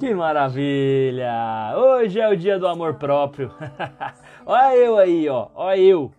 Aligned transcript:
Que 0.00 0.14
maravilha! 0.14 1.74
Hoje 1.76 2.18
é 2.18 2.26
o 2.26 2.34
dia 2.34 2.58
do 2.58 2.66
amor 2.66 2.94
próprio. 2.94 3.50
Olha 4.46 4.74
eu 4.74 4.96
aí, 4.96 5.28
ó. 5.28 5.48
Olha 5.54 5.78
eu. 5.78 6.10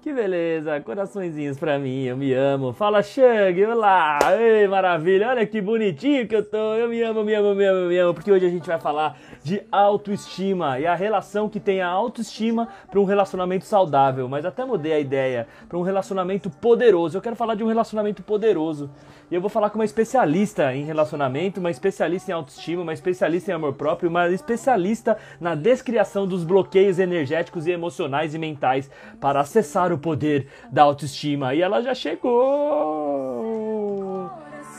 Que 0.00 0.12
beleza, 0.12 0.80
coraçõezinhos 0.80 1.56
pra 1.56 1.78
mim, 1.78 2.02
eu 2.02 2.16
me 2.16 2.34
amo. 2.34 2.72
Fala, 2.72 3.00
Xang, 3.00 3.64
olá! 3.64 4.18
Ei, 4.36 4.66
maravilha, 4.66 5.28
olha 5.28 5.46
que 5.46 5.60
bonitinho 5.60 6.26
que 6.26 6.34
eu 6.34 6.44
tô. 6.44 6.74
Eu 6.74 6.88
me 6.88 7.00
amo, 7.00 7.22
me 7.22 7.32
amo, 7.32 7.54
me 7.54 7.64
amo, 7.64 7.86
me 7.86 7.96
amo. 7.96 8.12
Porque 8.12 8.32
hoje 8.32 8.46
a 8.46 8.50
gente 8.50 8.66
vai 8.66 8.80
falar 8.80 9.16
de 9.42 9.62
autoestima 9.70 10.78
e 10.78 10.86
a 10.86 10.94
relação 10.94 11.48
que 11.48 11.58
tem 11.58 11.80
a 11.80 11.88
autoestima 11.88 12.68
para 12.90 13.00
um 13.00 13.04
relacionamento 13.04 13.64
saudável. 13.64 14.28
Mas 14.28 14.44
até 14.44 14.64
mudei 14.64 14.92
a 14.92 15.00
ideia 15.00 15.48
para 15.68 15.78
um 15.78 15.82
relacionamento 15.82 16.48
poderoso. 16.48 17.16
Eu 17.16 17.22
quero 17.22 17.36
falar 17.36 17.54
de 17.54 17.64
um 17.64 17.68
relacionamento 17.68 18.22
poderoso. 18.22 18.90
E 19.30 19.34
eu 19.34 19.40
vou 19.40 19.48
falar 19.48 19.70
com 19.70 19.78
uma 19.78 19.84
especialista 19.84 20.74
em 20.74 20.84
relacionamento, 20.84 21.58
uma 21.58 21.70
especialista 21.70 22.30
em 22.30 22.34
autoestima, 22.34 22.82
uma 22.82 22.92
especialista 22.92 23.50
em 23.50 23.54
amor 23.54 23.72
próprio, 23.72 24.10
uma 24.10 24.28
especialista 24.28 25.16
na 25.40 25.54
descriação 25.54 26.26
dos 26.26 26.44
bloqueios 26.44 26.98
energéticos 26.98 27.66
e 27.66 27.70
emocionais 27.70 28.34
e 28.34 28.38
mentais 28.38 28.90
para 29.20 29.40
acessar 29.40 29.90
o 29.92 29.98
poder 29.98 30.48
da 30.70 30.82
autoestima. 30.82 31.54
E 31.54 31.62
ela 31.62 31.80
já 31.80 31.94
chegou! 31.94 33.22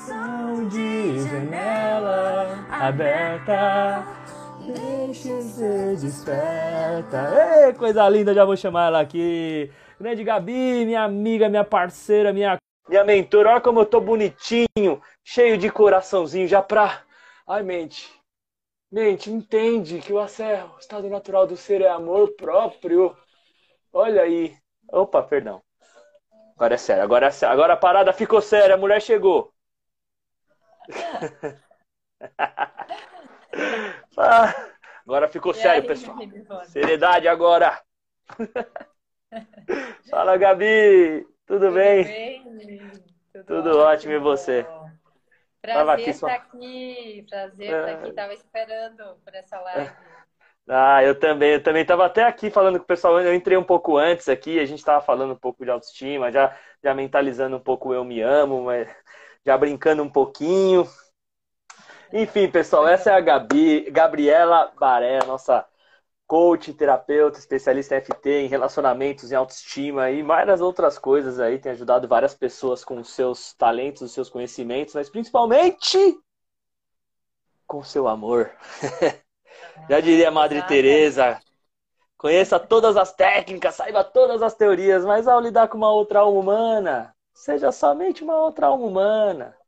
Coração 0.03 0.67
de 0.67 1.19
janela 1.19 2.65
aberta. 2.69 4.22
Deixa 4.65 5.41
ser 5.41 5.97
desperta. 5.97 7.65
Ei, 7.65 7.73
coisa 7.73 8.07
linda, 8.09 8.33
já 8.33 8.45
vou 8.45 8.55
chamar 8.55 8.87
ela 8.87 9.01
aqui. 9.01 9.69
Grande 9.99 10.23
Gabi, 10.23 10.85
minha 10.85 11.03
amiga, 11.03 11.49
minha 11.49 11.63
parceira, 11.63 12.31
minha 12.31 12.57
minha 12.87 13.03
mentora, 13.03 13.51
olha 13.51 13.61
como 13.61 13.79
eu 13.79 13.85
tô 13.85 14.01
bonitinho, 14.01 15.01
cheio 15.23 15.57
de 15.57 15.69
coraçãozinho, 15.69 16.47
já 16.47 16.61
pra. 16.61 17.03
Ai, 17.47 17.63
mente. 17.63 18.11
Mente, 18.91 19.31
entende 19.31 19.99
que 19.99 20.13
o 20.13 20.17
o 20.17 20.79
estado 20.79 21.09
natural 21.09 21.47
do 21.47 21.57
ser 21.57 21.81
é 21.81 21.89
amor 21.89 22.33
próprio. 22.35 23.15
Olha 23.91 24.21
aí. 24.21 24.55
Opa, 24.91 25.23
perdão. 25.23 25.61
Agora 26.55 26.75
é 26.75 26.77
sério, 26.77 27.03
agora, 27.03 27.27
é 27.27 27.31
sério. 27.31 27.53
agora 27.53 27.73
a 27.73 27.77
parada 27.77 28.13
ficou 28.13 28.41
séria, 28.41 28.75
a 28.75 28.77
mulher 28.77 29.01
chegou. 29.01 29.51
Ah, 34.17 34.53
agora 35.05 35.27
ficou 35.27 35.53
sério, 35.53 35.85
pessoal. 35.85 36.17
Seriedade 36.65 37.27
agora. 37.27 37.81
Fala, 40.09 40.37
Gabi. 40.37 41.25
Tudo, 41.45 41.65
Tudo 41.67 41.73
bem? 41.73 42.03
bem? 42.03 42.43
Tudo, 43.31 43.45
Tudo 43.45 43.69
ótimo. 43.79 43.83
ótimo. 43.83 44.13
e 44.13 44.19
você? 44.19 44.65
Prazer 45.61 45.79
Tava 45.79 45.93
aqui 45.93 46.13
só... 46.13 46.27
estar 46.27 46.39
aqui, 46.39 47.25
prazer 47.29 47.67
estar 47.67 47.91
aqui, 47.93 48.09
é. 48.09 48.13
tava 48.13 48.33
esperando 48.33 49.17
por 49.23 49.33
essa 49.33 49.59
live. 49.59 49.91
Ah, 50.65 51.03
eu 51.03 51.19
também, 51.19 51.51
eu 51.51 51.61
também 51.61 51.81
estava 51.81 52.05
até 52.05 52.23
aqui 52.23 52.49
falando 52.49 52.77
com 52.77 52.85
o 52.85 52.87
pessoal, 52.87 53.19
eu 53.19 53.33
entrei 53.33 53.57
um 53.57 53.63
pouco 53.65 53.97
antes 53.97 54.29
aqui, 54.29 54.61
a 54.61 54.65
gente 54.65 54.79
estava 54.79 55.03
falando 55.03 55.33
um 55.33 55.37
pouco 55.37 55.65
de 55.65 55.69
autoestima, 55.69 56.31
já, 56.31 56.57
já 56.81 56.93
mentalizando 56.93 57.57
um 57.57 57.59
pouco 57.59 57.93
eu 57.93 58.05
me 58.05 58.21
amo, 58.21 58.63
mas 58.63 58.87
já 59.45 59.57
brincando 59.57 60.01
um 60.03 60.09
pouquinho. 60.09 60.87
Enfim, 62.15 62.47
pessoal, 62.47 62.87
essa 62.87 63.09
é 63.09 63.13
a 63.15 63.19
Gabi, 63.19 63.89
Gabriela 63.89 64.71
Baré, 64.79 65.25
nossa 65.25 65.65
coach, 66.27 66.71
terapeuta, 66.71 67.39
especialista 67.39 67.95
em 67.95 68.01
FT, 68.01 68.29
em 68.29 68.47
relacionamentos, 68.47 69.31
em 69.31 69.35
autoestima 69.35 70.11
e 70.11 70.21
várias 70.21 70.61
outras 70.61 70.99
coisas 70.99 71.39
aí. 71.39 71.57
Tem 71.57 71.71
ajudado 71.71 72.07
várias 72.07 72.35
pessoas 72.35 72.85
com 72.85 72.99
os 72.99 73.09
seus 73.09 73.55
talentos, 73.55 74.03
os 74.03 74.11
seus 74.11 74.29
conhecimentos, 74.29 74.93
mas 74.93 75.09
principalmente 75.09 75.97
com 77.65 77.79
o 77.79 77.83
seu 77.83 78.07
amor. 78.07 78.51
Já 79.89 79.99
diria 79.99 80.27
a 80.27 80.31
Madre 80.31 80.61
Teresa, 80.67 81.41
conheça 82.15 82.59
todas 82.59 82.95
as 82.95 83.11
técnicas, 83.11 83.73
saiba 83.73 84.03
todas 84.03 84.43
as 84.43 84.53
teorias, 84.53 85.03
mas 85.03 85.27
ao 85.27 85.41
lidar 85.41 85.67
com 85.67 85.77
uma 85.79 85.91
outra 85.91 86.19
alma 86.19 86.39
humana, 86.39 87.15
seja 87.33 87.71
somente 87.71 88.23
uma 88.23 88.35
outra 88.35 88.67
alma 88.67 88.85
humana. 88.85 89.62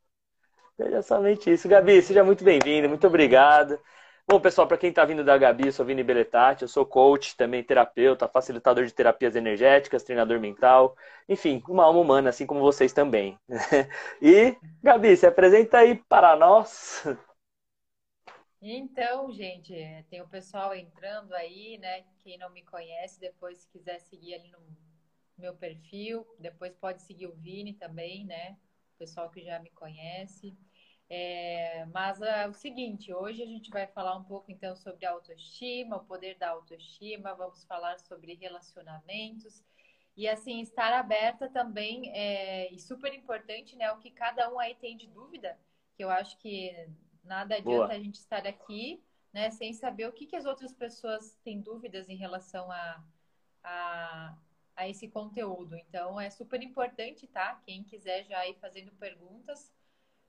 Seja 0.78 1.02
somente 1.02 1.52
isso. 1.52 1.68
Gabi, 1.70 2.02
seja 2.02 2.24
muito 2.24 2.44
bem-vinda, 2.44 2.88
muito 2.88 3.08
obrigado. 3.08 3.80
Bom, 4.28 4.40
pessoal, 4.42 4.68
para 4.68 4.78
quem 4.78 4.90
está 4.90 5.06
vindo 5.06 5.24
da 5.24 5.38
Gabi, 5.38 5.68
eu 5.68 5.72
sou 5.72 5.86
Vini 5.86 6.04
Beletati, 6.04 6.64
eu 6.64 6.68
sou 6.68 6.86
coach, 6.86 7.38
também 7.38 7.64
terapeuta, 7.64 8.28
facilitador 8.28 8.84
de 8.86 8.94
terapias 8.94 9.36
energéticas, 9.36 10.04
treinador 10.04 10.40
mental, 10.40 10.98
enfim, 11.30 11.62
uma 11.68 11.84
alma 11.86 12.00
humana, 12.00 12.30
assim 12.30 12.46
como 12.46 12.60
vocês 12.60 12.92
também. 12.92 13.38
e, 14.22 14.56
Gabi, 14.84 15.16
se 15.16 15.28
apresenta 15.28 15.78
aí 15.78 15.96
para 16.10 16.36
nós. 16.36 17.04
Então, 18.62 19.32
gente, 19.32 19.74
tem 20.10 20.22
o 20.22 20.28
pessoal 20.28 20.74
entrando 20.74 21.34
aí, 21.34 21.78
né? 21.78 22.04
Quem 22.20 22.38
não 22.38 22.50
me 22.50 22.64
conhece, 22.64 23.20
depois 23.20 23.60
se 23.60 23.70
quiser 23.70 24.00
seguir 24.00 24.34
ali 24.34 24.50
no 24.50 24.60
meu 25.38 25.56
perfil, 25.56 26.26
depois 26.40 26.74
pode 26.76 27.02
seguir 27.04 27.28
o 27.28 27.36
Vini 27.36 27.74
também, 27.74 28.26
né? 28.26 28.58
O 28.96 28.98
pessoal 28.98 29.30
que 29.30 29.44
já 29.44 29.60
me 29.60 29.70
conhece. 29.70 30.58
É, 31.08 31.86
mas 31.94 32.20
é 32.22 32.48
o 32.48 32.54
seguinte, 32.54 33.14
hoje 33.14 33.44
a 33.44 33.46
gente 33.46 33.70
vai 33.70 33.86
falar 33.86 34.16
um 34.16 34.24
pouco 34.24 34.52
então 34.52 34.76
sobre 34.76 35.06
autoestima, 35.06 35.98
o 35.98 36.06
poder 36.06 36.36
da 36.38 36.50
autoestima, 36.50 37.36
vamos 37.36 37.64
falar 37.66 38.00
sobre 38.00 38.34
relacionamentos 38.34 39.64
e 40.18 40.28
assim 40.28 40.62
estar 40.62 40.94
aberta 40.94 41.48
também 41.50 42.12
é, 42.12 42.74
e 42.74 42.80
super 42.80 43.14
importante, 43.14 43.76
né? 43.76 43.92
O 43.92 44.00
que 44.00 44.10
cada 44.10 44.52
um 44.52 44.60
aí 44.60 44.74
tem 44.76 44.98
de 44.98 45.08
dúvida, 45.08 45.60
que 45.96 46.04
eu 46.04 46.10
acho 46.10 46.38
que 46.40 46.74
nada 47.24 47.56
adianta 47.56 47.88
Boa. 47.88 47.94
a 47.94 48.00
gente 48.00 48.16
estar 48.16 48.48
aqui, 48.48 49.04
né, 49.34 49.52
sem 49.52 49.74
saber 49.74 50.08
o 50.08 50.14
que, 50.14 50.26
que 50.26 50.36
as 50.36 50.46
outras 50.46 50.74
pessoas 50.74 51.36
têm 51.44 51.60
dúvidas 51.60 52.08
em 52.08 52.16
relação 52.16 52.72
a, 52.72 53.04
a, 53.64 54.38
a 54.76 54.90
esse 54.90 55.08
conteúdo. 55.10 55.76
Então 55.76 56.20
é 56.20 56.30
super 56.30 56.62
importante, 56.64 57.28
tá? 57.28 57.62
Quem 57.66 57.84
quiser 57.84 58.24
já 58.24 58.48
ir 58.48 58.56
fazendo 58.56 58.92
perguntas 58.94 59.72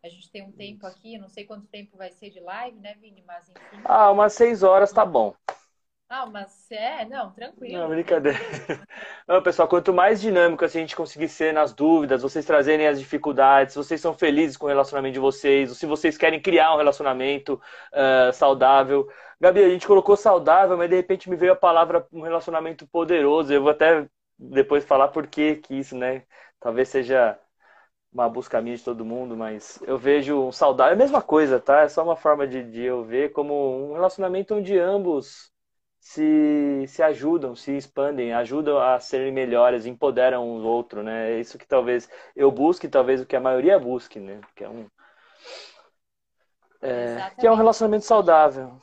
a 0.03 0.09
gente 0.09 0.31
tem 0.31 0.43
um 0.43 0.53
tempo 0.53 0.87
aqui, 0.87 1.19
não 1.19 1.29
sei 1.29 1.45
quanto 1.45 1.67
tempo 1.67 1.97
vai 1.97 2.11
ser 2.13 2.31
de 2.31 2.41
live, 2.41 2.79
né, 2.79 2.95
Vini? 3.01 3.23
Mas 3.27 3.49
enfim. 3.49 3.83
Ah, 3.85 4.11
umas 4.11 4.33
seis 4.33 4.63
horas 4.63 4.93
tá 4.93 5.05
bom. 5.05 5.35
Ah, 6.09 6.25
mas 6.25 6.71
é, 6.71 7.05
não, 7.05 7.33
tranquilo. 7.33 7.79
Não, 7.79 7.89
brincadeira. 7.89 8.39
Não, 9.27 9.43
pessoal, 9.43 9.67
quanto 9.67 9.93
mais 9.93 10.21
dinâmico 10.21 10.65
assim, 10.65 10.79
a 10.79 10.81
gente 10.83 10.95
conseguir 10.95 11.29
ser 11.29 11.53
nas 11.53 11.73
dúvidas, 11.73 12.23
vocês 12.23 12.45
trazerem 12.45 12.87
as 12.87 13.01
dificuldades, 13.01 13.73
se 13.73 13.79
vocês 13.79 14.01
são 14.01 14.15
felizes 14.15 14.57
com 14.57 14.67
o 14.67 14.69
relacionamento 14.69 15.15
de 15.15 15.19
vocês, 15.19 15.69
ou 15.69 15.75
se 15.75 15.85
vocês 15.85 16.17
querem 16.17 16.41
criar 16.41 16.73
um 16.75 16.77
relacionamento 16.77 17.61
uh, 17.93 18.33
saudável. 18.33 19.09
Gabi, 19.41 19.65
a 19.65 19.69
gente 19.69 19.87
colocou 19.87 20.17
saudável, 20.17 20.77
mas 20.77 20.89
de 20.89 20.95
repente 20.95 21.29
me 21.29 21.35
veio 21.35 21.53
a 21.53 21.57
palavra 21.57 22.07
um 22.13 22.21
relacionamento 22.21 22.87
poderoso. 22.87 23.53
Eu 23.53 23.63
vou 23.63 23.71
até 23.73 24.07
depois 24.39 24.85
falar 24.85 25.09
por 25.09 25.27
que 25.27 25.57
que 25.57 25.75
isso, 25.75 25.97
né? 25.97 26.23
Talvez 26.61 26.89
seja 26.89 27.37
uma 28.17 28.31
busca 28.31 28.63
minha 28.63 28.75
de 28.77 28.83
todo 28.83 29.05
mundo, 29.05 29.37
mas 29.37 29.79
eu 29.83 29.99
vejo 29.99 30.41
um 30.49 30.51
saudável, 30.51 30.93
é 30.93 30.95
a 30.95 30.99
mesma 30.99 31.21
coisa, 31.21 31.61
tá? 31.61 31.83
É 31.83 31.89
só 31.89 32.03
uma 32.03 32.17
forma 32.17 32.47
de, 32.49 32.63
de 32.65 32.81
eu 32.83 33.05
ver 33.05 33.31
como 33.33 33.91
um 33.91 33.93
relacionamento 33.93 34.55
onde 34.55 34.79
ambos 34.79 35.53
se, 36.01 36.87
se 36.89 37.03
ajudam, 37.03 37.55
se 37.55 37.77
expandem, 37.77 38.33
ajudam 38.33 38.79
a 38.79 38.99
serem 38.99 39.31
melhores, 39.31 39.85
empoderam 39.85 40.49
um 40.49 40.65
outro, 40.65 41.03
né? 41.03 41.33
É 41.33 41.41
isso 41.41 41.59
que 41.59 41.67
talvez 41.67 42.09
eu 42.35 42.51
busque, 42.51 42.89
talvez 42.89 43.21
o 43.21 43.27
que 43.27 43.37
a 43.37 43.41
maioria 43.41 43.79
busque, 43.79 44.19
né? 44.19 44.41
Que 44.55 44.65
é 44.65 44.69
um, 44.69 44.89
é, 46.81 47.31
que 47.39 47.47
é 47.47 47.51
um 47.51 47.55
relacionamento 47.55 48.07
saudável. 48.07 48.81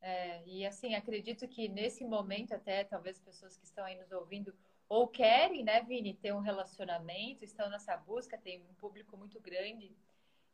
É, 0.00 0.42
e 0.46 0.64
assim, 0.64 0.94
acredito 0.94 1.46
que 1.46 1.68
nesse 1.68 2.06
momento 2.06 2.54
até, 2.54 2.84
talvez 2.84 3.18
pessoas 3.18 3.54
que 3.58 3.66
estão 3.66 3.84
aí 3.84 3.96
nos 3.96 4.10
ouvindo 4.12 4.54
ou 4.88 5.08
querem, 5.08 5.64
né, 5.64 5.82
Vini, 5.82 6.14
ter 6.14 6.32
um 6.32 6.40
relacionamento, 6.40 7.44
estão 7.44 7.68
nessa 7.70 7.96
busca, 7.96 8.38
tem 8.38 8.60
um 8.62 8.74
público 8.74 9.16
muito 9.16 9.40
grande 9.40 9.96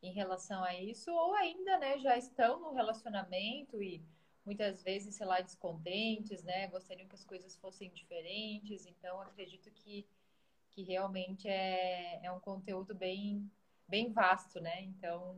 em 0.01 0.11
relação 0.11 0.63
a 0.63 0.73
isso, 0.73 1.11
ou 1.11 1.35
ainda, 1.35 1.77
né, 1.77 1.99
já 1.99 2.17
estão 2.17 2.59
no 2.59 2.73
relacionamento 2.73 3.81
e 3.83 4.03
muitas 4.43 4.81
vezes, 4.81 5.15
sei 5.15 5.25
lá, 5.25 5.39
descontentes, 5.41 6.43
né, 6.43 6.67
gostariam 6.67 7.07
que 7.07 7.15
as 7.15 7.23
coisas 7.23 7.55
fossem 7.57 7.91
diferentes, 7.91 8.85
então 8.87 9.21
acredito 9.21 9.69
que, 9.71 10.07
que 10.71 10.81
realmente 10.83 11.47
é, 11.47 12.19
é 12.23 12.31
um 12.31 12.39
conteúdo 12.39 12.95
bem, 12.95 13.49
bem 13.87 14.11
vasto, 14.11 14.59
né, 14.59 14.81
então 14.81 15.37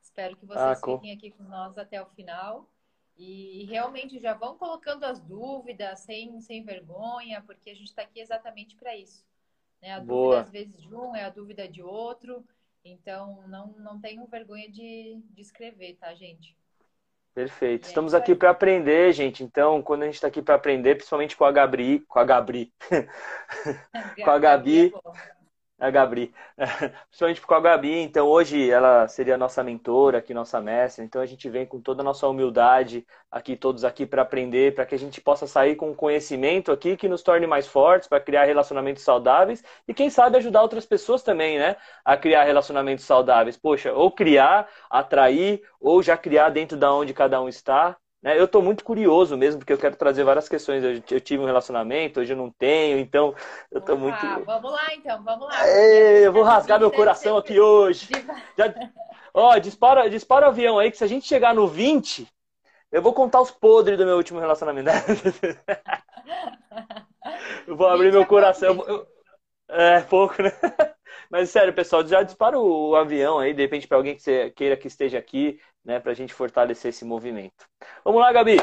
espero 0.00 0.36
que 0.36 0.46
vocês 0.46 0.62
ah, 0.62 0.76
fiquem 0.76 1.12
aqui 1.12 1.32
com 1.32 1.42
nós 1.42 1.76
até 1.76 2.00
o 2.00 2.06
final. 2.06 2.70
E, 3.16 3.64
realmente 3.64 4.18
já 4.18 4.34
vão 4.34 4.58
colocando 4.58 5.04
as 5.04 5.20
dúvidas 5.20 6.00
sem, 6.00 6.40
sem 6.40 6.64
vergonha, 6.64 7.42
porque 7.42 7.70
a 7.70 7.74
gente 7.74 7.88
está 7.88 8.02
aqui 8.02 8.20
exatamente 8.20 8.76
para 8.76 8.96
isso. 8.96 9.24
Né? 9.80 9.92
A 9.92 10.00
Boa. 10.00 10.36
dúvida, 10.36 10.40
às 10.42 10.50
vezes, 10.50 10.82
de 10.82 10.94
um 10.94 11.16
é 11.16 11.24
a 11.24 11.30
dúvida 11.30 11.68
de 11.68 11.82
outro. 11.82 12.44
Então, 12.84 13.46
não, 13.48 13.68
não 13.78 14.00
tenham 14.00 14.26
vergonha 14.26 14.70
de, 14.70 15.20
de 15.30 15.40
escrever, 15.40 15.96
tá, 15.96 16.14
gente? 16.14 16.56
Perfeito. 17.36 17.84
É 17.84 17.88
Estamos 17.88 18.14
aqui 18.14 18.34
para 18.34 18.48
aprender, 18.48 19.12
gente. 19.12 19.44
Então, 19.44 19.82
quando 19.82 20.02
a 20.02 20.06
gente 20.06 20.14
está 20.14 20.28
aqui 20.28 20.40
para 20.40 20.54
aprender, 20.54 20.94
principalmente 20.94 21.36
com 21.36 21.44
a 21.44 21.52
Gabri, 21.52 22.00
com 22.08 22.18
a 22.18 22.24
Gabri, 22.24 22.72
com 24.24 24.30
a 24.30 24.38
Gabi, 24.38 24.90
A 25.78 25.90
Gabi. 25.90 26.32
Principalmente 27.08 27.40
com 27.42 27.54
a 27.54 27.60
Gabi. 27.60 28.00
Então, 28.00 28.26
hoje 28.26 28.70
ela 28.70 29.06
seria 29.08 29.36
nossa 29.36 29.62
mentora, 29.62 30.18
aqui, 30.18 30.32
nossa 30.32 30.58
mestra. 30.60 31.04
Então, 31.04 31.20
a 31.20 31.26
gente 31.26 31.50
vem 31.50 31.66
com 31.66 31.80
toda 31.80 32.00
a 32.00 32.04
nossa 32.04 32.26
humildade 32.26 33.06
aqui, 33.30 33.56
todos 33.56 33.84
aqui, 33.84 34.06
para 34.06 34.22
aprender, 34.22 34.74
para 34.74 34.86
que 34.86 34.94
a 34.94 34.98
gente 34.98 35.20
possa 35.20 35.46
sair 35.46 35.76
com 35.76 35.94
conhecimento 35.94 36.72
aqui 36.72 36.96
que 36.96 37.08
nos 37.08 37.22
torne 37.22 37.46
mais 37.46 37.66
fortes, 37.66 38.08
para 38.08 38.20
criar 38.20 38.44
relacionamentos 38.44 39.02
saudáveis 39.02 39.62
e, 39.86 39.92
quem 39.92 40.08
sabe, 40.08 40.38
ajudar 40.38 40.62
outras 40.62 40.86
pessoas 40.86 41.22
também, 41.22 41.58
né? 41.58 41.76
A 42.04 42.16
criar 42.16 42.44
relacionamentos 42.44 43.04
saudáveis. 43.04 43.56
Poxa, 43.58 43.92
ou 43.92 44.10
criar, 44.10 44.66
atrair, 44.88 45.62
ou 45.78 46.02
já 46.02 46.16
criar 46.16 46.48
dentro 46.50 46.78
da 46.78 46.92
onde 46.94 47.12
cada 47.12 47.40
um 47.40 47.48
está. 47.48 47.96
Né? 48.26 48.36
Eu 48.36 48.46
estou 48.46 48.60
muito 48.60 48.82
curioso 48.82 49.36
mesmo, 49.36 49.60
porque 49.60 49.72
eu 49.72 49.78
quero 49.78 49.94
trazer 49.94 50.24
várias 50.24 50.48
questões. 50.48 50.82
Eu, 50.82 51.00
eu, 51.08 51.20
tive 51.20 51.40
um 51.40 51.46
relacionamento, 51.46 52.18
hoje 52.18 52.32
eu 52.32 52.36
não 52.36 52.50
tenho, 52.50 52.98
então 52.98 53.32
eu 53.70 53.78
estou 53.78 53.96
muito. 53.96 54.18
Vamos 54.44 54.72
lá, 54.72 54.92
então, 54.94 55.22
vamos 55.22 55.46
lá. 55.46 55.68
eu 55.68 56.32
vou 56.32 56.42
rasgar 56.42 56.80
meu 56.80 56.90
coração 56.90 57.36
aqui 57.36 57.60
hoje. 57.60 58.08
Já... 58.58 58.74
Ó, 59.32 59.56
dispara, 59.58 60.10
dispara 60.10 60.46
o 60.46 60.48
avião 60.48 60.76
aí, 60.76 60.90
que 60.90 60.96
se 60.96 61.04
a 61.04 61.06
gente 61.06 61.24
chegar 61.24 61.54
no 61.54 61.68
20, 61.68 62.26
eu 62.90 63.00
vou 63.00 63.12
contar 63.12 63.40
os 63.40 63.52
podres 63.52 63.96
do 63.96 64.04
meu 64.04 64.16
último 64.16 64.40
relacionamento. 64.40 64.90
eu 67.64 67.76
vou 67.76 67.86
abrir 67.86 68.10
meu 68.10 68.22
é 68.22 68.26
coração. 68.26 68.84
Eu... 68.88 69.06
É, 69.68 70.00
pouco, 70.00 70.42
né? 70.42 70.50
Mas 71.30 71.50
sério, 71.50 71.72
pessoal, 71.72 72.04
já 72.04 72.22
dispara 72.22 72.58
o 72.58 72.96
avião 72.96 73.38
aí, 73.38 73.52
de 73.54 73.62
repente, 73.62 73.86
para 73.86 73.96
alguém 73.96 74.16
que 74.16 74.22
você 74.22 74.50
queira 74.50 74.76
que 74.76 74.86
esteja 74.86 75.18
aqui, 75.18 75.60
né, 75.86 76.00
para 76.00 76.10
a 76.10 76.14
gente 76.14 76.34
fortalecer 76.34 76.88
esse 76.90 77.04
movimento. 77.04 77.66
Vamos 78.04 78.20
lá, 78.20 78.32
Gabi. 78.32 78.56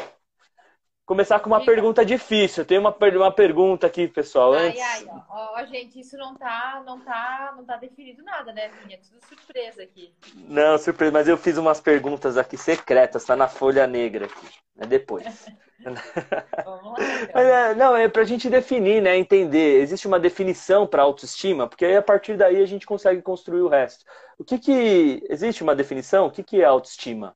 Começar 1.05 1.41
com 1.41 1.47
uma 1.47 1.59
Sim. 1.59 1.65
pergunta 1.65 2.05
difícil. 2.05 2.63
Tem 2.63 2.77
uma, 2.77 2.95
uma 3.17 3.31
pergunta 3.31 3.85
aqui, 3.85 4.07
pessoal. 4.07 4.53
Ai, 4.53 4.69
antes... 4.69 4.81
ai, 4.81 5.05
ó, 5.29 5.59
ó, 5.59 5.65
gente, 5.65 5.99
isso 5.99 6.15
não 6.17 6.33
tá, 6.33 6.81
não 6.85 6.97
tá, 7.01 7.53
não 7.57 7.65
tá 7.65 7.75
definido 7.75 8.23
nada, 8.23 8.53
né, 8.53 8.69
Vinha? 8.69 8.97
Tudo 8.97 9.19
surpresa 9.27 9.83
aqui. 9.83 10.13
Não, 10.47 10.77
surpresa, 10.77 11.11
mas 11.11 11.27
eu 11.27 11.37
fiz 11.37 11.57
umas 11.57 11.81
perguntas 11.81 12.37
aqui 12.37 12.55
secretas, 12.55 13.25
tá 13.25 13.35
na 13.35 13.49
folha 13.49 13.85
negra 13.85 14.27
aqui. 14.27 14.47
É 14.79 14.85
depois. 14.85 15.45
Vamos 16.65 16.93
lá, 16.93 17.21
então. 17.21 17.41
é, 17.41 17.75
não, 17.75 17.95
é 17.97 18.07
pra 18.07 18.23
gente 18.23 18.49
definir, 18.49 19.01
né? 19.01 19.17
Entender. 19.17 19.81
Existe 19.81 20.07
uma 20.07 20.19
definição 20.19 20.87
para 20.87 21.03
autoestima, 21.03 21.67
porque 21.67 21.83
aí 21.83 21.97
a 21.97 22.01
partir 22.01 22.37
daí 22.37 22.63
a 22.63 22.65
gente 22.65 22.85
consegue 22.85 23.21
construir 23.21 23.61
o 23.61 23.67
resto. 23.67 24.05
O 24.37 24.43
que 24.45 24.57
que. 24.57 25.21
Existe 25.29 25.63
uma 25.63 25.75
definição? 25.75 26.27
O 26.27 26.31
que, 26.31 26.43
que 26.43 26.61
é 26.61 26.65
autoestima? 26.65 27.35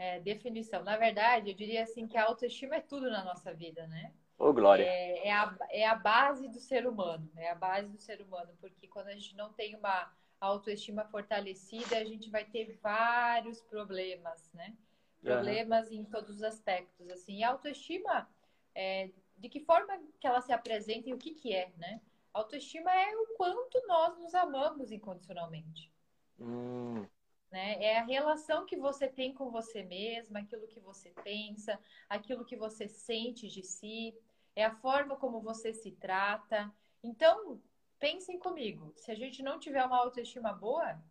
É, 0.00 0.18
definição. 0.18 0.82
Na 0.82 0.96
verdade, 0.96 1.50
eu 1.50 1.54
diria 1.54 1.82
assim 1.82 2.08
que 2.08 2.16
a 2.16 2.24
autoestima 2.24 2.76
é 2.76 2.80
tudo 2.80 3.10
na 3.10 3.22
nossa 3.22 3.52
vida, 3.52 3.86
né? 3.86 4.14
Ô, 4.38 4.46
oh, 4.46 4.52
Glória. 4.54 4.82
É, 4.82 5.28
é, 5.28 5.30
a, 5.30 5.56
é 5.68 5.86
a 5.86 5.94
base 5.94 6.48
do 6.48 6.58
ser 6.58 6.86
humano. 6.86 7.30
É 7.36 7.50
a 7.50 7.54
base 7.54 7.86
do 7.86 7.98
ser 7.98 8.22
humano, 8.22 8.50
porque 8.62 8.88
quando 8.88 9.08
a 9.08 9.12
gente 9.12 9.36
não 9.36 9.52
tem 9.52 9.76
uma 9.76 10.10
autoestima 10.40 11.04
fortalecida, 11.04 11.98
a 11.98 12.04
gente 12.04 12.30
vai 12.30 12.46
ter 12.46 12.78
vários 12.82 13.60
problemas, 13.60 14.50
né? 14.54 14.74
problemas 15.22 15.90
uhum. 15.90 15.96
em 15.96 16.04
todos 16.04 16.36
os 16.36 16.42
aspectos, 16.42 17.10
assim. 17.10 17.40
E 17.40 17.44
a 17.44 17.50
autoestima, 17.50 18.26
é, 18.74 19.10
de 19.36 19.50
que 19.50 19.60
forma 19.60 20.00
que 20.18 20.26
ela 20.26 20.40
se 20.40 20.50
apresenta 20.50 21.10
e 21.10 21.12
o 21.12 21.18
que 21.18 21.34
que 21.34 21.54
é, 21.54 21.70
né? 21.76 22.00
Autoestima 22.32 22.90
é 22.90 23.14
o 23.16 23.26
quanto 23.36 23.86
nós 23.86 24.16
nos 24.18 24.34
amamos 24.34 24.90
incondicionalmente. 24.90 25.92
Hum. 26.38 27.06
Né? 27.50 27.82
É 27.82 27.98
a 27.98 28.04
relação 28.04 28.64
que 28.64 28.76
você 28.76 29.08
tem 29.08 29.34
com 29.34 29.50
você 29.50 29.82
mesma, 29.82 30.38
aquilo 30.38 30.68
que 30.68 30.78
você 30.78 31.10
pensa, 31.24 31.78
aquilo 32.08 32.44
que 32.44 32.56
você 32.56 32.88
sente 32.88 33.48
de 33.48 33.64
si, 33.64 34.14
é 34.54 34.64
a 34.64 34.76
forma 34.76 35.16
como 35.16 35.40
você 35.40 35.72
se 35.72 35.90
trata. 35.92 36.72
Então, 37.02 37.60
pensem 37.98 38.38
comigo, 38.38 38.92
se 38.96 39.10
a 39.10 39.14
gente 39.14 39.42
não 39.42 39.58
tiver 39.58 39.84
uma 39.84 39.98
autoestima 39.98 40.52
boa, 40.52 41.02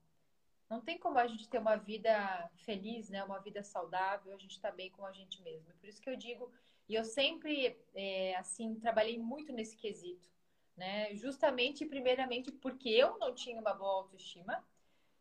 não 0.69 0.79
tem 0.79 0.97
como 0.97 1.17
a 1.17 1.27
gente 1.27 1.49
ter 1.49 1.57
uma 1.57 1.75
vida 1.75 2.49
feliz, 2.57 3.09
né? 3.09 3.23
Uma 3.23 3.39
vida 3.39 3.63
saudável, 3.63 4.33
a 4.33 4.37
gente 4.37 4.51
está 4.51 4.71
bem 4.71 4.91
com 4.91 5.05
a 5.05 5.11
gente 5.11 5.41
mesmo. 5.41 5.73
Por 5.73 5.89
isso 5.89 6.01
que 6.01 6.09
eu 6.09 6.15
digo, 6.15 6.51
e 6.87 6.95
eu 6.95 7.03
sempre, 7.03 7.77
é, 7.93 8.35
assim, 8.35 8.75
trabalhei 8.75 9.17
muito 9.17 9.51
nesse 9.51 9.75
quesito, 9.75 10.29
né? 10.77 11.13
Justamente, 11.15 11.85
primeiramente, 11.85 12.51
porque 12.51 12.89
eu 12.89 13.17
não 13.17 13.33
tinha 13.33 13.59
uma 13.59 13.73
boa 13.73 13.93
autoestima 13.93 14.63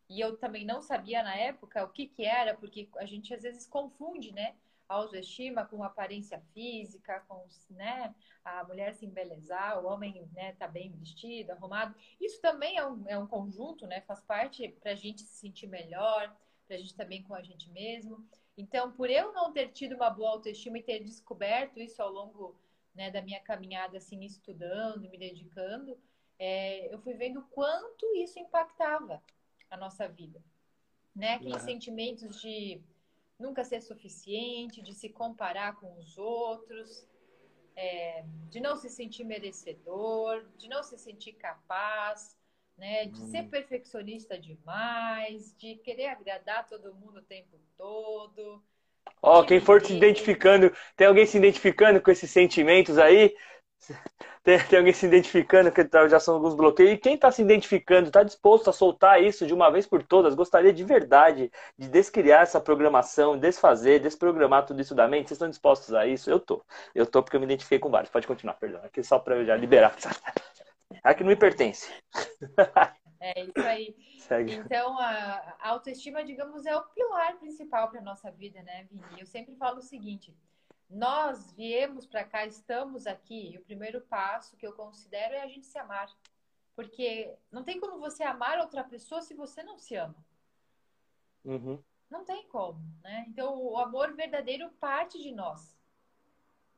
e 0.09 0.21
eu 0.21 0.37
também 0.37 0.65
não 0.65 0.81
sabia 0.81 1.23
na 1.23 1.37
época 1.37 1.85
o 1.85 1.89
que 1.89 2.07
que 2.07 2.25
era, 2.25 2.55
porque 2.55 2.89
a 2.97 3.05
gente 3.05 3.33
às 3.35 3.43
vezes 3.43 3.67
confunde, 3.67 4.33
né? 4.33 4.55
autoestima 4.89 5.67
com 5.67 5.85
aparência 5.85 6.41
física, 6.55 7.21
com 7.29 7.47
né, 7.71 8.15
a 8.43 8.65
mulher 8.65 8.95
se 8.95 9.05
embelezar, 9.05 9.79
o 9.79 9.87
homem 9.87 10.27
né, 10.33 10.53
tá 10.53 10.67
bem 10.67 10.91
vestido, 10.93 11.51
arrumado. 11.51 11.95
Isso 12.19 12.41
também 12.41 12.79
é 12.79 12.87
um, 12.87 13.05
é 13.07 13.19
um 13.19 13.27
conjunto, 13.27 13.87
né? 13.87 14.01
Faz 14.03 14.21
parte 14.23 14.69
para 14.81 14.93
a 14.93 14.95
gente 14.95 15.21
se 15.21 15.41
sentir 15.41 15.67
melhor, 15.67 16.35
para 16.67 16.77
a 16.77 16.79
gente 16.79 16.91
estar 16.91 17.05
tá 17.05 17.09
bem 17.09 17.23
com 17.23 17.35
a 17.35 17.43
gente 17.43 17.71
mesmo. 17.71 18.27
Então, 18.57 18.91
por 18.93 19.11
eu 19.11 19.33
não 19.33 19.53
ter 19.53 19.69
tido 19.69 19.95
uma 19.95 20.11
boa 20.11 20.31
autoestima 20.31 20.79
e 20.79 20.83
ter 20.83 21.05
descoberto 21.05 21.79
isso 21.79 22.03
ao 22.03 22.11
longo 22.11 22.59
né, 22.95 23.11
da 23.11 23.21
minha 23.21 23.41
caminhada, 23.41 23.99
assim, 23.99 24.25
estudando, 24.25 25.09
me 25.09 25.19
dedicando, 25.19 25.99
é, 26.39 26.93
eu 26.93 26.99
fui 27.01 27.13
vendo 27.15 27.43
quanto 27.51 28.07
isso 28.17 28.39
impactava 28.39 29.23
a 29.71 29.77
nossa 29.77 30.09
vida. 30.09 30.41
Né? 31.15 31.35
Aqueles 31.35 31.63
uhum. 31.63 31.69
sentimentos 31.69 32.41
de 32.41 32.81
nunca 33.39 33.65
ser 33.65 33.81
suficiente, 33.81 34.83
de 34.83 34.93
se 34.95 35.09
comparar 35.09 35.77
com 35.77 35.97
os 35.99 36.19
outros, 36.19 37.07
é, 37.77 38.25
de 38.51 38.61
não 38.61 38.77
se 38.77 38.91
sentir 38.91 39.25
merecedor, 39.25 40.45
de 40.57 40.69
não 40.69 40.83
se 40.83 40.99
sentir 40.99 41.35
capaz, 41.35 42.37
né, 42.77 43.07
de 43.07 43.21
hum. 43.21 43.31
ser 43.31 43.49
perfeccionista 43.49 44.39
demais, 44.39 45.55
de 45.57 45.77
querer 45.77 46.07
agradar 46.07 46.67
todo 46.67 46.95
mundo 46.95 47.19
o 47.19 47.23
tempo 47.23 47.59
todo. 47.77 48.63
Ó, 49.23 49.41
oh, 49.41 49.45
quem 49.45 49.61
for 49.61 49.85
se 49.85 49.97
identificando, 49.97 50.73
tem 50.97 51.07
alguém 51.07 51.27
se 51.27 51.39
identificando 51.39 52.01
com 52.01 52.11
esses 52.11 52.31
sentimentos 52.31 52.99
aí? 52.99 53.35
Tem, 54.45 54.59
tem, 54.67 54.79
alguém 54.79 54.95
se 54.95 55.05
identificando, 55.05 55.71
que 55.71 55.85
tá, 55.85 56.09
já 56.09 56.19
são 56.19 56.37
alguns 56.37 56.55
bloqueios. 56.55 56.93
E 56.93 56.97
quem 56.97 57.15
está 57.17 57.31
se 57.31 57.43
identificando, 57.43 58.07
está 58.07 58.23
disposto 58.23 58.71
a 58.71 58.73
soltar 58.73 59.23
isso 59.23 59.47
de 59.47 59.53
uma 59.53 59.71
vez 59.71 59.87
por 59.87 60.03
todas, 60.03 60.35
gostaria 60.35 60.73
de 60.73 60.83
verdade 60.85 61.53
de 61.77 61.87
descriar 61.89 62.45
essa 62.45 62.59
programação, 62.59 63.37
desfazer, 63.37 64.01
desprogramar 64.01 64.65
tudo 64.65 64.81
isso 64.81 64.95
da 64.95 65.07
mente. 65.07 65.29
Vocês 65.29 65.37
estão 65.37 65.51
dispostos 65.51 65.93
a 65.93 66.07
isso? 66.07 66.31
Eu 66.31 66.41
tô. 66.41 66.65
Eu 66.95 67.05
tô 67.05 67.23
porque 67.23 67.37
eu 67.37 67.41
me 67.41 67.47
identifiquei 67.47 67.79
com 67.79 67.91
vários. 67.91 68.11
Pode 68.11 68.27
continuar, 68.27 68.55
perdão. 68.55 68.81
Aqui 68.83 69.03
só 69.03 69.19
para 69.19 69.37
eu 69.37 69.45
já 69.45 69.55
liberar. 69.55 69.95
Aqui 71.05 71.23
não 71.23 71.31
me 71.31 71.37
pertence. 71.37 71.93
É 73.21 73.43
isso 73.43 73.67
aí. 73.67 73.97
Segue. 74.21 74.55
Então, 74.55 74.97
a 74.97 75.57
autoestima, 75.61 76.23
digamos, 76.23 76.65
é 76.65 76.77
o 76.77 76.83
pilar 76.83 77.37
principal 77.39 77.91
para 77.91 78.01
nossa 78.01 78.31
vida, 78.31 78.63
né, 78.63 78.87
Vini? 78.89 79.03
Eu 79.19 79.27
sempre 79.27 79.57
falo 79.57 79.79
o 79.79 79.83
seguinte 79.83 80.33
nós 80.89 81.53
viemos 81.53 82.07
para 82.07 82.25
cá, 82.25 82.47
estamos 82.47 83.07
aqui, 83.07 83.53
e 83.53 83.59
o 83.59 83.65
primeiro 83.65 84.01
passo 84.01 84.57
que 84.57 84.67
eu 84.67 84.73
considero 84.73 85.35
é 85.35 85.43
a 85.43 85.49
gente 85.49 85.67
se 85.67 85.79
amar. 85.79 86.11
Porque 86.75 87.35
não 87.51 87.65
tem 87.65 87.81
como 87.81 87.99
você 87.99 88.23
amar 88.23 88.59
outra 88.59 88.85
pessoa 88.85 89.21
se 89.21 89.35
você 89.35 89.63
não 89.63 89.79
se 89.79 89.97
ama. 89.97 90.17
Uhum. 91.45 91.83
Não 92.09 92.25
tem 92.25 92.47
como, 92.49 92.81
né? 93.03 93.27
Então, 93.29 93.61
o 93.61 93.77
amor 93.77 94.15
verdadeiro 94.15 94.71
parte 94.81 95.21
de 95.21 95.33
nós. 95.33 95.77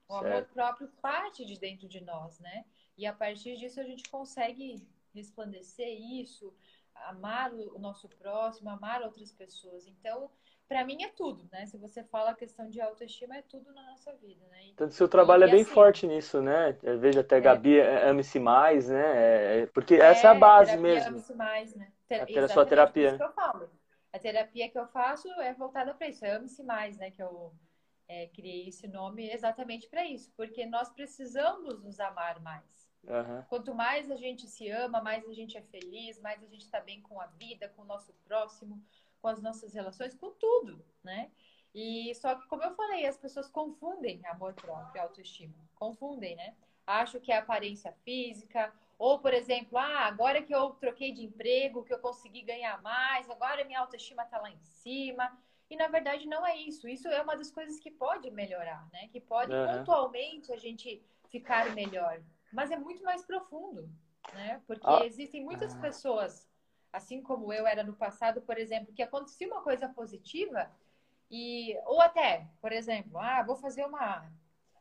O 0.08 0.14
certo. 0.14 0.26
amor 0.26 0.44
próprio 0.46 0.88
parte 1.00 1.44
de 1.44 1.58
dentro 1.58 1.86
de 1.86 2.00
nós, 2.00 2.40
né? 2.40 2.64
E 2.96 3.06
a 3.06 3.12
partir 3.12 3.56
disso 3.56 3.80
a 3.80 3.84
gente 3.84 4.08
consegue 4.10 4.84
resplandecer 5.14 6.00
isso, 6.00 6.52
amar 6.94 7.52
o 7.52 7.78
nosso 7.78 8.08
próximo, 8.08 8.70
amar 8.70 9.02
outras 9.02 9.32
pessoas. 9.32 9.86
Então, 9.86 10.30
para 10.70 10.84
mim 10.84 11.02
é 11.02 11.08
tudo, 11.08 11.48
né? 11.50 11.66
Se 11.66 11.76
você 11.76 12.04
fala 12.04 12.30
a 12.30 12.34
questão 12.34 12.70
de 12.70 12.80
autoestima, 12.80 13.36
é 13.36 13.42
tudo 13.42 13.72
na 13.72 13.82
nossa 13.90 14.14
vida, 14.14 14.46
né? 14.46 14.68
Então, 14.68 14.88
seu 14.88 15.08
trabalho 15.08 15.42
e, 15.42 15.48
é 15.48 15.50
bem 15.50 15.62
assim, 15.62 15.72
forte 15.72 16.06
nisso, 16.06 16.40
né? 16.40 16.78
Eu 16.80 16.96
vejo 16.96 17.18
até 17.18 17.38
é. 17.38 17.40
Gabi 17.40 17.76
é, 17.76 18.08
ame-se 18.08 18.38
mais, 18.38 18.88
né? 18.88 19.62
É, 19.62 19.66
porque 19.66 19.96
é, 19.96 19.98
essa 19.98 20.28
é 20.28 20.30
a 20.30 20.34
base 20.34 20.76
mesmo. 20.76 21.08
Ame-se 21.08 21.34
mais, 21.34 21.74
né? 21.74 21.90
Ter, 22.06 22.38
a, 22.38 22.44
a 22.44 22.48
sua 22.48 22.64
terapia. 22.64 23.16
Que 23.16 23.24
eu 23.24 23.32
falo. 23.32 23.68
A 24.12 24.18
terapia 24.20 24.70
que 24.70 24.78
eu 24.78 24.86
faço 24.86 25.28
é 25.40 25.52
voltada 25.52 25.92
para 25.92 26.06
isso, 26.06 26.24
é 26.24 26.36
ame-se 26.36 26.62
mais, 26.62 26.96
né? 26.98 27.10
Que 27.10 27.20
eu 27.20 27.52
é, 28.06 28.28
criei 28.28 28.68
esse 28.68 28.86
nome 28.86 29.28
exatamente 29.28 29.88
para 29.88 30.06
isso, 30.06 30.32
porque 30.36 30.64
nós 30.66 30.88
precisamos 30.88 31.82
nos 31.82 31.98
amar 31.98 32.40
mais. 32.40 32.88
Uhum. 33.02 33.42
Quanto 33.48 33.74
mais 33.74 34.08
a 34.08 34.14
gente 34.14 34.46
se 34.46 34.70
ama, 34.70 35.02
mais 35.02 35.28
a 35.28 35.32
gente 35.32 35.58
é 35.58 35.62
feliz, 35.62 36.20
mais 36.20 36.40
a 36.44 36.46
gente 36.46 36.62
está 36.62 36.78
bem 36.78 37.02
com 37.02 37.20
a 37.20 37.26
vida, 37.26 37.68
com 37.70 37.82
o 37.82 37.86
nosso 37.86 38.12
próximo, 38.24 38.80
com 39.20 39.28
as 39.28 39.40
nossas 39.40 39.74
relações, 39.74 40.14
com 40.14 40.30
tudo, 40.30 40.84
né? 41.02 41.30
E 41.74 42.12
só 42.16 42.34
que, 42.34 42.46
como 42.48 42.64
eu 42.64 42.74
falei, 42.74 43.06
as 43.06 43.16
pessoas 43.16 43.48
confundem 43.48 44.20
amor 44.26 44.54
próprio 44.54 44.96
e 44.96 45.00
autoestima. 45.00 45.54
Confundem, 45.76 46.34
né? 46.36 46.54
Acho 46.86 47.20
que 47.20 47.30
é 47.30 47.38
aparência 47.38 47.92
física, 48.04 48.72
ou, 49.00 49.18
por 49.18 49.32
exemplo, 49.32 49.78
ah, 49.78 50.06
agora 50.06 50.42
que 50.42 50.54
eu 50.54 50.70
troquei 50.72 51.10
de 51.10 51.24
emprego, 51.24 51.82
que 51.84 51.94
eu 51.94 51.98
consegui 51.98 52.42
ganhar 52.42 52.82
mais, 52.82 53.30
agora 53.30 53.64
minha 53.64 53.80
autoestima 53.80 54.24
está 54.24 54.38
lá 54.38 54.50
em 54.50 54.60
cima. 54.60 55.38
E 55.70 55.76
na 55.76 55.86
verdade 55.88 56.26
não 56.26 56.46
é 56.46 56.56
isso. 56.56 56.86
Isso 56.88 57.08
é 57.08 57.22
uma 57.22 57.34
das 57.34 57.50
coisas 57.50 57.80
que 57.80 57.90
pode 57.90 58.30
melhorar, 58.30 58.86
né? 58.92 59.08
Que 59.08 59.18
pode 59.18 59.54
uhum. 59.54 59.78
pontualmente 59.78 60.52
a 60.52 60.56
gente 60.56 61.02
ficar 61.30 61.72
melhor. 61.74 62.20
Mas 62.52 62.70
é 62.70 62.76
muito 62.76 63.02
mais 63.02 63.24
profundo. 63.24 63.88
Né? 64.34 64.60
Porque 64.66 64.86
ah. 64.86 65.04
existem 65.06 65.42
muitas 65.42 65.74
pessoas, 65.76 66.46
assim 66.92 67.22
como 67.22 67.52
eu 67.52 67.66
era 67.66 67.82
no 67.82 67.94
passado, 67.94 68.40
por 68.42 68.58
exemplo, 68.58 68.92
que 68.92 69.02
acontecia 69.02 69.46
uma 69.46 69.62
coisa 69.62 69.88
positiva 69.88 70.70
e 71.30 71.76
ou 71.86 72.00
até, 72.00 72.48
por 72.60 72.72
exemplo, 72.72 73.18
ah, 73.18 73.42
vou 73.42 73.56
fazer 73.56 73.84
uma 73.84 74.28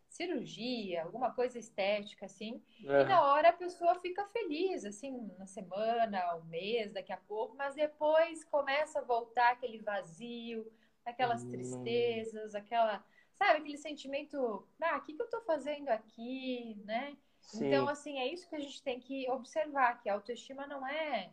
cirurgia, 0.09 1.03
alguma 1.03 1.31
coisa 1.31 1.59
estética, 1.59 2.25
assim, 2.25 2.61
é. 2.83 3.01
e 3.01 3.05
na 3.05 3.23
hora 3.23 3.49
a 3.49 3.53
pessoa 3.53 3.93
fica 3.99 4.25
feliz, 4.25 4.83
assim, 4.83 5.31
na 5.37 5.45
semana, 5.45 6.35
um 6.35 6.45
mês, 6.45 6.91
daqui 6.91 7.13
a 7.13 7.17
pouco, 7.17 7.55
mas 7.55 7.75
depois 7.75 8.43
começa 8.43 8.99
a 8.99 9.03
voltar 9.03 9.51
aquele 9.51 9.77
vazio, 9.77 10.71
aquelas 11.05 11.43
hum. 11.43 11.51
tristezas, 11.51 12.55
aquela, 12.55 13.03
sabe, 13.35 13.59
aquele 13.59 13.77
sentimento, 13.77 14.67
ah, 14.81 14.97
o 14.97 15.01
que, 15.01 15.13
que 15.13 15.21
eu 15.21 15.29
tô 15.29 15.41
fazendo 15.41 15.89
aqui, 15.89 16.75
né? 16.85 17.15
Sim. 17.39 17.67
Então, 17.67 17.87
assim, 17.87 18.19
é 18.19 18.27
isso 18.27 18.49
que 18.49 18.55
a 18.55 18.59
gente 18.59 18.81
tem 18.81 18.99
que 18.99 19.29
observar, 19.29 20.01
que 20.01 20.09
a 20.09 20.13
autoestima 20.13 20.65
não 20.65 20.87
é 20.87 21.31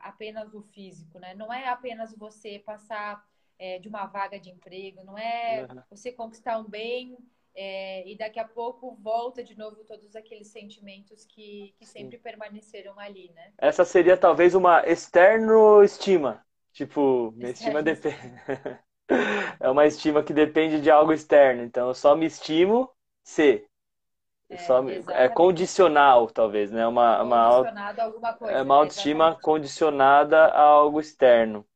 apenas 0.00 0.54
o 0.54 0.62
físico, 0.62 1.18
né? 1.18 1.34
Não 1.34 1.52
é 1.52 1.68
apenas 1.68 2.16
você 2.16 2.58
passar 2.58 3.24
é, 3.58 3.78
de 3.78 3.88
uma 3.88 4.06
vaga 4.06 4.38
de 4.38 4.50
emprego, 4.50 5.04
não 5.04 5.18
é 5.18 5.66
uhum. 5.70 5.82
você 5.90 6.12
conquistar 6.12 6.58
um 6.58 6.64
bem 6.64 7.16
é, 7.54 8.08
e 8.08 8.16
daqui 8.16 8.38
a 8.38 8.46
pouco 8.46 8.94
volta 9.02 9.42
de 9.42 9.58
novo 9.58 9.82
todos 9.84 10.14
aqueles 10.14 10.46
sentimentos 10.46 11.24
que, 11.24 11.74
que 11.76 11.84
sempre 11.84 12.16
permaneceram 12.16 12.98
ali, 13.00 13.32
né? 13.34 13.52
Essa 13.58 13.84
seria 13.84 14.16
talvez 14.16 14.54
uma 14.54 14.86
externo 14.86 15.82
estima. 15.82 16.46
Tipo, 16.72 17.32
minha 17.36 17.50
estima 17.50 17.82
depende. 17.82 18.16
é 19.58 19.68
uma 19.68 19.86
estima 19.86 20.22
que 20.22 20.32
depende 20.32 20.80
de 20.80 20.88
algo 20.88 21.12
externo. 21.12 21.64
Então, 21.64 21.88
eu 21.88 21.94
só 21.94 22.14
me 22.14 22.26
estimo 22.26 22.88
se. 23.24 23.66
É, 24.50 24.56
só 24.56 24.82
é 25.10 25.28
condicional, 25.28 26.28
talvez, 26.28 26.70
né? 26.70 26.86
Uma, 26.86 27.22
uma, 27.22 27.36
a 27.36 28.02
alguma 28.02 28.32
coisa. 28.32 28.54
É 28.54 28.62
uma 28.62 28.76
autoestima 28.76 29.24
exatamente. 29.24 29.42
condicionada 29.42 30.46
a 30.46 30.60
algo 30.62 31.00
externo. 31.00 31.66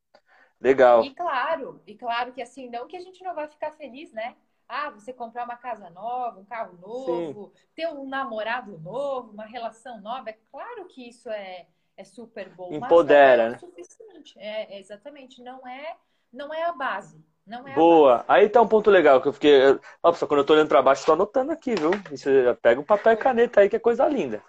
Legal. 0.59 1.02
E 1.05 1.11
claro, 1.11 1.83
e 1.87 1.95
claro 1.95 2.33
que 2.33 2.41
assim, 2.41 2.71
não 2.71 2.87
que 2.87 2.97
a 2.97 3.00
gente 3.00 3.23
não 3.23 3.35
vai 3.35 3.49
ficar 3.49 3.73
feliz, 3.73 4.12
né? 4.12 4.37
Ah, 4.69 4.88
você 4.91 5.12
comprar 5.12 5.45
uma 5.45 5.57
casa 5.57 5.91
nova, 5.91 6.41
um 6.41 6.45
carro 6.45 6.79
novo, 6.79 7.52
Sim. 7.55 7.62
ter 7.75 7.88
um 7.88 8.09
namorado 8.09 8.79
novo, 8.79 9.33
uma 9.33 9.45
relação 9.45 10.00
nova, 10.00 10.31
é 10.31 10.38
claro 10.50 10.87
que 10.87 11.07
isso 11.07 11.29
é, 11.29 11.67
é 11.97 12.05
super 12.05 12.49
bom. 12.49 12.73
Empodera, 12.73 13.50
mas 13.50 13.62
não 13.62 13.71
é 13.71 13.75
né? 13.75 13.85
suficiente. 13.85 14.38
É, 14.38 14.79
exatamente, 14.79 15.43
não 15.43 15.67
é, 15.67 15.97
não 16.33 16.55
é 16.55 16.62
a 16.62 16.73
base. 16.73 17.23
É 17.49 17.75
Boa. 17.75 18.25
Aí 18.29 18.49
tá 18.49 18.63
um 18.63 18.69
ponto 18.69 18.91
legal 18.91 19.21
que 19.21 19.29
eu 19.29 19.33
fiquei. 19.33 19.79
Ó, 20.03 20.13
só 20.13 20.27
quando 20.27 20.41
eu 20.41 20.47
tô 20.47 20.53
olhando 20.53 20.69
para 20.69 20.83
baixo, 20.83 21.05
tô 21.05 21.13
anotando 21.13 21.53
aqui, 21.53 21.75
viu? 21.75 21.91
Isso, 22.11 22.29
pega 22.63 22.81
um 22.81 22.85
papel 22.85 23.13
e 23.13 23.17
caneta 23.17 23.61
aí, 23.61 23.69
que 23.69 23.77
é 23.77 23.81
coisa 23.81 24.07
linda. 24.09 24.43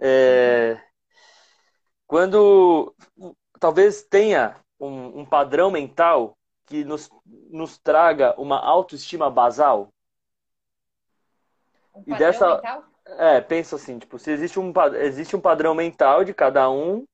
É... 0.00 0.80
Quando 2.06 2.94
talvez 3.60 4.02
tenha 4.02 4.56
um, 4.80 5.20
um 5.20 5.26
padrão 5.26 5.70
mental 5.70 6.38
que 6.66 6.84
nos, 6.84 7.10
nos 7.50 7.78
traga 7.78 8.34
uma 8.40 8.58
autoestima 8.58 9.30
basal? 9.30 9.92
Um 11.94 12.02
e 12.06 12.14
dessa 12.14 12.56
mental? 12.56 12.84
é 13.18 13.40
penso 13.40 13.74
assim 13.74 13.98
tipo 13.98 14.18
se 14.18 14.30
existe 14.30 14.60
um 14.60 14.72
existe 14.96 15.34
um 15.34 15.40
padrão 15.40 15.74
mental 15.74 16.24
de 16.24 16.34
cada 16.34 16.70
um 16.70 17.04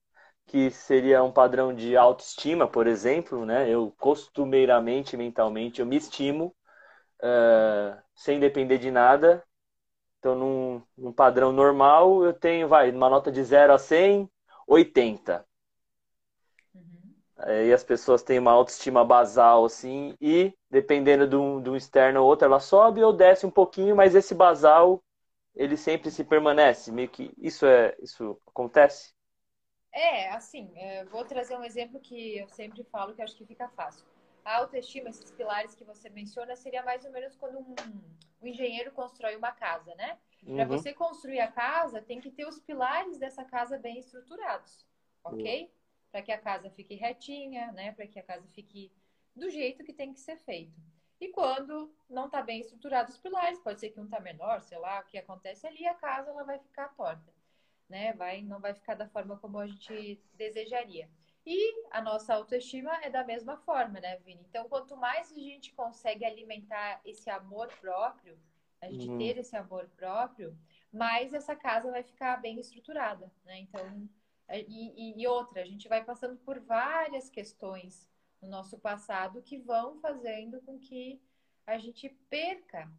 que 0.47 0.71
seria 0.71 1.23
um 1.23 1.33
padrão 1.33 1.75
de 1.75 1.97
autoestima 1.97 2.67
por 2.69 2.87
exemplo 2.87 3.45
né 3.47 3.69
eu 3.69 3.93
costumeiramente 3.99 5.17
mentalmente 5.17 5.81
eu 5.81 5.87
me 5.87 5.97
estimo 5.97 6.55
uh, 7.21 8.01
sem 8.15 8.39
depender 8.41 8.79
de 8.79 8.91
nada 8.91 9.43
então 10.19 10.35
num, 10.35 10.83
num 10.97 11.13
padrão 11.13 11.53
normal 11.53 12.25
eu 12.25 12.33
tenho 12.33 12.69
vai 12.69 12.91
uma 12.91 13.11
nota 13.11 13.31
de 13.33 13.43
0 13.43 13.73
a 13.73 13.79
100 13.79 14.31
80 14.67 15.45
e 17.47 17.73
as 17.73 17.83
pessoas 17.83 18.23
têm 18.23 18.39
uma 18.39 18.53
autoestima 18.53 19.05
basal, 19.05 19.65
assim, 19.65 20.17
e 20.21 20.55
dependendo 20.71 21.27
de 21.27 21.37
um, 21.37 21.61
de 21.61 21.71
um 21.71 21.77
externo 21.77 22.21
ou 22.23 22.27
outro, 22.29 22.47
ela 22.47 22.61
sobe 22.61 23.03
ou 23.03 23.13
desce 23.13 23.45
um 23.45 23.51
pouquinho, 23.51 23.97
mas 23.97 24.15
esse 24.15 24.35
basal, 24.35 25.03
ele 25.55 25.77
sempre 25.77 26.11
se 26.11 26.25
permanece. 26.25 26.93
Meio 26.93 27.09
que 27.09 27.33
isso 27.39 27.67
é 27.67 27.95
isso 28.01 28.41
acontece? 28.47 29.14
É, 29.95 30.29
assim, 30.31 30.73
é, 30.75 31.05
vou 31.05 31.25
trazer 31.25 31.57
um 31.57 31.65
exemplo 31.65 32.01
que 32.01 32.39
eu 32.39 32.49
sempre 32.49 32.83
falo 32.85 33.15
que 33.15 33.23
acho 33.23 33.37
que 33.37 33.47
fica 33.47 33.69
fácil. 33.69 34.05
A 34.45 34.57
autoestima, 34.57 35.09
esses 35.09 35.31
pilares 35.31 35.75
que 35.75 35.85
você 35.85 36.11
menciona, 36.11 36.57
seria 36.57 36.83
mais 36.83 37.05
ou 37.05 37.13
menos 37.13 37.35
quando 37.37 37.61
um, 37.61 37.75
um 38.43 38.47
engenheiro 38.47 38.93
constrói 38.93 39.37
uma 39.37 39.53
casa, 39.53 39.95
né? 39.95 40.19
Para 40.45 40.65
uhum. 40.65 40.69
você 40.69 40.93
construir 40.93 41.41
a 41.41 41.51
casa, 41.51 42.03
tem 42.03 42.21
que 42.21 42.31
ter 42.31 42.47
os 42.47 42.59
pilares 42.61 43.17
dessa 43.17 43.45
casa 43.45 43.79
bem 43.79 43.99
estruturados, 43.99 44.85
ok? 45.23 45.63
Uhum 45.63 45.85
para 46.15 46.23
que 46.23 46.31
a 46.31 46.39
casa 46.39 46.71
fique 46.71 46.95
retinha, 46.95 47.73
né? 47.73 47.91
Para 47.91 48.07
que 48.07 48.21
a 48.21 48.23
casa 48.23 48.47
fique 48.55 48.93
do 49.35 49.51
jeito 49.51 49.83
que 49.83 49.93
tem 49.93 50.13
que 50.13 50.21
ser 50.21 50.37
feito. 50.37 50.81
E 51.21 51.27
quando 51.31 51.93
não 52.09 52.27
está 52.27 52.41
bem 52.41 52.61
estruturado 52.61 53.11
os 53.11 53.19
pilares, 53.19 53.59
pode 53.59 53.81
ser 53.81 53.91
que 53.91 53.99
um 53.99 54.05
está 54.05 54.21
menor, 54.21 54.63
sei 54.63 54.79
lá, 54.79 55.01
o 55.01 55.07
que 55.07 55.19
acontece 55.19 55.67
ali, 55.67 55.85
a 55.89 55.95
casa 55.95 56.31
ela 56.31 56.45
vai 56.45 56.61
ficar 56.61 56.95
torta, 56.95 57.35
né? 57.95 58.13
Vai, 58.15 58.43
não 58.43 58.59
vai 58.59 58.75
ficar 58.75 58.95
da 58.95 59.07
forma 59.07 59.37
como 59.37 59.57
a 59.57 59.69
gente 59.69 60.21
desejaria. 60.33 61.09
E 61.47 61.87
a 61.93 62.03
nossa 62.03 62.35
autoestima 62.35 62.93
é 63.05 63.09
da 63.09 63.23
mesma 63.23 63.57
forma, 63.59 64.01
né, 64.01 64.17
Vini? 64.17 64.45
Então, 64.51 64.69
quanto 64.69 64.97
mais 64.97 65.31
a 65.31 65.37
gente 65.37 65.73
consegue 65.75 66.25
alimentar 66.25 67.01
esse 67.05 67.31
amor 67.31 67.69
próprio, 67.81 68.37
a 68.81 68.91
gente 68.91 69.09
uhum. 69.09 69.19
ter 69.19 69.39
esse 69.39 69.57
amor 69.57 69.89
próprio, 69.97 70.59
mais 70.93 71.33
essa 71.33 71.55
casa 71.55 71.93
vai 71.93 72.03
ficar 72.03 72.39
bem 72.39 72.59
estruturada, 72.59 73.31
né? 73.45 73.61
Então, 73.61 74.09
é, 74.49 74.61
e, 74.63 75.23
e, 75.23 75.27
outra, 75.29 75.63
a 75.63 75.65
gente 75.65 75.89
vai 75.89 76.03
passando 76.03 76.37
por 76.39 76.59
várias 76.59 77.31
questões 77.31 78.09
no 78.43 78.49
nosso 78.49 78.77
passado 78.77 79.41
que 79.41 79.57
vão 79.57 80.01
fazendo 80.01 80.61
com 80.63 80.81
que 80.81 81.23
a 81.65 81.79
gente 81.79 82.09
perca 82.29 82.91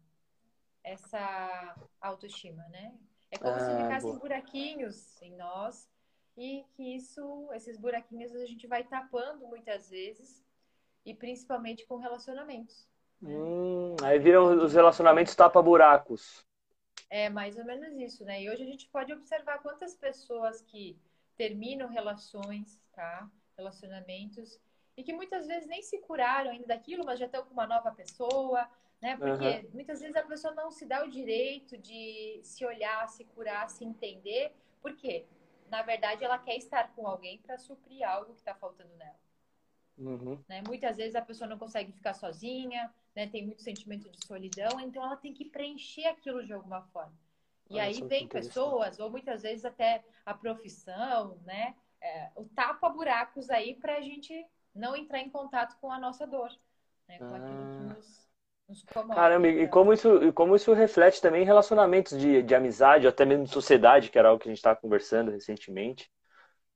essa 0.82 1.76
autoestima, 2.00 2.66
né? 2.68 2.94
É 3.30 3.38
como 3.38 3.54
ah, 3.54 3.60
se 3.60 3.82
ficassem 3.82 4.10
boa. 4.10 4.20
buraquinhos 4.20 5.20
em 5.22 5.36
nós 5.36 5.88
e 6.36 6.64
que 6.74 6.96
isso, 6.96 7.48
esses 7.52 7.78
buraquinhos 7.78 8.34
a 8.34 8.46
gente 8.46 8.66
vai 8.66 8.84
tapando 8.84 9.46
muitas 9.46 9.90
vezes 9.90 10.44
e 11.04 11.14
principalmente 11.14 11.86
com 11.86 11.96
relacionamentos. 11.96 12.88
Né? 13.20 13.34
Hum, 13.34 13.96
aí 14.02 14.18
viram 14.18 14.62
os 14.62 14.74
relacionamentos 14.74 15.34
tapa-buracos. 15.34 16.44
É 17.08 17.28
mais 17.28 17.56
ou 17.56 17.64
menos 17.64 17.96
isso, 17.96 18.24
né? 18.24 18.42
E 18.42 18.50
hoje 18.50 18.62
a 18.62 18.66
gente 18.66 18.88
pode 18.88 19.12
observar 19.12 19.58
quantas 19.58 19.94
pessoas 19.94 20.60
que 20.60 20.98
terminam 21.36 21.88
relações, 21.88 22.80
tá? 22.92 23.30
Relacionamentos 23.56 24.60
e 24.96 25.02
que 25.02 25.12
muitas 25.12 25.46
vezes 25.46 25.68
nem 25.68 25.82
se 25.82 25.98
curaram 25.98 26.50
ainda 26.50 26.66
daquilo, 26.66 27.04
mas 27.04 27.18
já 27.18 27.26
estão 27.26 27.44
com 27.44 27.52
uma 27.52 27.66
nova 27.66 27.90
pessoa, 27.90 28.68
né? 29.00 29.16
Porque 29.16 29.46
uhum. 29.46 29.70
muitas 29.72 30.00
vezes 30.00 30.16
a 30.16 30.22
pessoa 30.22 30.54
não 30.54 30.70
se 30.70 30.86
dá 30.86 31.04
o 31.04 31.10
direito 31.10 31.76
de 31.76 32.40
se 32.42 32.64
olhar, 32.64 33.08
se 33.08 33.24
curar, 33.24 33.68
se 33.68 33.84
entender, 33.84 34.52
porque 34.80 35.26
na 35.68 35.82
verdade 35.82 36.24
ela 36.24 36.38
quer 36.38 36.56
estar 36.56 36.94
com 36.94 37.06
alguém 37.06 37.38
para 37.38 37.58
suprir 37.58 38.08
algo 38.08 38.32
que 38.32 38.40
está 38.40 38.54
faltando 38.54 38.94
nela. 38.96 39.18
Uhum. 39.98 40.38
Né? 40.48 40.62
Muitas 40.66 40.96
vezes 40.96 41.14
a 41.14 41.22
pessoa 41.22 41.48
não 41.48 41.58
consegue 41.58 41.92
ficar 41.92 42.14
sozinha, 42.14 42.92
né? 43.14 43.26
tem 43.26 43.46
muito 43.46 43.62
sentimento 43.62 44.10
de 44.10 44.24
solidão, 44.24 44.80
então 44.80 45.02
ela 45.02 45.16
tem 45.16 45.32
que 45.32 45.44
preencher 45.44 46.06
aquilo 46.06 46.44
de 46.44 46.52
alguma 46.52 46.82
forma. 46.82 47.16
E 47.68 47.80
aí 47.80 48.00
vem 48.02 48.28
pessoas, 48.28 49.00
ou 49.00 49.10
muitas 49.10 49.42
vezes 49.42 49.64
até 49.64 50.04
a 50.24 50.32
profissão, 50.32 51.36
né? 51.44 51.74
É, 52.00 52.30
o 52.36 52.44
tapa-buracos 52.44 53.50
aí 53.50 53.74
para 53.74 53.96
a 53.96 54.00
gente 54.00 54.46
não 54.74 54.94
entrar 54.94 55.18
em 55.18 55.30
contato 55.30 55.76
com 55.80 55.90
a 55.90 55.98
nossa 55.98 56.26
dor, 56.26 56.50
né? 57.08 57.18
Com 57.18 57.24
ah. 57.24 57.36
aquilo 57.36 57.66
que 57.70 57.76
ah. 57.76 57.94
nos. 57.94 58.25
Caramba, 59.14 59.48
e 59.48 59.68
como 59.68 59.92
isso, 59.92 60.32
como 60.32 60.56
isso 60.56 60.72
reflete 60.72 61.20
também 61.20 61.42
em 61.42 61.46
relacionamentos 61.46 62.18
de, 62.18 62.42
de 62.42 62.54
amizade, 62.54 63.06
ou 63.06 63.10
até 63.10 63.24
mesmo 63.24 63.44
de 63.44 63.50
sociedade, 63.50 64.10
que 64.10 64.18
era 64.18 64.28
algo 64.28 64.40
que 64.40 64.48
a 64.48 64.50
gente 64.50 64.58
estava 64.58 64.80
conversando 64.80 65.30
recentemente. 65.30 66.10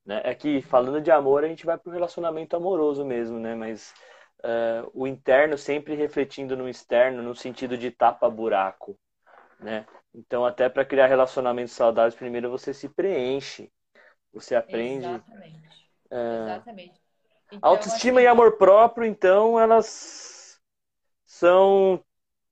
Né? 0.06 0.20
É 0.24 0.34
que 0.34 0.62
falando 0.62 1.00
de 1.00 1.10
amor, 1.10 1.44
a 1.44 1.48
gente 1.48 1.66
vai 1.66 1.76
para 1.76 1.90
o 1.90 1.92
relacionamento 1.92 2.56
amoroso 2.56 3.04
mesmo, 3.04 3.38
né? 3.38 3.54
Mas 3.54 3.92
uh, 4.38 4.90
o 4.94 5.06
interno 5.06 5.58
sempre 5.58 5.94
refletindo 5.94 6.56
no 6.56 6.68
externo, 6.68 7.22
no 7.22 7.34
sentido 7.34 7.76
de 7.76 7.90
tapa-buraco, 7.90 8.98
né? 9.58 9.84
Então, 10.14 10.44
até 10.44 10.68
para 10.68 10.84
criar 10.84 11.06
relacionamentos 11.06 11.72
saudáveis, 11.72 12.14
primeiro 12.14 12.50
você 12.50 12.72
se 12.72 12.88
preenche. 12.88 13.70
Você 14.32 14.54
aprende. 14.54 15.06
Exatamente. 15.06 15.90
É... 16.10 16.42
Exatamente. 16.44 17.00
Então, 17.52 17.70
Autoestima 17.70 18.22
e 18.22 18.26
amor 18.28 18.56
próprio, 18.58 19.04
então, 19.04 19.58
elas 19.58 20.39
são 21.30 22.02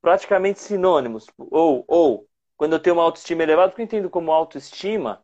praticamente 0.00 0.60
sinônimos. 0.60 1.26
Ou, 1.36 1.84
ou 1.88 2.28
quando 2.56 2.74
eu 2.74 2.78
tenho 2.78 2.94
uma 2.94 3.02
autoestima 3.02 3.42
elevada, 3.42 3.72
o 3.72 3.74
que 3.74 3.80
eu 3.80 3.84
entendo 3.84 4.08
como 4.08 4.30
autoestima, 4.30 5.20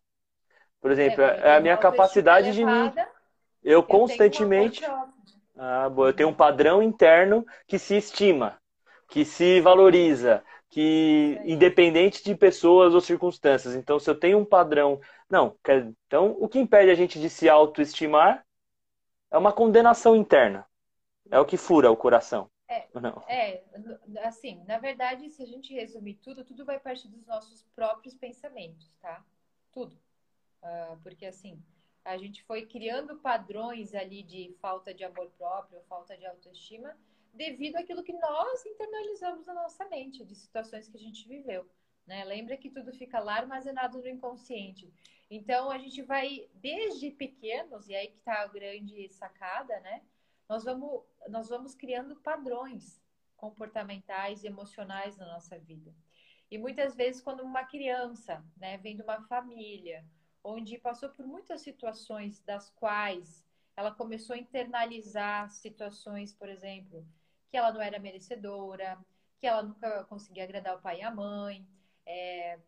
por 0.81 0.91
exemplo, 0.91 1.23
é, 1.23 1.41
é 1.41 1.57
a 1.57 1.61
minha 1.61 1.77
capacidade 1.77 2.49
elevada, 2.49 2.89
de 2.91 3.01
mim. 3.01 3.09
Eu, 3.63 3.75
eu 3.75 3.83
constantemente. 3.85 4.85
Ah, 5.57 5.89
eu 5.97 6.13
tenho 6.13 6.31
um 6.31 6.35
padrão 6.35 6.83
interno 6.83 7.47
que 7.69 7.79
se 7.79 7.97
estima, 7.97 8.59
que 9.09 9.25
se 9.25 9.61
valoriza, 9.61 10.43
que 10.69 11.41
independente 11.45 12.25
de 12.25 12.35
pessoas 12.35 12.93
ou 12.93 13.01
circunstâncias. 13.01 13.77
Então, 13.77 14.01
se 14.01 14.11
eu 14.11 14.19
tenho 14.19 14.37
um 14.37 14.45
padrão, 14.45 15.01
não, 15.31 15.57
então 16.09 16.37
o 16.41 16.49
que 16.49 16.59
impede 16.59 16.91
a 16.91 16.95
gente 16.97 17.21
de 17.21 17.31
se 17.31 17.49
autoestimar 17.49 18.45
é 19.31 19.39
uma 19.39 19.53
condenação 19.53 20.17
interna. 20.17 20.67
É 21.31 21.39
o 21.39 21.45
que 21.45 21.57
fura 21.57 21.89
o 21.89 21.97
coração. 21.97 22.51
É, 22.75 22.89
não. 23.01 23.25
é, 23.29 23.65
assim, 24.23 24.63
na 24.65 24.79
verdade, 24.79 25.31
se 25.31 25.43
a 25.43 25.47
gente 25.47 25.73
resumir 25.75 26.15
tudo, 26.15 26.45
tudo 26.45 26.65
vai 26.65 26.79
partir 26.79 27.09
dos 27.09 27.27
nossos 27.27 27.63
próprios 27.75 28.15
pensamentos, 28.17 28.97
tá? 28.97 29.25
Tudo. 29.73 29.97
Uh, 30.63 30.97
porque, 31.03 31.27
assim, 31.27 31.63
a 32.05 32.17
gente 32.19 32.43
foi 32.45 32.67
criando 32.67 33.17
padrões 33.17 33.95
ali 33.95 34.23
de 34.23 34.55
falta 34.61 34.93
de 34.93 35.05
amor 35.05 35.31
próprio, 35.39 35.83
falta 35.89 36.17
de 36.17 36.27
autoestima, 36.27 36.97
devido 37.33 37.77
àquilo 37.77 38.05
que 38.05 38.13
nós 38.13 38.65
internalizamos 38.67 39.47
na 39.47 39.55
nossa 39.55 39.85
mente, 39.89 40.25
de 40.25 40.35
situações 40.35 40.89
que 40.89 40.97
a 40.97 41.01
gente 41.01 41.27
viveu. 41.27 41.67
Né? 42.07 42.25
Lembra 42.25 42.57
que 42.57 42.71
tudo 42.71 42.93
fica 42.93 43.19
lá 43.19 43.37
armazenado 43.37 43.99
no 43.99 44.09
inconsciente. 44.09 44.93
Então 45.31 45.71
a 45.71 45.79
gente 45.79 46.03
vai 46.03 46.49
desde 46.55 47.11
pequenos, 47.11 47.89
e 47.89 47.95
aí 47.95 48.09
que 48.09 48.19
está 48.19 48.43
a 48.43 48.47
grande 48.47 49.09
sacada, 49.09 49.81
né? 49.81 50.03
Nós 50.49 50.65
vamos, 50.65 51.03
nós 51.29 51.49
vamos 51.49 51.75
criando 51.75 52.17
padrões 52.17 53.03
comportamentais 53.37 54.43
e 54.43 54.47
emocionais 54.47 55.17
na 55.17 55.27
nossa 55.27 55.59
vida. 55.59 55.95
E 56.51 56.59
muitas 56.59 56.95
vezes, 56.95 57.23
quando 57.23 57.43
uma 57.43 57.65
criança 57.65 58.45
né, 58.57 58.79
vem 58.79 58.97
de 58.97 59.03
uma 59.03 59.23
família 59.23 60.05
onde 60.43 60.79
passou 60.79 61.09
por 61.09 61.27
muitas 61.27 61.63
situações 61.63 62.41
das 62.41 62.71
quais 62.71 63.45
ela 63.77 63.91
começou 63.91 64.35
a 64.35 64.39
internalizar 64.39 65.51
situações, 65.51 66.33
por 66.33 66.49
exemplo, 66.49 67.05
que 67.51 67.57
ela 67.57 67.73
não 67.73 67.81
era 67.81 67.99
merecedora, 67.99 68.99
que 69.39 69.47
ela 69.47 69.63
nunca 69.63 70.05
conseguia 70.05 70.45
agradar 70.45 70.77
o 70.77 70.81
pai 70.81 71.01
e 71.01 71.03
a 71.03 71.11
mãe, 71.11 71.67
é, 72.07 72.59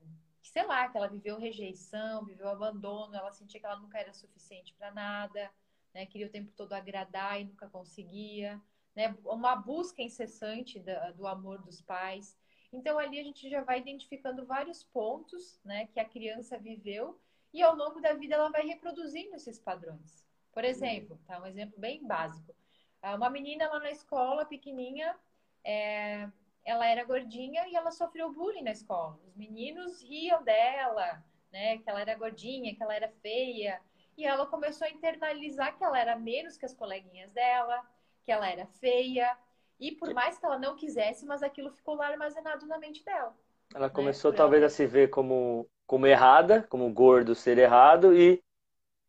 sei 0.42 0.66
lá, 0.66 0.88
que 0.88 0.96
ela 0.96 1.08
viveu 1.08 1.38
rejeição, 1.38 2.24
viveu 2.24 2.48
abandono, 2.48 3.14
ela 3.14 3.30
sentia 3.30 3.60
que 3.60 3.66
ela 3.66 3.78
nunca 3.78 3.98
era 3.98 4.12
suficiente 4.12 4.74
para 4.74 4.90
nada, 4.90 5.50
né? 5.96 6.04
Queria 6.04 6.26
o 6.26 6.30
tempo 6.30 6.52
todo 6.54 6.74
agradar 6.74 7.40
e 7.40 7.44
nunca 7.44 7.66
conseguia, 7.70 8.60
né? 8.94 9.16
Uma 9.24 9.56
busca 9.56 10.02
incessante 10.02 10.78
da, 10.78 11.10
do 11.12 11.26
amor 11.26 11.62
dos 11.62 11.80
pais. 11.80 12.36
Então 12.70 12.98
ali 12.98 13.18
a 13.18 13.22
gente 13.22 13.48
já 13.48 13.62
vai 13.62 13.80
identificando 13.80 14.44
vários 14.44 14.84
pontos, 14.84 15.58
né, 15.64 15.86
que 15.86 15.98
a 15.98 16.04
criança 16.04 16.58
viveu 16.58 17.18
e 17.54 17.62
ao 17.62 17.74
longo 17.74 18.00
da 18.00 18.12
vida 18.12 18.34
ela 18.34 18.50
vai 18.50 18.66
reproduzindo 18.66 19.34
esses 19.34 19.58
padrões. 19.58 20.26
Por 20.52 20.64
exemplo, 20.64 21.18
tá 21.26 21.40
um 21.40 21.46
exemplo 21.46 21.80
bem 21.80 22.06
básico. 22.06 22.54
Ah, 23.00 23.14
uma 23.14 23.30
menina 23.30 23.68
lá 23.68 23.78
na 23.78 23.90
escola, 23.90 24.44
pequenininha, 24.44 25.16
é, 25.64 26.28
ela 26.64 26.86
era 26.86 27.04
gordinha 27.04 27.66
e 27.68 27.74
ela 27.74 27.90
sofreu 27.90 28.30
bullying 28.30 28.64
na 28.64 28.72
escola. 28.72 29.18
Os 29.26 29.34
meninos 29.34 30.02
riam 30.02 30.42
dela, 30.42 31.24
né? 31.50 31.78
Que 31.78 31.88
ela 31.88 32.00
era 32.00 32.14
gordinha, 32.14 32.74
que 32.74 32.82
ela 32.82 32.94
era 32.94 33.08
feia. 33.22 33.80
E 34.16 34.24
ela 34.24 34.46
começou 34.46 34.86
a 34.86 34.90
internalizar 34.90 35.76
que 35.76 35.84
ela 35.84 35.98
era 35.98 36.16
menos 36.16 36.56
que 36.56 36.64
as 36.64 36.72
coleguinhas 36.72 37.30
dela, 37.32 37.82
que 38.24 38.32
ela 38.32 38.48
era 38.48 38.66
feia. 38.66 39.36
E 39.78 39.92
por 39.92 40.12
mais 40.14 40.38
que 40.38 40.46
ela 40.46 40.58
não 40.58 40.74
quisesse, 40.74 41.26
mas 41.26 41.42
aquilo 41.42 41.70
ficou 41.70 41.94
lá 41.94 42.08
armazenado 42.08 42.66
na 42.66 42.78
mente 42.78 43.04
dela. 43.04 43.36
Ela 43.74 43.88
né? 43.88 43.92
começou 43.92 44.32
talvez 44.32 44.62
ela... 44.62 44.68
a 44.68 44.70
se 44.70 44.86
ver 44.86 45.10
como, 45.10 45.68
como 45.86 46.06
errada, 46.06 46.62
como 46.70 46.90
gordo 46.92 47.34
ser 47.34 47.58
errado, 47.58 48.14
e 48.14 48.42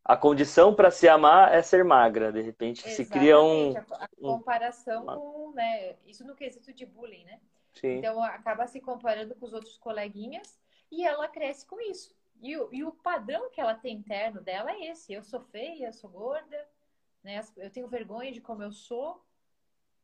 a 0.04 0.16
condição 0.16 0.74
para 0.74 0.90
se 0.90 1.08
amar 1.08 1.54
é 1.54 1.62
ser 1.62 1.84
magra. 1.84 2.32
De 2.32 2.40
repente 2.40 2.86
Exatamente. 2.86 3.04
se 3.04 3.10
cria 3.10 3.40
um. 3.40 3.76
A, 3.76 4.08
comparação 4.20 5.02
uma... 5.02 5.16
com, 5.16 5.52
né? 5.54 5.96
Isso 6.06 6.26
no 6.26 6.34
quesito 6.34 6.72
de 6.72 6.86
bullying, 6.86 7.24
né? 7.24 7.40
Sim. 7.74 7.98
Então 7.98 8.22
acaba 8.22 8.66
se 8.66 8.80
comparando 8.80 9.34
com 9.34 9.46
os 9.46 9.52
outros 9.52 9.76
coleguinhas 9.78 10.58
e 10.90 11.04
ela 11.04 11.28
cresce 11.28 11.66
com 11.66 11.80
isso. 11.80 12.16
E, 12.40 12.52
e 12.52 12.84
o 12.84 12.92
padrão 12.92 13.50
que 13.50 13.60
ela 13.60 13.74
tem 13.74 13.96
interno 13.96 14.40
dela 14.40 14.70
é 14.70 14.90
esse: 14.90 15.12
eu 15.12 15.22
sou 15.22 15.40
feia, 15.40 15.86
eu 15.86 15.92
sou 15.92 16.10
gorda, 16.10 16.68
né? 17.22 17.40
Eu 17.56 17.70
tenho 17.70 17.88
vergonha 17.88 18.32
de 18.32 18.40
como 18.40 18.62
eu 18.62 18.72
sou. 18.72 19.24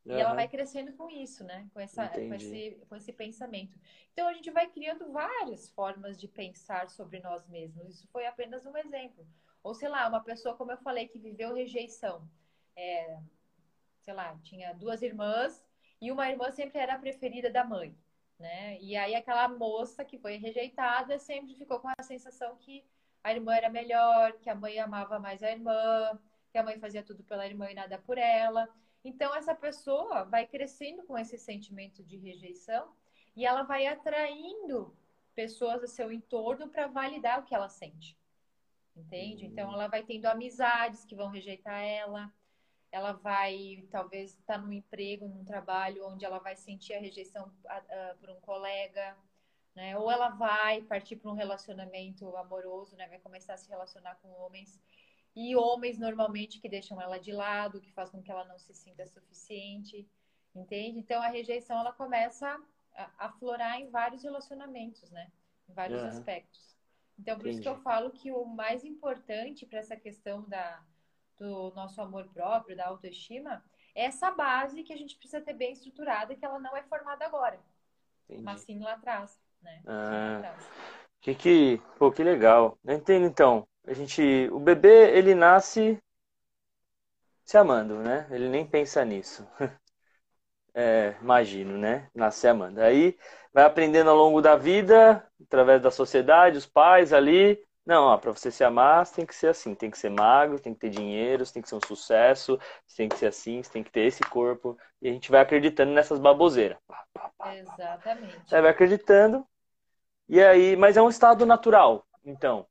Uhum. 0.04 0.16
E 0.16 0.20
ela 0.20 0.34
vai 0.34 0.46
crescendo 0.46 0.92
com 0.92 1.08
isso, 1.08 1.42
né? 1.44 1.68
Com, 1.72 1.80
essa, 1.80 2.08
com, 2.08 2.34
esse, 2.34 2.78
com 2.88 2.96
esse 2.96 3.12
pensamento. 3.12 3.78
Então 4.12 4.28
a 4.28 4.34
gente 4.34 4.50
vai 4.50 4.68
criando 4.68 5.10
várias 5.10 5.68
formas 5.70 6.20
de 6.20 6.28
pensar 6.28 6.90
sobre 6.90 7.20
nós 7.20 7.48
mesmos. 7.48 7.88
Isso 7.88 8.08
foi 8.08 8.26
apenas 8.26 8.66
um 8.66 8.76
exemplo. 8.76 9.26
Ou, 9.62 9.74
sei 9.74 9.88
lá, 9.88 10.06
uma 10.06 10.20
pessoa, 10.20 10.54
como 10.56 10.72
eu 10.72 10.76
falei, 10.78 11.08
que 11.08 11.18
viveu 11.18 11.54
rejeição. 11.54 12.28
É, 12.76 13.18
sei 14.00 14.12
lá, 14.12 14.36
tinha 14.42 14.74
duas 14.74 15.00
irmãs 15.00 15.64
e 16.00 16.12
uma 16.12 16.28
irmã 16.28 16.50
sempre 16.50 16.78
era 16.78 16.94
a 16.94 16.98
preferida 16.98 17.50
da 17.50 17.64
mãe, 17.64 17.96
né? 18.38 18.78
E 18.80 18.96
aí 18.96 19.14
aquela 19.14 19.48
moça 19.48 20.04
que 20.04 20.18
foi 20.18 20.36
rejeitada 20.36 21.18
sempre 21.18 21.54
ficou 21.54 21.80
com 21.80 21.88
a 21.88 22.02
sensação 22.02 22.56
que 22.56 22.84
a 23.22 23.32
irmã 23.32 23.54
era 23.54 23.70
melhor, 23.70 24.32
que 24.40 24.50
a 24.50 24.54
mãe 24.54 24.78
amava 24.78 25.18
mais 25.18 25.42
a 25.42 25.50
irmã, 25.50 26.18
que 26.50 26.58
a 26.58 26.62
mãe 26.62 26.78
fazia 26.78 27.02
tudo 27.02 27.24
pela 27.24 27.46
irmã 27.46 27.70
e 27.70 27.74
nada 27.74 27.98
por 27.98 28.18
ela. 28.18 28.68
Então 29.04 29.34
essa 29.34 29.54
pessoa 29.54 30.24
vai 30.24 30.46
crescendo 30.46 31.04
com 31.04 31.16
esse 31.16 31.38
sentimento 31.38 32.02
de 32.02 32.16
rejeição 32.16 32.92
e 33.36 33.46
ela 33.46 33.62
vai 33.62 33.86
atraindo 33.86 34.96
pessoas 35.34 35.82
ao 35.82 35.88
seu 35.88 36.12
entorno 36.12 36.68
para 36.68 36.86
validar 36.86 37.40
o 37.40 37.44
que 37.44 37.54
ela 37.54 37.68
sente 37.68 38.16
entende? 38.96 39.46
Então 39.46 39.72
ela 39.72 39.88
vai 39.88 40.02
tendo 40.02 40.26
amizades 40.26 41.04
que 41.04 41.14
vão 41.14 41.28
rejeitar 41.28 41.82
ela, 41.82 42.32
ela 42.94 43.10
vai 43.10 43.84
talvez 43.90 44.30
estar 44.38 44.54
tá 44.54 44.58
num 44.58 44.72
emprego, 44.72 45.26
num 45.26 45.44
trabalho 45.44 46.06
onde 46.06 46.24
ela 46.24 46.38
vai 46.38 46.54
sentir 46.54 46.94
a 46.94 47.00
rejeição 47.00 47.52
por 48.20 48.30
um 48.30 48.40
colega, 48.40 49.16
né? 49.74 49.98
Ou 49.98 50.08
ela 50.08 50.28
vai 50.28 50.80
partir 50.82 51.16
para 51.16 51.28
um 51.28 51.34
relacionamento 51.34 52.36
amoroso, 52.36 52.96
né? 52.96 53.08
Vai 53.08 53.18
começar 53.18 53.54
a 53.54 53.56
se 53.56 53.68
relacionar 53.68 54.14
com 54.22 54.28
homens 54.30 54.80
e 55.34 55.56
homens 55.56 55.98
normalmente 55.98 56.60
que 56.60 56.68
deixam 56.68 57.02
ela 57.02 57.18
de 57.18 57.32
lado, 57.32 57.80
que 57.80 57.92
faz 57.92 58.10
com 58.10 58.22
que 58.22 58.30
ela 58.30 58.44
não 58.44 58.60
se 58.60 58.72
sinta 58.72 59.04
suficiente, 59.08 60.08
entende? 60.54 61.00
Então 61.00 61.20
a 61.20 61.26
rejeição 61.26 61.80
ela 61.80 61.92
começa 61.92 62.62
a 62.94 63.26
aflorar 63.26 63.80
em 63.80 63.90
vários 63.90 64.22
relacionamentos, 64.22 65.10
né? 65.10 65.32
Em 65.68 65.74
vários 65.74 66.00
uhum. 66.00 66.08
aspectos. 66.10 66.76
Então, 67.18 67.36
por 67.36 67.48
Entendi. 67.48 67.54
isso 67.54 67.62
que 67.62 67.68
eu 67.68 67.82
falo 67.82 68.12
que 68.12 68.30
o 68.30 68.44
mais 68.44 68.84
importante 68.84 69.66
para 69.66 69.80
essa 69.80 69.96
questão 69.96 70.42
da, 70.48 70.80
do 71.38 71.72
nosso 71.74 72.00
amor 72.00 72.28
próprio, 72.32 72.76
da 72.76 72.86
autoestima, 72.86 73.62
é 73.94 74.04
essa 74.04 74.30
base 74.30 74.82
que 74.82 74.92
a 74.92 74.96
gente 74.96 75.16
precisa 75.16 75.40
ter 75.40 75.54
bem 75.54 75.72
estruturada, 75.72 76.34
que 76.34 76.44
ela 76.44 76.58
não 76.58 76.76
é 76.76 76.82
formada 76.82 77.24
agora, 77.24 77.58
Entendi. 78.24 78.42
mas 78.42 78.60
sim 78.60 78.80
lá 78.80 78.94
atrás, 78.94 79.40
né? 79.62 79.82
Ah, 79.86 80.56
que 81.20 81.34
que, 81.34 81.82
pô, 81.98 82.10
que 82.10 82.22
legal. 82.22 82.78
Entendo 82.86 83.26
então. 83.26 83.66
A 83.86 83.92
gente, 83.92 84.48
o 84.50 84.58
bebê 84.58 85.16
ele 85.16 85.34
nasce 85.34 86.02
se 87.44 87.56
amando, 87.56 87.98
né? 87.98 88.26
Ele 88.30 88.48
nem 88.48 88.66
pensa 88.66 89.04
nisso. 89.04 89.46
É, 90.76 91.14
imagino, 91.22 91.78
né? 91.78 92.10
Nasce 92.12 92.48
amando. 92.48 92.80
Aí 92.80 93.16
vai 93.52 93.64
aprendendo 93.64 94.10
ao 94.10 94.16
longo 94.16 94.42
da 94.42 94.56
vida, 94.56 95.24
através 95.40 95.80
da 95.80 95.88
sociedade, 95.88 96.58
os 96.58 96.66
pais 96.66 97.12
ali. 97.12 97.64
Não, 97.86 98.04
ó, 98.04 98.16
para 98.16 98.30
você 98.30 98.50
se 98.50 98.64
amar, 98.64 99.04
você 99.04 99.16
tem 99.16 99.26
que 99.26 99.34
ser 99.34 99.48
assim, 99.48 99.74
tem 99.74 99.90
que 99.90 99.98
ser 99.98 100.08
magro, 100.08 100.58
tem 100.58 100.72
que 100.72 100.80
ter 100.80 100.88
dinheiro, 100.88 101.44
tem 101.52 101.62
que 101.62 101.68
ser 101.68 101.74
um 101.74 101.86
sucesso, 101.86 102.58
tem 102.96 103.08
que 103.08 103.16
ser 103.18 103.26
assim, 103.26 103.62
você 103.62 103.70
tem 103.70 103.84
que 103.84 103.90
ter 103.90 104.06
esse 104.06 104.22
corpo. 104.22 104.78
E 105.02 105.08
a 105.08 105.12
gente 105.12 105.30
vai 105.30 105.42
acreditando 105.42 105.92
nessas 105.92 106.18
baboseiras. 106.18 106.78
Exatamente. 107.52 108.54
Aí 108.54 108.62
vai 108.62 108.70
acreditando. 108.70 109.46
E 110.28 110.42
aí, 110.42 110.76
mas 110.76 110.96
é 110.96 111.02
um 111.02 111.10
estado 111.10 111.44
natural. 111.44 112.06
Então, 112.24 112.66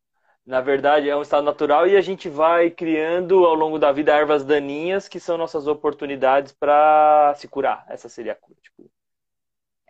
na 0.45 0.60
verdade, 0.62 1.08
é 1.08 1.15
um 1.15 1.21
estado 1.21 1.43
natural 1.43 1.88
e 1.88 1.95
a 1.95 2.02
gente 2.02 2.28
vai 2.28 2.71
criando 2.71 3.45
ao 3.45 3.54
longo 3.54 3.78
da 3.78 3.91
vida 3.91 4.12
ervas 4.13 4.43
daninhas 4.43 5.08
que 5.08 5.19
são 5.19 5.38
nossas 5.38 5.67
oportunidades 5.67 6.52
para 6.52 7.34
se 7.36 7.47
curar. 7.47 7.86
Essa 7.88 8.10
seria 8.10 8.34
a 8.34 8.36
cura. 8.36 8.58
Tipo... 8.62 8.89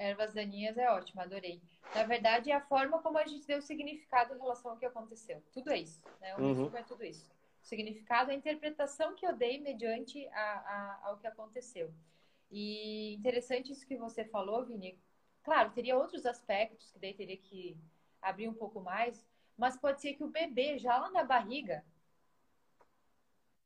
Ervas 0.04 0.34
daninhas 0.34 0.78
é 0.78 0.90
ótimo, 0.92 1.22
adorei. 1.22 1.62
Na 1.96 2.04
verdade, 2.04 2.52
é 2.52 2.56
a 2.56 2.62
forma 2.62 3.02
como 3.02 3.18
a 3.18 3.26
gente 3.26 3.48
deu 3.48 3.62
significado 3.62 4.36
em 4.36 4.38
relação 4.38 4.72
ao 4.72 4.78
que 4.78 4.86
aconteceu. 4.86 5.42
Tudo 5.54 5.72
é 5.72 5.80
isso. 5.80 6.02
Né? 6.20 6.36
O 6.36 6.42
uhum. 6.42 6.76
é 6.76 6.84
tudo 6.84 7.06
isso. 7.06 7.32
O 7.62 7.66
significado, 7.66 8.30
a 8.30 8.34
interpretação 8.34 9.16
que 9.16 9.26
eu 9.26 9.34
dei 9.34 9.62
mediante 9.62 10.28
a, 10.28 10.42
a, 10.42 11.08
ao 11.08 11.18
que 11.18 11.26
aconteceu. 11.26 11.90
E 12.52 13.14
interessante 13.14 13.72
isso 13.72 13.88
que 13.88 13.96
você 13.96 14.26
falou, 14.26 14.66
Vini. 14.66 15.00
Claro, 15.42 15.72
teria 15.72 15.98
outros 15.98 16.26
aspectos 16.26 16.92
que 16.92 17.00
daí 17.00 17.14
teria 17.14 17.38
que 17.38 17.78
abrir 18.22 18.50
um 18.50 18.54
pouco 18.54 18.82
mais, 18.82 19.26
mas 19.58 19.78
pode 19.78 20.02
ser 20.02 20.16
que 20.16 20.24
o 20.24 20.30
bebê, 20.30 20.78
já 20.78 20.98
lá 20.98 21.12
na 21.12 21.24
barriga, 21.24 21.84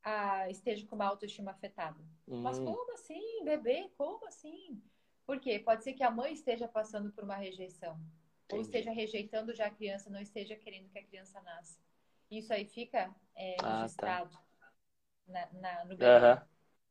ah, 0.04 0.48
esteja 0.52 0.86
com 0.86 0.96
uma 0.96 1.06
autoestima 1.06 1.50
afetada. 1.50 2.00
Hum. 2.28 2.42
Mas 2.42 2.60
como 2.60 2.94
assim, 2.94 3.44
bebê? 3.44 3.92
Como 3.98 4.26
assim? 4.28 4.80
Por 5.28 5.40
quê? 5.40 5.60
Pode 5.60 5.84
ser 5.84 5.94
que 5.94 6.04
a 6.04 6.10
mãe 6.10 6.34
esteja 6.34 6.68
passando 6.68 7.12
por 7.12 7.24
uma 7.26 7.36
rejeição. 7.36 7.96
Entendi. 8.46 8.54
Ou 8.54 8.62
esteja 8.62 8.92
rejeitando 8.92 9.54
já 9.54 9.68
a 9.68 9.72
criança, 9.72 10.10
não 10.10 10.22
esteja 10.22 10.56
querendo 10.56 10.90
que 10.90 10.98
a 10.98 11.04
criança 11.04 11.42
nasça. 11.42 11.78
Isso 12.32 12.54
aí 12.54 12.66
fica 12.66 13.14
é, 13.36 13.58
ah, 13.62 13.82
registrado 13.82 14.32
tá. 14.32 14.72
na, 15.28 15.50
na, 15.52 15.86
no 15.86 15.98
bebê. 15.98 16.06
Uhum. 16.06 16.42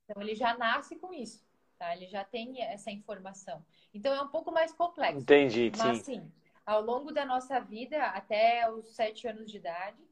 Então 0.04 0.22
ele 0.22 0.34
já 0.34 0.56
nasce 0.56 0.96
com 0.96 1.12
isso. 1.14 1.44
tá? 1.78 1.96
Ele 1.96 2.06
já 2.06 2.24
tem 2.24 2.62
essa 2.62 2.90
informação. 2.90 3.64
Então 3.92 4.14
é 4.14 4.20
um 4.20 4.28
pouco 4.28 4.52
mais 4.52 4.72
complexo. 4.72 5.22
Entendi, 5.22 5.72
Mas, 5.76 5.98
sim. 5.98 6.20
sim, 6.20 6.32
ao 6.64 6.82
longo 6.82 7.12
da 7.12 7.24
nossa 7.24 7.58
vida, 7.60 8.02
até 8.08 8.70
os 8.70 8.94
sete 8.94 9.26
anos 9.26 9.50
de 9.50 9.56
idade, 9.56 10.02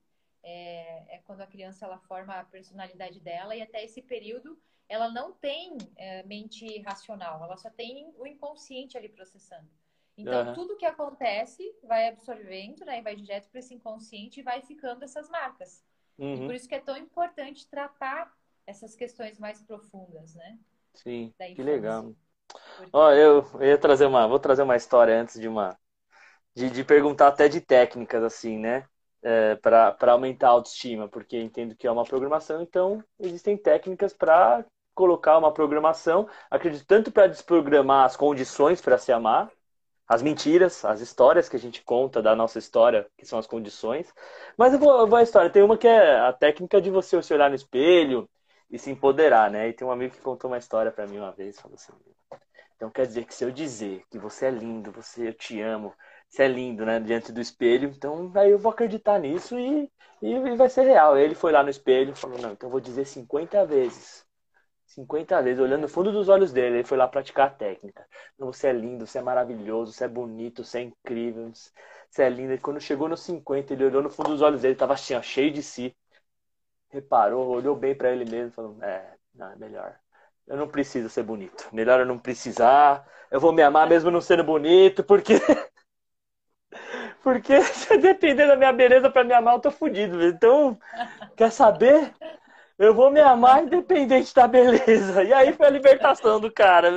é, 0.42 1.16
é, 1.16 1.18
quando 1.24 1.40
a 1.40 1.46
criança 1.46 1.84
ela 1.84 1.98
forma 1.98 2.34
a 2.38 2.44
personalidade 2.44 3.20
dela 3.20 3.56
e 3.56 3.62
até 3.62 3.84
esse 3.84 4.02
período 4.02 4.58
ela 4.88 5.10
não 5.10 5.32
tem 5.32 5.76
é, 5.96 6.22
mente 6.24 6.80
racional, 6.82 7.42
ela 7.42 7.56
só 7.56 7.70
tem 7.70 8.12
o 8.16 8.26
inconsciente 8.26 8.96
ali 8.96 9.08
processando. 9.08 9.68
Então, 10.16 10.48
uhum. 10.48 10.52
tudo 10.54 10.76
que 10.76 10.86
acontece 10.86 11.74
vai 11.82 12.08
absorvendo, 12.08 12.84
né, 12.84 12.98
e 12.98 13.02
vai 13.02 13.16
direto 13.16 13.48
para 13.50 13.58
esse 13.58 13.74
inconsciente 13.74 14.40
e 14.40 14.42
vai 14.42 14.62
ficando 14.62 15.04
essas 15.04 15.28
marcas. 15.28 15.82
Uhum. 16.16 16.34
E 16.34 16.46
por 16.46 16.54
isso 16.54 16.68
que 16.68 16.74
é 16.74 16.80
tão 16.80 16.96
importante 16.96 17.68
tratar 17.68 18.32
essas 18.66 18.94
questões 18.94 19.38
mais 19.38 19.60
profundas, 19.62 20.34
né? 20.34 20.58
Sim, 20.94 21.34
que 21.54 21.62
legal. 21.62 22.14
Porque... 22.76 22.90
Ó, 22.92 23.10
eu, 23.12 23.44
eu 23.54 23.64
ia 23.64 23.78
trazer 23.78 24.06
uma, 24.06 24.28
vou 24.28 24.38
trazer 24.38 24.62
uma 24.62 24.76
história 24.76 25.20
antes 25.20 25.40
de 25.40 25.48
uma, 25.48 25.76
de, 26.54 26.70
de 26.70 26.84
perguntar 26.84 27.28
até 27.28 27.48
de 27.48 27.60
técnicas 27.60 28.22
assim, 28.22 28.58
né? 28.58 28.86
É, 29.26 29.56
para 29.56 30.12
aumentar 30.12 30.48
a 30.48 30.50
autoestima, 30.50 31.08
porque 31.08 31.40
entendo 31.40 31.74
que 31.74 31.86
é 31.86 31.90
uma 31.90 32.04
programação, 32.04 32.60
então 32.60 33.02
existem 33.18 33.56
técnicas 33.56 34.12
para 34.12 34.64
colocar 34.94 35.38
uma 35.38 35.52
programação, 35.52 36.28
acredito 36.50 36.86
tanto 36.86 37.10
para 37.12 37.26
desprogramar 37.26 38.04
as 38.04 38.16
condições 38.16 38.80
para 38.80 38.98
se 38.98 39.12
amar, 39.12 39.50
as 40.06 40.22
mentiras, 40.22 40.84
as 40.84 41.00
histórias 41.00 41.48
que 41.48 41.56
a 41.56 41.58
gente 41.58 41.82
conta 41.82 42.22
da 42.22 42.36
nossa 42.36 42.58
história, 42.58 43.06
que 43.16 43.26
são 43.26 43.38
as 43.38 43.46
condições. 43.46 44.12
Mas 44.56 44.72
eu 44.72 44.78
vou, 44.78 44.98
eu 45.00 45.06
vou 45.06 45.18
à 45.18 45.22
história. 45.22 45.50
Tem 45.50 45.62
uma 45.62 45.78
que 45.78 45.88
é 45.88 46.20
a 46.20 46.32
técnica 46.32 46.80
de 46.80 46.90
você 46.90 47.20
se 47.22 47.32
olhar 47.34 47.48
no 47.48 47.56
espelho 47.56 48.28
e 48.70 48.78
se 48.78 48.90
empoderar, 48.90 49.50
né? 49.50 49.68
E 49.68 49.72
tem 49.72 49.86
um 49.86 49.90
amigo 49.90 50.14
que 50.14 50.20
contou 50.20 50.50
uma 50.50 50.58
história 50.58 50.92
para 50.92 51.06
mim 51.06 51.18
uma 51.18 51.32
vez, 51.32 51.58
falou 51.60 51.74
assim: 51.74 51.92
"Então 52.76 52.90
quer 52.90 53.06
dizer 53.06 53.24
que 53.24 53.34
se 53.34 53.44
eu 53.44 53.50
dizer 53.50 54.04
que 54.10 54.18
você 54.18 54.46
é 54.46 54.50
lindo, 54.50 54.92
você 54.92 55.28
eu 55.28 55.34
te 55.34 55.60
amo, 55.60 55.94
você 56.28 56.42
é 56.44 56.48
lindo, 56.48 56.84
né, 56.84 57.00
diante 57.00 57.32
do 57.32 57.40
espelho, 57.40 57.88
então 57.88 58.30
aí 58.34 58.50
eu 58.50 58.58
vou 58.58 58.72
acreditar 58.72 59.18
nisso 59.18 59.58
e, 59.58 59.90
e 60.22 60.56
vai 60.56 60.68
ser 60.68 60.82
real". 60.82 61.16
Ele 61.16 61.34
foi 61.34 61.52
lá 61.52 61.62
no 61.62 61.70
espelho 61.70 62.12
e 62.12 62.16
falou: 62.16 62.38
"Não, 62.38 62.52
então 62.52 62.68
eu 62.68 62.72
vou 62.72 62.80
dizer 62.80 63.06
50 63.06 63.64
vezes 63.66 64.24
50 64.86 65.40
vezes, 65.42 65.60
olhando 65.60 65.82
no 65.82 65.88
fundo 65.88 66.12
dos 66.12 66.28
olhos 66.28 66.52
dele. 66.52 66.76
Ele 66.76 66.84
foi 66.84 66.96
lá 66.98 67.08
praticar 67.08 67.48
a 67.48 67.50
técnica. 67.50 68.06
Você 68.38 68.68
é 68.68 68.72
lindo, 68.72 69.06
você 69.06 69.18
é 69.18 69.22
maravilhoso, 69.22 69.92
você 69.92 70.04
é 70.04 70.08
bonito, 70.08 70.64
você 70.64 70.78
é 70.78 70.82
incrível, 70.82 71.50
você 72.10 72.22
é 72.22 72.28
lindo. 72.28 72.52
E 72.52 72.58
quando 72.58 72.80
chegou 72.80 73.08
nos 73.08 73.20
50, 73.20 73.72
ele 73.72 73.84
olhou 73.84 74.02
no 74.02 74.10
fundo 74.10 74.30
dos 74.30 74.42
olhos 74.42 74.62
dele, 74.62 74.74
tava 74.74 74.94
assim, 74.94 75.14
ó, 75.14 75.22
cheio 75.22 75.50
de 75.52 75.62
si. 75.62 75.96
Reparou, 76.90 77.48
olhou 77.48 77.76
bem 77.76 77.94
para 77.94 78.10
ele 78.12 78.24
mesmo, 78.24 78.52
falou: 78.52 78.82
É, 78.82 79.14
não, 79.34 79.50
é 79.50 79.56
melhor. 79.56 79.98
Eu 80.46 80.56
não 80.56 80.68
preciso 80.68 81.08
ser 81.08 81.22
bonito. 81.22 81.68
Melhor 81.72 82.00
eu 82.00 82.06
não 82.06 82.18
precisar. 82.18 83.06
Eu 83.30 83.40
vou 83.40 83.52
me 83.52 83.62
amar 83.62 83.88
mesmo 83.88 84.10
não 84.10 84.20
sendo 84.20 84.44
bonito, 84.44 85.02
porque. 85.02 85.34
porque 87.22 87.62
se 87.72 87.96
depender 87.98 88.46
da 88.46 88.56
minha 88.56 88.72
beleza 88.72 89.10
para 89.10 89.24
me 89.24 89.32
amar, 89.32 89.54
eu 89.54 89.60
tô 89.60 89.70
fudido. 89.70 90.22
Então, 90.24 90.78
quer 91.36 91.50
saber? 91.50 92.14
Eu 92.78 92.94
vou 92.94 93.10
me 93.10 93.20
amar 93.20 93.64
independente 93.64 94.34
da 94.34 94.48
beleza. 94.48 95.22
E 95.22 95.32
aí 95.32 95.52
foi 95.52 95.66
a 95.66 95.70
libertação 95.70 96.40
do 96.40 96.52
cara. 96.52 96.90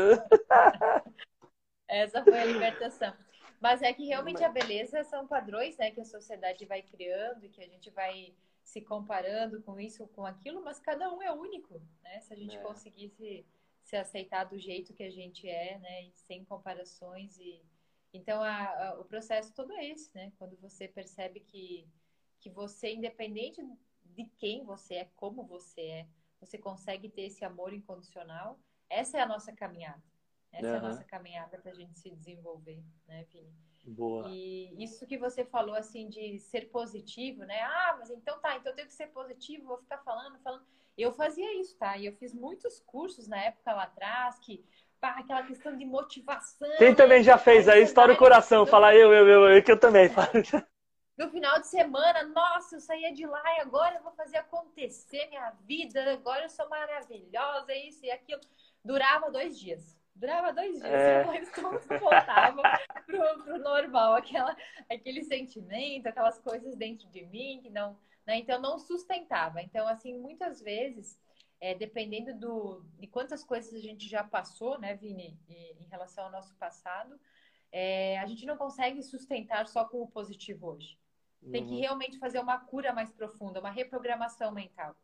Essa 1.87 2.23
foi 2.23 2.39
a 2.39 2.45
libertação. 2.45 3.13
Mas 3.59 3.81
é 3.81 3.93
que 3.93 4.05
realmente 4.05 4.43
a 4.43 4.49
beleza 4.49 5.03
são 5.03 5.27
padrões, 5.27 5.77
né, 5.77 5.91
que 5.91 6.01
a 6.01 6.05
sociedade 6.05 6.65
vai 6.65 6.81
criando 6.81 7.43
e 7.45 7.49
que 7.49 7.63
a 7.63 7.67
gente 7.67 7.89
vai 7.89 8.33
se 8.63 8.81
comparando 8.81 9.61
com 9.63 9.79
isso, 9.79 10.05
com 10.09 10.25
aquilo, 10.25 10.61
mas 10.63 10.79
cada 10.79 11.11
um 11.11 11.21
é 11.21 11.31
único, 11.31 11.81
né? 12.03 12.19
Se 12.19 12.33
a 12.33 12.35
gente 12.35 12.57
é. 12.57 12.59
conseguisse 12.59 13.45
se 13.81 13.95
aceitar 13.95 14.43
do 14.43 14.59
jeito 14.59 14.93
que 14.93 15.03
a 15.03 15.09
gente 15.09 15.47
é, 15.47 15.79
né, 15.79 16.09
sem 16.13 16.43
comparações 16.43 17.37
e 17.37 17.61
então 18.13 18.43
a, 18.43 18.89
a, 18.89 18.99
o 18.99 19.05
processo 19.05 19.53
todo 19.53 19.71
é 19.73 19.85
esse, 19.85 20.13
né? 20.13 20.33
Quando 20.37 20.57
você 20.57 20.87
percebe 20.87 21.39
que 21.39 21.87
que 22.39 22.49
você 22.49 22.93
independente 22.93 23.61
de 24.17 24.25
quem 24.37 24.63
você 24.63 24.95
é, 24.95 25.09
como 25.15 25.43
você 25.43 25.81
é, 25.81 26.07
você 26.39 26.57
consegue 26.57 27.07
ter 27.07 27.23
esse 27.23 27.45
amor 27.45 27.71
incondicional. 27.71 28.59
Essa 28.89 29.19
é 29.19 29.21
a 29.21 29.27
nossa 29.27 29.53
caminhada. 29.53 30.01
Essa 30.51 30.67
uhum. 30.67 30.73
é 30.73 30.77
a 30.77 30.81
nossa 30.81 31.03
caminhada 31.03 31.57
para 31.59 31.71
a 31.71 31.75
gente 31.75 31.99
se 31.99 32.09
desenvolver, 32.09 32.83
né, 33.07 33.25
Vini? 33.31 33.53
Boa. 33.85 34.27
E 34.27 34.83
isso 34.83 35.05
que 35.05 35.17
você 35.17 35.45
falou, 35.45 35.75
assim, 35.75 36.09
de 36.09 36.39
ser 36.39 36.69
positivo, 36.69 37.43
né? 37.43 37.61
Ah, 37.61 37.95
mas 37.99 38.09
então 38.09 38.39
tá, 38.39 38.57
então 38.57 38.71
eu 38.71 38.75
tenho 38.75 38.87
que 38.87 38.93
ser 38.93 39.07
positivo, 39.07 39.67
vou 39.67 39.77
ficar 39.77 39.99
falando, 39.99 40.39
falando. 40.39 40.65
Eu 40.97 41.13
fazia 41.13 41.59
isso, 41.61 41.77
tá? 41.77 41.95
E 41.95 42.05
eu 42.05 42.13
fiz 42.13 42.33
muitos 42.33 42.79
cursos 42.79 43.27
na 43.27 43.37
época 43.37 43.73
lá 43.73 43.83
atrás, 43.83 44.39
que 44.39 44.65
pá, 44.99 45.11
aquela 45.11 45.43
questão 45.43 45.77
de 45.77 45.85
motivação. 45.85 46.69
Quem 46.77 46.95
também 46.95 47.23
já 47.23 47.37
fez 47.37 47.69
aí, 47.69 47.83
estoura 47.83 48.13
o 48.13 48.17
coração, 48.17 48.65
fala 48.65 48.95
eu, 48.95 49.13
eu, 49.13 49.27
eu, 49.27 49.49
eu, 49.49 49.63
que 49.63 49.71
eu 49.71 49.79
também 49.79 50.09
falo 50.09 50.41
no 51.17 51.29
final 51.31 51.59
de 51.59 51.67
semana, 51.67 52.23
nossa, 52.23 52.75
eu 52.75 52.79
saía 52.79 53.11
de 53.11 53.25
lá 53.25 53.43
e 53.57 53.61
agora 53.61 53.95
eu 53.95 54.03
vou 54.03 54.11
fazer 54.11 54.37
acontecer 54.37 55.27
minha 55.29 55.49
vida, 55.65 56.13
agora 56.13 56.45
eu 56.45 56.49
sou 56.49 56.69
maravilhosa, 56.69 57.73
isso 57.73 58.05
e 58.05 58.11
aquilo. 58.11 58.39
Durava 58.85 59.31
dois 59.31 59.59
dias. 59.59 59.97
Durava 60.15 60.53
dois 60.53 60.79
dias, 60.79 60.85
é. 60.85 61.19
depois 61.19 61.51
tudo 61.51 61.99
voltava 61.99 62.61
pro, 63.05 63.43
pro 63.43 63.59
normal, 63.59 64.15
aquela, 64.15 64.55
aquele 64.89 65.23
sentimento, 65.23 66.07
aquelas 66.07 66.39
coisas 66.39 66.75
dentro 66.75 67.07
de 67.09 67.25
mim 67.25 67.59
que 67.61 67.69
não. 67.69 67.97
Né? 68.25 68.37
Então 68.37 68.61
não 68.61 68.77
sustentava. 68.77 69.61
Então, 69.61 69.87
assim, 69.87 70.17
muitas 70.19 70.61
vezes, 70.61 71.19
é, 71.59 71.73
dependendo 71.73 72.33
do, 72.35 72.83
de 72.99 73.07
quantas 73.07 73.43
coisas 73.43 73.73
a 73.73 73.79
gente 73.79 74.07
já 74.07 74.23
passou, 74.23 74.79
né, 74.79 74.95
Vini, 74.95 75.39
em 75.49 75.87
relação 75.89 76.25
ao 76.25 76.31
nosso 76.31 76.53
passado, 76.55 77.19
é, 77.71 78.19
a 78.19 78.25
gente 78.27 78.45
não 78.45 78.57
consegue 78.57 79.01
sustentar 79.01 79.67
só 79.67 79.85
com 79.85 80.01
o 80.01 80.07
positivo 80.07 80.67
hoje. 80.67 80.97
Tem 81.51 81.65
que 81.65 81.71
uhum. 81.71 81.79
realmente 81.79 82.19
fazer 82.19 82.39
uma 82.39 82.59
cura 82.59 82.91
mais 82.91 83.11
profunda, 83.11 83.59
uma 83.59 83.69
reprogramação 83.69 84.51
mental. 84.51 84.95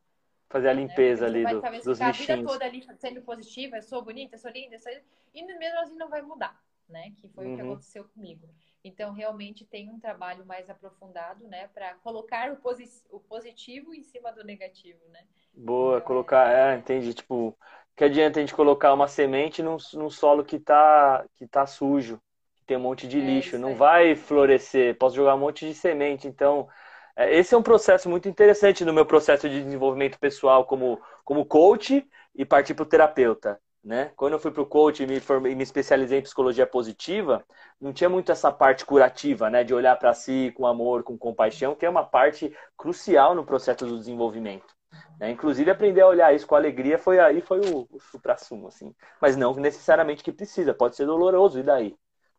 Fazer 0.50 0.70
a 0.70 0.74
né? 0.74 0.82
limpeza 0.82 1.22
né? 1.22 1.28
ali 1.28 1.44
vai, 1.44 1.54
do, 1.54 1.62
talvez, 1.62 1.84
dos 1.84 2.00
bichinhos. 2.00 2.30
a 2.30 2.36
vida 2.36 2.48
toda 2.48 2.66
ali 2.66 2.86
sendo 2.98 3.22
positiva, 3.22 3.78
eu 3.78 3.82
sou 3.82 4.02
bonita, 4.02 4.36
eu 4.36 4.40
sou 4.40 4.52
linda, 4.52 4.76
eu 4.76 4.80
sou... 4.80 4.92
e 5.34 5.44
mesmo 5.44 5.80
assim 5.80 5.96
não 5.96 6.10
vai 6.10 6.22
mudar, 6.22 6.60
né? 6.90 7.14
Que 7.22 7.30
foi 7.30 7.46
uhum. 7.46 7.54
o 7.54 7.56
que 7.56 7.62
uhum. 7.62 7.72
aconteceu 7.72 8.06
comigo. 8.06 8.50
Então, 8.84 9.14
realmente 9.14 9.66
tem 9.66 9.90
um 9.90 10.00
trabalho 10.00 10.46
mais 10.46 10.70
aprofundado, 10.70 11.48
né? 11.48 11.70
Para 11.74 11.94
colocar 11.96 12.52
o, 12.52 12.58
posi 12.58 12.86
o 13.10 13.20
positivo 13.20 13.94
em 13.94 14.04
cima 14.04 14.32
do 14.32 14.44
negativo, 14.44 15.00
né? 15.10 15.24
Boa, 15.54 15.98
então, 15.98 16.08
colocar, 16.08 16.52
é... 16.52 16.74
é, 16.74 16.78
entendi, 16.78 17.14
tipo, 17.14 17.58
que 17.96 18.04
adianta 18.04 18.40
a 18.40 18.42
gente 18.42 18.54
colocar 18.54 18.94
uma 18.94 19.08
semente 19.08 19.64
num, 19.64 19.78
num 19.94 20.10
solo 20.10 20.44
que 20.44 20.60
tá, 20.60 21.26
que 21.36 21.48
tá 21.48 21.66
sujo, 21.66 22.20
tem 22.66 22.78
um 22.78 22.82
monte 22.82 23.08
de 23.08 23.20
é 23.20 23.22
lixo, 23.22 23.58
não 23.58 23.76
vai 23.76 24.16
florescer, 24.16 24.98
posso 24.98 25.16
jogar 25.16 25.36
um 25.36 25.40
monte 25.40 25.68
de 25.68 25.74
semente. 25.74 26.28
Então, 26.28 26.68
é, 27.16 27.36
esse 27.38 27.54
é 27.54 27.58
um 27.58 27.64
processo 27.64 28.10
muito 28.10 28.28
interessante 28.28 28.84
no 28.86 28.94
meu 28.94 29.06
processo 29.06 29.50
de 29.50 29.64
desenvolvimento 29.64 30.20
pessoal 30.20 30.66
como, 30.66 31.02
como 31.24 31.46
coach 31.46 32.08
e 32.36 32.46
partir 32.46 32.74
para 32.74 32.84
o 32.84 32.88
terapeuta. 32.88 33.60
Né? 33.84 34.12
Quando 34.16 34.34
eu 34.34 34.40
fui 34.40 34.50
para 34.50 34.62
o 34.62 34.66
coach 34.66 35.04
e 35.04 35.08
me, 35.08 35.20
formei, 35.20 35.54
me 35.54 35.64
especializei 35.64 36.20
em 36.20 36.22
psicologia 36.22 36.66
positiva, 36.66 37.44
não 37.82 37.92
tinha 37.92 38.10
muito 38.10 38.32
essa 38.32 38.50
parte 38.50 38.86
curativa, 38.86 39.50
né? 39.50 39.62
De 39.62 39.74
olhar 39.74 39.98
para 39.98 40.14
si 40.14 40.54
com 40.56 40.66
amor, 40.66 41.04
com 41.04 41.18
compaixão, 41.18 41.76
que 41.76 41.86
é 41.86 41.90
uma 41.90 42.06
parte 42.06 42.56
crucial 42.78 43.36
no 43.36 43.44
processo 43.44 43.86
do 43.86 43.98
desenvolvimento. 43.98 44.74
Né? 45.20 45.32
Inclusive, 45.32 45.70
aprender 45.70 46.02
a 46.02 46.08
olhar 46.08 46.34
isso 46.34 46.48
com 46.48 46.56
alegria 46.56 46.98
foi 46.98 47.20
aí 47.20 47.42
foi 47.42 47.60
o, 47.60 47.88
o 47.92 48.00
supra-sumo, 48.00 48.68
assim. 48.70 48.96
Mas 49.22 49.36
não 49.36 49.54
necessariamente 49.54 50.24
que 50.24 50.32
precisa, 50.32 50.74
pode 50.74 50.96
ser 50.96 51.06
doloroso, 51.06 51.60
e 51.60 51.64
daí? 51.64 51.96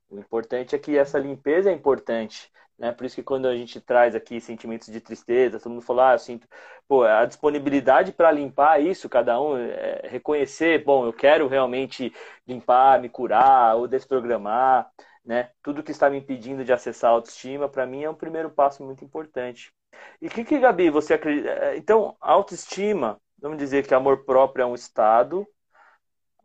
O 0.08 0.18
importante 0.18 0.74
é 0.74 0.78
que 0.78 0.96
essa 0.96 1.18
limpeza 1.18 1.70
é 1.70 1.72
importante. 1.72 2.50
Né? 2.78 2.92
Por 2.92 3.06
isso 3.06 3.14
que 3.16 3.22
quando 3.22 3.46
a 3.46 3.56
gente 3.56 3.80
traz 3.80 4.14
aqui 4.14 4.40
sentimentos 4.40 4.88
de 4.88 5.00
tristeza, 5.00 5.58
todo 5.60 5.72
mundo 5.72 5.82
fala, 5.82 6.10
ah, 6.10 6.14
eu 6.14 6.18
sinto. 6.18 6.48
Pô, 6.88 7.02
a 7.04 7.24
disponibilidade 7.24 8.12
para 8.12 8.30
limpar 8.30 8.80
isso, 8.82 9.08
cada 9.08 9.40
um 9.40 9.56
é, 9.56 10.02
reconhecer, 10.08 10.84
bom, 10.84 11.06
eu 11.06 11.12
quero 11.12 11.46
realmente 11.48 12.12
limpar, 12.46 13.00
me 13.00 13.08
curar 13.08 13.76
ou 13.76 13.86
desprogramar, 13.88 14.90
né? 15.24 15.50
Tudo 15.62 15.82
que 15.82 15.92
está 15.92 16.10
me 16.10 16.18
impedindo 16.18 16.64
de 16.64 16.72
acessar 16.72 17.10
a 17.10 17.14
autoestima, 17.14 17.68
para 17.68 17.86
mim 17.86 18.02
é 18.02 18.10
um 18.10 18.14
primeiro 18.14 18.50
passo 18.50 18.84
muito 18.84 19.04
importante. 19.04 19.72
E 20.20 20.26
o 20.26 20.30
que, 20.30 20.44
que, 20.44 20.58
Gabi, 20.58 20.90
você 20.90 21.14
acredita? 21.14 21.48
É, 21.48 21.76
então, 21.76 22.16
autoestima, 22.20 23.20
vamos 23.38 23.58
dizer 23.58 23.86
que 23.86 23.94
amor 23.94 24.24
próprio 24.24 24.62
é 24.64 24.66
um 24.66 24.74
estado, 24.74 25.46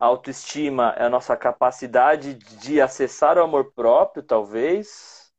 a 0.00 0.06
autoestima 0.06 0.94
é 0.96 1.04
a 1.04 1.10
nossa 1.10 1.36
capacidade 1.36 2.32
de 2.32 2.80
acessar 2.80 3.36
o 3.36 3.42
amor 3.42 3.70
próprio, 3.72 4.22
talvez, 4.22 5.30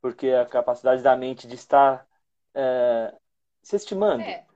porque 0.00 0.28
é 0.28 0.40
a 0.40 0.46
capacidade 0.46 1.02
da 1.02 1.14
mente 1.14 1.46
de 1.46 1.54
estar 1.54 2.08
é, 2.54 3.14
se 3.62 3.76
estimando. 3.76 4.22
É. 4.22 4.46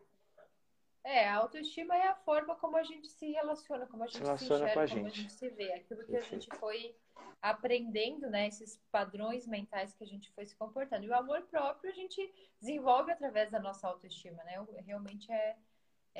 é. 1.05 1.29
a 1.29 1.37
autoestima 1.37 1.95
é 1.95 2.09
a 2.09 2.15
forma 2.15 2.57
como 2.57 2.79
a 2.79 2.83
gente 2.83 3.07
se 3.07 3.31
relaciona, 3.31 3.87
como 3.87 4.05
a 4.05 4.07
gente 4.07 4.17
se, 4.17 4.23
relaciona 4.23 4.65
se 4.65 4.71
enxerga, 4.71 4.93
a 4.93 4.97
como 4.97 5.07
a 5.07 5.11
gente 5.11 5.33
se 5.33 5.49
vê. 5.51 5.73
Aquilo 5.75 6.05
que 6.07 6.13
Perfeito. 6.13 6.35
a 6.35 6.39
gente 6.39 6.57
foi 6.59 6.97
aprendendo, 7.43 8.31
né? 8.31 8.49
Esses 8.49 8.81
padrões 8.91 9.47
mentais 9.47 9.93
que 9.93 10.05
a 10.05 10.07
gente 10.07 10.33
foi 10.33 10.47
se 10.47 10.57
comportando. 10.57 11.05
E 11.05 11.11
o 11.11 11.15
amor 11.15 11.43
próprio 11.43 11.91
a 11.91 11.95
gente 11.95 12.33
desenvolve 12.59 13.13
através 13.13 13.51
da 13.51 13.61
nossa 13.61 13.87
autoestima, 13.87 14.43
né? 14.45 14.65
Realmente 14.87 15.31
é, 15.31 15.55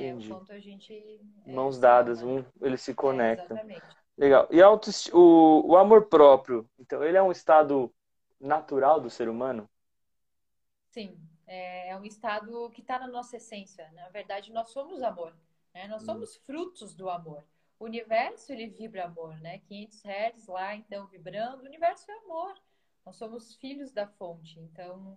É 0.05 0.15
o 0.15 0.47
a 0.51 0.59
gente. 0.59 1.21
É, 1.47 1.53
Mãos 1.53 1.79
dadas, 1.79 2.23
um, 2.23 2.45
eles 2.61 2.81
se 2.81 2.95
conectam. 2.95 3.57
É, 3.57 3.61
exatamente. 3.61 3.97
Legal. 4.17 4.49
E 4.51 4.61
o, 5.13 5.63
o 5.65 5.77
amor 5.77 6.07
próprio, 6.07 6.69
então, 6.79 7.05
ele 7.05 7.17
é 7.17 7.23
um 7.23 7.31
estado 7.31 7.93
natural 8.41 9.01
do 9.01 9.09
ser 9.09 9.29
humano? 9.29 9.69
Sim, 10.91 11.17
é, 11.47 11.91
é 11.91 11.97
um 11.97 12.05
estado 12.05 12.69
que 12.71 12.81
está 12.81 12.99
na 12.99 13.07
nossa 13.07 13.37
essência. 13.37 13.91
Na 13.93 14.09
verdade, 14.09 14.53
nós 14.53 14.71
somos 14.71 15.03
amor. 15.03 15.35
Né? 15.73 15.87
Nós 15.87 16.03
hum. 16.03 16.07
somos 16.07 16.37
frutos 16.37 16.95
do 16.95 17.09
amor. 17.09 17.45
O 17.79 17.85
universo, 17.85 18.53
ele 18.53 18.67
vibra 18.67 19.05
amor, 19.05 19.39
né? 19.41 19.59
500 19.61 20.03
Hz 20.05 20.47
lá, 20.49 20.75
então, 20.75 21.07
vibrando. 21.07 21.63
O 21.63 21.67
universo 21.67 22.11
é 22.11 22.15
amor. 22.25 22.55
Nós 23.07 23.17
somos 23.17 23.55
filhos 23.55 23.93
da 23.93 24.09
fonte. 24.09 24.59
Então, 24.59 25.17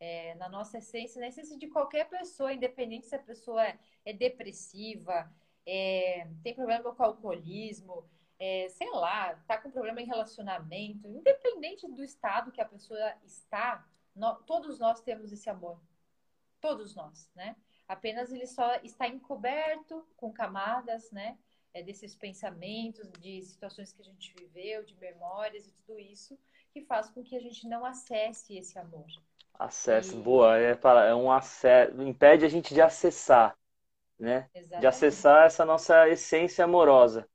é, 0.00 0.34
na 0.36 0.48
nossa 0.48 0.78
essência, 0.78 1.20
na 1.20 1.28
essência 1.28 1.58
de 1.58 1.68
qualquer 1.68 2.08
pessoa, 2.08 2.52
independente 2.52 3.06
se 3.06 3.14
a 3.14 3.22
pessoa 3.22 3.62
é, 4.04 4.12
depressiva, 4.14 5.30
é, 5.66 6.26
tem 6.42 6.54
problema 6.54 6.94
com 6.94 7.02
alcoolismo, 7.02 8.08
é, 8.38 8.68
sei 8.70 8.90
lá, 8.90 9.34
tá 9.46 9.58
com 9.58 9.70
problema 9.70 10.00
em 10.00 10.06
relacionamento, 10.06 11.06
independente 11.06 11.86
do 11.86 12.02
estado 12.02 12.50
que 12.50 12.60
a 12.60 12.64
pessoa 12.64 13.14
está, 13.22 13.86
todos 14.46 14.78
nós 14.78 15.02
temos 15.02 15.30
esse 15.30 15.50
amor. 15.50 15.78
Todos 16.58 16.94
nós, 16.94 17.30
né? 17.34 17.56
Apenas 17.86 18.32
ele 18.32 18.46
só 18.46 18.76
está 18.76 19.06
encoberto 19.08 20.06
com 20.16 20.32
camadas, 20.32 21.10
né? 21.10 21.38
É, 21.72 21.82
desses 21.82 22.16
pensamentos, 22.16 23.10
de 23.20 23.42
situações 23.42 23.92
que 23.92 24.02
a 24.02 24.04
gente 24.04 24.34
viveu, 24.34 24.84
de 24.84 24.94
memórias 24.96 25.66
e 25.66 25.72
tudo 25.72 25.98
isso, 25.98 26.38
que 26.72 26.82
faz 26.82 27.08
com 27.10 27.22
que 27.22 27.36
a 27.36 27.40
gente 27.40 27.66
não 27.68 27.84
acesse 27.84 28.56
esse 28.56 28.78
amor. 28.78 29.06
Acesso, 29.60 30.16
e... 30.16 30.22
boa, 30.22 30.58
é, 30.58 30.78
é 31.10 31.14
um 31.14 31.30
acesso, 31.30 32.00
impede 32.00 32.46
a 32.46 32.48
gente 32.48 32.72
de 32.72 32.80
acessar, 32.80 33.54
né? 34.18 34.48
Exatamente. 34.54 34.80
De 34.80 34.86
acessar 34.86 35.44
essa 35.44 35.66
nossa 35.66 36.08
essência 36.08 36.64
amorosa. 36.64 37.28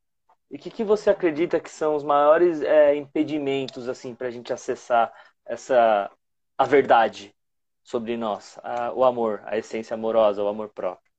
E 0.50 0.56
o 0.56 0.60
que, 0.60 0.72
que 0.72 0.84
você 0.84 1.12
acredita 1.12 1.60
que 1.60 1.70
são 1.70 1.96
os 1.96 2.04
maiores 2.04 2.64
é, 2.64 2.96
impedimentos 2.96 3.88
assim 3.88 4.16
para 4.16 4.28
a 4.28 4.32
gente 4.32 4.52
acessar 4.52 5.14
essa 5.46 6.12
a 6.58 6.66
verdade 6.66 7.36
sobre 7.84 8.18
nós, 8.18 8.58
a, 8.64 8.92
o 8.92 9.04
amor, 9.04 9.44
a 9.46 9.56
essência 9.58 9.94
amorosa, 9.94 10.44
o 10.44 10.48
amor 10.48 10.70
próprio? 10.70 11.12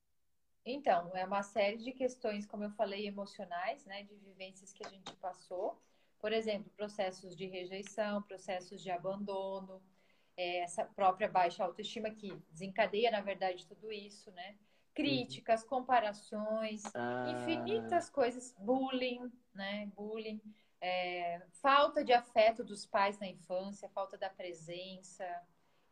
Então, 0.64 1.12
é 1.14 1.25
uma 1.25 1.45
série 1.45 1.77
de 1.77 1.92
questões, 1.92 2.45
como 2.47 2.64
eu 2.64 2.71
falei, 2.71 3.07
emocionais, 3.07 3.85
né, 3.85 4.03
de 4.03 4.16
vivências 4.16 4.73
que 4.73 4.85
a 4.85 4.88
gente 4.88 5.14
passou. 5.16 5.81
Por 6.19 6.33
exemplo, 6.33 6.69
processos 6.77 7.37
de 7.37 7.47
rejeição, 7.47 8.23
processos 8.23 8.83
de 8.83 8.90
abandono, 8.90 9.81
é, 10.37 10.61
essa 10.61 10.85
própria 10.85 11.29
baixa 11.29 11.64
autoestima 11.64 12.11
que 12.11 12.37
desencadeia, 12.51 13.11
na 13.11 13.20
verdade, 13.20 13.66
tudo 13.66 13.92
isso, 13.92 14.31
né? 14.33 14.57
críticas, 14.96 15.62
comparações, 15.62 16.83
ah. 16.94 17.27
infinitas 17.29 18.09
coisas, 18.09 18.57
bullying, 18.59 19.31
né? 19.55 19.92
Bullying, 19.94 20.40
é, 20.81 21.42
falta 21.61 22.03
de 22.03 22.14
afeto 22.14 22.64
dos 22.64 22.87
pais 22.87 23.18
na 23.18 23.27
infância, 23.27 23.90
falta 23.90 24.16
da 24.16 24.31
presença. 24.31 25.27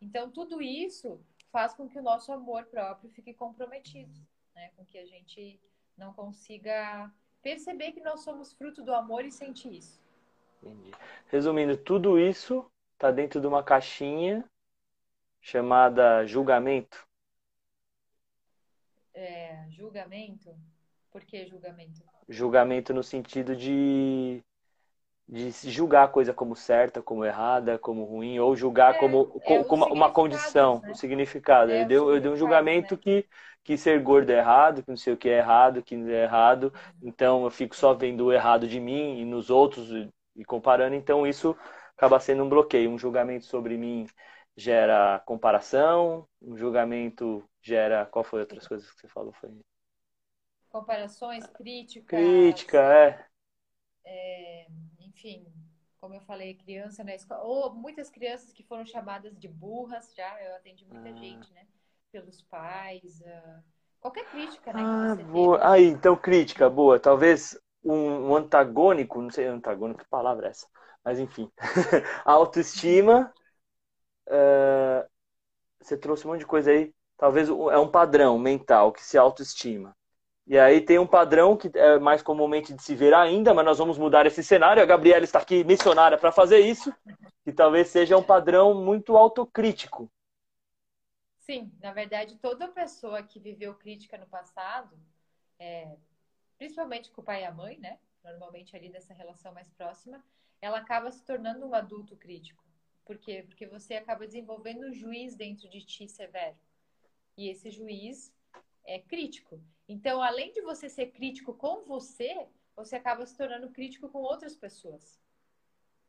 Então, 0.01 0.31
tudo 0.31 0.59
isso 0.59 1.21
faz 1.51 1.75
com 1.75 1.87
que 1.87 1.99
o 1.99 2.01
nosso 2.01 2.31
amor 2.31 2.65
próprio 2.65 3.11
fique 3.11 3.31
comprometido, 3.31 4.19
né? 4.55 4.71
Com 4.75 4.83
que 4.83 4.97
a 4.97 5.05
gente 5.05 5.61
não 5.95 6.11
consiga 6.11 7.11
perceber 7.43 7.91
que 7.91 8.01
nós 8.01 8.21
somos 8.21 8.53
fruto 8.53 8.81
do 8.81 8.91
amor 8.91 9.23
e 9.23 9.31
sentir 9.31 9.71
isso. 9.71 10.01
Entendi. 10.63 10.91
Resumindo, 11.27 11.77
tudo 11.77 12.17
isso 12.17 12.65
está 12.95 13.11
dentro 13.11 13.39
de 13.39 13.47
uma 13.47 13.63
caixinha 13.63 14.43
chamada 15.39 16.25
julgamento 16.25 17.05
é, 19.15 19.65
julgamento. 19.69 20.53
Por 21.09 21.23
que 21.23 21.45
julgamento? 21.47 22.01
Julgamento 22.27 22.93
no 22.93 23.01
sentido 23.01 23.55
de, 23.55 24.43
de 25.27 25.51
julgar 25.71 26.03
a 26.03 26.07
coisa 26.09 26.33
como 26.33 26.55
certa, 26.55 27.01
como 27.01 27.23
errada, 27.23 27.79
como 27.79 28.03
ruim, 28.03 28.37
ou 28.39 28.55
julgar 28.55 28.95
é, 28.95 28.97
como, 28.99 29.41
é 29.45 29.63
como 29.63 29.85
uma 29.85 30.11
condição, 30.11 30.81
né? 30.81 30.91
o 30.91 30.95
significado. 30.95 31.71
É, 31.71 31.83
eu, 31.83 31.87
dei, 31.87 31.97
eu 31.97 32.19
dei 32.19 32.31
um 32.31 32.35
julgamento 32.35 32.95
né? 32.95 33.01
que, 33.01 33.25
que 33.63 33.77
ser 33.77 34.01
gordo 34.01 34.29
é 34.29 34.37
errado, 34.39 34.83
que 34.83 34.89
não 34.89 34.97
sei 34.97 35.13
o 35.13 35.17
que 35.17 35.29
é 35.29 35.37
errado, 35.37 35.81
que 35.81 35.95
não 35.95 36.09
é 36.09 36.23
errado. 36.23 36.73
Então 37.01 37.45
eu 37.45 37.49
fico 37.49 37.75
só 37.75 37.93
vendo 37.93 38.25
o 38.25 38.33
errado 38.33 38.67
de 38.67 38.81
mim 38.81 39.19
e 39.19 39.23
nos 39.23 39.49
outros 39.49 39.89
e, 39.91 40.09
e 40.35 40.43
comparando. 40.43 40.95
Então 40.95 41.25
isso 41.25 41.55
acaba 41.95 42.19
sendo 42.19 42.43
um 42.43 42.49
bloqueio. 42.49 42.89
Um 42.89 42.97
julgamento 42.97 43.45
sobre 43.45 43.77
mim 43.77 44.07
gera 44.55 45.19
comparação, 45.25 46.27
um 46.41 46.57
julgamento 46.57 47.43
gera. 47.61 48.05
Qual 48.05 48.23
foi 48.23 48.41
outras 48.41 48.67
coisas 48.67 48.89
que 48.91 49.01
você 49.01 49.07
falou? 49.07 49.33
Foi... 49.33 49.49
Comparações, 50.69 51.47
críticas. 51.47 52.19
Crítica, 52.19 52.79
é. 52.79 53.25
é. 54.05 54.67
Enfim, 54.99 55.45
como 55.99 56.15
eu 56.15 56.21
falei, 56.21 56.53
criança 56.53 57.03
na 57.03 57.15
escola. 57.15 57.41
Ou 57.43 57.73
muitas 57.73 58.09
crianças 58.09 58.51
que 58.51 58.63
foram 58.63 58.85
chamadas 58.85 59.37
de 59.37 59.47
burras 59.47 60.13
já. 60.15 60.41
Eu 60.43 60.55
atendi 60.55 60.85
muita 60.85 61.09
ah. 61.09 61.13
gente, 61.13 61.51
né? 61.53 61.65
Pelos 62.11 62.41
pais. 62.43 63.21
Uh... 63.21 63.63
qualquer 63.99 64.25
crítica, 64.29 64.71
né? 64.71 64.81
Ah, 64.83 65.15
boa. 65.15 65.57
Teve. 65.57 65.69
Aí, 65.69 65.85
então, 65.85 66.15
crítica, 66.15 66.69
boa. 66.69 66.99
Talvez 66.99 67.59
um, 67.83 68.29
um 68.29 68.35
antagônico, 68.35 69.21
não 69.21 69.29
sei 69.29 69.47
antagônico, 69.47 70.03
que 70.03 70.09
palavra 70.09 70.47
é 70.47 70.49
essa? 70.51 70.67
Mas 71.05 71.19
enfim. 71.19 71.49
autoestima. 72.25 73.31
Uh, 74.27 75.07
você 75.79 75.95
trouxe 75.95 76.25
um 76.25 76.31
monte 76.31 76.39
de 76.39 76.47
coisa 76.47 76.71
aí 76.71 76.91
talvez 77.17 77.49
é 77.49 77.77
um 77.77 77.89
padrão 77.89 78.37
mental 78.37 78.91
que 78.91 79.03
se 79.03 79.17
autoestima. 79.17 79.95
E 80.47 80.59
aí 80.59 80.79
tem 80.79 80.99
um 80.99 81.07
padrão 81.07 81.57
que 81.57 81.71
é 81.73 81.97
mais 81.97 82.21
comumente 82.21 82.73
de 82.73 82.83
se 82.83 82.93
ver 82.93 83.13
ainda, 83.13 83.53
mas 83.53 83.65
nós 83.65 83.77
vamos 83.79 83.97
mudar 83.97 84.27
esse 84.27 84.43
cenário. 84.43 84.81
A 84.81 84.85
Gabriela 84.85 85.23
está 85.23 85.39
aqui 85.39 85.63
missionária 85.63 86.17
para 86.17 86.31
fazer 86.31 86.59
isso, 86.59 86.93
que 87.43 87.51
talvez 87.51 87.87
seja 87.87 88.15
um 88.15 88.23
padrão 88.23 88.73
muito 88.75 89.17
autocrítico. 89.17 90.11
Sim, 91.39 91.71
na 91.81 91.91
verdade, 91.91 92.37
toda 92.37 92.67
pessoa 92.67 93.23
que 93.23 93.39
viveu 93.39 93.73
crítica 93.73 94.17
no 94.17 94.27
passado, 94.27 94.95
é, 95.57 95.95
principalmente 96.57 97.09
com 97.11 97.21
o 97.21 97.23
pai 97.23 97.41
e 97.41 97.45
a 97.45 97.51
mãe, 97.51 97.79
né? 97.79 97.97
Normalmente 98.23 98.75
ali 98.75 98.89
dessa 98.89 99.13
relação 99.13 99.51
mais 99.51 99.69
próxima, 99.71 100.23
ela 100.65 100.79
acaba 100.79 101.11
se 101.11 101.23
tornando 101.23 101.63
um 101.63 101.75
adulto 101.75 102.15
crítico. 102.15 102.63
Por 103.05 103.19
quê? 103.19 103.43
Porque 103.47 103.67
você 103.67 103.93
acaba 103.93 104.25
desenvolvendo 104.25 104.87
um 104.87 104.93
juiz 104.93 105.35
dentro 105.35 105.69
de 105.69 105.85
ti 105.85 106.07
severo. 106.09 106.57
E 107.37 107.49
esse 107.49 107.69
juiz 107.69 108.33
é 108.83 108.99
crítico. 108.99 109.61
Então, 109.87 110.23
além 110.23 110.51
de 110.51 110.61
você 110.61 110.89
ser 110.89 111.11
crítico 111.11 111.53
com 111.53 111.85
você, 111.85 112.47
você 112.75 112.95
acaba 112.95 113.23
se 113.27 113.37
tornando 113.37 113.69
crítico 113.69 114.09
com 114.09 114.19
outras 114.19 114.55
pessoas 114.55 115.21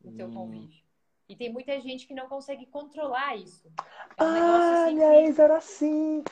no 0.03 0.12
hum. 0.12 0.16
teu 0.16 0.33
convívio. 0.33 0.83
E 1.29 1.37
tem 1.37 1.53
muita 1.53 1.79
gente 1.79 2.07
que 2.07 2.14
não 2.14 2.27
consegue 2.27 2.64
controlar 2.64 3.37
isso. 3.37 3.71
É 4.16 4.25
um 4.25 4.27
ah, 4.27 4.85
assim 4.85 4.95
minha 4.95 5.21
ex 5.21 5.38
era 5.38 5.59
assim. 5.59 6.25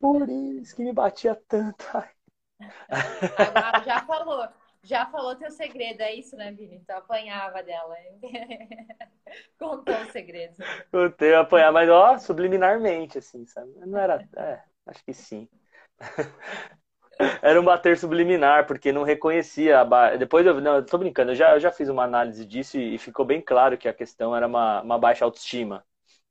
Por 0.00 0.28
isso 0.28 0.74
que 0.74 0.82
me 0.82 0.92
batia 0.92 1.36
tanto. 1.46 1.84
Já 3.86 4.04
falou. 4.06 4.48
Já 4.84 5.06
falou 5.06 5.36
teu 5.36 5.50
segredo, 5.50 6.00
é 6.00 6.14
isso, 6.14 6.36
né, 6.36 6.50
Vini? 6.52 6.80
Tu 6.84 6.90
apanhava 6.90 7.62
dela. 7.62 7.94
Contou 9.58 9.94
o 9.94 10.10
segredo. 10.10 10.56
Contei, 10.90 11.34
apanhar, 11.34 11.72
mas 11.72 11.88
ó, 11.88 12.18
subliminarmente, 12.18 13.18
assim, 13.18 13.46
sabe? 13.46 13.70
Não 13.86 13.98
era. 13.98 14.28
É, 14.36 14.60
acho 14.86 15.04
que 15.04 15.12
sim. 15.12 15.48
Era 17.40 17.60
um 17.60 17.64
bater 17.64 17.96
subliminar, 17.96 18.66
porque 18.66 18.90
não 18.90 19.04
reconhecia 19.04 19.80
a. 19.80 20.16
Depois 20.16 20.44
eu. 20.44 20.60
Não, 20.60 20.76
eu 20.76 20.86
tô 20.86 20.98
brincando, 20.98 21.32
eu 21.32 21.36
já, 21.36 21.54
eu 21.54 21.60
já 21.60 21.70
fiz 21.70 21.88
uma 21.88 22.02
análise 22.02 22.44
disso 22.44 22.78
e, 22.78 22.98
ficou 22.98 23.24
bem 23.24 23.40
claro 23.40 23.78
que 23.78 23.88
a 23.88 23.94
questão 23.94 24.34
era 24.34 24.46
uma, 24.46 24.82
uma 24.82 24.98
baixa 24.98 25.24
autoestima 25.24 25.84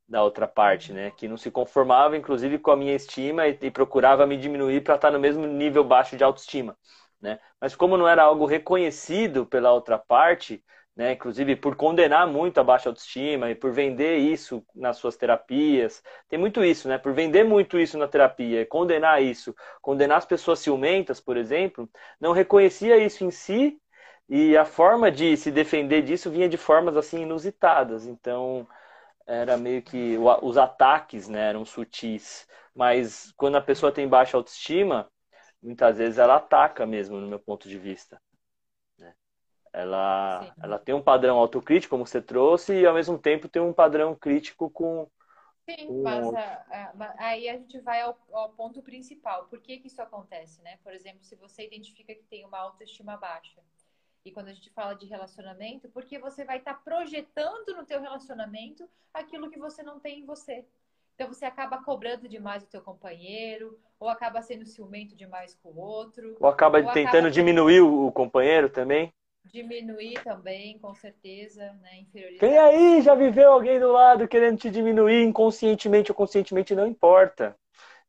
da 0.06 0.22
outra 0.22 0.46
parte, 0.46 0.92
né? 0.92 1.10
Que 1.12 1.28
não 1.28 1.36
se 1.38 1.50
conformava, 1.50 2.16
inclusive, 2.16 2.58
com 2.58 2.70
a 2.70 2.76
minha 2.76 2.94
estima 2.94 3.46
e, 3.48 3.58
e 3.62 3.70
procurava 3.70 4.26
me 4.26 4.36
diminuir 4.36 4.82
para 4.82 4.96
estar 4.96 5.10
no 5.10 5.18
mesmo 5.20 5.46
nível 5.46 5.82
baixo 5.84 6.16
de 6.16 6.24
autoestima. 6.24 6.76
Né? 7.22 7.38
Mas 7.60 7.76
como 7.76 7.96
não 7.96 8.08
era 8.08 8.24
algo 8.24 8.44
reconhecido 8.46 9.46
pela 9.46 9.72
outra 9.72 9.96
parte, 9.96 10.62
né, 10.94 11.12
inclusive 11.12 11.56
por 11.56 11.76
condenar 11.76 12.26
muito 12.26 12.58
a 12.58 12.64
baixa 12.64 12.88
autoestima 12.88 13.50
e 13.50 13.54
por 13.54 13.72
vender 13.72 14.18
isso 14.18 14.62
nas 14.74 14.98
suas 14.98 15.16
terapias, 15.16 16.02
tem 16.28 16.38
muito 16.38 16.62
isso, 16.64 16.86
né? 16.88 16.98
Por 16.98 17.14
vender 17.14 17.44
muito 17.44 17.78
isso 17.78 17.96
na 17.96 18.06
terapia, 18.08 18.66
condenar 18.66 19.22
isso, 19.22 19.54
condenar 19.80 20.18
as 20.18 20.26
pessoas 20.26 20.58
ciumentas, 20.58 21.20
por 21.20 21.36
exemplo, 21.36 21.88
não 22.20 22.32
reconhecia 22.32 22.98
isso 22.98 23.24
em 23.24 23.30
si 23.30 23.80
e 24.28 24.56
a 24.56 24.64
forma 24.64 25.10
de 25.10 25.36
se 25.36 25.50
defender 25.50 26.02
disso 26.02 26.30
vinha 26.30 26.48
de 26.48 26.56
formas 26.58 26.96
assim 26.96 27.22
inusitadas. 27.22 28.06
Então 28.06 28.66
era 29.26 29.56
meio 29.56 29.82
que 29.82 30.16
os 30.42 30.58
ataques, 30.58 31.28
né, 31.28 31.48
eram 31.50 31.64
sutis. 31.64 32.46
Mas 32.74 33.32
quando 33.36 33.56
a 33.56 33.60
pessoa 33.62 33.92
tem 33.92 34.08
baixa 34.08 34.36
autoestima, 34.36 35.08
muitas 35.62 35.98
vezes 35.98 36.18
ela 36.18 36.36
ataca 36.36 36.84
mesmo, 36.84 37.20
no 37.20 37.28
meu 37.28 37.38
ponto 37.38 37.68
de 37.68 37.78
vista. 37.78 38.20
Né? 38.98 39.14
Ela, 39.72 40.54
ela 40.62 40.78
tem 40.78 40.94
um 40.94 41.02
padrão 41.02 41.38
autocrítico, 41.38 41.90
como 41.90 42.06
você 42.06 42.20
trouxe, 42.20 42.80
e 42.80 42.86
ao 42.86 42.94
mesmo 42.94 43.18
tempo 43.18 43.48
tem 43.48 43.62
um 43.62 43.72
padrão 43.72 44.14
crítico 44.14 44.68
com, 44.70 45.08
Sim, 45.64 45.88
um 45.88 46.02
mas 46.02 46.34
a, 46.34 46.64
a, 46.70 47.14
aí 47.18 47.48
a 47.48 47.56
gente 47.56 47.78
vai 47.80 48.00
ao, 48.00 48.18
ao, 48.32 48.50
ponto 48.50 48.82
principal. 48.82 49.46
Por 49.46 49.60
que, 49.60 49.78
que 49.78 49.86
isso 49.86 50.02
acontece, 50.02 50.60
né? 50.62 50.78
Por 50.82 50.92
exemplo, 50.92 51.22
se 51.22 51.36
você 51.36 51.64
identifica 51.64 52.14
que 52.14 52.24
tem 52.24 52.44
uma 52.44 52.58
autoestima 52.58 53.16
baixa, 53.16 53.62
e 54.24 54.30
quando 54.30 54.48
a 54.48 54.52
gente 54.52 54.70
fala 54.70 54.94
de 54.94 55.06
relacionamento, 55.06 55.88
porque 55.88 56.18
você 56.18 56.44
vai 56.44 56.58
estar 56.58 56.74
tá 56.74 56.80
projetando 56.80 57.76
no 57.76 57.84
teu 57.84 58.00
relacionamento 58.00 58.88
aquilo 59.12 59.50
que 59.50 59.58
você 59.58 59.82
não 59.82 59.98
tem 59.98 60.20
em 60.20 60.24
você. 60.24 60.64
Então 61.22 61.32
você 61.32 61.44
acaba 61.44 61.78
cobrando 61.84 62.28
demais 62.28 62.64
o 62.64 62.66
teu 62.66 62.80
companheiro, 62.82 63.78
ou 64.00 64.08
acaba 64.08 64.42
sendo 64.42 64.66
ciumento 64.66 65.14
demais 65.14 65.54
com 65.62 65.68
o 65.68 65.78
outro. 65.78 66.36
Ou 66.40 66.48
acaba 66.48 66.82
ou 66.82 66.88
tentando 66.88 67.12
acaba... 67.12 67.30
diminuir 67.30 67.80
o 67.80 68.10
companheiro 68.10 68.68
também. 68.68 69.12
Diminuir 69.44 70.14
também, 70.24 70.80
com 70.80 70.92
certeza, 70.96 71.72
né? 71.74 72.04
Quem 72.40 72.58
aí 72.58 73.02
já 73.02 73.14
viveu 73.14 73.52
alguém 73.52 73.78
do 73.78 73.92
lado 73.92 74.26
querendo 74.26 74.58
te 74.58 74.68
diminuir 74.68 75.22
inconscientemente 75.22 76.10
ou 76.10 76.16
conscientemente, 76.16 76.74
não 76.74 76.88
importa. 76.88 77.54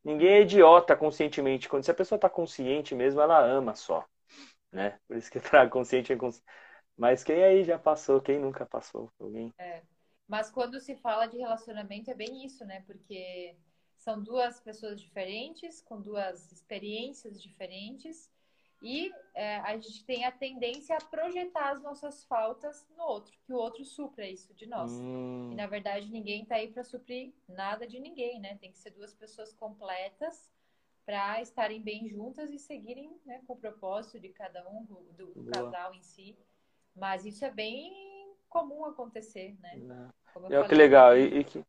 Ninguém 0.03 0.29
é 0.29 0.41
idiota 0.41 0.95
conscientemente. 0.95 1.69
Quando 1.69 1.83
se 1.83 1.91
a 1.91 1.93
pessoa 1.93 2.17
está 2.17 2.29
consciente 2.29 2.95
mesmo, 2.95 3.21
ela 3.21 3.39
ama 3.39 3.75
só 3.75 4.03
né? 4.73 4.99
Por 5.07 5.15
isso 5.15 5.31
que 5.31 5.39
trago 5.39 5.71
consciente 5.71 6.11
e 6.11 6.15
inconsciente. 6.15 6.45
Mas 6.97 7.23
quem 7.23 7.43
aí 7.43 7.63
já 7.63 7.77
passou, 7.77 8.19
quem 8.21 8.39
nunca 8.39 8.65
passou? 8.65 9.09
Alguém? 9.19 9.53
É. 9.57 9.83
Mas 10.27 10.49
quando 10.49 10.79
se 10.79 10.95
fala 10.95 11.25
de 11.27 11.37
relacionamento 11.37 12.09
é 12.09 12.13
bem 12.15 12.45
isso, 12.45 12.65
né? 12.65 12.81
Porque 12.87 13.55
são 13.97 14.21
duas 14.21 14.59
pessoas 14.59 14.99
diferentes, 14.99 15.81
com 15.81 16.01
duas 16.01 16.51
experiências 16.51 17.41
diferentes, 17.41 18.31
e 18.81 19.09
é, 19.33 19.57
a 19.59 19.77
gente 19.77 20.03
tem 20.03 20.25
a 20.25 20.31
tendência 20.31 20.97
a 20.97 21.05
projetar 21.05 21.71
as 21.71 21.81
nossas 21.81 22.25
faltas 22.25 22.85
no 22.97 23.03
outro, 23.03 23.33
que 23.45 23.53
o 23.53 23.55
outro 23.55 23.85
supra 23.85 24.27
isso 24.27 24.53
de 24.53 24.65
nós. 24.65 24.91
Hum. 24.91 25.51
E 25.53 25.55
na 25.55 25.67
verdade 25.67 26.11
ninguém 26.11 26.43
está 26.43 26.55
aí 26.55 26.69
para 26.69 26.83
suprir 26.83 27.33
nada 27.47 27.87
de 27.87 27.97
ninguém, 27.97 28.41
né? 28.41 28.57
Tem 28.57 28.71
que 28.71 28.77
ser 28.77 28.89
duas 28.91 29.13
pessoas 29.13 29.53
completas 29.53 30.51
para 31.05 31.41
estarem 31.41 31.81
bem 31.81 32.09
juntas 32.09 32.51
e 32.51 32.59
seguirem 32.59 33.17
né, 33.25 33.41
com 33.47 33.53
o 33.53 33.57
propósito 33.57 34.19
de 34.19 34.29
cada 34.29 34.67
um, 34.69 34.83
do, 34.85 35.33
do 35.33 35.45
casal 35.45 35.93
em 35.93 36.01
si. 36.01 36.37
Mas 36.93 37.25
isso 37.25 37.43
é 37.43 37.51
bem 37.51 38.12
comum 38.53 38.85
acontecer, 38.85 39.57
né? 39.59 40.09
É 40.49 40.63
que 40.63 40.75
legal. 40.75 41.17
E, 41.17 41.41
e, 41.41 41.65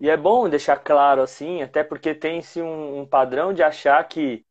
e, 0.00 0.10
é 0.10 0.16
bom 0.16 0.48
deixar 0.48 0.78
claro 0.78 1.20
assim, 1.20 1.62
até 1.62 1.84
porque 1.84 2.14
tem-se 2.14 2.62
um, 2.62 3.00
um, 3.00 3.06
padrão 3.06 3.52
de 3.52 3.62
achar 3.62 4.02
que, 4.08 4.44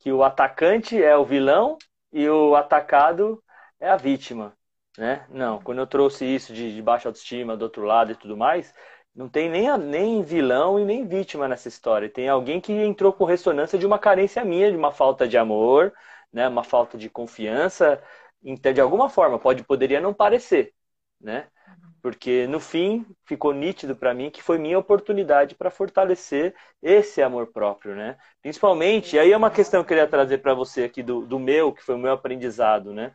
que 0.00 0.12
o 0.12 0.24
atacante 0.24 1.00
é 1.00 1.16
o 1.16 1.24
vilão 1.24 1.78
e 2.12 2.28
o 2.28 2.56
atacado 2.56 3.42
é 3.78 3.88
a 3.88 3.96
vítima. 3.96 4.52
Né? 4.98 5.24
Não, 5.30 5.54
uhum. 5.54 5.62
quando 5.62 5.78
eu 5.78 5.86
trouxe 5.86 6.24
isso 6.24 6.52
de, 6.52 6.74
de 6.74 6.82
baixa 6.82 7.08
autoestima 7.08 7.56
do 7.56 7.62
outro 7.62 7.84
lado 7.84 8.10
e 8.10 8.16
tudo 8.16 8.36
mais, 8.36 8.74
não 9.14 9.28
tem 9.28 9.48
nem, 9.48 9.76
nem 9.78 10.22
vilão 10.22 10.78
e 10.78 10.84
nem 10.84 11.06
vítima 11.06 11.46
nessa 11.46 11.68
história. 11.68 12.10
Tem 12.10 12.28
alguém 12.28 12.60
que 12.60 12.72
entrou 12.72 13.12
com 13.12 13.24
ressonância 13.24 13.78
de 13.78 13.86
uma 13.86 13.98
carência 13.98 14.44
minha, 14.44 14.70
de 14.70 14.76
uma 14.76 14.92
falta 14.92 15.26
de 15.26 15.38
amor, 15.38 15.92
né? 16.32 16.48
uma 16.48 16.64
falta 16.64 16.98
de 16.98 17.08
confiança. 17.08 18.02
Então, 18.42 18.72
de 18.72 18.80
alguma 18.80 19.08
forma, 19.08 19.38
pode, 19.38 19.62
poderia 19.64 20.00
não 20.00 20.12
parecer, 20.14 20.74
né? 21.20 21.48
Porque 22.02 22.46
no 22.46 22.60
fim 22.60 23.06
ficou 23.24 23.52
nítido 23.52 23.96
para 23.96 24.14
mim 24.14 24.30
que 24.30 24.42
foi 24.42 24.58
minha 24.58 24.78
oportunidade 24.78 25.54
para 25.54 25.70
fortalecer 25.70 26.54
esse 26.82 27.20
amor 27.20 27.48
próprio, 27.52 27.94
né? 27.94 28.16
Principalmente, 28.40 29.18
aí 29.18 29.32
é 29.32 29.36
uma 29.36 29.50
questão 29.50 29.80
que 29.80 29.86
eu 29.86 29.88
queria 29.88 30.06
trazer 30.08 30.38
para 30.38 30.54
você 30.54 30.84
aqui 30.84 31.02
do, 31.02 31.26
do 31.26 31.38
meu, 31.38 31.72
que 31.72 31.82
foi 31.82 31.94
o 31.94 31.98
meu 31.98 32.12
aprendizado, 32.12 32.92
né? 32.94 33.14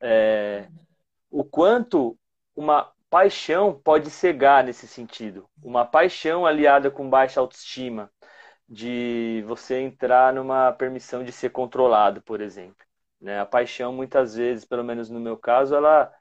É, 0.00 0.68
o 1.30 1.44
quanto 1.44 2.18
uma 2.54 2.92
paixão 3.08 3.74
pode 3.74 4.10
cegar 4.10 4.62
nesse 4.64 4.86
sentido. 4.86 5.48
Uma 5.62 5.84
paixão 5.84 6.46
aliada 6.46 6.90
com 6.90 7.10
baixa 7.10 7.40
autoestima, 7.40 8.10
de 8.70 9.42
você 9.48 9.80
entrar 9.80 10.32
numa 10.32 10.72
permissão 10.72 11.24
de 11.24 11.32
ser 11.32 11.50
controlado, 11.50 12.22
por 12.22 12.40
exemplo. 12.40 12.86
Né? 13.20 13.40
A 13.40 13.44
paixão, 13.44 13.92
muitas 13.92 14.36
vezes, 14.36 14.64
pelo 14.64 14.84
menos 14.84 15.10
no 15.10 15.18
meu 15.18 15.36
caso, 15.36 15.74
ela, 15.74 16.12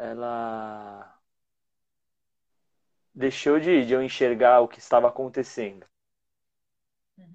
ela 0.00 1.14
deixou 3.14 3.60
de, 3.60 3.84
de 3.84 3.92
eu 3.92 4.02
enxergar 4.02 4.60
o 4.60 4.68
que 4.68 4.78
estava 4.78 5.08
acontecendo. 5.08 5.86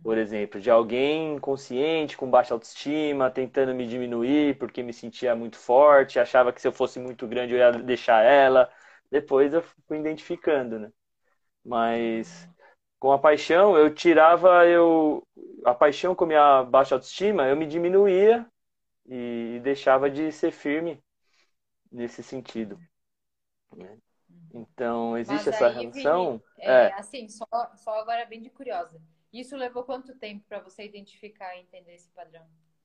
Por 0.04 0.18
exemplo, 0.18 0.62
de 0.62 0.70
alguém 0.70 1.36
inconsciente, 1.36 2.16
com 2.16 2.30
baixa 2.30 2.54
autoestima, 2.54 3.32
tentando 3.32 3.74
me 3.74 3.88
diminuir 3.88 4.58
porque 4.60 4.84
me 4.84 4.94
sentia 4.94 5.36
muito 5.36 5.58
forte, 5.58 6.20
achava 6.20 6.54
que 6.54 6.62
se 6.62 6.68
eu 6.68 6.72
fosse 6.72 7.00
muito 7.00 7.28
grande 7.28 7.54
eu 7.54 7.60
ia 7.60 7.72
deixar 7.72 8.22
ela. 8.24 8.72
Depois 9.10 9.54
eu 9.54 9.62
fui 9.88 9.98
identificando, 10.00 10.80
né? 10.80 10.92
Mas 11.66 12.50
com 13.00 13.12
a 13.12 13.20
paixão, 13.20 13.78
eu 13.78 13.94
tirava 13.94 14.66
eu 14.68 15.24
a 15.66 15.74
paixão 15.76 16.16
com 16.16 16.26
a 16.26 16.28
minha 16.28 16.64
baixa 16.64 16.96
autoestima, 16.96 17.48
eu 17.48 17.56
me 17.58 17.68
diminuía 17.68 18.46
e 19.08 19.60
deixava 19.64 20.10
de 20.10 20.32
ser 20.32 20.52
firme 20.52 21.04
nesse 21.92 22.24
sentido. 22.24 22.80
Né? 23.76 23.98
Então, 24.54 25.18
existe 25.18 25.48
Mas 25.48 25.56
essa 25.56 25.68
aí, 25.68 25.74
relação? 25.74 26.32
Vini, 26.32 26.44
é, 26.60 26.72
é, 26.72 26.94
assim, 26.94 27.28
só, 27.28 27.46
só 27.76 28.00
agora 28.00 28.26
bem 28.26 28.42
de 28.42 28.50
curiosa. 28.50 29.02
Isso 29.32 29.58
levou 29.58 29.84
quanto 29.84 30.16
tempo 30.16 30.46
para 30.48 30.60
você 30.60 30.86
identificar 30.86 31.56
e 31.56 31.62
entender 31.62 31.96
esse 31.96 32.10
padrão? 32.12 32.44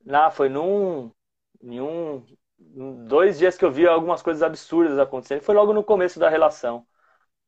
Ah, 0.09 0.31
foi 0.31 0.49
num, 0.49 1.13
em 1.63 1.81
um, 1.81 2.25
dois 3.07 3.39
dias 3.39 3.57
que 3.57 3.65
eu 3.65 3.71
vi 3.71 3.87
algumas 3.87 4.23
coisas 4.23 4.43
absurdas 4.43 4.99
acontecendo. 4.99 5.43
Foi 5.43 5.55
logo 5.55 5.73
no 5.73 5.85
começo 5.85 6.19
da 6.19 6.29
relação, 6.29 6.85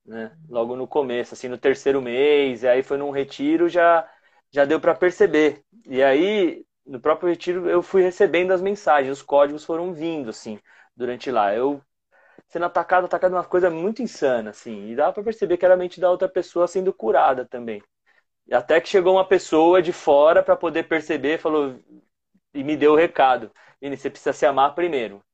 né? 0.07 0.37
Logo 0.49 0.77
no 0.77 0.87
começo, 0.87 1.35
assim, 1.35 1.49
no 1.49 1.59
terceiro 1.59 2.01
mês. 2.01 2.62
E 2.62 2.69
aí 2.69 2.83
foi 2.83 2.97
num 2.97 3.11
retiro, 3.11 3.69
já, 3.69 4.09
já 4.51 4.65
deu 4.65 4.81
para 4.81 4.95
perceber. 4.95 5.65
E 5.87 6.01
aí, 6.01 6.65
no 6.87 7.01
próprio 7.01 7.29
retiro, 7.29 7.69
eu 7.69 7.83
fui 7.83 8.03
recebendo 8.03 8.53
as 8.53 8.62
mensagens, 8.62 9.19
os 9.19 9.23
códigos 9.23 9.65
foram 9.65 9.93
vindo, 9.93 10.31
assim, 10.31 10.61
durante 10.96 11.31
lá. 11.31 11.55
Eu 11.55 11.83
sendo 12.48 12.66
atacado, 12.66 13.07
atacado 13.07 13.33
uma 13.35 13.44
coisa 13.44 13.70
muito 13.70 14.02
insana, 14.02 14.50
assim. 14.50 14.88
E 14.90 14.96
dava 14.96 15.12
para 15.12 15.22
perceber 15.22 15.57
que 15.57 15.64
era 15.64 15.74
a 15.74 15.76
mente 15.76 16.00
da 16.00 16.11
outra 16.11 16.28
pessoa 16.28 16.66
sendo 16.66 16.92
curada 16.92 17.44
também. 17.44 17.83
Até 18.50 18.81
que 18.81 18.88
chegou 18.88 19.14
uma 19.14 19.26
pessoa 19.26 19.81
de 19.81 19.92
fora 19.92 20.42
para 20.42 20.57
poder 20.57 20.85
perceber, 20.85 21.38
falou 21.38 21.78
e 22.52 22.62
me 22.62 22.76
deu 22.76 22.92
o 22.92 22.96
recado. 22.96 23.50
Vini, 23.81 23.96
você 23.96 24.11
precisa 24.11 24.33
se 24.33 24.44
amar 24.44 24.74
primeiro. 24.74 25.24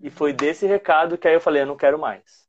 E 0.00 0.10
foi 0.10 0.32
desse 0.32 0.66
recado 0.66 1.16
que 1.16 1.28
aí 1.28 1.34
eu 1.34 1.40
falei, 1.40 1.62
eu 1.62 1.66
não 1.66 1.76
quero 1.76 1.98
mais. 1.98 2.48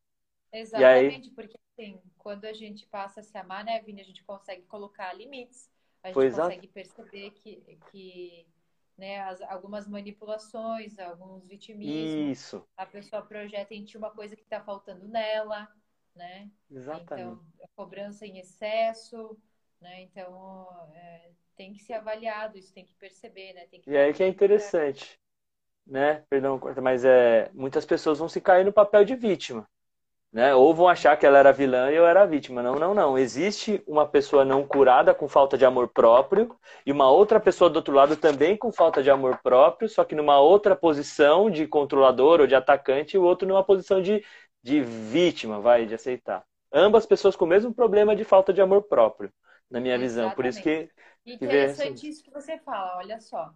Exatamente, 0.51 1.29
aí... 1.29 1.35
porque 1.35 1.57
assim, 1.73 2.01
quando 2.17 2.45
a 2.45 2.53
gente 2.53 2.87
passa 2.87 3.19
a 3.19 3.23
se 3.23 3.37
amar, 3.37 3.63
né, 3.63 3.81
Vini, 3.81 4.01
a 4.01 4.05
gente 4.05 4.23
consegue 4.23 4.63
colocar 4.63 5.13
limites. 5.13 5.69
A 6.01 6.07
gente 6.07 6.15
pois 6.15 6.35
consegue 6.35 6.67
perceber 6.67 7.31
que, 7.31 7.77
que 7.91 8.47
né, 8.97 9.21
as, 9.21 9.41
algumas 9.41 9.87
manipulações, 9.87 10.97
alguns 10.99 11.45
vitimismos. 11.45 12.37
Isso. 12.37 12.67
A 12.77 12.85
pessoa 12.85 13.21
projeta 13.21 13.73
em 13.73 13.83
ti 13.83 13.97
uma 13.97 14.11
coisa 14.11 14.35
que 14.35 14.43
está 14.43 14.61
faltando 14.61 15.07
nela 15.07 15.69
né? 16.15 16.49
Exatamente. 16.71 17.27
Então, 17.27 17.67
cobrança 17.75 18.25
em 18.25 18.39
excesso, 18.39 19.37
né? 19.81 20.01
Então, 20.03 20.67
é, 20.93 21.29
tem 21.55 21.73
que 21.73 21.83
ser 21.83 21.93
avaliado, 21.93 22.57
isso 22.57 22.73
tem 22.73 22.85
que 22.85 22.93
perceber, 22.95 23.53
né? 23.53 23.67
Tem 23.67 23.81
que 23.81 23.89
e 23.89 23.97
aí 23.97 24.13
que 24.13 24.23
é 24.23 24.27
interessante, 24.27 25.19
né? 25.85 26.23
Perdão, 26.29 26.59
mas 26.81 27.03
é, 27.03 27.51
muitas 27.53 27.85
pessoas 27.85 28.19
vão 28.19 28.29
se 28.29 28.39
cair 28.39 28.63
no 28.63 28.73
papel 28.73 29.03
de 29.03 29.15
vítima. 29.15 29.67
Né? 30.35 30.53
Ou 30.53 30.75
vão 30.75 30.89
achar 30.89 31.15
que 31.15 31.25
ela 31.25 31.37
era 31.37 31.53
vilã 31.53 31.89
e 31.89 31.95
eu 31.95 32.05
era 32.05 32.25
vítima. 32.25 32.61
Não, 32.61 32.75
não, 32.75 32.93
não. 32.93 33.17
Existe 33.17 33.81
uma 33.87 34.05
pessoa 34.05 34.43
não 34.43 34.67
curada 34.67 35.15
com 35.15 35.29
falta 35.29 35.57
de 35.57 35.63
amor 35.63 35.87
próprio 35.87 36.53
e 36.85 36.91
uma 36.91 37.09
outra 37.09 37.39
pessoa 37.39 37.69
do 37.69 37.77
outro 37.77 37.93
lado 37.93 38.17
também 38.17 38.57
com 38.57 38.69
falta 38.69 39.01
de 39.01 39.09
amor 39.09 39.39
próprio, 39.41 39.87
só 39.87 40.03
que 40.03 40.13
numa 40.13 40.37
outra 40.37 40.75
posição 40.75 41.49
de 41.49 41.65
controlador 41.65 42.41
ou 42.41 42.47
de 42.47 42.53
atacante 42.53 43.15
e 43.15 43.17
o 43.17 43.23
outro 43.23 43.47
numa 43.47 43.63
posição 43.63 44.01
de 44.01 44.21
de 44.61 44.81
vítima, 44.81 45.61
vai, 45.61 45.85
de 45.85 45.93
aceitar. 45.93 46.43
Ambas 46.73 47.05
pessoas 47.05 47.35
com 47.35 47.45
o 47.45 47.47
mesmo 47.47 47.71
problema 47.71 48.15
de 48.15 48.23
falta 48.23 48.51
de 48.51 48.59
amor 48.59 48.81
próprio, 48.81 49.31
na 49.69 49.79
minha 49.79 49.93
Exatamente. 49.93 50.09
visão. 50.09 50.35
Por 50.35 50.45
isso 50.47 50.61
que. 50.61 50.89
Interessante 51.23 52.09
isso 52.09 52.23
que 52.23 52.31
você 52.31 52.57
fala, 52.57 52.97
olha 52.97 53.21
só. 53.21 53.53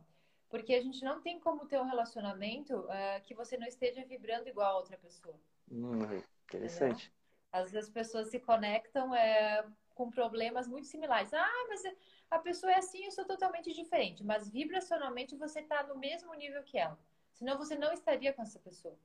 Porque 0.50 0.72
a 0.76 0.82
gente 0.82 1.04
não 1.04 1.20
tem 1.20 1.40
como 1.40 1.66
ter 1.66 1.80
um 1.80 1.90
relacionamento 1.90 2.76
uh, 2.76 3.22
que 3.24 3.34
você 3.34 3.58
não 3.58 3.68
esteja 3.68 4.06
vibrando 4.06 4.48
igual 4.48 4.76
a 4.76 4.78
outra 4.78 4.98
pessoa. 4.98 5.36
Hum, 5.72 6.04
interessante. 6.48 7.06
Entendeu? 7.06 7.20
Às 7.52 7.72
vezes 7.72 7.88
as 7.90 7.94
pessoas 7.94 8.30
se 8.30 8.40
conectam 8.40 9.14
é, 9.16 9.66
com 9.96 10.10
problemas 10.10 10.68
muito 10.68 10.88
similares. 10.88 11.34
Ah, 11.34 11.66
mas 11.68 11.82
a 12.30 12.40
pessoa 12.40 12.72
é 12.72 12.78
assim, 12.78 13.06
eu 13.06 13.12
sou 13.12 13.26
totalmente 13.26 13.74
diferente. 13.74 14.24
Mas 14.24 14.50
vibracionalmente 14.50 15.36
você 15.36 15.62
está 15.62 15.84
no 15.84 15.98
mesmo 15.98 16.34
nível 16.36 16.64
que 16.64 16.78
ela. 16.78 16.98
Senão 17.34 17.58
você 17.58 17.76
não 17.76 17.92
estaria 17.92 18.34
com 18.34 18.42
essa 18.42 18.60
pessoa. 18.60 18.98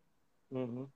Uhum. 0.51 0.89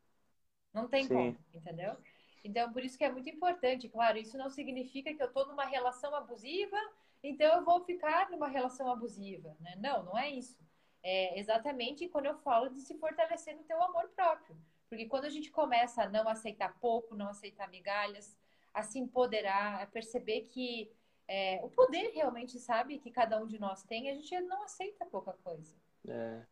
Não 0.72 0.88
tem 0.88 1.04
Sim. 1.04 1.14
como, 1.14 1.38
entendeu? 1.54 1.96
Então, 2.44 2.72
por 2.72 2.84
isso 2.84 2.96
que 2.96 3.04
é 3.04 3.10
muito 3.10 3.28
importante. 3.28 3.88
Claro, 3.88 4.18
isso 4.18 4.36
não 4.36 4.50
significa 4.50 5.12
que 5.12 5.22
eu 5.22 5.26
estou 5.26 5.46
numa 5.46 5.64
relação 5.64 6.14
abusiva, 6.14 6.76
então 7.22 7.56
eu 7.56 7.64
vou 7.64 7.80
ficar 7.84 8.30
numa 8.30 8.48
relação 8.48 8.90
abusiva, 8.90 9.56
né? 9.60 9.74
Não, 9.78 10.02
não 10.04 10.18
é 10.18 10.30
isso. 10.30 10.58
É 11.02 11.38
exatamente 11.38 12.08
quando 12.08 12.26
eu 12.26 12.36
falo 12.38 12.68
de 12.68 12.80
se 12.80 12.94
fortalecer 12.98 13.56
no 13.56 13.64
teu 13.64 13.82
amor 13.82 14.08
próprio. 14.10 14.56
Porque 14.88 15.06
quando 15.06 15.24
a 15.26 15.30
gente 15.30 15.50
começa 15.50 16.02
a 16.02 16.08
não 16.08 16.28
aceitar 16.28 16.78
pouco, 16.80 17.14
não 17.14 17.28
aceitar 17.28 17.68
migalhas, 17.68 18.36
a 18.72 18.82
se 18.82 18.98
empoderar, 18.98 19.82
a 19.82 19.86
perceber 19.86 20.42
que 20.42 20.90
é, 21.26 21.60
o 21.62 21.68
poder 21.68 22.12
realmente, 22.14 22.58
sabe, 22.58 22.98
que 22.98 23.10
cada 23.10 23.38
um 23.38 23.46
de 23.46 23.58
nós 23.58 23.82
tem, 23.82 24.10
a 24.10 24.14
gente 24.14 24.38
não 24.40 24.62
aceita 24.64 25.04
pouca 25.06 25.32
coisa. 25.44 25.74
É. 26.08 26.42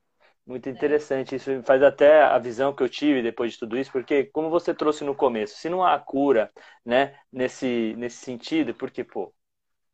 Muito 0.46 0.68
interessante, 0.68 1.34
isso 1.34 1.60
faz 1.64 1.82
até 1.82 2.22
a 2.22 2.38
visão 2.38 2.72
que 2.72 2.80
eu 2.80 2.88
tive 2.88 3.20
depois 3.20 3.52
de 3.52 3.58
tudo 3.58 3.76
isso, 3.76 3.90
porque 3.90 4.26
como 4.26 4.48
você 4.48 4.72
trouxe 4.72 5.02
no 5.02 5.12
começo, 5.12 5.56
se 5.56 5.68
não 5.68 5.84
há 5.84 5.98
cura, 5.98 6.52
né, 6.84 7.18
nesse, 7.32 7.94
nesse 7.98 8.18
sentido, 8.18 8.72
porque, 8.72 9.02
pô, 9.02 9.34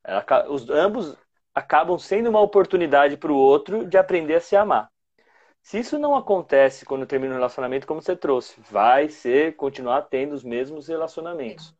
ela, 0.05 0.23
os, 0.51 0.69
ambos 0.69 1.17
acabam 1.55 1.99
sendo 1.99 2.29
uma 2.29 2.41
oportunidade 2.41 3.17
para 3.17 3.33
o 3.33 3.37
outro 3.37 3.87
de 3.87 3.97
aprender 3.97 4.35
a 4.35 4.41
se 4.41 4.55
amar. 4.55 4.92
Se 5.63 5.79
isso 5.79 5.99
não 5.99 6.15
acontece 6.17 6.85
quando 6.85 7.07
termina 7.07 7.35
o 7.35 7.37
relacionamento, 7.37 7.87
como 7.87 8.03
você 8.03 8.17
trouxe, 8.17 8.61
vai 8.71 9.09
ser 9.09 9.57
continuar 9.57 10.03
tendo 10.03 10.33
os 10.33 10.43
mesmos 10.43 10.89
relacionamentos. 10.89 11.75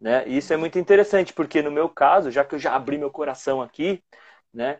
Né? 0.00 0.24
E 0.26 0.36
isso 0.38 0.52
é 0.52 0.56
muito 0.56 0.78
interessante, 0.78 1.32
porque 1.32 1.62
no 1.62 1.70
meu 1.70 1.88
caso, 1.88 2.30
já 2.30 2.44
que 2.44 2.54
eu 2.54 2.58
já 2.58 2.74
abri 2.74 2.96
meu 2.98 3.10
coração 3.10 3.60
aqui, 3.60 4.02
né? 4.52 4.78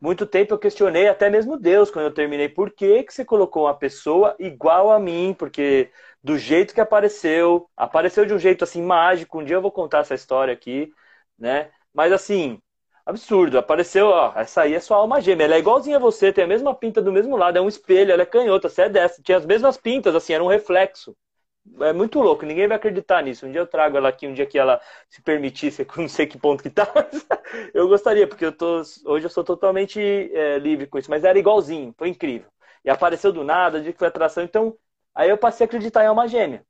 Muito 0.00 0.26
tempo 0.26 0.52
eu 0.52 0.58
questionei 0.58 1.08
até 1.08 1.30
mesmo 1.30 1.58
Deus 1.58 1.90
quando 1.90 2.04
eu 2.06 2.14
terminei. 2.14 2.48
Por 2.48 2.70
que, 2.70 3.02
que 3.04 3.14
você 3.14 3.24
colocou 3.24 3.64
uma 3.64 3.74
pessoa 3.76 4.36
igual 4.38 4.90
a 4.92 4.98
mim? 5.00 5.34
Porque 5.38 5.90
do 6.22 6.36
jeito 6.36 6.74
que 6.74 6.80
apareceu, 6.80 7.68
apareceu 7.76 8.26
de 8.26 8.34
um 8.34 8.38
jeito 8.38 8.64
assim 8.64 8.82
mágico. 8.82 9.38
Um 9.40 9.44
dia 9.44 9.56
eu 9.56 9.62
vou 9.62 9.72
contar 9.72 10.00
essa 10.00 10.14
história 10.14 10.52
aqui, 10.52 10.92
né? 11.38 11.70
Mas 11.92 12.12
assim, 12.12 12.60
absurdo. 13.06 13.58
Apareceu, 13.58 14.06
ó, 14.08 14.32
essa 14.36 14.62
aí 14.62 14.74
é 14.74 14.80
sua 14.80 14.96
alma 14.98 15.20
gêmea. 15.20 15.44
Ela 15.44 15.54
é 15.56 15.58
igualzinha 15.58 15.96
a 15.96 16.00
você, 16.00 16.32
tem 16.32 16.44
a 16.44 16.46
mesma 16.46 16.74
pinta 16.74 17.00
do 17.02 17.12
mesmo 17.12 17.36
lado, 17.36 17.58
é 17.58 17.60
um 17.60 17.68
espelho, 17.68 18.12
ela 18.12 18.22
é 18.22 18.26
canhota, 18.26 18.68
você 18.68 18.82
é 18.82 18.88
dessa. 18.88 19.22
Tinha 19.22 19.38
as 19.38 19.46
mesmas 19.46 19.76
pintas, 19.76 20.14
assim, 20.14 20.32
era 20.34 20.42
um 20.44 20.48
reflexo. 20.48 21.16
É 21.80 21.92
muito 21.92 22.20
louco, 22.20 22.44
ninguém 22.46 22.68
vai 22.68 22.76
acreditar 22.76 23.22
nisso. 23.22 23.46
Um 23.46 23.52
dia 23.52 23.60
eu 23.62 23.66
trago 23.66 23.96
ela 23.96 24.08
aqui, 24.10 24.26
um 24.26 24.34
dia 24.34 24.46
que 24.46 24.58
ela 24.58 24.80
se 25.10 25.22
permitisse, 25.22 25.86
não 25.96 26.08
sei 26.08 26.26
que 26.26 26.38
ponto 26.38 26.62
que 26.62 26.70
tá, 26.70 26.86
eu 27.74 27.88
gostaria, 27.88 28.26
porque 28.28 28.44
eu 28.44 28.52
tô, 28.52 28.82
hoje 29.06 29.26
eu 29.26 29.30
sou 29.30 29.44
totalmente 29.44 30.00
é, 30.00 30.58
livre 30.58 30.86
com 30.86 30.98
isso, 30.98 31.10
mas 31.10 31.24
era 31.24 31.38
igualzinho, 31.38 31.94
foi 31.98 32.08
incrível. 32.08 32.50
E 32.84 32.90
apareceu 32.90 33.32
do 33.32 33.44
nada, 33.44 33.80
de 33.80 33.92
que 33.92 33.98
foi 33.98 34.08
atração, 34.08 34.44
então 34.44 34.76
aí 35.14 35.30
eu 35.30 35.38
passei 35.38 35.64
a 35.64 35.66
acreditar 35.68 36.04
em 36.04 36.08
alma 36.08 36.28
gêmea. 36.28 36.64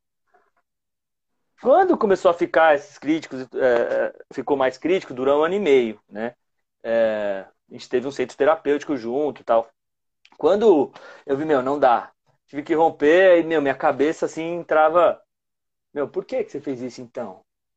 Quando 1.65 1.97
começou 1.97 2.31
a 2.31 2.35
ficar 2.35 2.75
esses 2.75 2.99
críticos, 2.99 3.41
é, 3.55 4.15
ficou 4.35 4.55
mais 4.55 4.77
crítico, 4.77 5.15
durou 5.15 5.41
um 5.41 5.45
ano 5.45 5.55
e 5.55 5.59
meio, 5.59 5.99
né? 6.07 6.35
É, 6.83 7.47
a 7.71 7.73
gente 7.73 7.89
teve 7.89 8.07
um 8.07 8.11
centro 8.11 8.37
terapêutico 8.37 8.95
junto 8.99 9.41
e 9.41 9.45
tal. 9.45 9.71
Quando 10.37 10.93
eu 11.25 11.35
vi, 11.39 11.47
meu, 11.47 11.63
não 11.63 11.79
dá. 11.79 12.13
Tive 12.49 12.63
que 12.63 12.75
romper, 12.75 13.39
e, 13.41 13.45
meu, 13.45 13.63
minha 13.63 13.75
cabeça 13.75 14.27
assim 14.27 14.57
entrava. 14.57 15.19
Meu, 15.95 16.07
por 16.07 16.27
que, 16.27 16.45
que 16.45 16.53
você 16.53 16.61
fez 16.61 16.83
isso 16.83 17.01
então? 17.01 17.37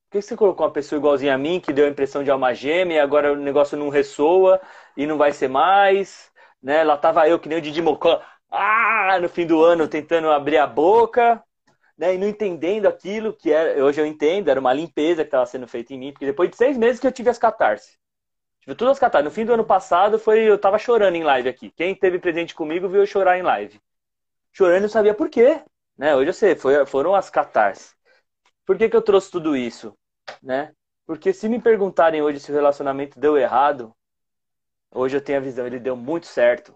Por 0.10 0.20
que 0.20 0.22
você 0.22 0.36
colocou 0.36 0.66
uma 0.66 0.74
pessoa 0.74 1.00
igualzinha 1.00 1.36
a 1.36 1.38
mim, 1.38 1.62
que 1.62 1.72
deu 1.72 1.86
a 1.86 1.90
impressão 1.90 2.26
de 2.26 2.30
alma 2.30 2.54
gêmea, 2.54 2.96
e 2.96 3.00
agora 3.00 3.32
o 3.32 3.38
negócio 3.38 3.78
não 3.78 3.88
ressoa 3.88 4.60
e 4.98 5.08
não 5.08 5.18
vai 5.18 5.32
ser 5.32 5.48
mais? 5.48 6.30
Né? 6.62 6.84
Lá 6.84 6.98
tava 6.98 7.26
eu, 7.30 7.40
que 7.40 7.48
nem 7.48 7.60
o 7.60 7.62
Didi 7.62 7.82
Mocó, 7.82 8.22
ah, 8.52 9.18
no 9.22 9.30
fim 9.30 9.48
do 9.48 9.64
ano, 9.64 9.88
tentando 9.88 10.30
abrir 10.30 10.58
a 10.58 10.68
boca, 10.68 11.42
né, 11.98 12.14
e 12.14 12.18
não 12.18 12.28
entendendo 12.28 12.86
aquilo 12.86 13.34
que 13.34 13.52
era, 13.52 13.84
hoje 13.84 14.00
eu 14.00 14.06
entendo, 14.06 14.50
era 14.50 14.60
uma 14.60 14.74
limpeza 14.74 15.24
que 15.24 15.28
estava 15.28 15.46
sendo 15.46 15.68
feita 15.68 15.94
em 15.94 15.98
mim, 15.98 16.12
porque 16.12 16.26
depois 16.26 16.50
de 16.50 16.56
seis 16.56 16.78
meses 16.78 17.00
que 17.00 17.08
eu 17.08 17.12
tive 17.12 17.30
as 17.30 17.40
catarses. 17.40 17.98
Tive 18.62 18.76
todas 18.76 18.94
as 18.94 19.00
catarses. 19.00 19.26
No 19.26 19.32
fim 19.32 19.46
do 19.46 19.54
ano 19.54 19.66
passado, 19.66 20.20
foi 20.20 20.42
eu 20.42 20.56
estava 20.56 20.78
chorando 20.78 21.16
em 21.16 21.24
live 21.24 21.50
aqui. 21.50 21.72
Quem 21.72 21.96
teve 21.96 22.20
presente 22.20 22.54
comigo 22.54 22.88
viu 22.88 23.02
eu 23.02 23.08
chorar 23.08 23.38
em 23.40 23.42
live. 23.42 23.82
Chorando 24.52 24.80
e 24.80 24.82
não 24.82 24.90
sabia 24.90 25.14
por 25.14 25.30
quê. 25.30 25.62
Né? 25.98 26.16
Hoje 26.16 26.30
eu 26.30 26.34
sei, 26.34 26.56
foi, 26.56 26.86
foram 26.86 27.16
as 27.16 27.30
catarses. 27.30 27.96
Por 28.66 28.78
que, 28.78 28.90
que 28.90 28.96
eu 28.96 29.02
trouxe 29.02 29.32
tudo 29.32 29.58
isso? 29.58 29.98
Né? 30.44 30.72
Porque 31.06 31.34
se 31.34 31.50
me 31.50 31.60
perguntarem 31.60 32.22
hoje 32.22 32.40
se 32.40 32.52
o 32.52 32.54
relacionamento 32.56 33.20
deu 33.20 33.38
errado, 33.38 33.96
hoje 34.92 35.18
eu 35.18 35.22
tenho 35.22 35.40
a 35.40 35.42
visão, 35.42 35.66
ele 35.66 35.80
deu 35.80 35.96
muito 35.96 36.28
certo. 36.28 36.76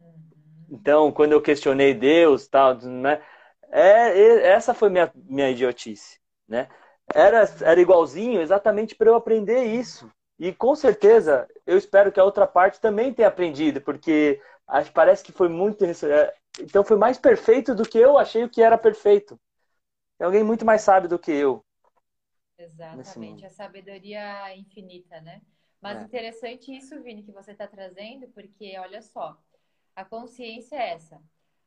Uhum. 0.00 0.30
Então, 0.70 1.12
quando 1.12 1.32
eu 1.32 1.42
questionei 1.42 1.92
Deus, 1.94 2.48
tal, 2.48 2.76
né? 2.76 3.22
É, 3.70 4.48
essa 4.48 4.74
foi 4.74 4.90
minha, 4.90 5.10
minha 5.14 5.50
idiotice, 5.50 6.18
né? 6.48 6.68
Era, 7.14 7.44
era 7.62 7.80
igualzinho 7.80 8.40
exatamente 8.40 8.94
para 8.94 9.08
eu 9.08 9.14
aprender 9.14 9.64
isso. 9.64 10.10
E 10.38 10.52
com 10.52 10.74
certeza, 10.74 11.46
eu 11.66 11.76
espero 11.76 12.10
que 12.10 12.18
a 12.18 12.24
outra 12.24 12.46
parte 12.46 12.80
também 12.80 13.12
tenha 13.12 13.28
aprendido, 13.28 13.80
porque 13.80 14.40
acho, 14.66 14.92
parece 14.92 15.22
que 15.22 15.32
foi 15.32 15.48
muito. 15.48 15.84
É, 15.84 16.34
então 16.58 16.84
foi 16.84 16.96
mais 16.96 17.18
perfeito 17.18 17.74
do 17.74 17.88
que 17.88 17.98
eu 17.98 18.16
achei 18.16 18.42
o 18.44 18.48
que 18.48 18.62
era 18.62 18.78
perfeito. 18.78 19.38
É 20.18 20.24
alguém 20.24 20.42
muito 20.42 20.64
mais 20.64 20.82
sábio 20.82 21.08
do 21.08 21.18
que 21.18 21.30
eu. 21.30 21.64
Exatamente, 22.58 23.46
a 23.46 23.50
sabedoria 23.50 24.54
infinita, 24.56 25.20
né? 25.20 25.40
Mas 25.80 25.98
é. 25.98 26.04
interessante 26.04 26.76
isso, 26.76 27.00
Vini, 27.02 27.22
que 27.22 27.32
você 27.32 27.52
está 27.52 27.66
trazendo, 27.66 28.28
porque 28.28 28.76
olha 28.78 29.00
só, 29.00 29.38
a 29.96 30.04
consciência 30.04 30.76
é 30.76 30.90
essa 30.90 31.20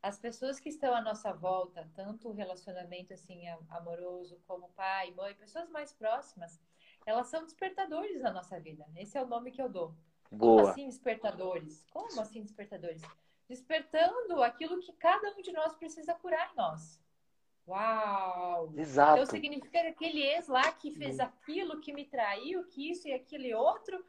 as 0.03 0.19
pessoas 0.19 0.59
que 0.59 0.67
estão 0.67 0.93
à 0.93 0.99
nossa 0.99 1.31
volta, 1.31 1.89
tanto 1.95 2.27
o 2.27 2.33
relacionamento 2.33 3.13
assim 3.13 3.47
amoroso 3.69 4.37
como 4.45 4.67
pai, 4.75 5.11
mãe, 5.11 5.33
pessoas 5.33 5.69
mais 5.69 5.93
próximas, 5.93 6.59
elas 7.05 7.27
são 7.27 7.45
despertadores 7.45 8.21
na 8.21 8.31
nossa 8.31 8.59
vida. 8.59 8.85
Esse 8.97 9.17
é 9.17 9.23
o 9.23 9.27
nome 9.27 9.49
que 9.49 9.61
eu 9.61 9.69
dou. 9.69 9.95
Boa. 10.29 10.57
Como 10.57 10.67
assim 10.67 10.85
despertadores? 10.87 11.85
Como 11.89 12.19
assim 12.19 12.41
despertadores? 12.41 13.01
Despertando 13.47 14.43
aquilo 14.43 14.81
que 14.81 14.91
cada 14.91 15.31
um 15.37 15.41
de 15.41 15.53
nós 15.53 15.73
precisa 15.75 16.13
curar 16.15 16.51
em 16.51 16.55
nós. 16.57 17.01
Uau! 17.65 18.73
Exato. 18.75 19.13
Então 19.13 19.25
significa 19.25 19.81
que 19.81 19.87
aquele 19.87 20.21
ex 20.21 20.49
lá 20.49 20.69
que 20.73 20.91
fez 20.91 21.17
aquilo, 21.17 21.79
que 21.79 21.93
me 21.93 22.03
traiu, 22.03 22.65
que 22.65 22.89
isso 22.91 23.07
e 23.07 23.13
aquele 23.13 23.53
outro, 23.53 24.03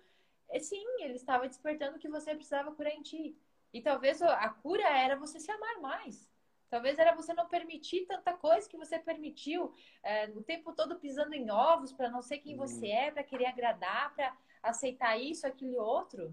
é, 0.49 0.59
sim, 0.59 0.85
ele 0.99 1.15
estava 1.15 1.47
despertando 1.47 2.01
que 2.01 2.09
você 2.09 2.35
precisava 2.35 2.75
curar 2.75 2.93
em 2.93 3.03
ti. 3.03 3.39
E 3.75 3.83
talvez 3.83 4.23
a 4.23 4.49
cura 4.49 4.89
era 4.89 5.17
você 5.17 5.41
se 5.41 5.51
amar 5.51 5.81
mais. 5.81 6.31
Talvez 6.71 6.97
era 6.97 7.13
você 7.13 7.35
não 7.35 7.49
permitir 7.49 8.07
tanta 8.07 8.33
coisa 8.33 8.69
que 8.69 8.77
você 8.77 9.01
permitiu, 9.01 9.75
é, 10.01 10.27
o 10.31 10.43
tempo 10.45 10.73
todo 10.73 10.99
pisando 11.01 11.35
em 11.35 11.51
ovos 11.51 11.93
para 11.93 12.09
não 12.09 12.23
ser 12.23 12.39
quem 12.39 12.57
você 12.57 12.87
é, 12.87 13.11
para 13.11 13.25
querer 13.25 13.47
agradar, 13.47 14.15
para 14.15 14.37
aceitar 14.63 15.21
isso, 15.21 15.45
aquilo 15.45 15.73
e 15.73 15.77
outro. 15.77 16.33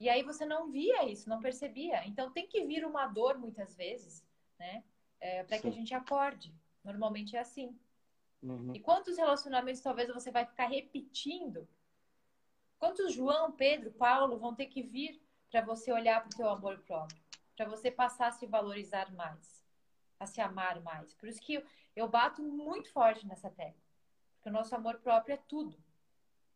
E 0.00 0.08
aí 0.08 0.24
você 0.24 0.44
não 0.44 0.72
via 0.72 1.08
isso, 1.08 1.28
não 1.28 1.40
percebia. 1.40 2.04
Então 2.04 2.32
tem 2.32 2.48
que 2.48 2.64
vir 2.64 2.84
uma 2.84 3.06
dor 3.06 3.38
muitas 3.38 3.76
vezes, 3.76 4.26
né? 4.58 4.82
É, 5.20 5.44
para 5.44 5.60
que 5.60 5.68
a 5.68 5.72
gente 5.72 5.94
acorde. 5.94 6.52
Normalmente 6.82 7.36
é 7.36 7.40
assim. 7.40 7.78
Uhum. 8.42 8.74
E 8.74 8.80
quantos 8.80 9.16
relacionamentos 9.16 9.80
talvez 9.80 10.08
você 10.08 10.32
vai 10.32 10.44
ficar 10.44 10.66
repetindo? 10.66 11.68
Quantos 12.76 13.12
João, 13.12 13.52
Pedro, 13.52 13.92
Paulo 13.92 14.36
vão 14.36 14.52
ter 14.52 14.66
que 14.66 14.82
vir 14.82 15.22
para 15.50 15.60
você 15.62 15.92
olhar 15.92 16.20
para 16.20 16.28
o 16.28 16.36
seu 16.36 16.48
amor 16.48 16.78
próprio, 16.80 17.20
para 17.56 17.66
você 17.66 17.90
passar 17.90 18.28
a 18.28 18.32
se 18.32 18.46
valorizar 18.46 19.12
mais, 19.12 19.64
a 20.18 20.26
se 20.26 20.40
amar 20.40 20.80
mais. 20.82 21.14
Por 21.14 21.28
isso 21.28 21.40
que 21.40 21.54
eu, 21.54 21.64
eu 21.96 22.08
bato 22.08 22.42
muito 22.42 22.90
forte 22.92 23.26
nessa 23.26 23.50
tecla, 23.50 23.82
porque 24.34 24.48
o 24.48 24.52
nosso 24.52 24.74
amor 24.74 24.98
próprio 25.00 25.34
é 25.34 25.38
tudo. 25.48 25.76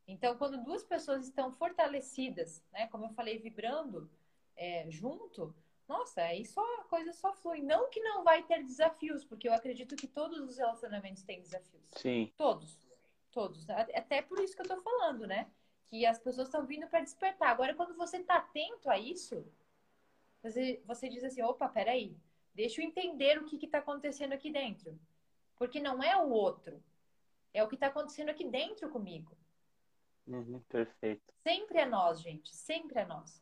Então, 0.07 0.37
quando 0.37 0.63
duas 0.63 0.85
pessoas 0.85 1.27
estão 1.27 1.51
fortalecidas, 1.51 2.63
né, 2.73 2.87
como 2.89 3.07
eu 3.07 3.11
falei, 3.11 3.39
vibrando 3.39 4.11
é, 4.55 4.87
junto, 4.91 5.55
nossa, 5.89 6.23
aí 6.23 6.45
só 6.45 6.63
a 6.81 6.85
coisa 6.85 7.13
só 7.13 7.33
flui. 7.35 7.61
Não 7.61 7.91
que 7.91 8.01
não 8.01 8.23
vai 8.23 8.43
ter 8.43 8.63
desafios, 8.63 9.25
porque 9.25 9.49
eu 9.49 9.53
acredito 9.53 9.97
que 9.97 10.07
todos 10.07 10.41
os 10.41 10.57
relacionamentos 10.57 11.23
têm 11.23 11.41
desafios. 11.41 11.85
Sim. 11.97 12.33
Todos. 12.37 12.79
Todos. 13.31 13.69
Até 13.69 14.23
por 14.23 14.41
isso 14.41 14.55
que 14.55 14.63
eu 14.63 14.69
tô 14.69 14.81
falando, 14.81 15.27
né? 15.27 15.51
Que 15.95 16.05
as 16.05 16.19
pessoas 16.19 16.49
estão 16.49 16.67
vindo 16.67 16.89
para 16.89 17.03
despertar. 17.03 17.51
Agora, 17.51 17.73
quando 17.73 17.95
você 17.95 18.17
está 18.17 18.39
atento 18.39 18.91
a 18.91 18.99
isso, 18.99 19.47
você, 20.43 20.83
você 20.85 21.09
diz 21.09 21.23
assim: 21.23 21.41
opa, 21.41 21.69
peraí, 21.69 22.17
deixa 22.53 22.81
eu 22.83 22.85
entender 22.85 23.39
o 23.39 23.45
que 23.45 23.65
está 23.65 23.79
acontecendo 23.79 24.33
aqui 24.33 24.51
dentro. 24.51 24.99
Porque 25.57 25.79
não 25.79 26.03
é 26.03 26.17
o 26.17 26.31
outro, 26.31 26.83
é 27.53 27.63
o 27.63 27.69
que 27.69 27.77
está 27.77 27.87
acontecendo 27.87 28.31
aqui 28.31 28.45
dentro 28.45 28.89
comigo. 28.91 29.37
Uhum, 30.27 30.61
perfeito. 30.69 31.33
Sempre 31.45 31.79
é 31.79 31.87
nós, 31.87 32.21
gente, 32.21 32.53
sempre 32.53 32.99
é 32.99 33.05
nós. 33.05 33.41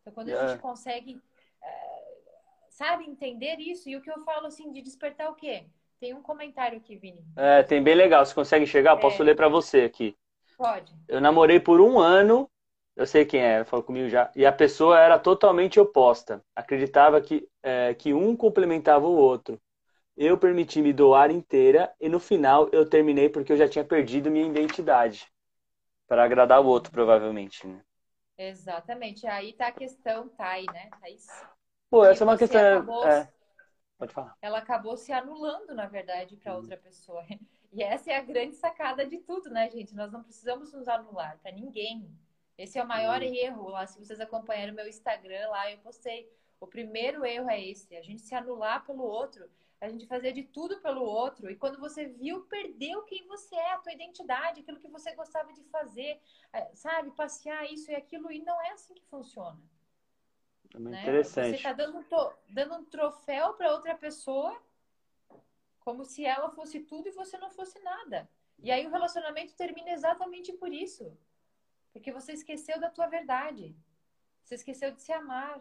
Então, 0.00 0.12
quando 0.12 0.30
a 0.30 0.48
gente 0.48 0.60
consegue, 0.60 1.14
uh, 1.14 2.26
sabe, 2.68 3.04
entender 3.04 3.60
isso, 3.60 3.88
e 3.88 3.94
o 3.94 4.02
que 4.02 4.10
eu 4.10 4.18
falo 4.24 4.48
assim, 4.48 4.72
de 4.72 4.82
despertar 4.82 5.30
o 5.30 5.36
quê? 5.36 5.66
Tem 6.00 6.14
um 6.14 6.22
comentário 6.22 6.78
aqui, 6.78 6.96
Vini. 6.96 7.24
É, 7.36 7.62
tem 7.62 7.80
bem 7.80 7.94
legal. 7.94 8.26
Você 8.26 8.34
consegue 8.34 8.66
chegar? 8.66 8.96
Posso 8.96 9.22
é... 9.22 9.26
ler 9.26 9.36
para 9.36 9.48
você 9.48 9.82
aqui. 9.82 10.16
Pode. 10.56 10.92
Eu 11.08 11.20
namorei 11.20 11.58
por 11.60 11.80
um 11.80 11.98
ano, 11.98 12.50
eu 12.96 13.06
sei 13.06 13.24
quem 13.24 13.40
é, 13.40 13.64
falou 13.64 13.84
comigo 13.84 14.08
já, 14.08 14.30
e 14.34 14.46
a 14.46 14.52
pessoa 14.52 14.98
era 14.98 15.18
totalmente 15.18 15.80
oposta. 15.80 16.42
Acreditava 16.54 17.20
que, 17.20 17.48
é, 17.62 17.94
que 17.94 18.12
um 18.14 18.36
complementava 18.36 19.06
o 19.06 19.16
outro. 19.16 19.60
Eu 20.16 20.36
permiti 20.36 20.82
me 20.82 20.92
doar 20.92 21.30
inteira 21.30 21.92
e 22.00 22.08
no 22.08 22.20
final 22.20 22.68
eu 22.70 22.88
terminei 22.88 23.28
porque 23.28 23.52
eu 23.52 23.56
já 23.56 23.68
tinha 23.68 23.84
perdido 23.84 24.30
minha 24.30 24.46
identidade. 24.46 25.26
Para 26.06 26.24
agradar 26.24 26.60
o 26.60 26.66
outro, 26.66 26.92
provavelmente, 26.92 27.66
né? 27.66 27.80
Exatamente. 28.36 29.26
Aí 29.26 29.54
tá 29.54 29.68
a 29.68 29.72
questão, 29.72 30.28
tá 30.28 30.48
aí, 30.48 30.66
né? 30.66 30.90
Thaís? 31.00 31.26
Pô, 31.88 32.04
essa 32.04 32.24
é 32.24 32.26
uma 32.26 32.36
questão. 32.36 32.60
Acabou, 32.60 33.06
é... 33.06 33.28
Pode 33.98 34.12
falar. 34.12 34.36
Ela 34.42 34.58
acabou 34.58 34.96
se 34.96 35.12
anulando, 35.12 35.74
na 35.74 35.86
verdade, 35.86 36.36
para 36.36 36.56
outra 36.56 36.76
pessoa. 36.76 37.24
E 37.72 37.82
essa 37.82 38.12
é 38.12 38.16
a 38.16 38.22
grande 38.22 38.54
sacada 38.56 39.06
de 39.06 39.18
tudo, 39.18 39.48
né, 39.48 39.70
gente? 39.70 39.94
Nós 39.94 40.12
não 40.12 40.22
precisamos 40.22 40.72
nos 40.72 40.86
anular 40.86 41.38
para 41.38 41.52
ninguém. 41.52 42.06
Esse 42.58 42.78
é 42.78 42.84
o 42.84 42.86
maior 42.86 43.22
uhum. 43.22 43.34
erro 43.34 43.68
lá. 43.70 43.86
Se 43.86 43.98
vocês 43.98 44.20
acompanharam 44.20 44.74
o 44.74 44.76
meu 44.76 44.86
Instagram 44.86 45.48
lá, 45.48 45.70
eu 45.70 45.78
postei. 45.78 46.30
O 46.60 46.66
primeiro 46.66 47.24
erro 47.24 47.48
é 47.48 47.60
esse: 47.60 47.96
a 47.96 48.02
gente 48.02 48.20
se 48.20 48.34
anular 48.34 48.84
pelo 48.84 49.02
outro, 49.02 49.48
a 49.80 49.88
gente 49.88 50.06
fazer 50.06 50.32
de 50.32 50.42
tudo 50.42 50.80
pelo 50.80 51.02
outro. 51.02 51.50
E 51.50 51.56
quando 51.56 51.80
você 51.80 52.06
viu, 52.06 52.42
perdeu 52.42 53.02
quem 53.04 53.26
você 53.26 53.56
é, 53.56 53.72
a 53.72 53.78
tua 53.78 53.92
identidade, 53.92 54.60
aquilo 54.60 54.78
que 54.78 54.88
você 54.88 55.14
gostava 55.14 55.50
de 55.54 55.64
fazer, 55.64 56.20
é, 56.52 56.70
sabe? 56.74 57.10
Passear 57.12 57.64
isso 57.72 57.90
e 57.90 57.94
aquilo. 57.94 58.30
E 58.30 58.42
não 58.42 58.60
é 58.60 58.72
assim 58.72 58.94
que 58.94 59.06
funciona. 59.06 59.58
É 60.74 60.78
né? 60.78 61.02
interessante. 61.02 61.50
Você 61.50 61.56
está 61.56 61.72
dando, 61.72 62.04
dando 62.50 62.74
um 62.74 62.84
troféu 62.84 63.54
para 63.54 63.72
outra 63.72 63.94
pessoa 63.94 64.60
como 65.84 66.04
se 66.04 66.24
ela 66.24 66.50
fosse 66.50 66.80
tudo 66.80 67.08
e 67.08 67.12
você 67.12 67.36
não 67.38 67.50
fosse 67.50 67.78
nada. 67.80 68.28
E 68.58 68.70
aí 68.70 68.86
o 68.86 68.90
relacionamento 68.90 69.54
termina 69.54 69.90
exatamente 69.90 70.52
por 70.52 70.72
isso. 70.72 71.16
Porque 71.92 72.12
você 72.12 72.32
esqueceu 72.32 72.80
da 72.80 72.88
tua 72.88 73.06
verdade. 73.06 73.76
Você 74.42 74.54
esqueceu 74.54 74.92
de 74.92 75.02
se 75.02 75.12
amar. 75.12 75.60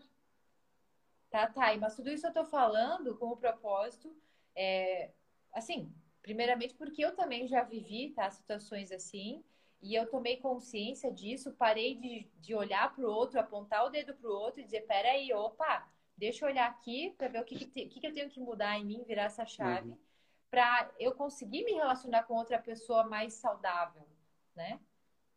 Tá, 1.30 1.48
tá. 1.48 1.76
Mas 1.78 1.96
tudo 1.96 2.10
isso 2.10 2.28
eu 2.28 2.34
tô 2.34 2.46
falando 2.46 3.18
com 3.18 3.28
o 3.28 3.38
propósito, 3.38 4.16
é, 4.56 5.12
assim, 5.54 5.92
primeiramente 6.22 6.76
porque 6.76 7.04
eu 7.04 7.16
também 7.16 7.48
já 7.48 7.64
vivi, 7.64 8.12
tá, 8.12 8.30
situações 8.30 8.92
assim, 8.92 9.44
e 9.82 9.96
eu 9.96 10.10
tomei 10.10 10.38
consciência 10.38 11.12
disso, 11.12 11.54
parei 11.54 11.96
de, 11.96 12.30
de 12.40 12.54
olhar 12.54 12.94
para 12.94 13.06
o 13.06 13.10
outro, 13.10 13.40
apontar 13.40 13.86
o 13.86 13.90
dedo 13.90 14.14
para 14.14 14.30
o 14.30 14.34
outro 14.34 14.60
e 14.60 14.66
dizer, 14.66 14.82
peraí, 14.82 15.34
opa, 15.34 15.90
deixa 16.18 16.46
eu 16.46 16.50
olhar 16.50 16.70
aqui 16.70 17.16
para 17.18 17.30
ver 17.30 17.42
o 17.42 17.46
que, 17.46 17.56
que, 17.56 17.66
te, 17.66 17.86
que, 17.88 18.00
que 18.00 18.08
eu 18.08 18.14
tenho 18.14 18.30
que 18.30 18.40
mudar 18.40 18.78
em 18.78 18.86
mim, 18.86 19.04
virar 19.04 19.24
essa 19.24 19.46
chave. 19.46 19.90
Uhum 19.90 20.11
para 20.52 20.92
eu 21.00 21.14
conseguir 21.14 21.64
me 21.64 21.72
relacionar 21.72 22.24
com 22.24 22.36
outra 22.36 22.60
pessoa 22.60 23.06
mais 23.06 23.34
saudável, 23.36 24.06
né? 24.54 24.80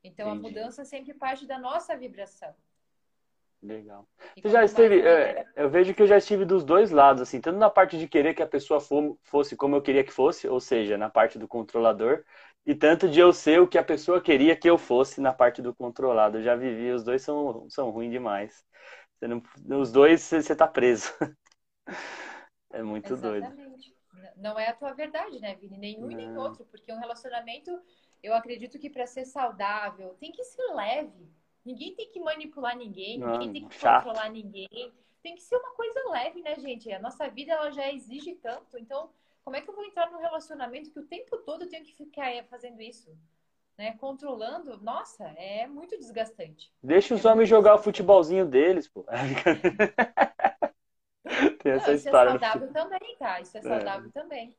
Então 0.02 0.28
Entendi. 0.28 0.46
a 0.46 0.48
mudança 0.48 0.84
sempre 0.84 1.14
parte 1.14 1.46
da 1.46 1.56
nossa 1.56 1.96
vibração. 1.96 2.52
Legal. 3.62 4.06
Você 4.36 4.50
já 4.50 4.62
esteve, 4.62 5.00
é, 5.00 5.46
eu 5.56 5.70
vejo 5.70 5.94
que 5.94 6.02
eu 6.02 6.06
já 6.06 6.18
estive 6.18 6.44
dos 6.44 6.64
dois 6.64 6.90
lados, 6.90 7.22
assim, 7.22 7.40
tanto 7.40 7.58
na 7.58 7.70
parte 7.70 7.96
de 7.96 8.06
querer 8.06 8.34
que 8.34 8.42
a 8.42 8.46
pessoa 8.46 8.78
fosse 9.22 9.56
como 9.56 9.76
eu 9.76 9.80
queria 9.80 10.04
que 10.04 10.12
fosse, 10.12 10.46
ou 10.46 10.60
seja, 10.60 10.98
na 10.98 11.08
parte 11.08 11.38
do 11.38 11.48
controlador, 11.48 12.22
e 12.66 12.74
tanto 12.74 13.08
de 13.08 13.20
eu 13.20 13.32
ser 13.32 13.62
o 13.62 13.68
que 13.68 13.78
a 13.78 13.84
pessoa 13.84 14.20
queria 14.20 14.54
que 14.54 14.68
eu 14.68 14.76
fosse 14.76 15.18
na 15.18 15.32
parte 15.32 15.62
do 15.62 15.74
controlado. 15.74 16.38
Eu 16.38 16.42
já 16.42 16.54
vivi, 16.56 16.90
os 16.90 17.02
dois 17.02 17.22
são, 17.22 17.66
são 17.70 17.88
ruins 17.88 18.10
demais. 18.10 18.62
Não, 19.22 19.80
os 19.80 19.90
dois 19.90 20.20
você 20.20 20.38
está 20.38 20.66
preso. 20.66 21.10
É 22.72 22.82
muito 22.82 23.12
Exatamente. 23.12 23.52
doido 23.52 23.93
não 24.36 24.58
é 24.58 24.68
a 24.68 24.74
tua 24.74 24.92
verdade, 24.92 25.40
né, 25.40 25.54
Vini? 25.54 25.78
Nenhum 25.78 26.10
e 26.10 26.14
nem 26.14 26.36
outro, 26.36 26.64
porque 26.66 26.92
um 26.92 26.98
relacionamento, 26.98 27.80
eu 28.22 28.34
acredito 28.34 28.78
que 28.78 28.90
para 28.90 29.06
ser 29.06 29.24
saudável, 29.24 30.14
tem 30.20 30.32
que 30.32 30.44
ser 30.44 30.72
leve. 30.74 31.28
Ninguém 31.64 31.94
tem 31.94 32.10
que 32.10 32.20
manipular 32.20 32.76
ninguém, 32.76 33.18
não, 33.18 33.32
ninguém 33.32 33.52
tem 33.52 33.68
que 33.68 33.74
chato. 33.74 34.04
controlar 34.04 34.28
ninguém. 34.28 34.92
Tem 35.22 35.34
que 35.34 35.42
ser 35.42 35.56
uma 35.56 35.70
coisa 35.70 36.10
leve, 36.10 36.42
né, 36.42 36.54
gente? 36.56 36.92
A 36.92 36.98
nossa 36.98 37.28
vida 37.28 37.52
ela 37.52 37.70
já 37.70 37.90
exige 37.90 38.34
tanto. 38.34 38.76
Então, 38.76 39.10
como 39.42 39.56
é 39.56 39.60
que 39.60 39.70
eu 39.70 39.74
vou 39.74 39.84
entrar 39.84 40.10
num 40.10 40.20
relacionamento 40.20 40.90
que 40.90 40.98
o 40.98 41.06
tempo 41.06 41.38
todo 41.38 41.62
eu 41.62 41.68
tenho 41.68 41.84
que 41.84 41.94
ficar 41.94 42.30
fazendo 42.44 42.80
isso? 42.82 43.16
Né, 43.76 43.92
controlando, 43.98 44.80
nossa, 44.80 45.24
é 45.36 45.66
muito 45.66 45.98
desgastante. 45.98 46.72
Deixa 46.80 47.12
os 47.12 47.24
é 47.24 47.28
homens 47.32 47.48
jogar 47.48 47.74
o 47.74 47.78
futebolzinho 47.78 48.46
deles, 48.46 48.86
pô. 48.86 49.04
Tem 51.64 51.72
essa 51.72 51.88
Não, 51.88 51.94
isso 51.94 52.08
é 52.08 52.12
saudável 52.12 52.72
também, 52.72 53.16
tá? 53.18 53.40
Isso 53.40 53.56
é, 53.56 53.60
é. 53.60 53.62
saudável 53.62 54.08
é. 54.10 54.12
também. 54.12 54.56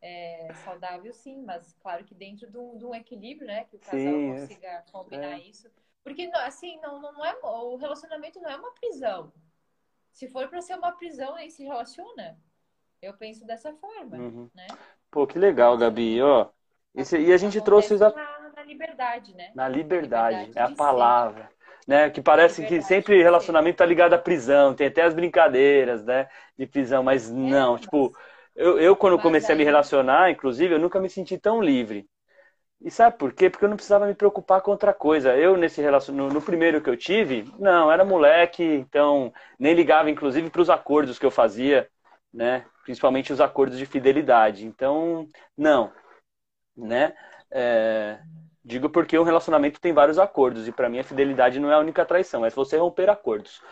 É 0.00 0.52
saudável 0.64 1.12
sim, 1.12 1.42
mas 1.44 1.72
claro 1.80 2.04
que 2.04 2.14
dentro 2.14 2.50
de 2.50 2.58
um, 2.58 2.76
de 2.76 2.84
um 2.84 2.94
equilíbrio, 2.94 3.46
né? 3.46 3.64
Que 3.64 3.76
o 3.76 3.78
casal 3.78 4.00
sim, 4.00 4.32
é. 4.32 4.40
consiga 4.40 4.68
é. 4.68 4.84
combinar 4.90 5.38
isso. 5.38 5.70
Porque, 6.02 6.28
assim, 6.34 6.80
não, 6.80 7.00
não 7.00 7.24
é, 7.24 7.36
o 7.42 7.76
relacionamento 7.76 8.40
não 8.40 8.50
é 8.50 8.56
uma 8.56 8.72
prisão. 8.72 9.32
Se 10.12 10.28
for 10.28 10.48
para 10.48 10.60
ser 10.60 10.74
uma 10.74 10.90
prisão, 10.90 11.36
aí 11.36 11.48
se 11.48 11.62
relaciona. 11.62 12.36
Eu 13.00 13.14
penso 13.14 13.46
dessa 13.46 13.72
forma, 13.74 14.16
uhum. 14.16 14.50
né? 14.52 14.66
Pô, 15.12 15.26
que 15.28 15.38
legal, 15.38 15.78
Gabi. 15.78 16.20
Ó, 16.20 16.48
esse, 16.92 17.18
e 17.18 17.32
a 17.32 17.36
gente 17.36 17.60
trouxe... 17.60 17.96
Na, 17.96 18.50
na 18.50 18.62
liberdade, 18.64 19.32
né? 19.34 19.52
Na 19.54 19.68
liberdade, 19.68 20.38
liberdade 20.38 20.58
é 20.58 20.72
a 20.72 20.76
palavra. 20.76 21.44
Ser 21.44 21.57
né? 21.88 22.10
Que 22.10 22.20
parece 22.20 22.66
que 22.66 22.82
sempre 22.82 23.22
relacionamento 23.22 23.78
tá 23.78 23.86
ligado 23.86 24.12
à 24.12 24.18
prisão, 24.18 24.74
tem 24.74 24.88
até 24.88 25.02
as 25.02 25.14
brincadeiras, 25.14 26.04
né? 26.04 26.28
De 26.56 26.66
prisão, 26.66 27.02
mas 27.02 27.30
é, 27.30 27.32
não, 27.32 27.78
tipo, 27.78 28.14
eu, 28.54 28.78
eu 28.78 28.94
quando 28.94 29.18
comecei 29.18 29.54
a 29.54 29.58
me 29.58 29.64
relacionar, 29.64 30.30
inclusive, 30.30 30.74
eu 30.74 30.78
nunca 30.78 31.00
me 31.00 31.08
senti 31.08 31.38
tão 31.38 31.62
livre. 31.62 32.06
E 32.80 32.90
sabe 32.90 33.16
por 33.16 33.32
quê? 33.32 33.48
Porque 33.50 33.64
eu 33.64 33.68
não 33.68 33.76
precisava 33.76 34.06
me 34.06 34.14
preocupar 34.14 34.60
com 34.60 34.70
outra 34.70 34.92
coisa. 34.92 35.34
Eu, 35.34 35.56
nesse 35.56 35.80
relacionamento, 35.80 36.34
no, 36.34 36.42
primeiro 36.42 36.80
que 36.82 36.90
eu 36.90 36.96
tive, 36.96 37.50
não, 37.58 37.90
era 37.90 38.04
moleque, 38.04 38.62
então 38.62 39.32
nem 39.58 39.74
ligava, 39.74 40.10
inclusive, 40.10 40.50
para 40.50 40.62
os 40.62 40.70
acordos 40.70 41.18
que 41.18 41.26
eu 41.26 41.30
fazia, 41.30 41.88
né? 42.32 42.66
Principalmente 42.84 43.32
os 43.32 43.40
acordos 43.40 43.78
de 43.78 43.86
fidelidade. 43.86 44.66
Então, 44.66 45.26
não, 45.56 45.90
né? 46.76 47.14
É, 47.50 48.18
Digo 48.64 48.90
porque 48.90 49.18
um 49.18 49.22
relacionamento 49.22 49.80
tem 49.80 49.92
vários 49.92 50.18
acordos 50.18 50.68
e 50.68 50.72
para 50.72 50.88
mim 50.88 50.98
a 50.98 51.04
fidelidade 51.04 51.58
não 51.60 51.70
é 51.70 51.74
a 51.74 51.78
única 51.78 52.04
traição, 52.04 52.44
é 52.44 52.50
você 52.50 52.76
romper 52.76 53.08
acordos, 53.08 53.62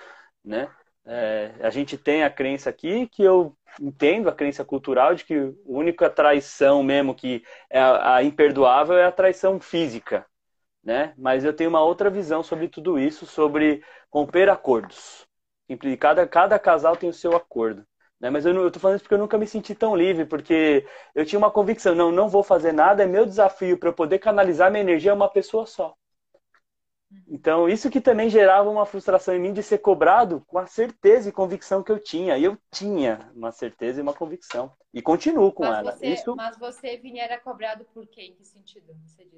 né? 0.45 0.71
É, 1.05 1.53
a 1.61 1.71
gente 1.71 1.97
tem 1.97 2.25
a 2.25 2.31
crença 2.31 2.69
aqui 2.71 3.07
que 3.09 3.23
eu 3.23 3.57
entendo 3.81 4.29
a 4.29 4.35
crença 4.35 4.65
cultural 4.65 5.15
de 5.15 5.25
que 5.25 5.35
a 5.35 5.53
única 5.65 6.11
traição 6.11 6.83
mesmo 6.83 7.15
que 7.15 7.45
é 7.71 7.79
a, 7.81 8.17
a 8.17 8.23
imperdoável 8.25 8.97
é 8.97 9.05
a 9.05 9.13
traição 9.13 9.61
física, 9.61 10.27
né? 10.83 11.15
Mas 11.17 11.45
eu 11.45 11.53
tenho 11.53 11.71
uma 11.71 11.83
outra 11.83 12.11
visão 12.11 12.43
sobre 12.43 12.69
tudo 12.69 12.99
isso, 12.99 13.27
sobre 13.27 13.85
romper 14.11 14.49
acordos. 14.49 15.27
Cada, 16.01 16.27
cada 16.27 16.59
casal 16.59 16.97
tem 16.97 17.09
o 17.09 17.13
seu 17.15 17.37
acordo. 17.37 17.87
Né? 18.21 18.31
Mas 18.31 18.47
eu, 18.47 18.55
não, 18.55 18.63
eu 18.63 18.71
tô 18.71 18.81
falando 18.81 18.97
isso 18.97 19.05
porque 19.05 19.15
eu 19.15 19.19
nunca 19.19 19.39
me 19.39 19.47
senti 19.47 19.75
tão 19.75 19.95
livre, 19.95 20.25
porque 20.25 20.87
eu 21.15 21.25
tinha 21.25 21.39
uma 21.39 21.51
convicção, 21.51 21.95
não, 21.95 22.11
não 22.11 22.29
vou 22.29 22.43
fazer 22.43 22.73
nada, 22.73 23.03
é 23.03 23.07
meu 23.07 23.27
desafio 23.27 23.79
para 23.79 23.91
eu 23.91 23.95
poder 23.95 24.19
canalizar 24.19 24.71
minha 24.71 24.83
energia 24.83 25.13
a 25.13 25.15
uma 25.15 25.29
pessoa 25.29 25.67
só. 25.67 25.95
Então, 27.29 27.69
isso 27.69 27.91
que 27.91 28.01
também 28.01 28.29
gerava 28.29 28.69
uma 28.69 28.85
frustração 28.85 29.35
em 29.35 29.39
mim 29.39 29.53
de 29.53 29.63
ser 29.63 29.79
cobrado 29.79 30.43
com 30.47 30.59
a 30.59 30.67
certeza 30.67 31.29
e 31.29 31.33
convicção 31.33 31.83
que 31.83 31.91
eu 31.91 31.99
tinha. 31.99 32.37
E 32.37 32.45
eu 32.45 32.59
tinha 32.71 33.31
uma 33.35 33.53
certeza 33.53 34.01
e 34.01 34.03
uma 34.03 34.13
convicção. 34.13 34.73
E 34.93 35.01
continuo 35.01 35.53
com 35.53 35.65
mas 35.65 35.79
ela. 35.79 35.93
Você, 35.93 36.07
isso... 36.07 36.37
Mas 36.37 36.59
você, 36.59 36.97
Vini, 36.97 37.21
era 37.21 37.39
cobrado 37.39 37.85
por 37.95 38.07
quê? 38.07 38.23
Em 38.23 38.35
que 38.35 38.45
sentido? 38.45 38.93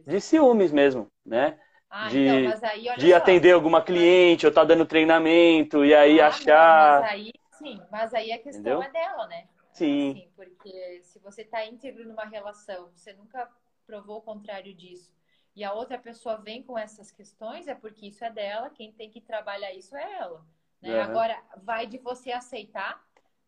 De 0.07 0.21
ciúmes 0.21 0.73
mesmo, 0.73 1.09
né? 1.25 1.59
Ah, 1.91 2.09
de, 2.09 2.27
então, 2.27 2.69
aí, 2.69 2.99
de 2.99 3.15
atender 3.15 3.53
alguma 3.53 3.83
cliente, 3.83 4.45
ou 4.45 4.51
estar 4.51 4.63
tá 4.63 4.67
dando 4.67 4.85
treinamento, 4.85 5.85
e 5.85 5.95
aí 5.95 6.21
ah, 6.21 6.29
achar. 6.29 6.95
Não, 6.95 7.01
mas 7.01 7.13
aí 7.13 7.33
Sim, 7.59 7.83
mas 7.91 8.15
aí 8.15 8.33
a 8.33 8.39
questão 8.39 8.81
Entendeu? 8.81 8.83
é 8.83 8.91
dela, 8.91 9.27
né? 9.27 9.49
Sim. 9.73 10.11
Assim, 10.11 10.31
porque 10.37 11.01
se 11.03 11.19
você 11.19 11.43
está 11.43 11.65
íntegro 11.65 12.07
numa 12.07 12.25
relação, 12.25 12.91
você 12.95 13.13
nunca 13.13 13.51
provou 13.87 14.19
o 14.19 14.23
contrário 14.23 14.73
disso, 14.75 15.13
e 15.57 15.65
a 15.65 15.73
outra 15.73 15.99
pessoa 15.99 16.37
vem 16.37 16.63
com 16.63 16.79
essas 16.79 17.11
questões, 17.11 17.67
é 17.67 17.75
porque 17.75 18.07
isso 18.07 18.25
é 18.25 18.31
dela, 18.31 18.71
quem 18.71 18.93
tem 18.93 19.11
que 19.11 19.21
trabalhar 19.21 19.73
isso 19.73 19.97
é 19.97 20.19
ela. 20.19 20.45
Né? 20.81 20.95
Uhum. 20.95 21.03
Agora, 21.03 21.43
vai 21.65 21.87
de 21.87 21.99
você 21.99 22.31
aceitar, 22.31 23.05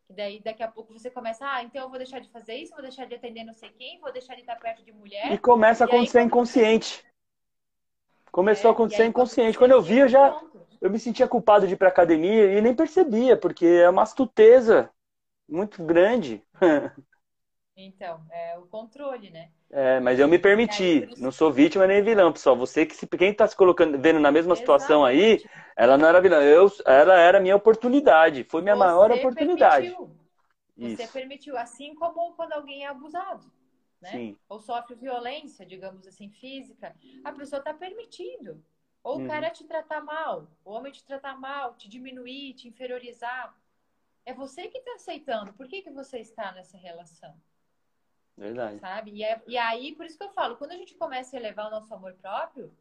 e 0.09 0.13
daí 0.13 0.41
daqui 0.41 0.63
a 0.63 0.69
pouco 0.69 0.93
você 0.93 1.09
começa, 1.09 1.47
ah, 1.47 1.63
então 1.63 1.83
eu 1.83 1.89
vou 1.89 1.99
deixar 1.99 2.19
de 2.19 2.29
fazer 2.31 2.57
isso, 2.57 2.73
vou 2.73 2.83
deixar 2.83 3.07
de 3.07 3.15
atender 3.15 3.45
não 3.45 3.55
sei 3.55 3.71
quem, 3.71 4.01
vou 4.01 4.13
deixar 4.13 4.35
de 4.35 4.41
estar 4.41 4.57
perto 4.57 4.83
de 4.83 4.91
mulher. 4.91 5.31
E 5.31 5.39
começa 5.39 5.85
a 5.85 5.87
acontecer 5.87 6.19
aí, 6.19 6.25
inconsciente. 6.25 7.05
Começou 8.31 8.69
é, 8.69 8.73
a 8.73 8.75
acontecer 8.75 9.05
inconsciente. 9.05 9.59
Quando 9.59 9.73
eu 9.73 9.83
vi, 9.83 9.99
eu 9.99 10.09
já. 10.09 10.31
Pronto 10.31 10.51
eu 10.81 10.91
me 10.91 10.99
sentia 10.99 11.29
culpado 11.29 11.67
de 11.67 11.75
ir 11.75 11.77
para 11.77 11.89
academia 11.89 12.59
e 12.59 12.61
nem 12.61 12.75
percebia, 12.75 13.37
porque 13.37 13.67
é 13.67 13.89
uma 13.89 14.03
astuteza 14.03 14.91
muito 15.49 15.85
grande. 15.85 16.43
Então, 17.83 18.21
é 18.31 18.59
o 18.59 18.67
controle, 18.67 19.31
né? 19.31 19.49
É, 19.71 20.01
mas 20.01 20.19
eu 20.19 20.29
me 20.29 20.39
permiti. 20.39 21.09
Não 21.17 21.33
sou 21.33 21.51
vítima 21.51 21.87
nem 21.87 22.03
vilão, 22.03 22.31
pessoal. 22.31 22.55
Você 22.55 22.85
que 22.85 22.95
se, 22.95 23.07
quem 23.07 23.31
está 23.31 23.47
se 23.47 23.57
colocando, 23.57 23.99
vendo 23.99 24.21
na 24.21 24.31
mesma 24.31 24.55
situação 24.55 25.03
aí, 25.03 25.43
ela 25.75 25.97
não 25.97 26.07
era 26.07 26.21
vilã. 26.21 26.43
Eu, 26.43 26.71
ela 26.85 27.19
era 27.19 27.41
minha 27.41 27.57
oportunidade. 27.57 28.45
Foi 28.51 28.61
minha 28.61 28.75
Você 28.75 28.85
maior 28.85 29.11
oportunidade. 29.13 29.87
Permitiu. 29.87 30.15
Você 30.77 31.03
Isso. 31.05 31.13
permitiu, 31.13 31.57
assim 31.57 31.95
como 31.95 32.35
quando 32.35 32.53
alguém 32.53 32.85
é 32.85 32.89
abusado, 32.89 33.51
né? 34.01 34.11
Sim. 34.11 34.39
Ou 34.49 34.61
sofre 34.61 34.95
violência, 34.95 35.67
digamos 35.67 36.07
assim, 36.07 36.31
física, 36.31 36.97
a 37.25 37.33
pessoa 37.33 37.59
está 37.59 37.75
permitindo. 37.75 38.63
Ou 39.03 39.19
uhum. 39.19 39.25
o 39.25 39.29
cara 39.29 39.51
te 39.51 39.65
tratar 39.65 40.03
mal, 40.03 40.47
o 40.65 40.73
homem 40.73 40.93
te 40.93 41.05
tratar 41.05 41.39
mal, 41.39 41.75
te 41.75 41.89
diminuir, 41.89 42.55
te 42.55 42.69
inferiorizar. 42.69 43.57
É 44.25 44.35
você 44.35 44.69
que 44.69 44.79
está 44.79 44.95
aceitando. 44.95 45.53
Por 45.55 45.67
que, 45.67 45.83
que 45.83 45.91
você 45.91 46.19
está 46.19 46.53
nessa 46.53 46.77
relação? 46.77 47.35
Verdade. 48.37 48.79
Sabe? 48.79 49.11
E, 49.13 49.25
é, 49.25 49.43
e 49.47 49.57
aí, 49.57 49.95
por 49.95 50.07
isso 50.07 50.19
que 50.19 50.25
eu 50.25 50.33
falo, 50.33 50.57
quando 50.57 50.73
a 50.73 50.77
gente 50.77 50.95
começa 50.95 51.37
a 51.37 51.39
elevar 51.39 51.69
o 51.69 51.71
nosso 51.71 51.93
amor 51.95 52.15
próprio, 52.15 52.73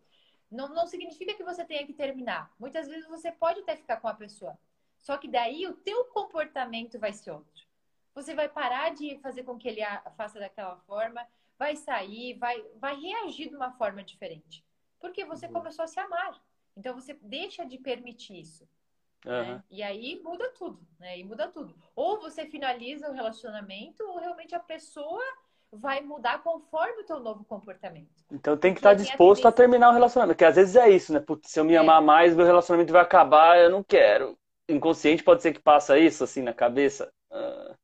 não, 0.51 0.69
não 0.69 0.87
significa 0.87 1.33
que 1.33 1.43
você 1.43 1.63
tenha 1.63 1.85
que 1.85 1.93
terminar. 1.93 2.53
Muitas 2.59 2.87
vezes 2.87 3.07
você 3.07 3.31
pode 3.31 3.61
até 3.61 3.75
ficar 3.75 3.97
com 3.97 4.07
a 4.07 4.13
pessoa. 4.13 4.57
Só 4.97 5.17
que 5.17 5.27
daí 5.27 5.65
o 5.67 5.73
teu 5.73 6.05
comportamento 6.05 6.99
vai 6.99 7.13
ser 7.13 7.31
outro. 7.31 7.68
Você 8.15 8.33
vai 8.33 8.49
parar 8.49 8.93
de 8.93 9.17
fazer 9.19 9.43
com 9.43 9.57
que 9.57 9.67
ele 9.67 9.81
faça 10.17 10.39
daquela 10.39 10.77
forma, 10.87 11.25
vai 11.57 11.75
sair, 11.75 12.37
vai, 12.37 12.63
vai 12.75 12.99
reagir 12.99 13.49
de 13.49 13.55
uma 13.55 13.71
forma 13.71 14.03
diferente. 14.03 14.63
Porque 14.99 15.25
você 15.25 15.45
uhum. 15.47 15.53
começou 15.53 15.83
a 15.83 15.87
se 15.87 15.99
amar. 15.99 16.41
Então 16.75 16.93
você 16.93 17.17
deixa 17.21 17.65
de 17.65 17.77
permitir 17.77 18.39
isso. 18.39 18.67
Uhum. 19.25 19.31
Né? 19.31 19.63
E 19.69 19.83
aí 19.83 20.21
muda 20.23 20.49
tudo, 20.57 20.79
né? 20.97 21.19
E 21.19 21.23
muda 21.23 21.47
tudo. 21.47 21.75
Ou 21.95 22.19
você 22.19 22.45
finaliza 22.45 23.09
o 23.09 23.13
relacionamento, 23.13 24.03
ou 24.03 24.17
realmente 24.17 24.55
a 24.55 24.59
pessoa 24.59 25.23
vai 25.71 26.01
mudar 26.01 26.41
conforme 26.41 27.01
o 27.01 27.05
teu 27.05 27.19
novo 27.19 27.43
comportamento. 27.43 28.09
Então 28.31 28.57
tem 28.57 28.73
que 28.73 28.79
estar 28.79 28.91
tá 28.91 28.95
disposto 28.95 29.47
a, 29.47 29.51
terminar 29.51 29.89
o 29.89 29.93
relacionamento. 29.93 30.35
Porque 30.35 30.45
às 30.45 30.55
vezes 30.55 30.75
é 30.75 30.89
isso, 30.89 31.13
né? 31.13 31.19
Putz, 31.19 31.51
se 31.51 31.59
eu 31.59 31.65
me 31.65 31.73
é. 31.73 31.77
amar 31.77 32.01
mais, 32.01 32.35
meu 32.35 32.45
relacionamento 32.45 32.93
vai 32.93 33.01
acabar, 33.01 33.59
eu 33.59 33.69
não 33.69 33.83
quero. 33.83 34.37
Inconsciente 34.67 35.23
pode 35.23 35.41
ser 35.41 35.53
que 35.53 35.59
passa 35.59 35.99
isso 35.99 36.23
assim 36.23 36.41
na 36.41 36.53
cabeça. 36.53 37.11
Uh... 37.29 37.75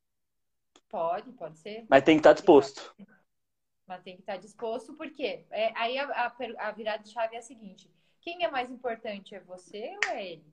Pode, 0.95 1.29
pode 1.33 1.59
ser. 1.59 1.85
Mas 1.89 2.03
tem 2.03 2.15
que 2.15 2.21
estar 2.21 2.29
tá 2.29 2.35
disposto. 2.35 2.95
Mas 3.85 4.01
tem 4.01 4.15
que 4.15 4.21
estar 4.21 4.35
tá 4.35 4.39
disposto, 4.39 4.93
porque 4.93 5.45
é, 5.51 5.73
aí 5.75 5.97
a, 5.97 6.05
a, 6.05 6.35
a 6.69 6.71
virada 6.71 7.03
de 7.03 7.11
chave 7.11 7.35
é 7.35 7.39
a 7.39 7.41
seguinte: 7.41 7.91
quem 8.21 8.45
é 8.45 8.49
mais 8.49 8.71
importante, 8.71 9.35
é 9.35 9.41
você 9.41 9.93
ou 10.05 10.11
é 10.13 10.25
ele? 10.25 10.45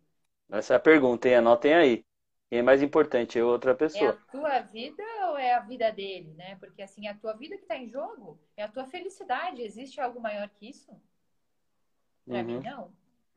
Essa 0.51 0.75
é 0.75 0.77
a 0.79 0.81
pergunta, 0.81 1.29
hein? 1.29 1.37
Anotem 1.37 1.75
aí. 1.75 2.05
Quem 2.51 2.59
é 2.59 2.63
mais 2.63 2.83
importante, 2.83 3.39
eu 3.39 3.47
ou 3.47 3.53
outra 3.53 3.73
pessoa? 3.73 4.05
É 4.05 4.09
a 4.09 4.33
tua 4.33 4.59
vida 4.63 5.05
ou 5.29 5.39
é 5.39 5.55
a 5.55 5.61
vida 5.61 5.93
dele, 5.93 6.35
né? 6.35 6.57
Porque 6.57 6.83
assim, 6.83 7.07
a 7.07 7.15
tua 7.15 7.35
vida 7.35 7.57
que 7.57 7.63
está 7.63 7.77
em 7.77 7.89
jogo 7.89 8.37
é 8.57 8.65
a 8.65 8.69
tua 8.69 8.85
felicidade. 8.85 9.63
Existe 9.63 10.01
algo 10.01 10.21
maior 10.21 10.49
que 10.49 10.69
isso? 10.69 10.91
Para 12.27 12.39
uhum. 12.39 12.45
mim, 12.45 12.59
não. 12.59 12.93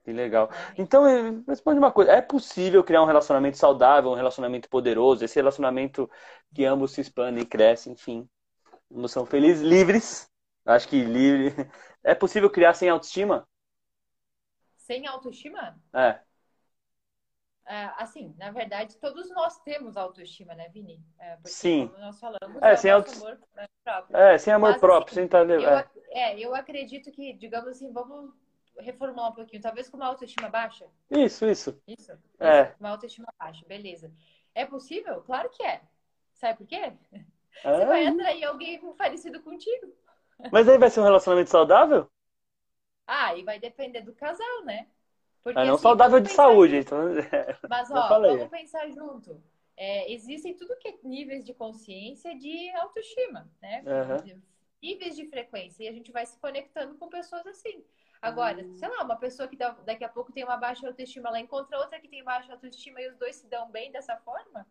Que 0.05 0.13
legal. 0.13 0.51
Então, 0.77 1.07
eh, 1.07 1.41
responde 1.47 1.79
uma 1.79 1.91
coisa. 1.91 2.11
É 2.11 2.21
possível 2.21 2.83
criar 2.83 3.01
um 3.01 3.07
relacionamento 3.07 3.57
saudável, 3.57 4.11
um 4.11 4.15
relacionamento 4.15 4.69
poderoso, 4.69 5.25
esse 5.25 5.35
relacionamento 5.35 6.07
que 6.53 6.63
ambos 6.63 6.91
se 6.91 7.01
expandem 7.01 7.41
e 7.41 7.45
crescem, 7.45 7.93
enfim. 7.93 8.29
Ambos 8.91 9.11
são 9.11 9.25
felizes, 9.25 9.63
livres. 9.63 10.31
Acho 10.63 10.87
que 10.87 11.03
livre. 11.03 11.53
É 12.07 12.13
possível 12.13 12.51
criar 12.51 12.75
sem 12.75 12.87
autoestima? 12.87 13.47
Sem 14.77 15.07
autoestima? 15.07 15.75
É. 15.91 16.19
É, 17.65 17.85
assim, 17.97 18.35
na 18.37 18.51
verdade, 18.51 18.95
todos 18.99 19.27
nós 19.31 19.57
temos 19.63 19.97
autoestima, 19.97 20.53
né, 20.53 20.69
Vini? 20.69 21.03
É, 21.17 21.35
porque, 21.37 21.49
Sim. 21.49 21.87
Como 21.87 21.99
nós 21.99 22.19
falamos, 22.19 22.61
é, 22.61 22.73
é 22.73 22.75
sem 22.75 22.91
auto... 22.91 23.11
amor 23.11 23.39
próprio. 23.83 24.17
É, 24.17 24.37
sem 24.37 24.53
amor 24.53 24.69
Mas, 24.69 24.79
próprio, 24.79 25.05
assim, 25.07 25.15
sem 25.15 25.25
estar... 25.25 25.49
Eu, 25.49 25.67
é. 25.67 25.89
é, 26.11 26.39
eu 26.39 26.53
acredito 26.53 27.11
que, 27.11 27.33
digamos 27.33 27.69
assim, 27.69 27.91
vamos 27.91 28.35
reformular 28.79 29.31
um 29.31 29.35
pouquinho. 29.35 29.61
Talvez 29.61 29.89
com 29.89 29.97
uma 29.97 30.07
autoestima 30.07 30.49
baixa? 30.49 30.85
Isso, 31.09 31.45
isso. 31.45 31.81
Isso? 31.87 32.11
É. 32.39 32.73
Uma 32.79 32.89
autoestima 32.89 33.27
baixa, 33.39 33.65
beleza. 33.65 34.11
É 34.53 34.65
possível? 34.65 35.21
Claro 35.21 35.49
que 35.49 35.63
é. 35.63 35.81
Sabe 36.33 36.57
por 36.57 36.67
quê? 36.67 36.75
É. 36.75 36.97
Você 37.63 37.85
vai 37.85 38.05
atrair 38.05 38.43
alguém 38.43 38.79
parecido 38.95 39.41
contigo. 39.41 39.93
Mas 40.51 40.67
aí 40.67 40.77
vai 40.77 40.89
ser 40.89 40.99
um 40.99 41.05
relacionamento 41.05 41.49
saudável? 41.49 42.09
Ah, 43.07 43.35
e 43.35 43.43
vai 43.43 43.59
depender 43.59 44.01
do 44.01 44.13
casal, 44.13 44.63
né? 44.65 44.87
Porque, 45.43 45.59
é 45.59 45.65
não 45.65 45.75
assim, 45.75 45.83
saudável 45.83 46.19
de 46.19 46.29
saúde. 46.29 46.77
Então... 46.77 46.97
Mas, 47.69 47.89
ó, 47.91 48.19
vamos 48.19 48.49
pensar 48.49 48.89
junto. 48.89 49.41
É, 49.77 50.11
existem 50.11 50.55
tudo 50.55 50.77
que 50.77 50.87
é 50.87 50.97
níveis 51.03 51.45
de 51.45 51.53
consciência 51.53 52.35
de 52.37 52.69
autoestima, 52.71 53.49
né? 53.61 53.83
Uhum. 53.85 54.41
Níveis 54.81 55.15
de 55.15 55.27
frequência. 55.27 55.83
E 55.83 55.87
a 55.87 55.91
gente 55.91 56.11
vai 56.11 56.25
se 56.25 56.39
conectando 56.39 56.95
com 56.95 57.09
pessoas 57.09 57.45
assim. 57.45 57.83
Agora, 58.25 58.63
uhum. 58.63 58.75
sei 58.75 58.89
lá, 58.89 59.03
uma 59.03 59.15
pessoa 59.15 59.47
que 59.47 59.55
daqui 59.55 60.03
a 60.03 60.09
pouco 60.09 60.31
tem 60.31 60.43
uma 60.43 60.57
baixa 60.57 60.87
autoestima, 60.87 61.29
ela 61.29 61.39
encontra 61.39 61.77
outra 61.77 61.99
que 61.99 62.07
tem 62.07 62.23
baixa 62.23 62.51
autoestima 62.51 62.99
e 62.99 63.07
os 63.07 63.15
dois 63.17 63.35
se 63.35 63.47
dão 63.47 63.69
bem 63.69 63.91
dessa 63.91 64.17
forma? 64.17 64.65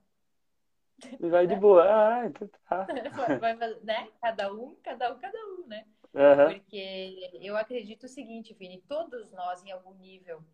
Vai 1.20 1.46
de 1.46 1.54
boa. 1.54 1.84
Ah, 1.84 2.26
então 2.26 2.48
tá. 2.68 2.86
vai, 3.40 3.54
né? 3.82 4.08
Cada 4.20 4.52
um, 4.52 4.74
cada 4.82 5.12
um, 5.12 5.18
cada 5.18 5.38
um, 5.46 5.66
né? 5.66 5.86
Uhum. 6.12 6.54
Porque 6.54 7.30
eu 7.40 7.56
acredito 7.56 8.04
o 8.04 8.08
seguinte, 8.08 8.54
Vini, 8.54 8.82
todos 8.88 9.30
nós, 9.32 9.62
em 9.64 9.70
algum 9.70 9.94
nível, 9.94 10.44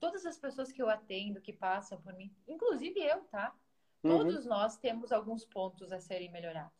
todas 0.00 0.26
as 0.26 0.38
pessoas 0.38 0.70
que 0.70 0.82
eu 0.82 0.88
atendo, 0.88 1.40
que 1.40 1.52
passam 1.52 2.00
por 2.00 2.12
mim, 2.12 2.34
inclusive 2.46 3.00
eu, 3.00 3.22
tá? 3.24 3.54
Uhum. 4.02 4.18
Todos 4.18 4.44
nós 4.44 4.76
temos 4.76 5.12
alguns 5.12 5.46
pontos 5.46 5.92
a 5.92 6.00
serem 6.00 6.30
melhorados. 6.30 6.72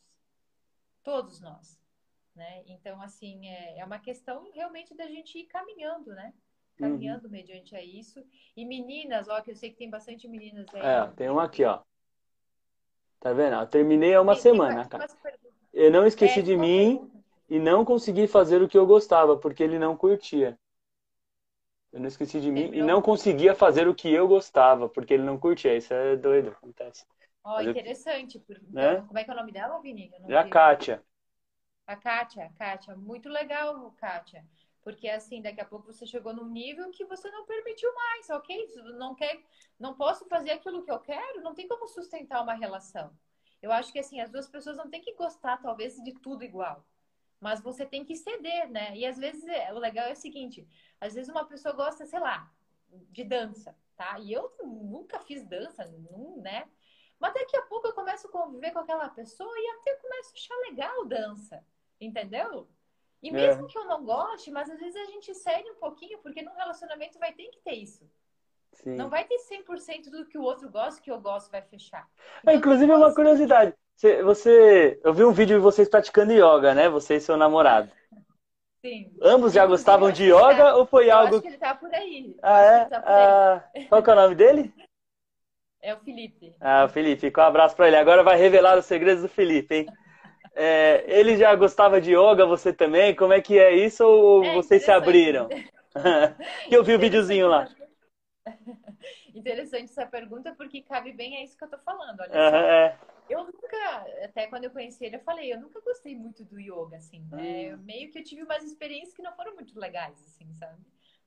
Todos 1.03 1.41
nós. 1.41 1.79
Né? 2.35 2.63
Então, 2.67 3.01
assim, 3.01 3.47
é, 3.47 3.79
é 3.79 3.85
uma 3.85 3.97
questão 3.97 4.51
realmente 4.53 4.93
da 4.93 5.07
gente 5.07 5.39
ir 5.39 5.45
caminhando, 5.45 6.11
né? 6.11 6.33
Caminhando 6.77 7.25
uhum. 7.25 7.31
mediante 7.31 7.75
a 7.75 7.81
isso. 7.81 8.21
E 8.57 8.65
meninas, 8.65 9.29
ó, 9.29 9.39
que 9.41 9.51
eu 9.51 9.55
sei 9.55 9.69
que 9.69 9.77
tem 9.77 9.89
bastante 9.89 10.27
meninas 10.27 10.65
aí. 10.73 10.81
É, 10.81 11.07
tem 11.15 11.29
uma 11.29 11.45
aqui, 11.45 11.63
ó. 11.63 11.81
Tá 13.21 13.31
vendo? 13.31 13.55
Eu 13.55 13.67
terminei 13.67 14.13
há 14.13 14.21
uma 14.21 14.33
tem, 14.33 14.41
semana, 14.41 14.81
tem 14.81 14.99
cara. 14.99 15.07
Eu 15.73 15.89
não 15.89 16.05
esqueci 16.05 16.41
é, 16.41 16.43
de 16.43 16.57
mim 16.57 16.97
pergunta. 16.97 17.23
e 17.49 17.59
não 17.59 17.85
consegui 17.85 18.27
fazer 18.27 18.61
o 18.61 18.67
que 18.67 18.77
eu 18.77 18.85
gostava, 18.85 19.37
porque 19.37 19.63
ele 19.63 19.79
não 19.79 19.95
curtia. 19.95 20.59
Eu 21.93 22.01
não 22.01 22.07
esqueci 22.07 22.41
de 22.41 22.51
mim 22.51 22.71
e 22.73 22.81
não 22.81 23.01
conseguia 23.01 23.55
fazer 23.55 23.87
o 23.87 23.95
que 23.95 24.11
eu 24.11 24.27
gostava, 24.27 24.89
porque 24.89 25.13
ele 25.13 25.23
não 25.23 25.39
curtia. 25.39 25.77
Isso 25.77 25.93
é 25.93 26.17
doido, 26.17 26.49
acontece. 26.49 27.05
Ó, 27.41 27.55
oh, 27.55 27.61
interessante. 27.61 28.43
Eu... 28.49 28.57
Né? 28.69 29.01
Como 29.07 29.17
é 29.17 29.23
que 29.23 29.31
é 29.31 29.33
o 29.33 29.37
nome 29.37 29.53
dela, 29.53 29.79
Vini? 29.79 30.11
É 30.27 30.35
a 30.35 30.49
Kátia. 30.49 31.01
A 31.87 31.95
Kátia, 31.95 32.51
Kátia. 32.57 32.95
Muito 32.95 33.29
legal, 33.29 33.91
Kátia. 33.97 34.45
Porque 34.81 35.09
assim, 35.09 35.41
daqui 35.41 35.61
a 35.61 35.65
pouco 35.65 35.91
você 35.91 36.05
chegou 36.05 36.33
num 36.33 36.47
nível 36.47 36.91
que 36.91 37.05
você 37.05 37.29
não 37.31 37.45
permitiu 37.45 37.93
mais, 37.93 38.29
ok? 38.29 38.67
Não 38.97 39.15
quer, 39.15 39.43
não 39.79 39.95
posso 39.95 40.27
fazer 40.27 40.51
aquilo 40.51 40.83
que 40.83 40.91
eu 40.91 40.99
quero, 40.99 41.41
não 41.41 41.55
tem 41.55 41.67
como 41.67 41.87
sustentar 41.87 42.43
uma 42.43 42.53
relação. 42.53 43.11
Eu 43.61 43.71
acho 43.71 43.91
que 43.91 43.99
assim, 43.99 44.21
as 44.21 44.29
duas 44.29 44.47
pessoas 44.47 44.77
não 44.77 44.89
têm 44.89 45.01
que 45.01 45.15
gostar, 45.15 45.57
talvez, 45.57 45.95
de 46.03 46.13
tudo 46.19 46.43
igual. 46.43 46.85
Mas 47.39 47.61
você 47.61 47.85
tem 47.85 48.05
que 48.05 48.15
ceder, 48.15 48.69
né? 48.69 48.95
E 48.95 49.05
às 49.05 49.17
vezes 49.17 49.43
é, 49.47 49.73
o 49.73 49.79
legal 49.79 50.05
é 50.07 50.13
o 50.13 50.15
seguinte: 50.15 50.67
às 51.01 51.15
vezes 51.15 51.29
uma 51.29 51.45
pessoa 51.45 51.73
gosta, 51.73 52.05
sei 52.05 52.19
lá, 52.19 52.51
de 53.09 53.23
dança, 53.23 53.75
tá? 53.95 54.19
E 54.19 54.31
eu 54.31 54.51
nunca 54.63 55.19
fiz 55.19 55.43
dança, 55.43 55.85
não, 55.85 56.37
né? 56.37 56.69
Mas 57.19 57.33
daqui 57.33 57.57
a 57.57 57.61
pouco 57.63 57.87
eu 57.87 57.93
começo 57.93 58.27
a 58.27 58.31
conviver 58.31 58.71
com 58.71 58.79
aquela 58.79 59.09
pessoa 59.09 59.53
e 59.57 59.67
até 59.79 59.95
começo 59.95 60.29
a 60.29 60.33
achar 60.33 60.55
legal 60.69 61.05
dança, 61.05 61.65
entendeu? 61.99 62.67
E 63.21 63.29
é. 63.29 63.31
mesmo 63.31 63.65
é. 63.65 63.69
que 63.69 63.77
eu 63.77 63.85
não 63.85 64.03
goste, 64.03 64.51
mas 64.51 64.69
às 64.69 64.79
vezes 64.79 64.95
a 64.95 65.11
gente 65.11 65.33
cede 65.33 65.69
um 65.71 65.75
pouquinho, 65.75 66.19
porque 66.19 66.41
num 66.41 66.55
relacionamento 66.55 67.17
vai 67.17 67.33
ter 67.33 67.47
que 67.47 67.59
ter 67.61 67.73
isso. 67.73 68.07
Sim. 68.73 68.95
Não 68.95 69.09
vai 69.09 69.23
ter 69.23 69.37
100% 69.37 70.09
do 70.11 70.25
que 70.25 70.37
o 70.37 70.43
outro 70.43 70.69
gosta, 70.69 71.01
que 71.01 71.09
eu 71.09 71.19
gosto 71.19 71.49
vai 71.49 71.61
fechar. 71.61 72.07
Então, 72.41 72.53
é, 72.53 72.57
inclusive, 72.57 72.91
uma 72.91 73.13
curiosidade. 73.13 73.73
Você, 73.95 74.21
você, 74.21 74.99
eu 75.03 75.13
vi 75.13 75.23
um 75.23 75.31
vídeo 75.31 75.57
de 75.57 75.63
vocês 75.63 75.87
praticando 75.87 76.33
yoga, 76.33 76.73
né? 76.73 76.89
Você 76.89 77.15
e 77.15 77.21
seu 77.21 77.37
namorado. 77.37 77.89
Sim. 78.83 79.11
Ambos 79.21 79.53
já 79.53 79.65
gostavam 79.65 80.11
de 80.11 80.25
yoga 80.25 80.57
tá, 80.57 80.75
ou 80.75 80.85
foi 80.85 81.09
algo? 81.09 81.35
Acho 81.35 81.41
que 81.41 81.47
ele 81.47 81.57
tá 81.57 81.73
por 81.73 81.91
aí. 81.91 82.37
Ah, 82.43 82.61
é? 82.61 82.85
Tá 82.85 83.03
ah, 83.03 83.63
qual 83.89 84.03
que 84.03 84.09
é 84.09 84.13
o 84.13 84.15
nome 84.15 84.35
dele? 84.35 84.73
É 85.81 85.93
o 85.93 85.99
Felipe. 85.99 86.55
Ah, 86.59 86.85
o 86.85 86.89
Felipe. 86.89 87.31
Um 87.37 87.41
abraço 87.41 87.75
para 87.75 87.85
ele. 87.85 87.95
Agora 87.95 88.23
vai 88.23 88.35
revelar 88.37 88.75
os 88.75 88.85
segredos 88.85 89.21
do 89.21 89.29
Felipe, 89.29 89.75
hein? 89.75 89.85
É, 90.55 91.03
ele 91.07 91.35
já 91.35 91.53
gostava 91.53 91.99
de 91.99 92.13
yoga, 92.13 92.45
você 92.45 92.71
também? 92.71 93.13
Como 93.13 93.33
é 93.33 93.41
que 93.41 93.59
é 93.59 93.75
isso 93.75 94.05
ou 94.05 94.43
é, 94.43 94.53
vocês 94.53 94.83
se 94.83 94.91
abriram? 94.91 95.49
eu 96.71 96.81
vi 96.83 96.95
o 96.95 96.99
videozinho 96.99 97.47
lá. 97.47 97.67
Interessante 99.35 99.91
essa 99.91 100.05
pergunta, 100.05 100.55
porque 100.55 100.81
cabe 100.81 101.11
bem 101.11 101.37
a 101.37 101.43
isso 101.43 101.57
que 101.57 101.63
eu 101.65 101.69
tô 101.69 101.77
falando. 101.79 102.21
Olha 102.21 102.31
uhum. 102.31 102.55
É. 102.55 102.97
Eu 103.29 103.43
nunca, 103.43 104.05
até 104.23 104.47
quando 104.47 104.65
eu 104.65 104.71
conheci 104.71 105.03
ele, 105.03 105.17
eu 105.17 105.23
falei, 105.23 105.51
eu 105.51 105.59
nunca 105.59 105.81
gostei 105.81 106.15
muito 106.15 106.45
do 106.45 106.59
yoga, 106.59 106.97
assim? 106.97 107.27
Uhum. 107.33 107.77
Meio 107.83 108.11
que 108.11 108.19
eu 108.19 108.23
tive 108.23 108.43
umas 108.43 108.63
experiências 108.63 109.13
que 109.13 109.21
não 109.21 109.35
foram 109.35 109.55
muito 109.55 109.77
legais, 109.77 110.23
assim, 110.25 110.53
sabe? 110.53 110.79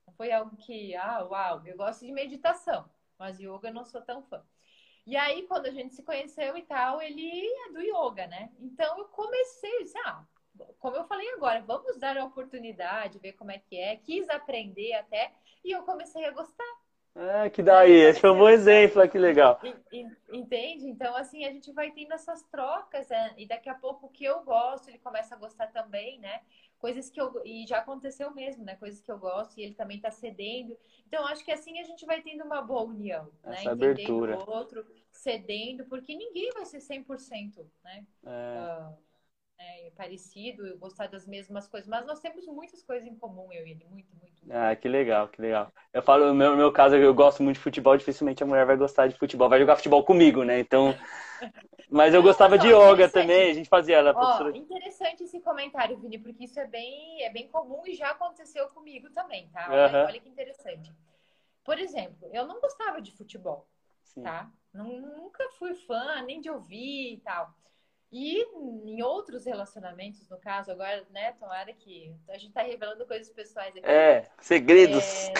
Não 0.07 0.13
foi 0.13 0.31
algo 0.31 0.55
que, 0.55 0.95
ah, 0.95 1.23
uau, 1.25 1.61
eu 1.65 1.77
gosto 1.77 2.05
de 2.05 2.11
meditação, 2.11 2.89
mas 3.17 3.39
yoga 3.39 3.67
eu 3.67 3.73
não 3.73 3.85
sou 3.85 4.01
tão 4.01 4.23
fã. 4.23 4.41
E 5.09 5.17
aí, 5.17 5.41
quando 5.47 5.65
a 5.65 5.71
gente 5.71 5.95
se 5.95 6.03
conheceu 6.03 6.55
e 6.55 6.61
tal, 6.61 7.01
ele 7.01 7.43
é 7.65 7.71
do 7.71 7.81
yoga, 7.81 8.27
né? 8.27 8.51
Então 8.59 8.99
eu 8.99 9.05
comecei, 9.05 9.83
disse, 9.83 9.97
ah, 10.05 10.23
como 10.77 10.97
eu 10.97 11.03
falei 11.05 11.27
agora, 11.33 11.63
vamos 11.65 11.97
dar 11.97 12.15
a 12.15 12.25
oportunidade, 12.25 13.17
ver 13.17 13.33
como 13.33 13.49
é 13.49 13.57
que 13.57 13.75
é. 13.75 13.95
Quis 13.95 14.29
aprender 14.29 14.93
até, 14.93 15.31
e 15.65 15.71
eu 15.71 15.81
comecei 15.81 16.23
a 16.25 16.31
gostar. 16.31 16.75
Ah, 17.15 17.49
que 17.49 17.63
daí, 17.63 17.91
esse 17.91 18.19
foi 18.19 18.29
um 18.29 18.37
bom 18.37 18.49
exemplo, 18.49 19.09
que 19.09 19.17
legal. 19.17 19.59
Entende? 20.31 20.85
Então, 20.85 21.15
assim, 21.15 21.43
a 21.43 21.51
gente 21.51 21.73
vai 21.73 21.89
tendo 21.89 22.13
essas 22.13 22.43
trocas, 22.43 23.09
né? 23.09 23.33
e 23.35 23.47
daqui 23.47 23.67
a 23.67 23.73
pouco 23.73 24.05
o 24.05 24.09
que 24.11 24.25
eu 24.25 24.43
gosto, 24.43 24.89
ele 24.89 24.99
começa 24.99 25.33
a 25.33 25.39
gostar 25.39 25.71
também, 25.71 26.19
né? 26.19 26.39
Coisas 26.79 27.09
que 27.09 27.19
eu. 27.19 27.41
E 27.45 27.67
já 27.67 27.79
aconteceu 27.79 28.33
mesmo, 28.33 28.63
né? 28.63 28.75
Coisas 28.75 29.01
que 29.01 29.11
eu 29.11 29.19
gosto 29.19 29.57
e 29.57 29.63
ele 29.63 29.75
também 29.75 29.99
tá 29.99 30.09
cedendo. 30.09 30.77
Então, 31.05 31.25
acho 31.27 31.43
que 31.43 31.51
assim 31.51 31.79
a 31.79 31.83
gente 31.83 32.05
vai 32.05 32.21
tendo 32.21 32.43
uma 32.43 32.61
boa 32.61 32.83
união, 32.83 33.25
né? 33.43 33.57
Essa 33.57 33.75
né? 33.75 33.87
Entendendo 33.87 34.23
abertura. 34.23 34.37
o 34.37 34.49
outro, 34.49 34.85
cedendo, 35.11 35.85
porque 35.85 36.15
ninguém 36.15 36.49
vai 36.51 36.65
ser 36.65 36.79
100%, 36.79 37.69
né? 37.83 38.05
É. 38.25 38.29
Uh, 38.29 39.09
é, 39.59 39.91
parecido, 39.95 40.77
gostar 40.77 41.07
das 41.07 41.27
mesmas 41.27 41.67
coisas, 41.67 41.87
mas 41.87 42.05
nós 42.05 42.21
temos 42.21 42.45
muitas 42.47 42.81
coisas 42.81 43.05
em 43.05 43.15
comum, 43.15 43.51
eu 43.51 43.67
e 43.67 43.71
ele, 43.71 43.85
muito, 43.89 44.15
muito. 44.15 44.45
muito. 44.45 44.51
Ah, 44.51 44.73
que 44.73 44.87
legal, 44.87 45.27
que 45.27 45.41
legal. 45.41 45.71
Eu 45.93 46.01
falo, 46.01 46.27
no 46.27 46.33
meu, 46.33 46.55
meu 46.55 46.71
caso, 46.71 46.95
eu 46.95 47.13
gosto 47.13 47.43
muito 47.43 47.57
de 47.57 47.61
futebol, 47.61 47.97
dificilmente 47.97 48.41
a 48.41 48.45
mulher 48.45 48.65
vai 48.65 48.77
gostar 48.77 49.07
de 49.07 49.17
futebol, 49.17 49.49
vai 49.49 49.59
jogar 49.59 49.75
futebol 49.75 50.03
comigo, 50.03 50.43
né? 50.43 50.59
Então, 50.59 50.95
Mas 51.89 52.13
eu 52.13 52.21
gostava 52.21 52.57
de 52.57 52.67
yoga 52.67 53.09
também, 53.09 53.49
a 53.49 53.53
gente 53.53 53.67
fazia 53.67 53.97
ela. 53.97 54.13
Ó, 54.15 54.49
interessante 54.49 55.23
esse 55.23 55.39
comentário, 55.39 55.97
Vini, 55.97 56.19
porque 56.19 56.43
isso 56.43 56.59
é 56.59 56.67
bem, 56.67 57.23
é 57.23 57.31
bem 57.31 57.47
comum 57.47 57.81
e 57.87 57.95
já 57.95 58.11
aconteceu 58.11 58.67
comigo 58.69 59.09
também, 59.09 59.49
tá? 59.49 59.67
Olha, 59.69 60.05
olha 60.05 60.19
que 60.19 60.29
interessante. 60.29 60.93
Por 61.63 61.79
exemplo, 61.79 62.29
eu 62.31 62.45
não 62.45 62.61
gostava 62.61 63.01
de 63.01 63.11
futebol, 63.11 63.67
Sim. 64.03 64.21
tá? 64.21 64.51
Nunca 64.71 65.49
fui 65.57 65.73
fã, 65.73 66.21
nem 66.21 66.39
de 66.39 66.49
ouvir 66.49 67.13
e 67.13 67.21
tal. 67.21 67.53
E 68.11 68.41
em 68.85 69.01
outros 69.01 69.45
relacionamentos, 69.45 70.27
no 70.29 70.39
caso, 70.39 70.71
agora, 70.71 71.05
né, 71.09 71.31
tomara 71.33 71.73
que 71.73 72.15
a 72.29 72.37
gente 72.37 72.53
tá 72.53 72.61
revelando 72.61 73.05
coisas 73.05 73.31
pessoais 73.31 73.75
aqui. 73.75 73.85
É, 73.85 74.29
segredos. 74.39 75.27
É, 75.29 75.33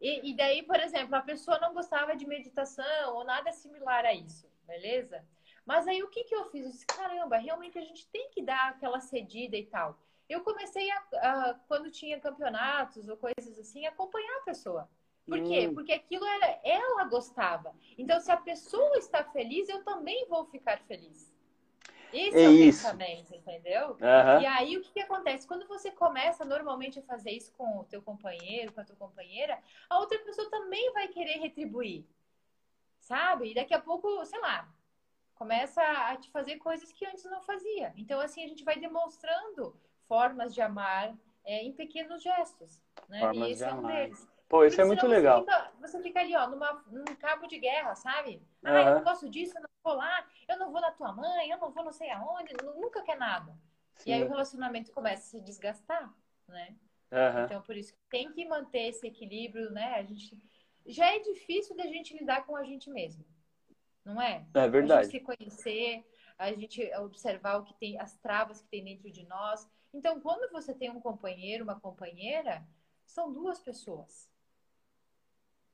e, 0.00 0.30
e, 0.30 0.36
daí, 0.36 0.62
por 0.62 0.80
exemplo, 0.80 1.14
a 1.14 1.20
pessoa 1.20 1.58
não 1.60 1.74
gostava 1.74 2.14
de 2.14 2.26
meditação 2.26 3.14
ou 3.14 3.24
nada 3.24 3.52
similar 3.52 4.06
a 4.06 4.14
isso, 4.14 4.50
beleza? 4.66 5.24
Mas 5.68 5.86
aí 5.86 6.02
o 6.02 6.08
que, 6.08 6.24
que 6.24 6.34
eu 6.34 6.46
fiz? 6.46 6.64
Eu 6.64 6.70
disse, 6.72 6.86
caramba, 6.86 7.36
realmente 7.36 7.78
a 7.78 7.82
gente 7.82 8.06
tem 8.06 8.30
que 8.30 8.40
dar 8.40 8.70
aquela 8.70 9.00
cedida 9.00 9.54
e 9.54 9.66
tal. 9.66 9.98
Eu 10.26 10.40
comecei 10.40 10.90
a, 10.90 10.96
a 10.96 11.54
quando 11.68 11.90
tinha 11.90 12.18
campeonatos 12.18 13.06
ou 13.06 13.18
coisas 13.18 13.58
assim, 13.58 13.84
acompanhar 13.84 14.38
a 14.38 14.44
pessoa. 14.44 14.88
Por 15.26 15.38
quê? 15.42 15.68
Hum. 15.68 15.74
Porque 15.74 15.92
aquilo 15.92 16.24
era, 16.24 16.58
ela 16.64 17.04
gostava. 17.04 17.74
Então, 17.98 18.18
se 18.18 18.32
a 18.32 18.36
pessoa 18.38 18.96
está 18.96 19.22
feliz, 19.22 19.68
eu 19.68 19.84
também 19.84 20.26
vou 20.26 20.46
ficar 20.46 20.78
feliz. 20.86 21.36
Esse 22.14 22.38
é, 22.38 22.44
é 22.44 22.48
o 22.48 22.52
isso. 22.52 22.84
pensamento, 22.84 23.34
entendeu? 23.34 23.90
Uhum. 23.90 24.40
E 24.40 24.46
aí 24.46 24.74
o 24.78 24.80
que, 24.80 24.92
que, 24.94 25.00
acontece? 25.00 25.46
Quando 25.46 25.68
você 25.68 25.90
começa 25.90 26.46
normalmente 26.46 26.98
a 26.98 27.02
fazer 27.02 27.32
isso 27.32 27.52
com 27.52 27.80
o 27.80 27.84
teu 27.84 28.00
companheiro, 28.00 28.72
com 28.72 28.80
a 28.80 28.84
tua 28.84 28.96
companheira, 28.96 29.62
a 29.90 29.98
outra 29.98 30.18
pessoa 30.20 30.48
também 30.48 30.90
vai 30.94 31.08
querer 31.08 31.40
retribuir. 31.40 32.06
Sabe? 33.00 33.50
E 33.50 33.54
daqui 33.54 33.74
a 33.74 33.78
pouco, 33.78 34.24
sei 34.24 34.40
lá, 34.40 34.66
começa 35.38 35.80
a 35.80 36.16
te 36.16 36.30
fazer 36.30 36.56
coisas 36.56 36.92
que 36.92 37.06
antes 37.06 37.24
não 37.24 37.40
fazia. 37.40 37.92
Então, 37.96 38.20
assim, 38.20 38.44
a 38.44 38.48
gente 38.48 38.64
vai 38.64 38.76
demonstrando 38.78 39.74
formas 40.08 40.52
de 40.52 40.60
amar 40.60 41.16
é, 41.44 41.62
em 41.62 41.72
pequenos 41.72 42.22
gestos. 42.22 42.82
Né? 43.08 43.20
Formas 43.20 43.48
e 43.48 43.52
esse 43.52 43.64
é 43.64 43.72
um 43.72 43.86
deles. 43.86 44.28
Pô, 44.48 44.64
isso 44.64 44.80
é 44.80 44.84
muito 44.84 45.06
legal. 45.06 45.44
Você 45.44 45.50
fica, 45.50 45.72
você 45.80 46.02
fica, 46.02 46.20
ali, 46.20 46.34
ó, 46.34 46.48
numa, 46.48 46.84
num 46.90 47.04
cabo 47.16 47.46
de 47.46 47.58
guerra, 47.58 47.94
sabe? 47.94 48.42
Ah, 48.64 48.72
uhum. 48.72 48.78
eu 48.78 48.94
não 48.96 49.04
gosto 49.04 49.28
disso, 49.28 49.56
eu 49.56 49.62
não 49.62 49.68
vou 49.84 49.94
lá, 49.94 50.26
eu 50.48 50.58
não 50.58 50.72
vou 50.72 50.80
na 50.80 50.90
tua 50.90 51.12
mãe, 51.12 51.50
eu 51.50 51.58
não 51.58 51.70
vou 51.70 51.84
não 51.84 51.92
sei 51.92 52.10
aonde, 52.10 52.54
nunca 52.62 53.02
quer 53.02 53.16
nada. 53.16 53.54
Sim. 53.96 54.10
E 54.10 54.12
aí 54.14 54.24
o 54.24 54.28
relacionamento 54.28 54.90
começa 54.92 55.22
a 55.22 55.30
se 55.30 55.40
desgastar, 55.42 56.12
né? 56.48 56.74
Uhum. 57.12 57.44
Então, 57.44 57.62
por 57.62 57.76
isso 57.76 57.92
que 57.92 58.00
tem 58.10 58.32
que 58.32 58.44
manter 58.46 58.88
esse 58.88 59.06
equilíbrio, 59.06 59.70
né? 59.70 59.94
A 59.94 60.02
gente 60.02 60.36
já 60.86 61.14
é 61.14 61.18
difícil 61.18 61.76
da 61.76 61.84
gente 61.84 62.16
lidar 62.16 62.46
com 62.46 62.56
a 62.56 62.64
gente 62.64 62.90
mesmo, 62.90 63.24
não 64.08 64.22
é? 64.22 64.46
É 64.54 64.68
verdade. 64.68 65.00
A 65.00 65.02
gente 65.04 65.12
se 65.12 65.20
conhecer, 65.20 66.04
a 66.38 66.52
gente 66.52 66.94
observar 66.96 67.58
o 67.58 67.64
que 67.64 67.74
tem, 67.74 67.98
as 68.00 68.16
travas 68.18 68.60
que 68.60 68.68
tem 68.68 68.84
dentro 68.84 69.10
de 69.10 69.26
nós. 69.26 69.68
Então, 69.92 70.20
quando 70.20 70.50
você 70.50 70.74
tem 70.74 70.90
um 70.90 71.00
companheiro, 71.00 71.64
uma 71.64 71.78
companheira, 71.78 72.66
são 73.06 73.32
duas 73.32 73.58
pessoas. 73.58 74.30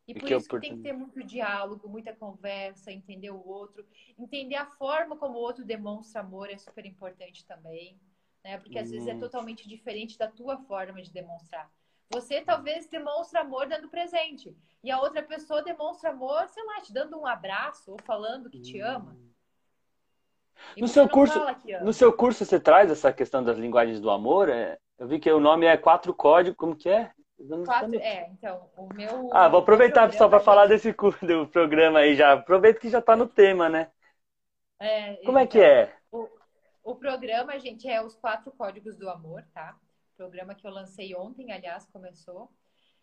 E 0.07 0.13
por 0.13 0.27
que 0.27 0.37
isso 0.37 0.49
que 0.49 0.61
tem 0.61 0.77
que 0.77 0.83
ter 0.83 0.93
muito 0.93 1.25
diálogo, 1.25 1.89
muita 1.89 2.15
conversa, 2.15 2.93
entender 2.93 3.31
o 3.31 3.47
outro, 3.47 3.87
entender 4.19 4.57
a 4.57 4.67
forma 4.67 5.17
como 5.17 5.39
o 5.39 5.41
outro 5.41 5.65
demonstra 5.65 6.21
amor 6.21 6.51
é 6.51 6.59
super 6.59 6.85
importante 6.85 7.45
também, 7.47 7.99
né? 8.45 8.59
Porque 8.59 8.79
às 8.79 8.89
hum. 8.89 8.93
vezes 8.93 9.09
é 9.09 9.19
totalmente 9.19 9.67
diferente 9.67 10.19
da 10.19 10.31
tua 10.31 10.59
forma 10.65 11.01
de 11.01 11.11
demonstrar. 11.11 11.73
Você 12.11 12.41
talvez 12.41 12.89
demonstra 12.89 13.41
amor 13.41 13.67
dando 13.67 13.89
presente 13.89 14.57
e 14.83 14.91
a 14.91 15.01
outra 15.01 15.23
pessoa 15.23 15.63
demonstra 15.63 16.11
amor, 16.11 16.47
sei 16.49 16.65
lá, 16.65 16.81
te 16.81 16.93
dando 16.93 17.19
um 17.19 17.27
abraço 17.27 17.93
ou 17.93 17.99
falando 18.05 18.51
que 18.51 18.61
te 18.61 18.81
ama. 18.81 19.17
E 20.77 20.81
no 20.81 20.89
seu 20.89 21.09
curso, 21.09 21.41
no 21.83 21.93
seu 21.93 22.13
curso 22.13 22.45
você 22.45 22.61
traz 22.61 22.91
essa 22.91 23.13
questão 23.13 23.43
das 23.43 23.59
linguagens 23.59 24.01
do 24.01 24.11
amor? 24.11 24.49
É, 24.49 24.79
eu 24.99 25.09
vi 25.09 25.19
que 25.19 25.31
o 25.31 25.41
nome 25.41 25.67
é 25.67 25.77
quatro 25.77 26.15
códigos, 26.15 26.57
como 26.57 26.77
que 26.77 26.89
é? 26.89 27.11
Quatro, 27.65 27.97
é, 27.97 28.29
então, 28.31 28.71
o 28.77 28.89
meu. 28.95 29.29
Ah, 29.33 29.49
vou 29.49 29.61
aproveitar 29.61 30.11
só 30.13 30.29
para 30.29 30.41
falar 30.41 30.67
desse 30.67 30.93
do 30.93 31.49
programa 31.49 31.99
aí 31.99 32.15
já. 32.15 32.33
Aproveita 32.33 32.81
que 32.81 32.89
já 32.89 33.01
está 33.01 33.17
no 33.17 33.27
tema, 33.27 33.69
né? 33.69 33.91
É, 34.79 35.17
Como 35.17 35.39
então, 35.39 35.39
é 35.39 35.47
que 35.47 35.59
então, 35.59 35.69
é? 35.69 35.97
O, 36.13 36.29
o 36.93 36.95
programa, 36.95 37.59
gente, 37.59 37.89
é 37.89 38.01
os 38.03 38.15
quatro 38.15 38.53
códigos 38.53 38.97
do 38.97 39.11
amor, 39.11 39.45
tá? 39.53 39.77
Programa 40.17 40.55
que 40.55 40.67
eu 40.67 40.71
lancei 40.71 41.15
ontem, 41.15 41.53
aliás, 41.53 41.87
começou. 41.87 42.51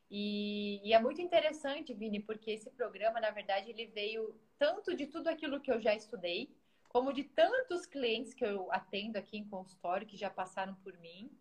E, 0.09 0.81
e, 0.83 0.93
é 0.93 0.99
muito 0.99 1.21
interessante, 1.21 1.93
Vini, 1.93 2.19
porque 2.19 2.51
esse 2.51 2.69
programa, 2.71 3.19
na 3.21 3.31
verdade, 3.31 3.69
ele 3.69 3.87
veio 3.87 4.37
tanto 4.57 4.95
de 4.95 5.07
tudo 5.07 5.27
aquilo 5.29 5.61
que 5.61 5.71
eu 5.71 5.79
já 5.79 5.95
estudei, 5.95 6.53
como 6.89 7.13
de 7.13 7.23
tantos 7.23 7.85
clientes 7.85 8.33
que 8.33 8.43
eu 8.43 8.71
atendo 8.71 9.17
aqui 9.17 9.37
em 9.37 9.47
consultório 9.47 10.05
que 10.05 10.17
já 10.17 10.29
passaram 10.29 10.75
por 10.75 10.97
mim, 10.97 11.31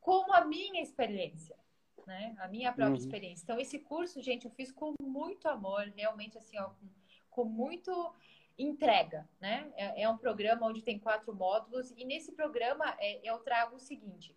como 0.00 0.32
a 0.32 0.44
minha 0.44 0.82
experiência 0.82 1.56
né? 2.06 2.34
A 2.38 2.48
minha 2.48 2.72
própria 2.72 2.90
uhum. 2.90 2.96
experiência. 2.96 3.44
Então, 3.44 3.58
esse 3.58 3.78
curso, 3.78 4.20
gente, 4.22 4.44
eu 4.44 4.50
fiz 4.50 4.70
com 4.70 4.94
muito 5.00 5.48
amor, 5.48 5.92
realmente, 5.96 6.38
assim, 6.38 6.58
ó, 6.58 6.70
com, 6.70 6.88
com 7.30 7.44
muito 7.44 8.14
entrega, 8.58 9.28
né? 9.40 9.72
É, 9.76 10.02
é, 10.02 10.08
um 10.08 10.16
programa 10.16 10.66
onde 10.66 10.82
tem 10.82 10.98
quatro 10.98 11.34
módulos 11.34 11.90
e 11.96 12.04
nesse 12.04 12.32
programa 12.32 12.96
é, 12.98 13.20
eu 13.28 13.38
trago 13.38 13.76
o 13.76 13.80
seguinte: 13.80 14.36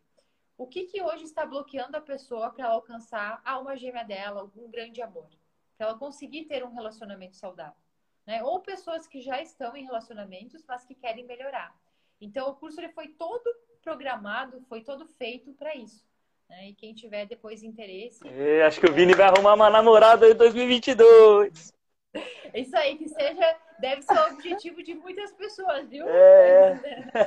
o 0.57 0.65
que 0.65 0.85
que 0.85 1.01
hoje 1.01 1.23
está 1.23 1.45
bloqueando 1.45 1.95
a 1.95 2.01
pessoa 2.01 2.49
para 2.49 2.67
alcançar 2.67 3.41
a 3.45 3.51
alma 3.51 3.77
gêmea 3.77 4.03
dela, 4.03 4.49
um 4.55 4.69
grande 4.69 5.01
amor, 5.01 5.29
para 5.77 5.87
ela 5.87 5.97
conseguir 5.97 6.45
ter 6.45 6.63
um 6.63 6.73
relacionamento 6.73 7.35
saudável, 7.35 7.79
né? 8.25 8.43
Ou 8.43 8.59
pessoas 8.59 9.05
que 9.05 9.21
já 9.21 9.41
estão 9.41 9.75
em 9.75 9.85
relacionamentos, 9.85 10.63
mas 10.67 10.83
que 10.83 10.95
querem 10.95 11.25
melhorar. 11.25 11.75
Então, 12.19 12.49
o 12.49 12.55
curso 12.55 12.79
ele 12.79 12.89
foi 12.89 13.09
todo 13.09 13.43
programado, 13.83 14.59
foi 14.67 14.81
todo 14.81 15.05
feito 15.05 15.53
para 15.53 15.75
isso. 15.75 16.03
Né? 16.49 16.69
E 16.69 16.73
quem 16.73 16.93
tiver 16.93 17.25
depois 17.25 17.61
interesse. 17.61 18.27
É, 18.27 18.65
acho 18.65 18.79
que 18.79 18.89
o 18.89 18.93
Vini 18.93 19.13
vai 19.13 19.27
arrumar 19.27 19.53
uma 19.53 19.69
namorada 19.69 20.27
em 20.29 20.35
2022. 20.35 21.73
Isso 22.55 22.75
aí, 22.75 22.97
que 22.97 23.07
seja, 23.09 23.59
deve 23.79 24.01
ser 24.01 24.17
o 24.17 24.33
objetivo 24.33 24.83
de 24.83 24.95
muitas 24.95 25.31
pessoas, 25.33 25.87
viu? 25.87 26.07
É. 26.07 26.79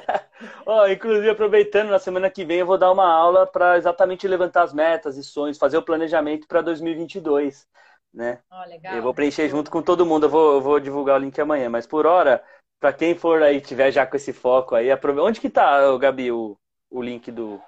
oh, 0.67 0.87
inclusive, 0.87 1.31
aproveitando, 1.31 1.91
na 1.91 1.99
semana 1.99 2.31
que 2.31 2.45
vem 2.45 2.59
eu 2.59 2.67
vou 2.67 2.79
dar 2.79 2.91
uma 2.91 3.07
aula 3.07 3.47
para 3.47 3.77
exatamente 3.77 4.27
levantar 4.27 4.63
as 4.63 4.73
metas 4.73 5.17
e 5.17 5.25
sonhos, 5.25 5.59
fazer 5.59 5.79
o 5.79 5.83
planejamento 5.83 6.47
para 6.47 6.63
2022. 6.63 7.69
Né? 8.13 8.41
Oh, 8.51 8.69
legal. 8.69 8.97
Eu 8.97 9.03
vou 9.03 9.15
preencher 9.15 9.49
junto 9.49 9.71
com 9.71 9.81
todo 9.81 10.05
mundo, 10.05 10.27
eu 10.27 10.31
vou, 10.31 10.55
eu 10.55 10.61
vou 10.61 10.81
divulgar 10.81 11.17
o 11.17 11.23
link 11.23 11.41
amanhã. 11.41 11.69
Mas 11.69 11.87
por 11.87 12.07
hora, 12.07 12.43
para 12.81 12.93
quem 12.93 13.15
for 13.15 13.43
aí, 13.43 13.61
tiver 13.61 13.93
já 13.93 14.07
com 14.07 14.17
esse 14.17 14.33
foco 14.33 14.75
aí, 14.75 14.89
onde 15.21 15.41
que 15.41 15.49
tá, 15.49 15.97
Gabi, 15.99 16.33
o, 16.33 16.59
o 16.91 17.03
link 17.03 17.31
do, 17.31 17.63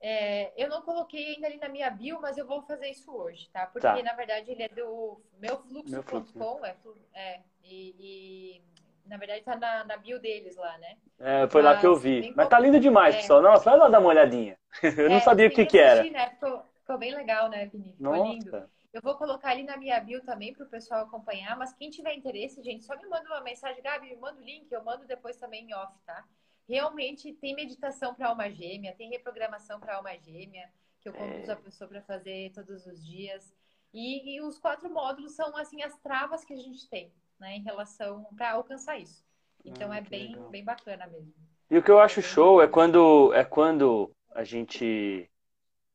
é, 0.00 0.52
eu 0.56 0.68
não 0.68 0.80
coloquei 0.80 1.34
ainda 1.34 1.46
ali 1.46 1.58
na 1.58 1.68
minha 1.68 1.90
bio, 1.90 2.18
mas 2.22 2.38
eu 2.38 2.46
vou 2.46 2.62
fazer 2.62 2.88
isso 2.88 3.14
hoje, 3.14 3.50
tá? 3.50 3.66
Porque, 3.66 3.86
tá. 3.86 4.02
na 4.02 4.14
verdade, 4.14 4.50
ele 4.50 4.62
é 4.62 4.68
do 4.68 5.20
meufluxo.com, 5.38 6.64
é, 6.64 6.76
é, 7.12 7.40
e, 7.62 7.94
e, 7.98 8.62
na 9.06 9.18
verdade 9.18 9.42
tá 9.42 9.56
na, 9.56 9.84
na, 9.84 9.96
bio 9.98 10.18
deles 10.18 10.56
lá, 10.56 10.78
né? 10.78 10.96
É, 11.18 11.46
foi 11.48 11.60
mas, 11.60 11.74
lá 11.74 11.80
que 11.80 11.86
eu 11.86 11.96
vi. 11.96 12.32
Mas 12.34 12.48
tá 12.48 12.58
lindo 12.58 12.80
demais, 12.80 13.14
é. 13.14 13.18
pessoal. 13.18 13.42
Nossa, 13.42 13.68
vai 13.68 13.78
lá 13.78 13.88
dar 13.88 14.00
uma 14.00 14.08
olhadinha. 14.08 14.56
Eu 14.96 15.10
não 15.10 15.16
é, 15.16 15.20
sabia 15.20 15.48
o 15.48 15.50
que, 15.50 15.66
que, 15.66 15.78
era. 15.78 16.02
Né? 16.02 16.30
Ficou, 16.30 16.62
ficou, 16.80 16.96
bem 16.96 17.14
legal, 17.14 17.50
né, 17.50 17.66
Vini? 17.66 17.92
Ficou 17.92 18.16
Nossa. 18.16 18.32
lindo. 18.32 18.70
Eu 18.92 19.02
vou 19.02 19.14
colocar 19.16 19.50
ali 19.50 19.62
na 19.62 19.76
minha 19.76 20.00
bio 20.00 20.22
também 20.24 20.52
para 20.52 20.64
o 20.64 20.68
pessoal 20.68 21.04
acompanhar, 21.04 21.56
mas 21.56 21.72
quem 21.74 21.90
tiver 21.90 22.14
interesse, 22.14 22.62
gente, 22.62 22.84
só 22.84 22.96
me 22.96 23.06
manda 23.06 23.28
uma 23.28 23.40
mensagem, 23.40 23.82
Gabi, 23.82 24.08
me 24.08 24.16
manda 24.16 24.40
o 24.40 24.44
link, 24.44 24.70
eu 24.72 24.82
mando 24.82 25.06
depois 25.06 25.36
também 25.36 25.64
em 25.64 25.74
off, 25.74 25.92
tá? 26.04 26.24
Realmente 26.70 27.32
tem 27.32 27.54
meditação 27.54 28.14
para 28.14 28.28
alma 28.28 28.48
gêmea, 28.48 28.94
tem 28.96 29.10
reprogramação 29.10 29.80
para 29.80 29.96
alma 29.96 30.16
gêmea, 30.16 30.70
que 31.00 31.08
eu 31.08 31.12
conduzo 31.12 31.50
é. 31.50 31.54
a 31.54 31.56
pessoa 31.56 31.88
para 31.88 32.00
fazer 32.02 32.52
todos 32.52 32.86
os 32.86 33.04
dias. 33.04 33.52
E, 33.92 34.36
e, 34.36 34.40
os 34.40 34.56
quatro 34.56 34.88
módulos 34.88 35.32
são 35.32 35.56
assim 35.56 35.82
as 35.82 35.98
travas 35.98 36.44
que 36.44 36.52
a 36.52 36.56
gente 36.56 36.88
tem, 36.88 37.12
né, 37.40 37.56
em 37.56 37.62
relação 37.62 38.24
para 38.36 38.52
alcançar 38.52 38.98
isso. 38.98 39.24
Então 39.64 39.90
ah, 39.90 39.96
é 39.96 40.00
bem, 40.00 40.36
bem 40.50 40.64
bacana 40.64 41.08
mesmo. 41.08 41.34
E 41.68 41.76
o 41.76 41.82
que 41.82 41.90
eu 41.90 41.98
acho 41.98 42.22
show 42.22 42.62
é 42.62 42.68
quando 42.68 43.32
é 43.34 43.44
quando 43.44 44.10
a 44.32 44.44
gente 44.44 45.28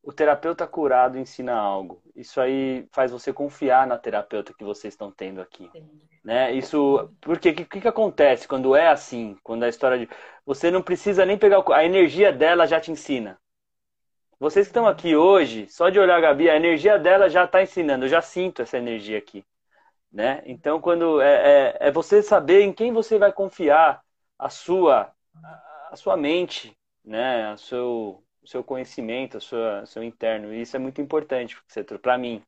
o 0.06 0.14
terapeuta 0.14 0.68
curado 0.68 1.18
ensina 1.18 1.54
algo. 1.54 2.00
Isso 2.16 2.40
aí 2.40 2.88
faz 2.92 3.12
você 3.12 3.34
confiar 3.34 3.88
na 3.88 3.98
terapeuta 3.98 4.54
que 4.54 4.64
vocês 4.64 4.94
estão 4.94 5.12
tendo 5.12 5.42
aqui. 5.42 5.70
Né? 6.24 6.54
Isso, 6.54 7.10
porque 7.20 7.50
o 7.50 7.56
que, 7.56 7.66
que, 7.66 7.82
que, 7.82 7.88
acontece 7.88 8.48
quando 8.48 8.76
é 8.76 8.88
assim? 8.88 9.36
Quando 9.44 9.64
a 9.64 9.70
história 9.70 9.98
de. 9.98 10.08
Você 10.46 10.70
não 10.70 10.84
precisa 10.84 11.26
nem 11.26 11.40
pegar. 11.40 11.64
A 11.74 11.84
energia 11.84 12.32
dela 12.32 12.68
já 12.68 12.80
te 12.80 12.92
ensina. 12.92 13.40
Vocês 14.40 14.68
que 14.68 14.70
estão 14.70 14.88
aqui 14.88 15.16
hoje, 15.16 15.68
só 15.70 15.90
de 15.90 16.00
olhar 16.00 16.18
a 16.18 16.22
Gabi, 16.22 16.50
a 16.50 16.56
energia 16.56 17.00
dela 17.00 17.28
já 17.28 17.46
está 17.46 17.64
ensinando. 17.64 18.06
Eu 18.06 18.10
já 18.10 18.22
sinto 18.22 18.62
essa 18.62 18.78
energia 18.78 19.18
aqui. 19.18 19.44
Né? 20.12 20.44
Então, 20.46 20.80
quando 20.80 21.20
é, 21.20 21.78
é, 21.80 21.88
é 21.88 21.92
você 21.92 22.22
saber 22.22 22.62
em 22.62 22.72
quem 22.72 22.94
você 22.94 23.18
vai 23.18 23.34
confiar 23.34 24.04
a 24.38 24.50
sua, 24.50 25.12
a 25.90 25.96
sua 25.96 26.16
mente, 26.16 26.78
né? 27.04 27.54
o 27.54 27.58
seu, 27.58 28.25
o 28.46 28.48
seu 28.48 28.64
conhecimento, 28.64 29.38
o 29.38 29.42
seu, 29.42 29.86
seu 29.86 30.04
interno. 30.04 30.54
E 30.54 30.62
isso 30.62 30.76
é 30.76 30.80
muito 30.80 31.02
importante 31.02 31.58
para 32.02 32.18
mim. 32.18 32.42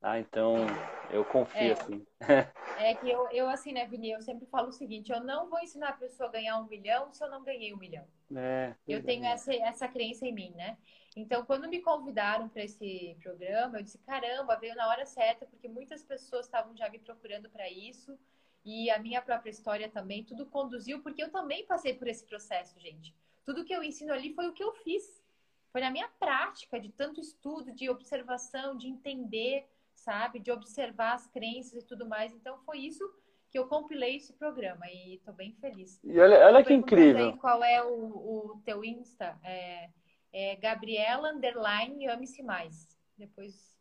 Ah, 0.00 0.18
então 0.20 0.66
eu 1.10 1.24
confio, 1.24 1.68
É. 1.68 1.72
assim. 1.72 2.06
É 2.78 2.94
que 2.94 3.10
eu, 3.10 3.26
eu, 3.30 3.48
assim, 3.48 3.72
né, 3.72 3.86
Vini, 3.86 4.10
eu 4.10 4.20
sempre 4.20 4.44
falo 4.46 4.68
o 4.68 4.72
seguinte, 4.72 5.10
eu 5.10 5.24
não 5.24 5.48
vou 5.48 5.58
ensinar 5.60 5.88
a 5.88 5.92
pessoa 5.94 6.28
a 6.28 6.32
ganhar 6.32 6.58
um 6.58 6.66
milhão 6.66 7.10
se 7.10 7.24
eu 7.24 7.30
não 7.30 7.42
ganhei 7.42 7.72
um 7.72 7.78
milhão. 7.78 8.06
É, 8.36 8.74
Eu 8.86 9.02
tenho 9.02 9.24
essa, 9.24 9.54
essa 9.54 9.88
crença 9.88 10.26
em 10.26 10.32
mim, 10.32 10.52
né? 10.54 10.76
Então, 11.16 11.46
quando 11.46 11.70
me 11.70 11.80
convidaram 11.80 12.50
para 12.50 12.62
esse 12.62 13.16
programa, 13.22 13.78
eu 13.78 13.82
disse: 13.82 13.98
caramba, 14.00 14.56
veio 14.56 14.74
na 14.74 14.88
hora 14.88 15.06
certa, 15.06 15.46
porque 15.46 15.68
muitas 15.68 16.02
pessoas 16.02 16.44
estavam 16.44 16.76
já 16.76 16.90
me 16.90 16.98
procurando 16.98 17.48
para 17.48 17.66
isso, 17.70 18.18
e 18.62 18.90
a 18.90 18.98
minha 18.98 19.22
própria 19.22 19.50
história 19.50 19.88
também, 19.88 20.22
tudo 20.22 20.44
conduziu, 20.44 21.00
porque 21.02 21.22
eu 21.22 21.30
também 21.30 21.64
passei 21.64 21.94
por 21.94 22.06
esse 22.08 22.26
processo, 22.26 22.78
gente. 22.78 23.14
Tudo 23.46 23.64
que 23.64 23.72
eu 23.72 23.82
ensino 23.82 24.12
ali 24.12 24.34
foi 24.34 24.48
o 24.48 24.52
que 24.52 24.62
eu 24.62 24.72
fiz. 24.74 25.24
Foi 25.70 25.80
na 25.80 25.90
minha 25.90 26.08
prática, 26.08 26.80
de 26.80 26.90
tanto 26.90 27.20
estudo, 27.20 27.72
de 27.72 27.88
observação, 27.88 28.76
de 28.76 28.88
entender, 28.88 29.66
sabe? 29.94 30.40
De 30.40 30.50
observar 30.50 31.14
as 31.14 31.26
crenças 31.28 31.82
e 31.82 31.86
tudo 31.86 32.06
mais. 32.06 32.32
Então, 32.34 32.58
foi 32.64 32.80
isso 32.80 33.08
que 33.50 33.58
eu 33.58 33.68
compilei 33.68 34.16
esse 34.16 34.32
programa, 34.32 34.86
e 34.90 35.14
estou 35.14 35.32
bem 35.32 35.52
feliz. 35.54 36.00
E 36.02 36.18
olha, 36.18 36.44
olha 36.44 36.64
que 36.64 36.74
incrível. 36.74 37.30
aí 37.30 37.38
qual 37.38 37.62
é 37.62 37.82
o, 37.82 37.92
o 37.92 38.62
teu 38.64 38.84
Insta? 38.84 39.38
É, 39.42 39.90
é 40.32 40.56
Gabriela 40.56 41.32
underline 41.32 42.06
ame-se 42.08 42.42
mais. 42.42 42.88
Depois 43.16 43.78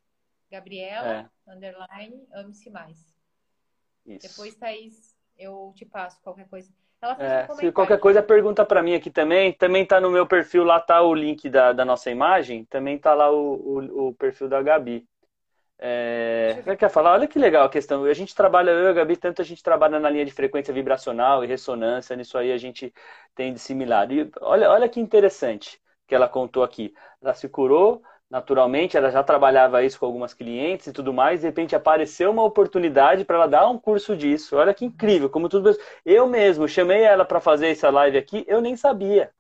Gabriela 0.50 1.32
underline 1.48 2.28
ame-se 2.32 2.70
mais. 2.70 3.16
Isso. 4.06 4.28
Depois, 4.28 4.56
Thaís, 4.56 5.18
eu 5.38 5.74
te 5.76 5.86
passo 5.86 6.22
qualquer 6.22 6.48
coisa. 6.48 6.72
Ela 7.06 7.16
fez 7.16 7.32
um 7.34 7.40
É, 7.40 7.48
se 7.50 7.72
comentário. 7.72 7.72
qualquer 7.72 8.00
coisa, 8.00 8.22
pergunta 8.24 8.66
para 8.66 8.84
mim 8.84 8.94
aqui 8.96 9.10
também. 9.12 9.54
Também 9.54 9.86
tá 9.86 10.00
no 10.02 10.12
meu 10.12 10.28
perfil, 10.28 10.64
lá 10.64 10.80
tá 10.80 11.02
o 11.02 11.14
link 11.14 11.50
da, 11.50 11.72
da 11.74 11.86
nossa 11.86 12.12
imagem. 12.12 12.66
Também 12.66 12.98
tá 13.00 13.14
lá 13.14 13.32
o, 13.32 13.56
o, 13.56 14.08
o 14.10 14.14
perfil 14.16 14.50
da 14.50 14.62
Gabi. 14.62 15.08
É, 15.80 16.62
você 16.64 16.78
quer 16.78 16.90
falar? 16.90 17.14
Olha 17.14 17.28
que 17.28 17.40
legal 17.40 17.66
a 17.66 17.70
questão. 17.70 18.06
A 18.06 18.14
gente 18.14 18.34
trabalha, 18.36 18.72
eu 18.72 18.86
e 18.86 18.90
a 18.90 18.94
Gabi, 18.94 19.18
tanto 19.18 19.42
a 19.42 19.46
gente 19.46 19.64
trabalha 19.64 20.00
na 20.00 20.10
linha 20.10 20.26
de 20.26 20.32
frequência 20.32 20.74
vibracional 20.74 21.44
e 21.44 21.48
ressonância, 21.48 22.16
nisso 22.16 22.38
aí 22.38 22.52
a 22.52 22.58
gente 22.58 22.94
tem 23.36 23.54
de 23.54 23.60
similar. 23.60 24.12
E 24.12 24.30
olha, 24.42 24.70
olha 24.72 24.90
que 24.90 25.00
interessante 25.00 25.80
que 26.08 26.16
ela 26.16 26.30
contou 26.30 26.64
aqui. 26.64 26.94
Ela 27.22 27.34
se 27.34 27.50
curou 27.50 28.02
naturalmente, 28.30 28.98
ela 28.98 29.10
já 29.12 29.24
trabalhava 29.24 29.84
isso 29.84 30.00
com 30.00 30.06
algumas 30.06 30.34
clientes 30.34 30.88
e 30.88 30.94
tudo 30.94 31.14
mais, 31.14 31.42
de 31.42 31.48
repente 31.48 31.76
apareceu 31.76 32.32
uma 32.32 32.44
oportunidade 32.44 33.26
para 33.26 33.36
ela 33.38 33.48
dar 33.48 33.70
um 33.70 33.78
curso 33.78 34.16
disso. 34.16 34.56
Olha 34.58 34.74
que 34.74 34.86
incrível, 34.86 35.30
como 35.30 35.50
tudo. 35.50 35.76
Eu 36.06 36.28
mesmo 36.28 36.68
chamei 36.68 37.04
ela 37.04 37.26
para 37.26 37.40
fazer 37.40 37.68
essa 37.70 37.90
live 37.90 38.18
aqui, 38.18 38.44
eu 38.48 38.62
nem 38.62 38.76
sabia. 38.76 39.32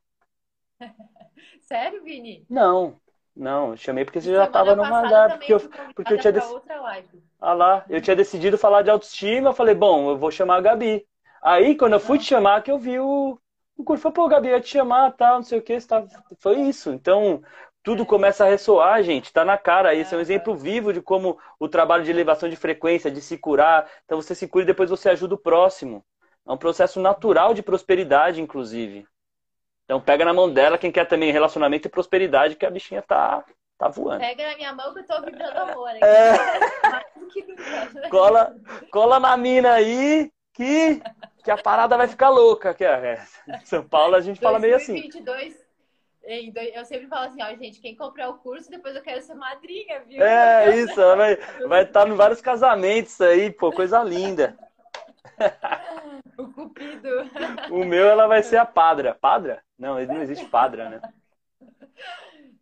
Sério, 1.61 2.03
Vini? 2.03 2.45
Não, 2.49 2.99
não, 3.35 3.75
chamei 3.75 4.05
porque 4.05 4.21
você 4.21 4.31
já 4.33 4.45
estava 4.45 4.75
numa 4.75 5.01
live, 5.01 5.29
também 5.29 5.39
porque 5.39 5.53
eu, 5.53 5.59
porque 5.95 6.13
eu 6.13 6.19
tinha 6.19 6.33
dec- 6.33 6.43
outra 6.45 6.79
live. 6.81 7.23
Ah 7.39 7.53
lá, 7.53 7.85
eu 7.89 8.01
tinha 8.01 8.15
decidido 8.15 8.57
falar 8.57 8.81
de 8.81 8.89
autoestima, 8.89 9.49
eu 9.49 9.53
falei, 9.53 9.75
bom, 9.75 10.09
eu 10.11 10.17
vou 10.17 10.31
chamar 10.31 10.57
a 10.57 10.61
Gabi. 10.61 11.05
Aí, 11.43 11.75
quando 11.77 11.93
eu 11.93 11.99
fui 11.99 12.17
te 12.17 12.25
chamar, 12.25 12.63
que 12.63 12.71
eu 12.71 12.79
vi 12.79 12.99
o, 12.99 13.39
o 13.77 13.83
curso, 13.83 14.01
falei, 14.03 14.15
pô, 14.15 14.27
Gabi, 14.27 14.47
eu 14.49 14.55
ia 14.55 14.61
te 14.61 14.69
chamar, 14.69 15.11
tal, 15.13 15.35
não 15.37 15.43
sei 15.43 15.59
o 15.59 15.61
que, 15.61 15.79
você 15.79 15.87
tá... 15.87 16.05
foi 16.39 16.61
isso. 16.61 16.91
Então, 16.91 17.41
tudo 17.85 18.03
começa 18.03 18.43
a 18.43 18.49
ressoar, 18.49 19.03
gente, 19.03 19.31
tá 19.31 19.45
na 19.45 19.59
cara. 19.59 19.93
Esse 19.93 20.15
é 20.15 20.17
um 20.17 20.21
exemplo 20.21 20.55
vivo 20.55 20.91
de 20.91 20.99
como 20.99 21.37
o 21.59 21.69
trabalho 21.69 22.03
de 22.03 22.09
elevação 22.09 22.49
de 22.49 22.55
frequência, 22.55 23.11
de 23.11 23.21
se 23.21 23.37
curar. 23.37 23.87
Então, 24.03 24.19
você 24.19 24.33
se 24.33 24.47
cura 24.47 24.63
e 24.63 24.65
depois 24.65 24.89
você 24.89 25.07
ajuda 25.07 25.35
o 25.35 25.37
próximo. 25.37 26.03
É 26.47 26.51
um 26.51 26.57
processo 26.57 26.99
natural 26.99 27.53
de 27.53 27.61
prosperidade, 27.61 28.41
inclusive. 28.41 29.05
Então, 29.83 30.01
pega 30.01 30.25
na 30.25 30.33
mão 30.33 30.51
dela 30.51 30.79
quem 30.79 30.91
quer 30.91 31.05
também 31.05 31.31
relacionamento 31.31 31.87
e 31.87 31.91
prosperidade, 31.91 32.55
que 32.55 32.65
a 32.65 32.71
bichinha 32.71 33.03
tá, 33.03 33.45
tá 33.77 33.87
voando. 33.87 34.19
Pega 34.19 34.49
na 34.49 34.55
minha 34.55 34.73
mão 34.73 34.91
que 34.91 35.01
eu 35.01 35.05
tô 35.05 35.21
vibrando 35.21 35.59
amor. 35.59 35.89
aqui. 35.89 36.03
É. 36.03 36.33
Cola, 38.09 38.55
cola 38.91 39.19
na 39.19 39.37
mina 39.37 39.73
aí 39.73 40.31
que, 40.53 41.01
que 41.43 41.51
a 41.51 41.57
parada 41.57 41.97
vai 41.97 42.07
ficar 42.07 42.29
louca. 42.29 42.73
Que 42.73 42.83
é, 42.83 43.21
São 43.63 43.87
Paulo 43.87 44.15
a 44.15 44.21
gente 44.21 44.39
fala 44.39 44.57
meio 44.57 44.75
assim. 44.75 45.07
2022, 46.25 46.47
em 46.47 46.51
dois- 46.51 46.75
eu 46.75 46.85
sempre 46.85 47.07
falo 47.07 47.27
assim, 47.27 47.41
ó, 47.41 47.55
gente, 47.55 47.79
quem 47.79 47.95
comprar 47.95 48.29
o 48.29 48.37
curso, 48.39 48.69
depois 48.69 48.95
eu 48.95 49.01
quero 49.01 49.21
ser 49.21 49.35
madrinha, 49.35 50.03
viu? 50.03 50.23
É 50.23 50.75
isso, 50.77 50.95
vai 50.95 51.35
vai 51.67 51.83
estar 51.83 52.07
em 52.07 52.15
vários 52.15 52.41
casamentos 52.41 53.19
aí, 53.21 53.51
pô, 53.51 53.71
coisa 53.71 54.03
linda. 54.03 54.57
O 56.37 56.51
cupido. 56.51 57.09
O 57.71 57.85
meu 57.85 58.07
ela 58.09 58.27
vai 58.27 58.43
ser 58.43 58.57
a 58.57 58.65
padra. 58.65 59.15
Padra? 59.15 59.63
Não, 59.77 60.01
não 60.05 60.21
existe 60.21 60.45
padra, 60.45 60.89
né? 60.89 61.13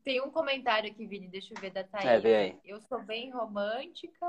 Tem 0.04 0.22
um 0.22 0.30
comentário 0.30 0.92
aqui, 0.92 1.08
Vini, 1.08 1.28
deixa 1.28 1.54
eu 1.54 1.62
ver 1.62 1.72
da 1.72 1.84
Thaís. 1.84 2.06
É, 2.06 2.20
vê 2.20 2.36
aí. 2.36 2.60
Eu 2.64 2.80
sou 2.82 3.02
bem 3.02 3.32
romântica, 3.32 4.28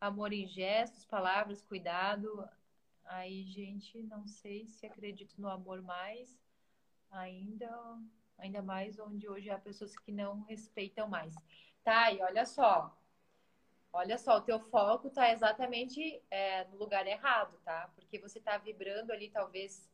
amor 0.00 0.32
em 0.32 0.46
gestos, 0.46 1.04
palavras, 1.04 1.62
cuidado. 1.62 2.48
Aí, 3.04 3.44
gente, 3.44 4.02
não 4.04 4.26
sei 4.26 4.66
se 4.66 4.86
acredito 4.86 5.34
no 5.38 5.48
amor 5.48 5.82
mais, 5.82 6.38
ainda, 7.10 7.68
ainda 8.38 8.62
mais 8.62 8.98
onde 8.98 9.28
hoje 9.28 9.50
há 9.50 9.58
pessoas 9.58 9.96
que 9.98 10.12
não 10.12 10.42
respeitam 10.42 11.08
mais. 11.08 11.34
Tá, 11.82 12.12
e 12.12 12.20
olha 12.22 12.46
só. 12.46 12.96
Olha 13.92 14.18
só, 14.18 14.38
o 14.38 14.40
teu 14.40 14.58
foco 14.58 15.08
tá 15.08 15.30
exatamente 15.30 16.20
é, 16.30 16.64
no 16.64 16.76
lugar 16.76 17.06
errado, 17.06 17.56
tá? 17.64 17.90
Porque 17.94 18.18
você 18.18 18.40
tá 18.40 18.58
vibrando 18.58 19.12
ali, 19.12 19.30
talvez, 19.30 19.88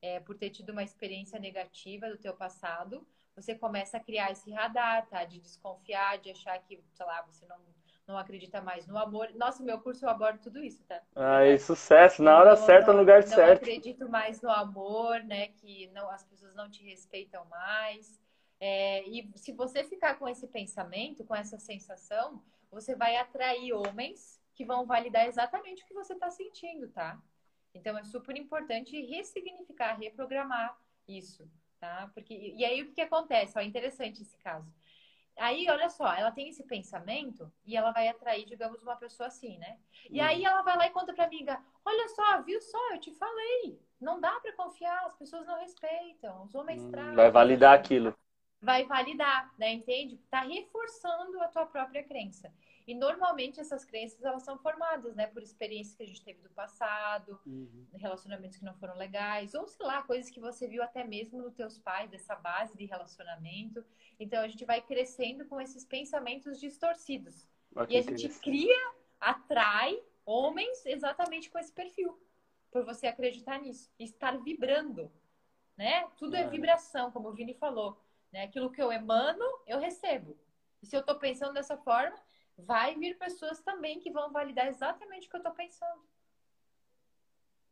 é, 0.00 0.20
por 0.20 0.38
ter 0.38 0.50
tido 0.50 0.70
uma 0.70 0.82
experiência 0.84 1.40
negativa 1.40 2.08
do 2.08 2.18
teu 2.18 2.34
passado, 2.34 3.04
você 3.34 3.54
começa 3.54 3.96
a 3.96 4.00
criar 4.00 4.30
esse 4.30 4.50
radar, 4.52 5.08
tá? 5.08 5.24
De 5.24 5.40
desconfiar, 5.40 6.18
de 6.18 6.30
achar 6.30 6.56
que, 6.60 6.80
sei 6.92 7.06
lá, 7.06 7.22
você 7.22 7.44
não, 7.46 7.58
não 8.06 8.18
acredita 8.18 8.60
mais 8.60 8.86
no 8.86 8.98
amor. 8.98 9.28
Nossa, 9.34 9.62
meu 9.62 9.80
curso 9.80 10.04
eu 10.04 10.10
abordo 10.10 10.40
tudo 10.40 10.62
isso, 10.62 10.82
tá? 10.84 11.00
Aí, 11.14 11.58
sucesso, 11.58 12.22
na 12.22 12.38
hora 12.38 12.50
Não- 12.50 12.56
certa, 12.56 12.88
no 12.88 12.94
não- 12.94 13.00
lugar 13.00 13.22
não 13.22 13.28
certo. 13.28 13.62
acredito 13.62 14.08
mais 14.08 14.40
no 14.42 14.50
amor, 14.50 15.22
né? 15.24 15.48
Que 15.48 15.88
não, 15.88 16.10
as 16.10 16.24
pessoas 16.24 16.54
não 16.54 16.68
te 16.70 16.82
respeitam 16.84 17.44
mais. 17.46 18.20
É, 18.60 19.02
e 19.08 19.30
se 19.36 19.52
você 19.52 19.82
ficar 19.84 20.16
com 20.18 20.28
esse 20.28 20.46
pensamento, 20.46 21.24
com 21.24 21.34
essa 21.34 21.58
sensação, 21.58 22.42
você 22.70 22.94
vai 22.94 23.16
atrair 23.16 23.72
homens 23.72 24.40
que 24.54 24.64
vão 24.64 24.86
validar 24.86 25.26
exatamente 25.26 25.82
o 25.82 25.86
que 25.86 25.94
você 25.94 26.12
está 26.14 26.30
sentindo, 26.30 26.88
tá? 26.88 27.20
Então 27.74 27.96
é 27.96 28.04
super 28.04 28.36
importante 28.36 29.00
ressignificar, 29.06 29.94
reprogramar 29.98 30.76
isso, 31.08 31.50
tá? 31.80 32.10
Porque 32.14 32.34
e 32.34 32.64
aí 32.64 32.82
o 32.82 32.86
que, 32.86 32.92
que 32.94 33.00
acontece? 33.00 33.58
Ó, 33.58 33.60
é 33.60 33.64
interessante 33.64 34.22
esse 34.22 34.36
caso. 34.38 34.70
Aí, 35.38 35.68
olha 35.70 35.88
só, 35.88 36.12
ela 36.14 36.30
tem 36.30 36.48
esse 36.48 36.62
pensamento 36.64 37.50
e 37.64 37.76
ela 37.76 37.90
vai 37.90 38.08
atrair, 38.08 38.44
digamos, 38.44 38.82
uma 38.82 38.96
pessoa 38.96 39.26
assim, 39.28 39.58
né? 39.58 39.78
E 40.10 40.20
Uhum. 40.20 40.26
aí 40.26 40.44
ela 40.44 40.62
vai 40.62 40.76
lá 40.76 40.86
e 40.86 40.90
conta 40.90 41.12
pra 41.14 41.24
amiga: 41.24 41.60
Olha 41.84 42.08
só, 42.08 42.42
viu 42.42 42.60
só, 42.60 42.92
eu 42.92 43.00
te 43.00 43.12
falei. 43.14 43.80
Não 44.00 44.20
dá 44.20 44.38
pra 44.40 44.52
confiar, 44.52 45.06
as 45.06 45.16
pessoas 45.16 45.46
não 45.46 45.58
respeitam, 45.58 46.42
os 46.44 46.54
homens 46.54 46.82
Hum, 46.84 46.90
traem. 46.90 47.14
Vai 47.16 47.30
validar 47.30 47.74
aquilo. 47.78 48.14
Vai 48.60 48.84
validar, 48.84 49.52
né? 49.58 49.72
Entende? 49.72 50.18
Tá 50.30 50.42
reforçando 50.42 51.40
a 51.40 51.48
tua 51.48 51.66
própria 51.66 52.04
crença. 52.04 52.52
E 52.86 52.94
normalmente 52.94 53.60
essas 53.60 53.84
crenças 53.84 54.22
elas 54.24 54.42
são 54.42 54.58
formadas, 54.58 55.14
né, 55.14 55.26
por 55.26 55.42
experiências 55.42 55.94
que 55.96 56.02
a 56.02 56.06
gente 56.06 56.22
teve 56.24 56.40
do 56.42 56.50
passado, 56.50 57.40
relacionamentos 57.94 58.56
que 58.58 58.64
não 58.64 58.74
foram 58.74 58.96
legais, 58.96 59.54
ou 59.54 59.66
sei 59.68 59.86
lá, 59.86 60.02
coisas 60.02 60.30
que 60.30 60.40
você 60.40 60.66
viu 60.66 60.82
até 60.82 61.04
mesmo 61.04 61.40
nos 61.40 61.54
teus 61.54 61.78
pais, 61.78 62.10
dessa 62.10 62.34
base 62.34 62.76
de 62.76 62.84
relacionamento. 62.84 63.84
Então 64.18 64.42
a 64.42 64.48
gente 64.48 64.64
vai 64.64 64.80
crescendo 64.80 65.44
com 65.46 65.60
esses 65.60 65.84
pensamentos 65.84 66.58
distorcidos. 66.58 67.46
E 67.88 67.96
a 67.96 68.02
gente 68.02 68.28
cria, 68.40 68.92
atrai 69.20 70.02
homens 70.24 70.84
exatamente 70.86 71.50
com 71.50 71.58
esse 71.58 71.72
perfil. 71.72 72.20
Por 72.70 72.84
você 72.84 73.06
acreditar 73.06 73.60
nisso. 73.60 73.90
Estar 73.98 74.36
vibrando. 74.38 75.10
Né? 75.76 76.06
Tudo 76.18 76.36
é 76.36 76.42
É. 76.42 76.48
vibração, 76.48 77.10
como 77.10 77.28
o 77.28 77.32
Vini 77.32 77.54
falou. 77.54 77.98
Né? 78.30 78.44
Aquilo 78.44 78.70
que 78.70 78.82
eu 78.82 78.92
emano, 78.92 79.44
eu 79.66 79.78
recebo. 79.78 80.38
E 80.82 80.86
se 80.86 80.96
eu 80.96 81.00
estou 81.00 81.18
pensando 81.18 81.54
dessa 81.54 81.76
forma, 81.76 82.16
vai 82.66 82.94
vir 82.96 83.16
pessoas 83.18 83.60
também 83.60 84.00
que 84.00 84.10
vão 84.10 84.30
validar 84.32 84.66
exatamente 84.66 85.26
o 85.26 85.30
que 85.30 85.36
eu 85.36 85.38
estou 85.38 85.52
pensando. 85.54 86.02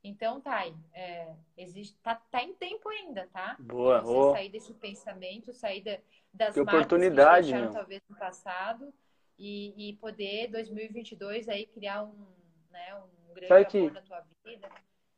Então, 0.02 0.40
Thay, 0.40 0.74
é, 0.94 1.34
existe, 1.58 1.94
tá, 2.02 2.14
tá 2.14 2.42
em 2.42 2.54
tempo 2.54 2.88
ainda, 2.88 3.28
tá? 3.32 3.56
Boa, 3.58 4.00
você 4.00 4.32
sair 4.32 4.48
desse 4.48 4.72
pensamento, 4.74 5.52
sair 5.52 5.82
da- 5.82 5.98
das 6.32 6.54
Que 6.54 6.60
oportunidade, 6.60 7.48
que 7.48 7.52
deixaram, 7.52 7.72
talvez 7.74 8.00
no 8.08 8.16
passado 8.16 8.94
e, 9.38 9.90
e 9.90 9.96
poder 9.96 10.48
2022 10.48 11.48
aí 11.50 11.66
criar 11.66 12.02
um, 12.04 12.26
né, 12.70 12.94
um 12.94 13.34
grande 13.34 13.48
Sabe 13.48 13.78
amor 13.78 13.90
que- 13.90 13.94
na 13.94 14.02
tua 14.02 14.24
vida. 14.42 14.70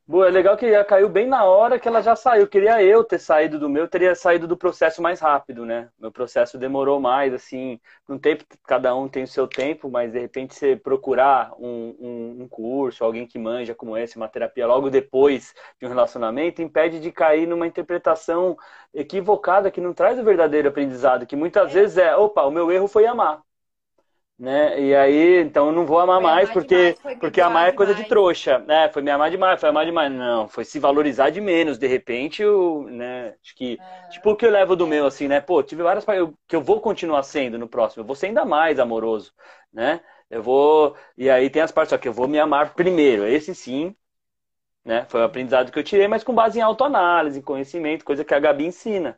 Boa, 0.07 0.27
é 0.29 0.31
legal 0.31 0.57
que 0.57 0.67
ela 0.67 0.85
caiu 0.85 1.09
bem 1.09 1.27
na 1.27 1.45
hora 1.45 1.79
que 1.79 1.87
ela 1.89 2.03
já 2.03 2.15
saiu. 2.17 2.47
Queria 2.49 2.83
eu 2.83 3.05
ter 3.05 3.19
saído 3.19 3.59
do 3.59 3.69
meu, 3.71 3.89
teria 3.89 4.15
saído 4.15 4.47
do 4.49 4.57
processo 4.57 5.01
mais 5.01 5.21
rápido, 5.21 5.65
né? 5.65 5.89
Meu 5.99 6.11
processo 6.13 6.59
demorou 6.59 7.01
mais, 7.01 7.33
assim, 7.33 7.81
um 8.09 8.19
tempo, 8.19 8.45
cada 8.67 8.95
um 8.97 9.09
tem 9.09 9.23
o 9.23 9.27
seu 9.29 9.47
tempo, 9.47 9.89
mas 9.89 10.13
de 10.13 10.19
repente 10.19 10.55
você 10.55 10.77
procurar 10.77 11.53
um, 11.59 11.97
um, 12.01 12.43
um 12.43 12.49
curso, 12.49 13.05
alguém 13.05 13.27
que 13.27 13.39
manja 13.39 13.75
como 13.75 13.97
esse, 13.97 14.17
uma 14.17 14.29
terapia 14.29 14.67
logo 14.67 14.91
depois 14.91 15.55
de 15.81 15.87
um 15.87 15.89
relacionamento, 15.89 16.61
impede 16.61 17.01
de 17.01 17.13
cair 17.13 17.47
numa 17.47 17.67
interpretação 17.67 18.57
equivocada 18.93 19.71
que 19.71 19.81
não 19.81 19.95
traz 19.95 20.19
o 20.19 20.25
verdadeiro 20.25 20.69
aprendizado, 20.69 21.27
que 21.27 21.37
muitas 21.37 21.71
É. 21.71 21.75
vezes 21.75 21.97
é, 21.99 22.15
opa, 22.17 22.43
o 22.45 22.51
meu 22.51 22.71
erro 22.73 22.89
foi 22.89 23.07
amar. 23.07 23.41
Né? 24.43 24.81
E 24.81 24.93
aí, 24.97 25.41
então 25.41 25.69
eu 25.69 25.73
não 25.73 25.87
vou 25.87 26.01
amar 26.01 26.21
foi 26.21 26.25
mais 26.31 26.51
amar 26.51 26.53
porque 26.53 26.95
demais, 26.95 27.19
porque 27.21 27.41
amar 27.41 27.69
é 27.69 27.73
coisa 27.73 27.93
demais. 27.93 28.09
de 28.09 28.09
trouxa, 28.09 28.59
né? 28.59 28.89
Foi 28.89 29.01
me 29.01 29.11
amar 29.13 29.31
demais, 29.31 29.61
foi 29.61 29.69
amar 29.69 29.87
demais. 29.87 30.11
Não, 30.13 30.49
foi 30.49 30.65
se 30.65 30.81
valorizar 30.81 31.31
de 31.31 31.41
menos. 31.41 31.79
De 31.79 31.87
repente, 31.87 32.43
eu, 32.43 32.83
né? 32.91 33.37
Acho 33.41 33.55
que 33.55 33.79
tipo 34.11 34.33
o 34.33 34.37
que 34.37 34.45
eu 34.45 34.51
levo 34.51 34.75
do 34.75 34.85
meu 34.85 35.07
assim, 35.07 35.29
né? 35.29 35.41
Pô, 35.41 35.63
tive 35.63 35.85
várias 35.85 36.05
que 36.49 36.57
eu 36.57 36.61
vou 36.61 36.81
continuar 36.81 37.23
sendo 37.23 37.57
no 37.57 37.69
próximo. 37.69 38.03
Eu 38.03 38.07
vou 38.07 38.17
ser 38.17 38.27
ainda 38.27 38.45
mais 38.45 38.81
amoroso, 38.81 39.33
né? 39.73 40.01
Eu 40.29 40.43
vou 40.43 40.97
e 41.17 41.31
aí 41.31 41.49
tem 41.49 41.63
as 41.63 41.71
partes 41.71 41.91
só 41.91 41.99
que 41.99 42.09
eu 42.09 42.13
vou 42.13 42.27
me 42.27 42.41
amar 42.41 42.75
primeiro. 42.75 43.25
Esse 43.25 43.55
sim, 43.55 43.95
né? 44.85 45.07
Foi 45.09 45.21
o 45.21 45.25
aprendizado 45.25 45.71
que 45.71 45.79
eu 45.79 45.85
tirei, 45.85 46.09
mas 46.09 46.25
com 46.25 46.35
base 46.35 46.59
em 46.59 46.63
autoanálise, 46.63 47.39
em 47.39 47.43
conhecimento, 47.43 48.05
coisa 48.05 48.25
que 48.25 48.35
a 48.35 48.41
Gabi 48.41 48.67
ensina. 48.67 49.17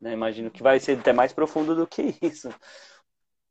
Né? 0.00 0.12
Imagino 0.12 0.50
que 0.50 0.62
vai 0.62 0.80
ser 0.80 0.98
até 0.98 1.12
mais 1.12 1.32
profundo 1.32 1.74
do 1.74 1.86
que 1.86 2.16
isso. 2.22 2.50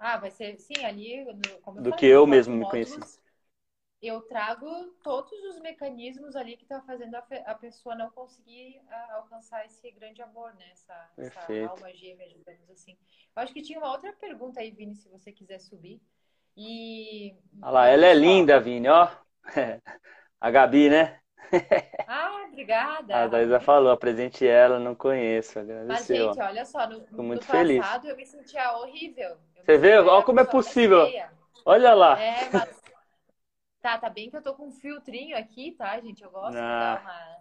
Ah, 0.07 0.17
vai 0.17 0.29
ser, 0.29 0.55
sim, 0.59 0.85
ali, 0.85 1.25
como 1.63 1.79
eu 1.79 1.83
Do 1.83 1.89
falei, 1.89 1.97
que 1.97 2.05
eu 2.05 2.27
mesmo 2.27 2.55
me 2.55 2.63
conheci. 2.63 2.99
Eu 3.99 4.21
trago 4.21 4.69
todos 5.03 5.31
os 5.45 5.59
mecanismos 5.59 6.35
ali 6.35 6.55
que 6.55 6.61
estão 6.61 6.79
tá 6.79 6.85
fazendo 6.85 7.15
a, 7.15 7.25
a, 7.47 7.55
pessoa 7.55 7.95
não 7.95 8.11
conseguir 8.11 8.79
a, 8.87 9.15
alcançar 9.15 9.65
esse 9.65 9.89
grande 9.89 10.21
amor, 10.21 10.53
né? 10.53 10.65
Essa, 10.71 11.09
essa, 11.17 11.65
alma 11.69 11.91
gêmea, 11.91 12.27
digamos 12.27 12.69
assim. 12.69 12.95
Eu 13.35 13.41
acho 13.41 13.51
que 13.51 13.63
tinha 13.63 13.79
uma 13.79 13.91
outra 13.91 14.13
pergunta 14.13 14.59
aí, 14.59 14.69
Vini, 14.69 14.95
se 14.95 15.09
você 15.09 15.31
quiser 15.31 15.57
subir. 15.57 15.99
E. 16.55 17.35
Olha 17.63 17.71
lá, 17.71 17.87
ela 17.87 18.05
é 18.05 18.13
linda, 18.13 18.59
Vini, 18.59 18.87
ó. 18.87 19.09
A 20.39 20.51
Gabi, 20.51 20.87
né? 20.87 21.19
Ah, 22.07 22.45
obrigada. 22.47 23.15
A 23.15 23.27
Daísa 23.27 23.59
falou, 23.59 23.91
apresente 23.91 24.45
ela, 24.45 24.77
não 24.77 24.93
conheço. 24.93 25.57
Agradeceu. 25.57 26.27
Mas, 26.27 26.35
gente, 26.35 26.45
olha 26.47 26.63
só, 26.63 26.87
no, 26.87 27.01
Tô 27.01 27.23
muito 27.23 27.43
no 27.43 27.51
feliz. 27.51 27.79
passado 27.79 28.07
eu 28.07 28.15
me 28.15 28.25
sentia 28.27 28.77
horrível. 28.77 29.35
Você 29.65 29.79
vê? 29.79 29.97
Olha 29.97 30.23
como 30.23 30.39
é 30.39 30.43
possível. 30.43 31.07
Olha 31.65 31.93
lá. 31.95 32.21
É, 32.21 32.49
mas... 32.53 32.81
Tá, 33.81 33.97
tá 33.97 34.09
bem 34.09 34.29
que 34.29 34.37
eu 34.37 34.41
tô 34.43 34.53
com 34.53 34.67
um 34.67 34.71
filtrinho 34.71 35.35
aqui, 35.35 35.71
tá, 35.71 35.99
gente? 35.99 36.23
Eu 36.23 36.29
gosto 36.29 36.55
ah. 36.55 36.95
de 36.95 36.95
dar 36.95 37.01
uma... 37.01 37.35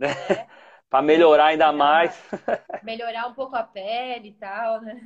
É. 0.02 0.46
Para 0.90 1.00
melhorar 1.00 1.46
ainda 1.46 1.72
mais. 1.72 2.20
Melhorar 2.82 3.26
um 3.28 3.34
pouco 3.34 3.56
a 3.56 3.62
pele 3.62 4.28
e 4.28 4.32
tal, 4.32 4.80
né? 4.82 5.00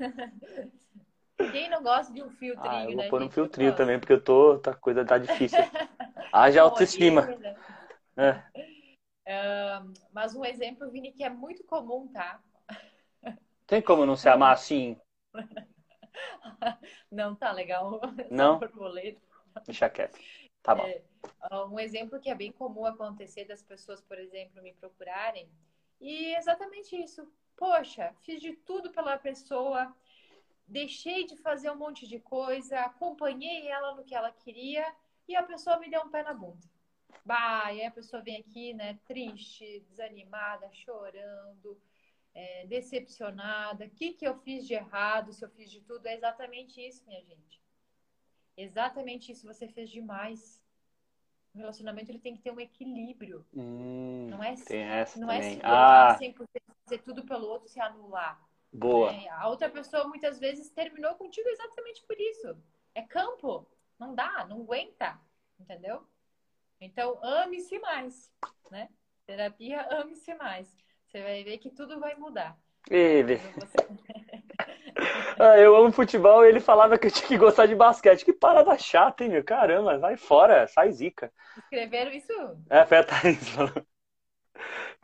Quem 1.52 1.68
não 1.68 1.82
gosta 1.82 2.12
de 2.12 2.22
um 2.22 2.30
filtrinho, 2.30 2.72
ah, 2.72 2.84
eu 2.84 2.86
vou 2.88 2.96
né, 2.96 3.08
pôr 3.08 3.22
um 3.22 3.30
filtrinho 3.30 3.76
também, 3.76 4.00
porque 4.00 4.14
eu 4.14 4.20
tô, 4.20 4.58
tá, 4.58 4.74
coisa 4.74 5.04
tá 5.04 5.18
difícil. 5.18 5.58
Haja 6.32 6.62
autoestima. 6.62 7.28
É. 8.16 8.32
Uh, 9.28 9.92
mas 10.12 10.34
um 10.34 10.44
exemplo, 10.44 10.90
Vini, 10.90 11.12
que 11.12 11.22
é 11.22 11.28
muito 11.28 11.62
comum, 11.64 12.08
tá? 12.08 12.40
Tem 13.66 13.82
como 13.82 14.06
não 14.06 14.16
se 14.16 14.28
amar 14.28 14.54
assim? 14.54 14.98
Não, 17.10 17.34
tá 17.34 17.52
legal. 17.52 18.00
Não? 18.30 18.58
Deixa 19.64 19.88
quieto. 19.88 20.18
Tá 20.62 20.74
bom. 20.74 20.84
É, 20.84 21.02
um 21.66 21.78
exemplo 21.78 22.20
que 22.20 22.30
é 22.30 22.34
bem 22.34 22.52
comum 22.52 22.84
acontecer 22.84 23.44
das 23.44 23.62
pessoas, 23.62 24.00
por 24.00 24.18
exemplo, 24.18 24.62
me 24.62 24.72
procurarem. 24.74 25.48
E 26.00 26.34
exatamente 26.36 26.96
isso. 26.96 27.26
Poxa, 27.56 28.14
fiz 28.22 28.40
de 28.40 28.52
tudo 28.52 28.90
pela 28.90 29.16
pessoa, 29.16 29.94
deixei 30.66 31.24
de 31.24 31.36
fazer 31.36 31.70
um 31.70 31.76
monte 31.76 32.06
de 32.06 32.18
coisa, 32.18 32.80
acompanhei 32.80 33.68
ela 33.68 33.94
no 33.94 34.04
que 34.04 34.14
ela 34.14 34.30
queria 34.30 34.84
e 35.26 35.34
a 35.34 35.42
pessoa 35.42 35.78
me 35.78 35.88
deu 35.88 36.02
um 36.02 36.10
pé 36.10 36.22
na 36.22 36.34
bunda. 36.34 36.68
Bah, 37.24 37.72
e 37.72 37.80
aí 37.80 37.86
a 37.86 37.90
pessoa 37.90 38.22
vem 38.22 38.38
aqui, 38.38 38.74
né, 38.74 38.98
triste, 39.06 39.80
desanimada, 39.88 40.68
chorando, 40.72 41.80
é, 42.36 42.66
decepcionada. 42.66 43.86
O 43.86 43.90
que, 43.90 44.12
que 44.12 44.28
eu 44.28 44.36
fiz 44.40 44.66
de 44.66 44.74
errado? 44.74 45.32
Se 45.32 45.42
eu 45.42 45.48
fiz 45.48 45.70
de 45.70 45.80
tudo? 45.80 46.06
É 46.06 46.14
exatamente 46.14 46.86
isso, 46.86 47.02
minha 47.06 47.22
gente. 47.24 47.62
Exatamente 48.54 49.32
isso. 49.32 49.46
Você 49.46 49.66
fez 49.66 49.88
demais. 49.88 50.62
O 51.54 51.58
relacionamento 51.58 52.10
ele 52.10 52.18
tem 52.18 52.36
que 52.36 52.42
ter 52.42 52.50
um 52.50 52.60
equilíbrio. 52.60 53.46
Hum, 53.54 54.28
não 54.28 54.44
é, 54.44 54.54
tem 54.54 54.82
essa 54.82 55.18
não 55.18 55.28
também. 55.28 55.56
é 55.56 55.60
ah. 55.64 56.14
100% 56.20 56.46
fazer 56.84 56.98
tudo 56.98 57.24
pelo 57.24 57.48
outro 57.48 57.70
se 57.70 57.80
anular. 57.80 58.46
Boa. 58.70 59.10
É, 59.14 59.30
a 59.30 59.48
outra 59.48 59.70
pessoa 59.70 60.06
muitas 60.06 60.38
vezes 60.38 60.68
terminou 60.68 61.14
contigo 61.14 61.48
exatamente 61.48 62.02
por 62.02 62.20
isso. 62.20 62.54
É 62.94 63.00
campo. 63.00 63.66
Não 63.98 64.14
dá, 64.14 64.44
não 64.46 64.60
aguenta. 64.60 65.18
Entendeu? 65.58 66.06
Então, 66.78 67.18
ame-se 67.24 67.78
mais, 67.78 68.30
né? 68.70 68.90
Terapia, 69.24 69.88
ame-se 69.90 70.34
mais. 70.34 70.76
Você 71.16 71.22
vai 71.22 71.42
ver 71.42 71.56
que 71.56 71.70
tudo 71.70 71.98
vai 71.98 72.14
mudar. 72.14 72.58
Ele. 72.90 73.40
ah, 75.40 75.56
eu 75.56 75.74
amo 75.74 75.90
futebol 75.90 76.44
e 76.44 76.48
ele 76.50 76.60
falava 76.60 76.98
que 76.98 77.06
eu 77.06 77.10
tinha 77.10 77.26
que 77.26 77.38
gostar 77.38 77.64
de 77.64 77.74
basquete. 77.74 78.22
Que 78.22 78.34
parada 78.34 78.76
chata, 78.76 79.24
hein, 79.24 79.30
meu? 79.30 79.42
Caramba, 79.42 79.96
vai 79.96 80.18
fora, 80.18 80.66
sai 80.66 80.92
zica. 80.92 81.32
Escreveram 81.56 82.12
isso? 82.12 82.32
É, 82.68 82.84
foi 82.84 82.98
a 82.98 83.04
Thaís 83.04 83.48
falou. 83.48 83.72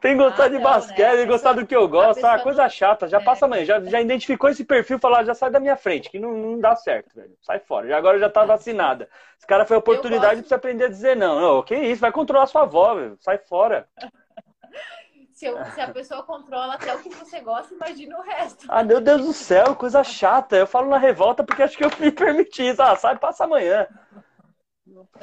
Tem 0.03 0.15
que 0.15 0.23
gostar 0.23 0.45
ah, 0.45 0.49
de 0.49 0.57
não, 0.57 0.63
basquete, 0.63 1.17
né? 1.17 1.25
gostar 1.25 1.53
do 1.55 1.67
que 1.67 1.75
eu 1.75 1.89
gosto. 1.89 2.23
Ah, 2.27 2.39
coisa 2.41 2.69
chata. 2.69 3.09
Já 3.09 3.19
é. 3.19 3.25
passa 3.25 3.47
amanhã. 3.47 3.65
Já, 3.65 3.81
já 3.81 3.99
identificou 3.99 4.51
esse 4.51 4.67
perfil 4.67 4.99
falou, 4.99 5.17
ah, 5.17 5.25
já 5.25 5.35
sai 5.35 5.51
da 5.51 5.61
minha 5.61 5.77
frente, 5.77 6.11
que 6.11 6.19
não, 6.19 6.37
não 6.37 6.61
dá 6.61 6.77
certo, 6.77 7.15
velho. 7.15 7.35
Sai 7.41 7.59
fora. 7.59 7.89
Já, 7.89 7.97
agora 7.97 8.19
já 8.19 8.29
tá 8.29 8.45
vacinada. 8.45 9.09
Esse 9.39 9.47
cara 9.47 9.65
foi 9.65 9.77
a 9.77 9.79
oportunidade 9.79 10.43
de 10.43 10.49
você 10.49 10.55
aprender 10.55 10.85
a 10.85 10.89
dizer 10.89 11.17
não. 11.17 11.41
Não, 11.41 11.63
que 11.63 11.75
isso, 11.75 12.03
vai 12.03 12.13
controlar 12.13 12.47
sua 12.49 12.63
avó, 12.63 12.97
velho. 12.97 13.17
Sai 13.19 13.39
fora. 13.39 13.89
Se, 15.43 15.47
eu, 15.47 15.65
se, 15.73 15.81
a 15.81 15.93
pessoa 15.93 16.23
controla 16.23 16.75
até 16.75 16.95
o 16.95 17.03
que 17.03 17.09
você 17.09 17.41
gosta, 17.41 17.75
imagina 17.75 18.17
o 18.17 18.23
resto. 18.23 18.65
Ah, 18.69 18.85
meu 18.85 19.01
Deus 19.01 19.23
do 19.23 19.33
céu, 19.33 19.75
coisa 19.75 20.05
chata. 20.05 20.55
Eu 20.55 20.69
falo 20.69 20.89
na 20.89 20.99
revolta 20.99 21.43
porque 21.43 21.65
acho 21.65 21.77
que 21.77 21.85
eu 21.85 21.91
me 21.99 22.13
permiti. 22.13 22.73
Ah, 22.79 22.95
sai, 22.95 23.19
passa 23.19 23.43
amanhã. 23.43 23.89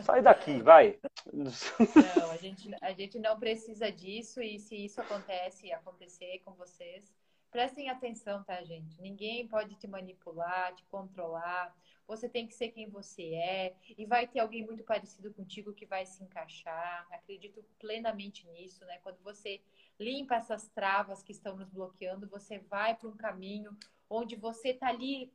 Sai 0.03 0.21
daqui, 0.21 0.61
vai. 0.61 0.99
Não, 1.31 2.31
a 2.31 2.35
gente, 2.35 2.69
a 2.81 2.91
gente 2.91 3.17
não 3.17 3.39
precisa 3.39 3.89
disso 3.89 4.41
e 4.41 4.59
se 4.59 4.75
isso 4.75 4.99
acontece 4.99 5.71
acontecer 5.71 6.41
com 6.43 6.51
vocês, 6.51 7.15
prestem 7.49 7.89
atenção, 7.89 8.43
tá, 8.43 8.61
gente? 8.61 9.01
Ninguém 9.01 9.47
pode 9.47 9.75
te 9.75 9.87
manipular, 9.87 10.75
te 10.75 10.83
controlar. 10.91 11.73
Você 12.05 12.27
tem 12.27 12.45
que 12.45 12.55
ser 12.55 12.69
quem 12.69 12.89
você 12.89 13.35
é 13.35 13.75
e 13.97 14.05
vai 14.05 14.27
ter 14.27 14.39
alguém 14.39 14.65
muito 14.65 14.83
parecido 14.83 15.33
contigo 15.33 15.71
que 15.71 15.85
vai 15.85 16.05
se 16.05 16.21
encaixar. 16.21 17.07
Acredito 17.09 17.63
plenamente 17.79 18.45
nisso, 18.47 18.83
né? 18.83 18.97
Quando 19.01 19.19
você 19.23 19.61
limpa 19.99 20.35
essas 20.35 20.67
travas 20.69 21.21
que 21.21 21.31
estão 21.31 21.55
nos 21.55 21.69
bloqueando, 21.69 22.27
você 22.27 22.59
vai 22.59 22.95
para 22.95 23.09
um 23.09 23.17
caminho 23.17 23.77
onde 24.09 24.35
você 24.35 24.73
tá 24.73 24.87
ali 24.87 25.31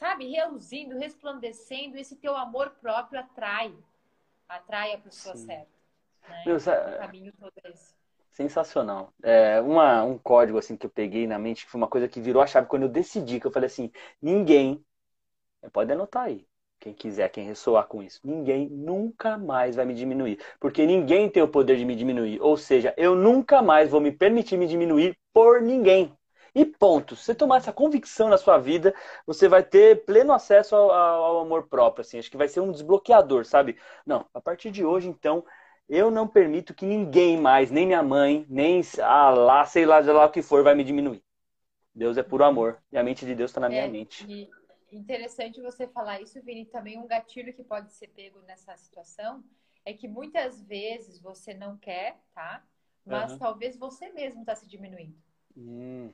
sabe, 0.00 0.30
reluzindo, 0.30 0.96
resplandecendo, 0.96 1.96
esse 1.96 2.16
teu 2.16 2.34
amor 2.34 2.70
próprio 2.80 3.20
atrai, 3.20 3.74
atrai 4.48 4.94
a 4.94 4.98
pessoa 4.98 5.36
Sim. 5.36 5.46
certa. 5.46 5.70
Né? 6.26 6.42
Meu, 6.46 6.56
então, 6.56 6.72
o 6.72 6.98
caminho 6.98 7.32
todo 7.38 7.52
é 7.62 7.70
esse. 7.70 7.94
Sensacional. 8.30 9.12
É, 9.22 9.60
uma, 9.60 10.02
um 10.04 10.16
código 10.16 10.56
assim 10.56 10.76
que 10.76 10.86
eu 10.86 10.90
peguei 10.90 11.26
na 11.26 11.38
mente, 11.38 11.66
que 11.66 11.70
foi 11.70 11.78
uma 11.78 11.88
coisa 11.88 12.08
que 12.08 12.20
virou 12.20 12.42
a 12.42 12.46
chave 12.46 12.68
quando 12.68 12.84
eu 12.84 12.88
decidi, 12.88 13.38
que 13.38 13.46
eu 13.46 13.50
falei 13.50 13.66
assim, 13.66 13.92
ninguém, 14.22 14.82
pode 15.72 15.92
anotar 15.92 16.24
aí, 16.24 16.46
quem 16.80 16.94
quiser, 16.94 17.28
quem 17.28 17.44
ressoar 17.44 17.86
com 17.86 18.02
isso, 18.02 18.20
ninguém 18.24 18.66
nunca 18.68 19.36
mais 19.36 19.76
vai 19.76 19.84
me 19.84 19.94
diminuir. 19.94 20.38
Porque 20.58 20.86
ninguém 20.86 21.28
tem 21.28 21.42
o 21.42 21.48
poder 21.48 21.76
de 21.76 21.84
me 21.84 21.94
diminuir. 21.94 22.40
Ou 22.40 22.56
seja, 22.56 22.94
eu 22.96 23.14
nunca 23.14 23.60
mais 23.60 23.90
vou 23.90 24.00
me 24.00 24.10
permitir 24.10 24.56
me 24.56 24.66
diminuir 24.66 25.16
por 25.32 25.60
ninguém. 25.60 26.16
E 26.54 26.64
ponto. 26.64 27.14
Se 27.14 27.24
você 27.24 27.34
tomar 27.34 27.58
essa 27.58 27.72
convicção 27.72 28.28
na 28.28 28.38
sua 28.38 28.58
vida, 28.58 28.94
você 29.26 29.46
vai 29.46 29.62
ter 29.62 30.04
pleno 30.04 30.32
acesso 30.32 30.74
ao, 30.74 30.90
ao, 30.90 31.40
amor 31.40 31.68
próprio. 31.68 32.00
Assim. 32.00 32.18
Acho 32.18 32.30
que 32.30 32.36
vai 32.36 32.48
ser 32.48 32.60
um 32.60 32.72
desbloqueador, 32.72 33.44
sabe? 33.44 33.76
Não, 34.04 34.26
a 34.34 34.40
partir 34.40 34.70
de 34.70 34.84
hoje, 34.84 35.08
então, 35.08 35.44
eu 35.88 36.10
não 36.10 36.26
permito 36.26 36.74
que 36.74 36.86
ninguém 36.86 37.36
mais, 37.38 37.70
nem 37.70 37.86
minha 37.86 38.02
mãe, 38.02 38.46
nem 38.48 38.80
ah, 39.00 39.30
lá, 39.30 39.64
sei 39.64 39.84
lá, 39.86 40.02
sei 40.02 40.12
lá 40.12 40.24
o 40.24 40.30
que 40.30 40.42
for, 40.42 40.64
vai 40.64 40.74
me 40.74 40.82
diminuir. 40.82 41.22
Deus 41.94 42.16
é 42.16 42.22
puro 42.22 42.44
amor. 42.44 42.78
E 42.90 42.96
a 42.96 43.02
mente 43.02 43.26
de 43.26 43.34
Deus 43.34 43.50
está 43.50 43.60
na 43.60 43.68
minha 43.68 43.84
é, 43.84 43.88
mente. 43.88 44.50
Interessante 44.92 45.60
você 45.60 45.86
falar 45.86 46.20
isso, 46.20 46.40
Vini. 46.42 46.64
Também 46.66 46.98
um 46.98 47.06
gatilho 47.06 47.52
que 47.52 47.62
pode 47.62 47.92
ser 47.92 48.08
pego 48.08 48.40
nessa 48.42 48.76
situação 48.76 49.42
é 49.84 49.92
que 49.92 50.08
muitas 50.08 50.60
vezes 50.62 51.20
você 51.20 51.54
não 51.54 51.76
quer, 51.76 52.18
tá? 52.34 52.62
Mas 53.04 53.32
uhum. 53.32 53.38
talvez 53.38 53.76
você 53.76 54.10
mesmo 54.12 54.42
está 54.42 54.54
se 54.54 54.66
diminuindo. 54.66 55.16
Hum. 55.56 56.12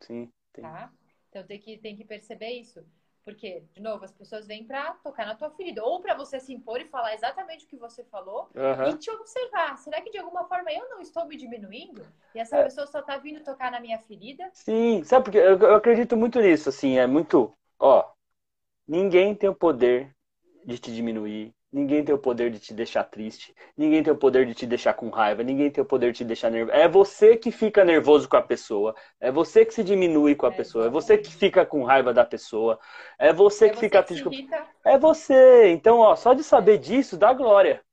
Sim. 0.00 0.32
Tem. 0.52 0.62
Tá? 0.62 0.92
Então 1.28 1.44
tem 1.44 1.58
que, 1.58 1.78
tem 1.78 1.96
que 1.96 2.04
perceber 2.04 2.50
isso. 2.50 2.84
Porque, 3.22 3.62
de 3.74 3.82
novo, 3.82 4.04
as 4.04 4.12
pessoas 4.12 4.46
vêm 4.46 4.64
para 4.64 4.94
tocar 4.94 5.26
na 5.26 5.34
tua 5.34 5.50
ferida. 5.50 5.84
Ou 5.84 6.00
para 6.00 6.14
você 6.14 6.40
se 6.40 6.52
impor 6.54 6.80
e 6.80 6.86
falar 6.86 7.14
exatamente 7.14 7.66
o 7.66 7.68
que 7.68 7.76
você 7.76 8.02
falou 8.04 8.50
uhum. 8.54 8.88
e 8.88 8.96
te 8.96 9.10
observar. 9.10 9.76
Será 9.76 10.00
que 10.00 10.10
de 10.10 10.18
alguma 10.18 10.44
forma 10.44 10.72
eu 10.72 10.88
não 10.88 11.00
estou 11.00 11.26
me 11.26 11.36
diminuindo? 11.36 12.06
E 12.34 12.38
essa 12.38 12.56
é. 12.56 12.64
pessoa 12.64 12.86
só 12.86 13.00
está 13.00 13.18
vindo 13.18 13.44
tocar 13.44 13.70
na 13.70 13.78
minha 13.78 13.98
ferida? 13.98 14.48
Sim, 14.54 15.04
sabe 15.04 15.24
porque 15.24 15.38
eu, 15.38 15.58
eu 15.58 15.74
acredito 15.74 16.16
muito 16.16 16.40
nisso, 16.40 16.70
assim, 16.70 16.98
é 16.98 17.06
muito. 17.06 17.52
Ó, 17.80 18.08
ninguém 18.86 19.34
tem 19.34 19.50
o 19.50 19.54
poder 19.54 20.14
de 20.64 20.78
te 20.78 20.94
diminuir, 20.94 21.54
Ninguém 21.72 22.04
tem 22.04 22.12
o 22.12 22.18
poder 22.18 22.50
de 22.50 22.58
te 22.58 22.74
deixar 22.74 23.04
triste. 23.04 23.54
Ninguém 23.76 24.02
tem 24.02 24.12
o 24.12 24.16
poder 24.16 24.44
de 24.44 24.54
te 24.54 24.66
deixar 24.66 24.92
com 24.92 25.08
raiva. 25.08 25.44
Ninguém 25.44 25.70
tem 25.70 25.82
o 25.82 25.86
poder 25.86 26.10
de 26.10 26.18
te 26.18 26.24
deixar 26.24 26.50
nervoso. 26.50 26.76
É 26.76 26.88
você 26.88 27.36
que 27.36 27.52
fica 27.52 27.84
nervoso 27.84 28.28
com 28.28 28.36
a 28.36 28.42
pessoa. 28.42 28.92
É 29.20 29.30
você 29.30 29.64
que 29.64 29.72
se 29.72 29.84
diminui 29.84 30.34
com 30.34 30.46
a 30.46 30.48
é 30.48 30.56
pessoa. 30.56 30.86
É 30.86 30.90
você 30.90 31.16
que 31.16 31.32
fica 31.32 31.64
com 31.64 31.84
raiva 31.84 32.12
da 32.12 32.24
pessoa. 32.24 32.76
É 33.16 33.32
você 33.32 33.66
é 33.66 33.68
que 33.68 33.76
você 33.76 33.80
fica 33.82 34.02
triste 34.02 34.24
com. 34.24 34.32
É 34.84 34.98
você. 34.98 35.68
Então, 35.68 35.98
ó, 35.98 36.16
só 36.16 36.34
de 36.34 36.42
saber 36.42 36.78
disso 36.78 37.16
dá 37.16 37.32
glória. 37.32 37.84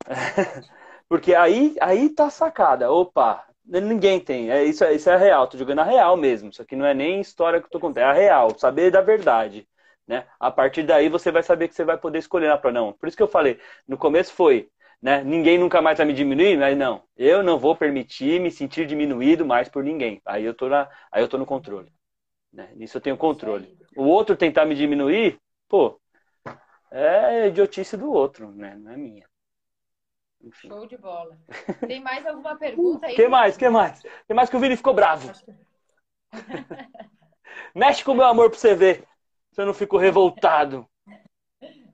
Porque 1.08 1.36
aí, 1.36 1.76
aí 1.80 2.08
tá 2.08 2.30
sacada. 2.30 2.90
Opa, 2.90 3.46
ninguém 3.64 4.20
tem. 4.20 4.50
É, 4.50 4.64
isso, 4.64 4.84
isso 4.86 5.10
é 5.10 5.16
real. 5.16 5.46
Tô 5.48 5.58
jogando 5.58 5.80
a 5.80 5.84
real 5.84 6.16
mesmo. 6.16 6.50
Isso 6.50 6.62
aqui 6.62 6.76
não 6.76 6.86
é 6.86 6.94
nem 6.94 7.20
história 7.20 7.60
que 7.60 7.66
eu 7.66 7.70
tô 7.70 7.80
contando. 7.80 8.02
É 8.02 8.04
a 8.04 8.12
real. 8.12 8.56
Saber 8.58 8.90
da 8.90 9.00
verdade. 9.00 9.68
Né? 10.06 10.26
A 10.38 10.50
partir 10.50 10.82
daí 10.82 11.08
você 11.08 11.30
vai 11.30 11.42
saber 11.42 11.68
que 11.68 11.74
você 11.74 11.84
vai 11.84 11.96
poder 11.96 12.18
escolher 12.18 12.50
ah, 12.50 12.58
para 12.58 12.72
não. 12.72 12.92
Por 12.92 13.08
isso 13.08 13.16
que 13.16 13.22
eu 13.22 13.28
falei, 13.28 13.58
no 13.86 13.96
começo 13.96 14.32
foi, 14.32 14.68
né? 15.00 15.22
Ninguém 15.24 15.58
nunca 15.58 15.80
mais 15.80 15.98
vai 15.98 16.06
me 16.06 16.12
diminuir, 16.12 16.58
mas 16.58 16.76
não. 16.76 17.04
Eu 17.16 17.42
não 17.42 17.58
vou 17.58 17.76
permitir 17.76 18.40
me 18.40 18.50
sentir 18.50 18.86
diminuído 18.86 19.44
mais 19.46 19.68
por 19.68 19.84
ninguém. 19.84 20.20
Aí 20.24 20.44
eu 20.44 20.54
tô 20.54 20.68
na, 20.68 20.88
aí 21.10 21.22
eu 21.22 21.28
tô 21.28 21.38
no 21.38 21.46
controle. 21.46 21.92
Né? 22.52 22.70
Nisso 22.76 22.96
eu 22.98 23.00
tenho 23.00 23.16
controle. 23.16 23.78
O 23.96 24.04
outro 24.04 24.36
tentar 24.36 24.64
me 24.66 24.74
diminuir, 24.74 25.38
pô, 25.68 26.00
é 26.90 27.48
idiotice 27.48 27.96
do 27.96 28.10
outro, 28.12 28.50
né? 28.52 28.76
Não 28.76 28.92
é 28.92 28.96
minha. 28.96 29.31
Enfim. 30.42 30.68
Show 30.68 30.86
de 30.86 30.96
bola. 30.96 31.38
Tem 31.86 32.00
mais 32.00 32.26
alguma 32.26 32.56
pergunta 32.58 33.06
aí? 33.06 33.14
que 33.14 33.28
mais? 33.28 33.56
Que 33.56 33.68
mais? 33.68 34.02
Tem 34.26 34.34
mais 34.34 34.50
que 34.50 34.56
o 34.56 34.60
Vini 34.60 34.76
ficou 34.76 34.94
bravo. 34.94 35.30
Mexe 37.74 38.04
com 38.04 38.12
o 38.12 38.14
meu 38.14 38.26
amor 38.26 38.50
pra 38.50 38.58
você 38.58 38.74
ver 38.74 39.06
se 39.52 39.60
eu 39.60 39.66
não 39.66 39.74
fico 39.74 39.96
revoltado. 39.96 40.88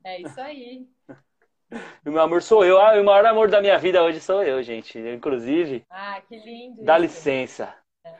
É 0.04 0.20
isso 0.20 0.40
aí. 0.40 0.88
O 2.02 2.10
meu 2.10 2.22
amor 2.22 2.40
sou 2.40 2.64
eu. 2.64 2.80
Ah, 2.80 2.98
o 2.98 3.04
maior 3.04 3.26
amor 3.26 3.50
da 3.50 3.60
minha 3.60 3.78
vida 3.78 4.02
hoje 4.02 4.20
sou 4.20 4.42
eu, 4.42 4.62
gente. 4.62 4.98
Inclusive. 4.98 5.84
Ah, 5.90 6.18
que 6.26 6.34
lindo. 6.38 6.82
Dá 6.82 6.94
isso. 6.94 7.02
licença. 7.02 7.74
É. 8.02 8.16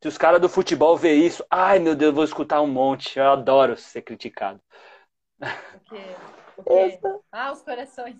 Se 0.00 0.06
os 0.06 0.16
caras 0.16 0.40
do 0.40 0.48
futebol 0.48 0.96
vê 0.96 1.12
isso, 1.14 1.44
ai 1.50 1.80
meu 1.80 1.96
Deus, 1.96 2.14
vou 2.14 2.22
escutar 2.22 2.62
um 2.62 2.68
monte. 2.68 3.18
Eu 3.18 3.32
adoro 3.32 3.76
ser 3.76 4.02
criticado. 4.02 4.60
O 5.40 5.80
quê? 5.90 6.04
O 6.56 6.62
quê? 6.62 7.00
Ah, 7.32 7.50
os 7.50 7.62
corações. 7.62 8.16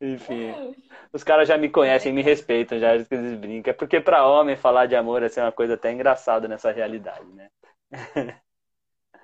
Enfim. 0.00 0.74
Os 1.12 1.22
caras 1.22 1.48
já 1.48 1.56
me 1.56 1.68
conhecem, 1.68 2.12
me 2.12 2.22
respeitam, 2.22 2.78
já 2.78 2.94
eles 2.94 3.08
brincam. 3.38 3.70
É 3.70 3.74
porque 3.74 4.00
para 4.00 4.26
homem 4.26 4.56
falar 4.56 4.86
de 4.86 4.96
amor 4.96 5.22
assim, 5.22 5.40
é 5.40 5.44
uma 5.44 5.52
coisa 5.52 5.74
até 5.74 5.92
engraçada 5.92 6.48
nessa 6.48 6.72
realidade, 6.72 7.26
né? 7.32 7.50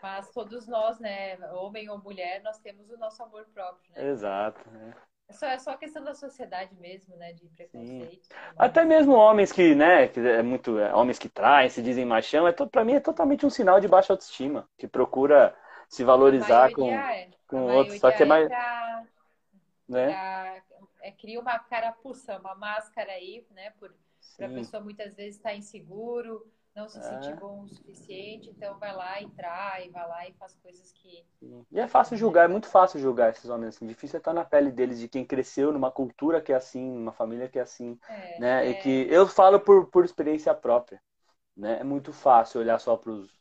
Mas 0.02 0.30
todos 0.30 0.66
nós, 0.66 0.98
né, 0.98 1.36
homem 1.52 1.90
ou 1.90 1.98
mulher, 1.98 2.40
nós 2.42 2.58
temos 2.58 2.88
o 2.90 2.96
nosso 2.96 3.22
amor 3.22 3.44
próprio, 3.52 3.92
né? 3.92 4.08
Exato. 4.08 4.58
Né? 4.70 4.94
É 5.28 5.32
só, 5.32 5.46
é 5.46 5.58
só 5.58 5.76
questão 5.76 6.02
da 6.02 6.14
sociedade 6.14 6.74
mesmo, 6.76 7.16
né, 7.16 7.32
de 7.32 7.46
preconceito. 7.48 8.28
Até 8.56 8.84
mesmo 8.84 9.12
homens 9.12 9.52
que, 9.52 9.74
né, 9.74 10.08
que 10.08 10.18
é 10.18 10.42
muito, 10.42 10.78
é, 10.78 10.92
homens 10.94 11.18
que 11.18 11.28
traem, 11.28 11.68
se 11.68 11.82
dizem 11.82 12.04
machão, 12.04 12.48
é 12.48 12.52
para 12.52 12.84
mim 12.84 12.94
é 12.94 13.00
totalmente 13.00 13.46
um 13.46 13.50
sinal 13.50 13.78
de 13.78 13.86
baixa 13.86 14.12
autoestima, 14.12 14.68
que 14.76 14.88
procura 14.88 15.54
se 15.90 16.04
valorizar 16.04 16.72
com, 16.72 16.90
é. 16.90 17.28
com 17.48 17.64
outros, 17.64 17.98
só 17.98 18.10
que 18.12 18.22
é 18.22 18.26
mais, 18.26 18.48
pra, 18.48 19.06
né? 19.88 20.06
Pra 20.06 20.62
é, 21.02 21.10
cria 21.10 21.40
uma 21.40 21.58
carapuça, 21.58 22.38
uma 22.38 22.54
máscara 22.54 23.12
aí, 23.12 23.44
né? 23.50 23.70
Por 23.78 23.92
a 24.40 24.48
pessoa 24.48 24.82
muitas 24.82 25.14
vezes 25.14 25.36
estar 25.36 25.50
tá 25.50 25.54
inseguro, 25.54 26.46
não 26.74 26.88
se 26.88 26.98
é. 26.98 27.02
sentir 27.02 27.34
bom 27.36 27.62
o 27.62 27.68
suficiente, 27.68 28.48
então 28.48 28.78
vai 28.78 28.94
lá 28.94 29.20
e 29.20 29.28
trai, 29.30 29.90
vai 29.90 30.08
lá 30.08 30.28
e 30.28 30.32
faz 30.34 30.54
coisas 30.62 30.92
que. 30.92 31.26
E 31.70 31.80
é 31.80 31.88
fácil 31.88 32.16
julgar, 32.16 32.44
é 32.44 32.48
muito 32.48 32.68
fácil 32.68 33.00
julgar 33.00 33.30
esses 33.30 33.50
homens 33.50 33.74
assim. 33.74 33.86
Difícil 33.86 34.16
é 34.16 34.20
estar 34.20 34.32
na 34.32 34.44
pele 34.44 34.70
deles, 34.70 35.00
de 35.00 35.08
quem 35.08 35.24
cresceu 35.24 35.72
numa 35.72 35.90
cultura 35.90 36.40
que 36.40 36.52
é 36.52 36.56
assim, 36.56 36.90
numa 36.90 37.12
família 37.12 37.48
que 37.48 37.58
é 37.58 37.62
assim. 37.62 37.98
É, 38.08 38.38
né? 38.38 38.66
É... 38.66 38.70
E 38.70 38.74
que 38.76 39.06
eu 39.10 39.26
falo 39.26 39.58
por, 39.60 39.86
por 39.86 40.04
experiência 40.04 40.54
própria. 40.54 41.02
Né? 41.56 41.80
É 41.80 41.84
muito 41.84 42.12
fácil 42.12 42.60
olhar 42.60 42.78
só 42.78 42.96
para 42.96 43.10
os. 43.10 43.39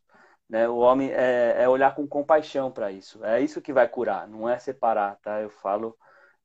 Né? 0.49 0.67
O 0.67 0.77
homem 0.77 1.11
é, 1.11 1.63
é 1.63 1.69
olhar 1.69 1.93
com 1.93 2.07
compaixão 2.07 2.71
para 2.71 2.91
isso. 2.91 3.23
É 3.23 3.39
isso 3.39 3.61
que 3.61 3.71
vai 3.71 3.87
curar, 3.87 4.27
não 4.27 4.49
é 4.49 4.57
separar, 4.57 5.17
tá? 5.21 5.41
Eu 5.41 5.49
falo. 5.49 5.95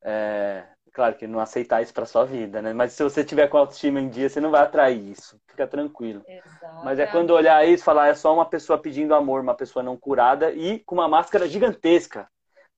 É, 0.02 0.64
Claro 0.94 1.16
que 1.16 1.26
não 1.26 1.40
aceitar 1.40 1.82
isso 1.82 1.92
para 1.92 2.06
sua 2.06 2.24
vida, 2.24 2.62
né? 2.62 2.72
Mas 2.72 2.92
se 2.92 3.02
você 3.02 3.24
tiver 3.24 3.48
com 3.48 3.58
autoestima 3.58 4.00
em 4.00 4.08
dia, 4.08 4.28
você 4.28 4.40
não 4.40 4.52
vai 4.52 4.62
atrair 4.62 5.10
isso. 5.10 5.40
Fica 5.48 5.66
tranquilo. 5.66 6.22
Exatamente. 6.26 6.84
Mas 6.84 7.00
é 7.00 7.06
quando 7.06 7.30
olhar 7.30 7.66
isso, 7.66 7.82
falar 7.82 8.06
é 8.06 8.14
só 8.14 8.32
uma 8.32 8.46
pessoa 8.46 8.78
pedindo 8.78 9.12
amor, 9.12 9.40
uma 9.40 9.56
pessoa 9.56 9.82
não 9.82 9.96
curada 9.96 10.52
e 10.52 10.78
com 10.78 10.94
uma 10.94 11.08
máscara 11.08 11.48
gigantesca. 11.48 12.28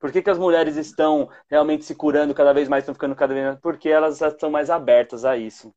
Por 0.00 0.10
que, 0.10 0.22
que 0.22 0.30
as 0.30 0.38
mulheres 0.38 0.76
estão 0.76 1.28
realmente 1.46 1.84
se 1.84 1.94
curando 1.94 2.34
cada 2.34 2.54
vez 2.54 2.68
mais, 2.70 2.84
estão 2.84 2.94
ficando 2.94 3.14
cada 3.14 3.34
vez 3.34 3.46
mais? 3.46 3.60
Porque 3.60 3.90
elas 3.90 4.22
estão 4.22 4.50
mais 4.50 4.70
abertas 4.70 5.26
a 5.26 5.36
isso. 5.36 5.70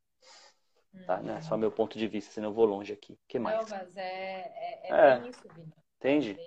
Hum. 0.94 1.04
Tá, 1.06 1.18
né? 1.18 1.40
Só 1.40 1.56
meu 1.56 1.70
ponto 1.70 1.98
de 1.98 2.06
vista, 2.06 2.32
senão 2.32 2.50
eu 2.50 2.54
vou 2.54 2.64
longe 2.64 2.92
aqui. 2.92 3.18
que 3.28 3.38
mais? 3.38 3.58
Não, 3.60 3.78
mas 3.78 3.96
é, 3.96 4.02
é, 4.02 4.90
é, 4.90 5.12
é. 5.12 5.28
isso, 5.28 5.48
Vini. 5.54 5.72
Entende? 5.98 6.38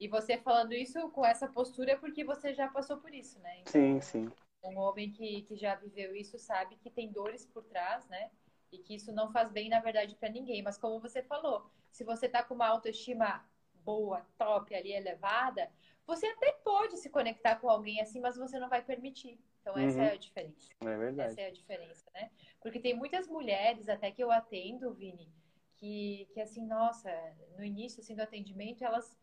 E 0.00 0.08
você 0.08 0.36
falando 0.36 0.72
isso 0.72 1.08
com 1.10 1.24
essa 1.24 1.46
postura 1.48 1.92
é 1.92 1.96
porque 1.96 2.24
você 2.24 2.52
já 2.52 2.68
passou 2.68 2.98
por 2.98 3.14
isso, 3.14 3.38
né? 3.40 3.60
Então, 3.60 3.72
sim, 3.72 4.00
sim 4.00 4.32
um 4.64 4.78
homem 4.78 5.10
que, 5.10 5.42
que 5.42 5.56
já 5.56 5.74
viveu 5.74 6.14
isso 6.14 6.38
sabe 6.38 6.76
que 6.76 6.90
tem 6.90 7.10
dores 7.10 7.46
por 7.46 7.64
trás, 7.64 8.06
né? 8.08 8.30
E 8.70 8.78
que 8.78 8.94
isso 8.94 9.12
não 9.12 9.30
faz 9.30 9.50
bem, 9.50 9.68
na 9.68 9.80
verdade, 9.80 10.14
para 10.16 10.28
ninguém. 10.28 10.62
Mas 10.62 10.78
como 10.78 11.00
você 11.00 11.22
falou, 11.22 11.70
se 11.90 12.04
você 12.04 12.28
tá 12.28 12.42
com 12.42 12.54
uma 12.54 12.68
autoestima 12.68 13.44
boa, 13.74 14.24
top 14.38 14.74
ali, 14.74 14.92
elevada, 14.92 15.70
você 16.06 16.26
até 16.26 16.52
pode 16.64 16.96
se 16.98 17.10
conectar 17.10 17.56
com 17.56 17.68
alguém 17.68 18.00
assim, 18.00 18.20
mas 18.20 18.36
você 18.36 18.58
não 18.58 18.68
vai 18.68 18.82
permitir. 18.82 19.38
Então, 19.62 19.78
essa 19.78 19.98
uhum. 19.98 20.04
é 20.04 20.12
a 20.12 20.16
diferença. 20.16 20.72
É 20.80 20.96
verdade. 20.96 21.30
Essa 21.30 21.40
é 21.40 21.46
a 21.46 21.52
diferença, 21.52 22.10
né? 22.12 22.30
Porque 22.60 22.80
tem 22.80 22.94
muitas 22.94 23.28
mulheres, 23.28 23.88
até 23.88 24.10
que 24.10 24.22
eu 24.22 24.30
atendo, 24.30 24.92
Vini, 24.92 25.32
que, 25.76 26.28
que 26.32 26.40
assim, 26.40 26.66
nossa, 26.66 27.10
no 27.56 27.64
início 27.64 28.00
assim, 28.00 28.14
do 28.14 28.22
atendimento, 28.22 28.84
elas 28.84 29.16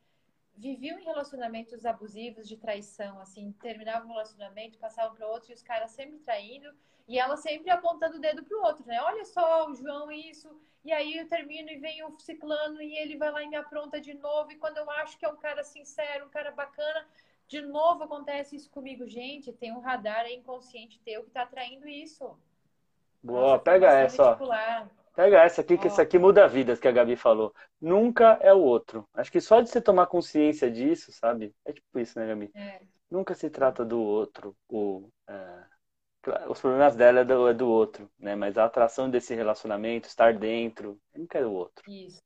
viviam 0.55 0.97
em 0.99 1.03
relacionamentos 1.03 1.85
abusivos, 1.85 2.47
de 2.47 2.57
traição, 2.57 3.19
assim, 3.19 3.51
terminavam 3.61 4.09
um 4.09 4.13
relacionamento, 4.13 4.79
passavam 4.79 5.15
para 5.15 5.27
outro 5.27 5.51
e 5.51 5.53
os 5.53 5.61
caras 5.61 5.91
sempre 5.91 6.19
traindo 6.19 6.73
e 7.07 7.17
ela 7.17 7.37
sempre 7.37 7.69
apontando 7.69 8.17
o 8.17 8.21
dedo 8.21 8.43
para 8.43 8.57
o 8.57 8.61
outro, 8.61 8.85
né? 8.85 9.01
Olha 9.01 9.25
só, 9.25 9.69
o 9.69 9.75
João 9.75 10.11
isso, 10.11 10.49
e 10.83 10.91
aí 10.91 11.17
eu 11.17 11.27
termino 11.27 11.69
e 11.69 11.77
vem 11.77 12.03
o 12.03 12.19
ciclano 12.19 12.81
e 12.81 12.97
ele 12.97 13.17
vai 13.17 13.31
lá 13.31 13.43
e 13.43 13.47
me 13.47 13.55
apronta 13.55 13.99
de 13.99 14.13
novo 14.13 14.51
e 14.51 14.57
quando 14.57 14.77
eu 14.77 14.89
acho 14.91 15.17
que 15.17 15.25
é 15.25 15.29
um 15.29 15.37
cara 15.37 15.63
sincero, 15.63 16.25
um 16.25 16.29
cara 16.29 16.51
bacana, 16.51 17.07
de 17.49 17.61
novo 17.61 18.03
acontece 18.03 18.55
isso 18.55 18.69
comigo, 18.69 19.07
gente, 19.07 19.51
tem 19.51 19.73
um 19.73 19.79
radar 19.79 20.29
inconsciente 20.29 21.01
teu 21.03 21.23
que 21.23 21.29
está 21.29 21.47
traindo 21.47 21.87
isso. 21.87 22.39
Boa, 23.23 23.41
Nossa, 23.41 23.63
pega 23.63 23.91
essa, 23.91 24.23
ó. 24.23 24.87
Pega 25.15 25.41
essa 25.41 25.61
aqui, 25.61 25.75
que 25.75 25.87
isso 25.87 25.99
aqui 25.99 26.19
muda 26.19 26.47
vidas, 26.47 26.79
que 26.79 26.87
a 26.87 26.91
Gabi 26.91 27.15
falou. 27.15 27.53
Nunca 27.81 28.37
é 28.39 28.53
o 28.53 28.59
outro. 28.59 29.09
Acho 29.15 29.31
que 29.31 29.41
só 29.41 29.61
de 29.61 29.69
você 29.69 29.81
tomar 29.81 30.05
consciência 30.05 30.69
disso, 30.69 31.11
sabe? 31.11 31.53
É 31.65 31.73
tipo 31.73 31.99
isso, 31.99 32.19
né, 32.19 32.27
Gabi? 32.27 32.51
É. 32.53 32.81
Nunca 33.09 33.33
se 33.33 33.49
trata 33.49 33.83
do 33.83 33.99
outro. 33.99 34.55
O, 34.69 35.09
é... 35.27 35.63
Os 36.47 36.61
problemas 36.61 36.95
dela 36.95 37.21
é 37.21 37.25
do, 37.25 37.47
é 37.47 37.53
do, 37.53 37.67
outro, 37.67 38.11
né? 38.19 38.35
Mas 38.35 38.59
a 38.59 38.65
atração 38.65 39.09
desse 39.09 39.33
relacionamento, 39.33 40.07
estar 40.07 40.35
dentro, 40.35 41.01
nunca 41.15 41.39
é 41.39 41.41
do 41.41 41.51
outro. 41.51 41.83
Isso. 41.89 42.21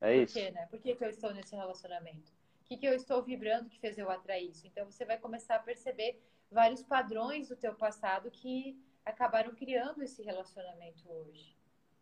É 0.00 0.16
isso. 0.16 0.34
Por 0.34 0.40
quê, 0.40 0.50
né? 0.50 0.66
Por 0.66 0.80
que, 0.80 0.96
que 0.96 1.04
eu 1.04 1.10
estou 1.10 1.32
nesse 1.32 1.54
relacionamento? 1.54 2.32
Que, 2.74 2.80
que 2.80 2.86
eu 2.86 2.94
estou 2.94 3.22
vibrando 3.22 3.68
que 3.68 3.78
fez 3.78 3.96
eu 3.96 4.10
atrair 4.10 4.50
isso? 4.50 4.66
Então 4.66 4.90
você 4.90 5.04
vai 5.04 5.16
começar 5.16 5.56
a 5.56 5.60
perceber 5.60 6.20
vários 6.50 6.82
padrões 6.82 7.48
do 7.48 7.56
teu 7.56 7.74
passado 7.74 8.30
que 8.30 8.76
acabaram 9.04 9.54
criando 9.54 10.02
esse 10.02 10.22
relacionamento 10.22 11.08
hoje. 11.08 11.56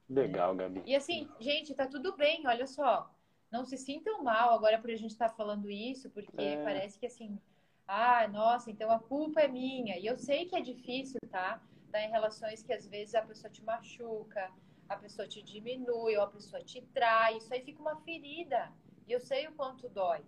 Legal, 0.09 0.55
Gabi. 0.55 0.83
E 0.87 0.95
assim, 0.95 1.29
gente, 1.39 1.75
tá 1.75 1.87
tudo 1.87 2.17
bem, 2.17 2.47
olha 2.47 2.67
só. 2.67 3.15
Não 3.51 3.65
se 3.65 3.77
sintam 3.77 4.23
mal 4.23 4.55
agora 4.55 4.79
por 4.79 4.91
a 4.91 4.97
gente 4.97 5.11
estar 5.11 5.29
tá 5.29 5.35
falando 5.35 5.71
isso, 5.71 6.09
porque 6.11 6.41
é. 6.41 6.65
parece 6.65 6.99
que 6.99 7.07
assim, 7.07 7.39
ah, 7.87 8.27
nossa, 8.29 8.71
então 8.71 8.91
a 8.91 8.99
culpa 8.99 9.41
é 9.41 9.49
minha. 9.49 9.99
E 9.99 10.07
eu 10.07 10.17
sei 10.17 10.47
que 10.47 10.57
é 10.57 10.61
difícil, 10.61 11.21
tá? 11.31 11.63
Tá 11.91 12.01
em 12.01 12.11
relações 12.11 12.63
que 12.63 12.73
às 12.73 12.87
vezes 12.87 13.15
a 13.15 13.21
pessoa 13.21 13.51
te 13.51 13.63
machuca, 13.63 14.51
a 14.89 14.97
pessoa 14.97 15.29
te 15.29 15.43
diminui, 15.43 16.17
ou 16.17 16.23
a 16.23 16.29
pessoa 16.29 16.63
te 16.63 16.81
trai. 16.95 17.37
Isso 17.37 17.53
aí 17.53 17.63
fica 17.63 17.83
uma 17.83 17.97
ferida. 17.97 18.73
E 19.07 19.13
eu 19.13 19.21
sei 19.21 19.47
o 19.49 19.53
quanto 19.53 19.89
dói. 19.91 20.25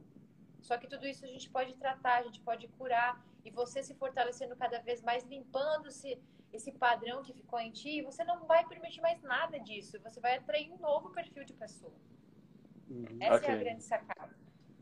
Só 0.64 0.78
que 0.78 0.88
tudo 0.88 1.06
isso 1.06 1.24
a 1.26 1.28
gente 1.28 1.48
pode 1.50 1.76
tratar, 1.76 2.14
a 2.20 2.22
gente 2.22 2.40
pode 2.40 2.66
curar. 2.78 3.22
E 3.44 3.50
você 3.50 3.82
se 3.82 3.94
fortalecendo 3.94 4.56
cada 4.56 4.78
vez 4.80 5.02
mais, 5.02 5.22
limpando-se 5.24 6.18
esse 6.50 6.72
padrão 6.72 7.22
que 7.22 7.34
ficou 7.34 7.60
em 7.60 7.70
ti, 7.70 8.00
você 8.00 8.24
não 8.24 8.46
vai 8.46 8.64
permitir 8.64 9.02
mais 9.02 9.20
nada 9.22 9.58
disso. 9.60 10.00
Você 10.02 10.18
vai 10.20 10.36
atrair 10.38 10.72
um 10.72 10.78
novo 10.78 11.10
perfil 11.10 11.44
de 11.44 11.52
pessoa. 11.52 11.92
Uhum. 12.88 13.18
Essa 13.20 13.36
okay. 13.36 13.50
é 13.50 13.52
a 13.52 13.56
grande 13.56 13.84
sacada. 13.84 14.34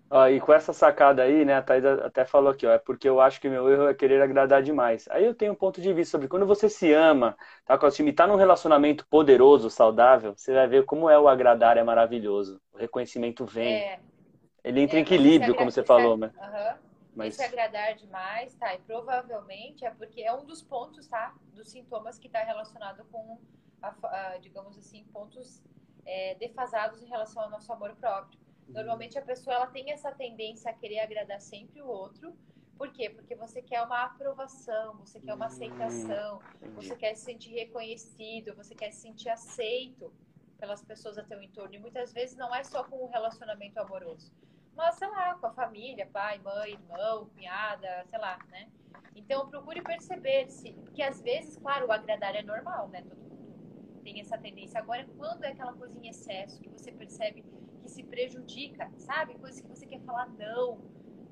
Ah, 0.09 0.31
e 0.31 0.41
com 0.41 0.53
essa 0.53 0.73
sacada 0.73 1.23
aí, 1.23 1.45
né, 1.45 1.55
a 1.55 1.63
Thais 1.63 1.85
até 1.85 2.25
falou 2.25 2.53
aqui, 2.53 2.67
ó, 2.67 2.73
é 2.73 2.79
porque 2.79 3.09
eu 3.09 3.19
acho 3.19 3.41
que 3.41 3.49
meu 3.49 3.69
erro 3.69 3.89
é 3.89 3.95
querer 3.95 4.21
agradar 4.21 4.63
demais. 4.63 5.09
Aí 5.11 5.25
eu 5.25 5.35
tenho 5.35 5.53
um 5.53 5.57
ponto 5.57 5.81
de 5.81 5.93
vista 5.93 6.13
sobre 6.13 6.29
quando 6.29 6.47
você 6.47 6.69
se 6.69 6.93
ama, 6.93 7.37
tá 7.65 7.79
com 7.79 7.87
o 7.87 7.91
time, 7.91 8.13
tá 8.13 8.27
num 8.27 8.37
relacionamento 8.37 9.07
poderoso, 9.07 9.71
saudável, 9.71 10.35
você 10.37 10.53
vai 10.53 10.69
ver 10.69 10.85
como 10.85 11.09
é 11.09 11.19
o 11.19 11.29
agradar, 11.29 11.79
é 11.79 11.83
maravilhoso. 11.83 12.61
O 12.75 12.77
reconhecimento 12.77 13.47
vem. 13.47 13.73
É. 13.73 14.01
Ele 14.65 14.81
entra 14.81 14.99
em 14.99 15.03
equilíbrio, 15.03 15.55
como 15.57 15.71
você 15.71 15.83
falou, 15.83 16.17
né? 16.17 16.33
Uhum. 16.37 16.79
Mas... 17.15 17.35
Se 17.35 17.43
agradar 17.43 17.95
demais, 17.95 18.55
tá? 18.55 18.75
E 18.75 18.79
provavelmente 18.79 19.85
é 19.85 19.91
porque 19.91 20.23
é 20.23 20.33
um 20.33 20.45
dos 20.45 20.63
pontos, 20.63 21.07
tá? 21.09 21.35
Dos 21.53 21.71
sintomas 21.71 22.19
que 22.19 22.29
está 22.29 22.43
relacionado 22.43 23.05
com, 23.11 23.39
a, 23.83 23.95
a, 24.03 24.39
digamos 24.39 24.79
assim, 24.79 25.05
pontos 25.13 25.61
é, 26.07 26.37
defasados 26.37 27.03
em 27.03 27.07
relação 27.07 27.43
ao 27.43 27.51
nosso 27.51 27.73
amor 27.73 27.95
próprio. 27.97 28.39
Uhum. 28.69 28.75
Normalmente 28.75 29.19
a 29.19 29.23
pessoa 29.23 29.57
ela 29.57 29.67
tem 29.67 29.91
essa 29.91 30.13
tendência 30.13 30.71
a 30.71 30.75
querer 30.75 31.01
agradar 31.01 31.41
sempre 31.41 31.83
o 31.83 31.89
outro. 31.89 32.35
Por 32.79 32.91
quê? 32.93 33.11
Porque 33.11 33.35
você 33.35 33.61
quer 33.61 33.83
uma 33.83 34.05
aprovação, 34.05 34.97
você 34.97 35.21
quer 35.21 35.35
uma 35.35 35.47
aceitação, 35.47 36.41
você 36.75 36.97
quer 36.97 37.15
se 37.15 37.25
sentir 37.25 37.51
reconhecido, 37.51 38.57
você 38.57 38.75
quer 38.75 38.91
se 38.91 39.03
sentir 39.03 39.29
aceito 39.29 40.13
pelas 40.59 40.83
pessoas 40.83 41.19
a 41.19 41.23
teu 41.23 41.43
entorno. 41.43 41.75
E 41.75 41.79
muitas 41.79 42.13
vezes 42.13 42.37
não 42.37 42.53
é 42.55 42.65
só 42.65 42.83
com 42.85 42.97
o 42.97 43.07
relacionamento 43.07 43.79
amoroso 43.79 44.33
mas 44.77 44.95
sei 44.97 45.09
lá, 45.09 45.35
com 45.35 45.47
a 45.47 45.53
família, 45.53 46.09
pai, 46.13 46.39
mãe, 46.39 46.73
irmão, 46.73 47.27
cunhada, 47.35 48.05
sei 48.09 48.19
lá, 48.19 48.39
né? 48.51 48.69
Então 49.15 49.49
procure 49.49 49.83
perceber 49.83 50.49
se, 50.49 50.73
porque 50.73 51.03
às 51.03 51.21
vezes, 51.21 51.57
claro, 51.57 51.87
o 51.87 51.93
agradar 51.93 52.35
é 52.35 52.43
normal, 52.43 52.89
né? 52.89 53.03
Todo 53.03 53.19
mundo 53.19 54.03
tem 54.03 54.21
essa 54.21 54.39
tendência. 54.39 54.81
Agora, 54.81 55.07
quando 55.17 55.45
é 55.45 55.49
aquela 55.49 55.73
coisa 55.75 55.99
em 55.99 56.09
excesso 56.09 56.61
que 56.61 56.69
você 56.69 56.91
percebe 56.91 57.45
que 57.83 57.89
se 57.89 58.03
prejudica, 58.05 58.91
sabe? 58.97 59.35
Coisas 59.35 59.61
que 59.61 59.69
você 59.69 59.87
quer 59.87 60.01
falar 60.01 60.29
não, 60.39 60.79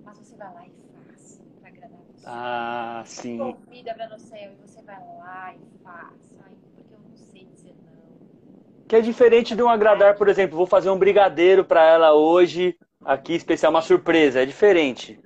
mas 0.05 0.19
você 0.19 0.37
vai 0.37 0.53
lá 0.53 0.67
e 0.67 0.73
faz 0.93 1.41
para 1.61 1.69
agradar 1.69 2.01
você. 2.13 2.25
Ah, 2.27 3.03
sim. 3.07 3.39
Convida 3.39 3.95
para 3.95 4.09
no 4.09 4.19
céu 4.19 4.53
e 4.53 4.57
você 4.57 4.83
vai 4.83 4.99
lá 4.99 5.55
e 5.55 5.83
faz. 5.83 6.35
Ai, 6.45 6.53
porque 6.75 6.95
eu 6.95 6.99
não 6.99 7.17
sei 7.17 7.45
dizer 7.47 7.75
não. 7.85 8.01
Que 8.89 8.97
é 8.97 9.01
diferente 9.01 9.55
de 9.55 9.63
um 9.63 9.69
agradar, 9.69 10.17
por 10.17 10.29
exemplo, 10.29 10.57
vou 10.57 10.67
fazer 10.67 10.91
um 10.91 10.99
brigadeiro 10.99 11.65
para 11.65 11.85
ela 11.85 12.13
hoje 12.13 12.77
Aqui 13.05 13.33
especial 13.35 13.71
uma 13.71 13.81
surpresa, 13.81 14.43
é 14.43 14.47
diferente. 14.47 15.19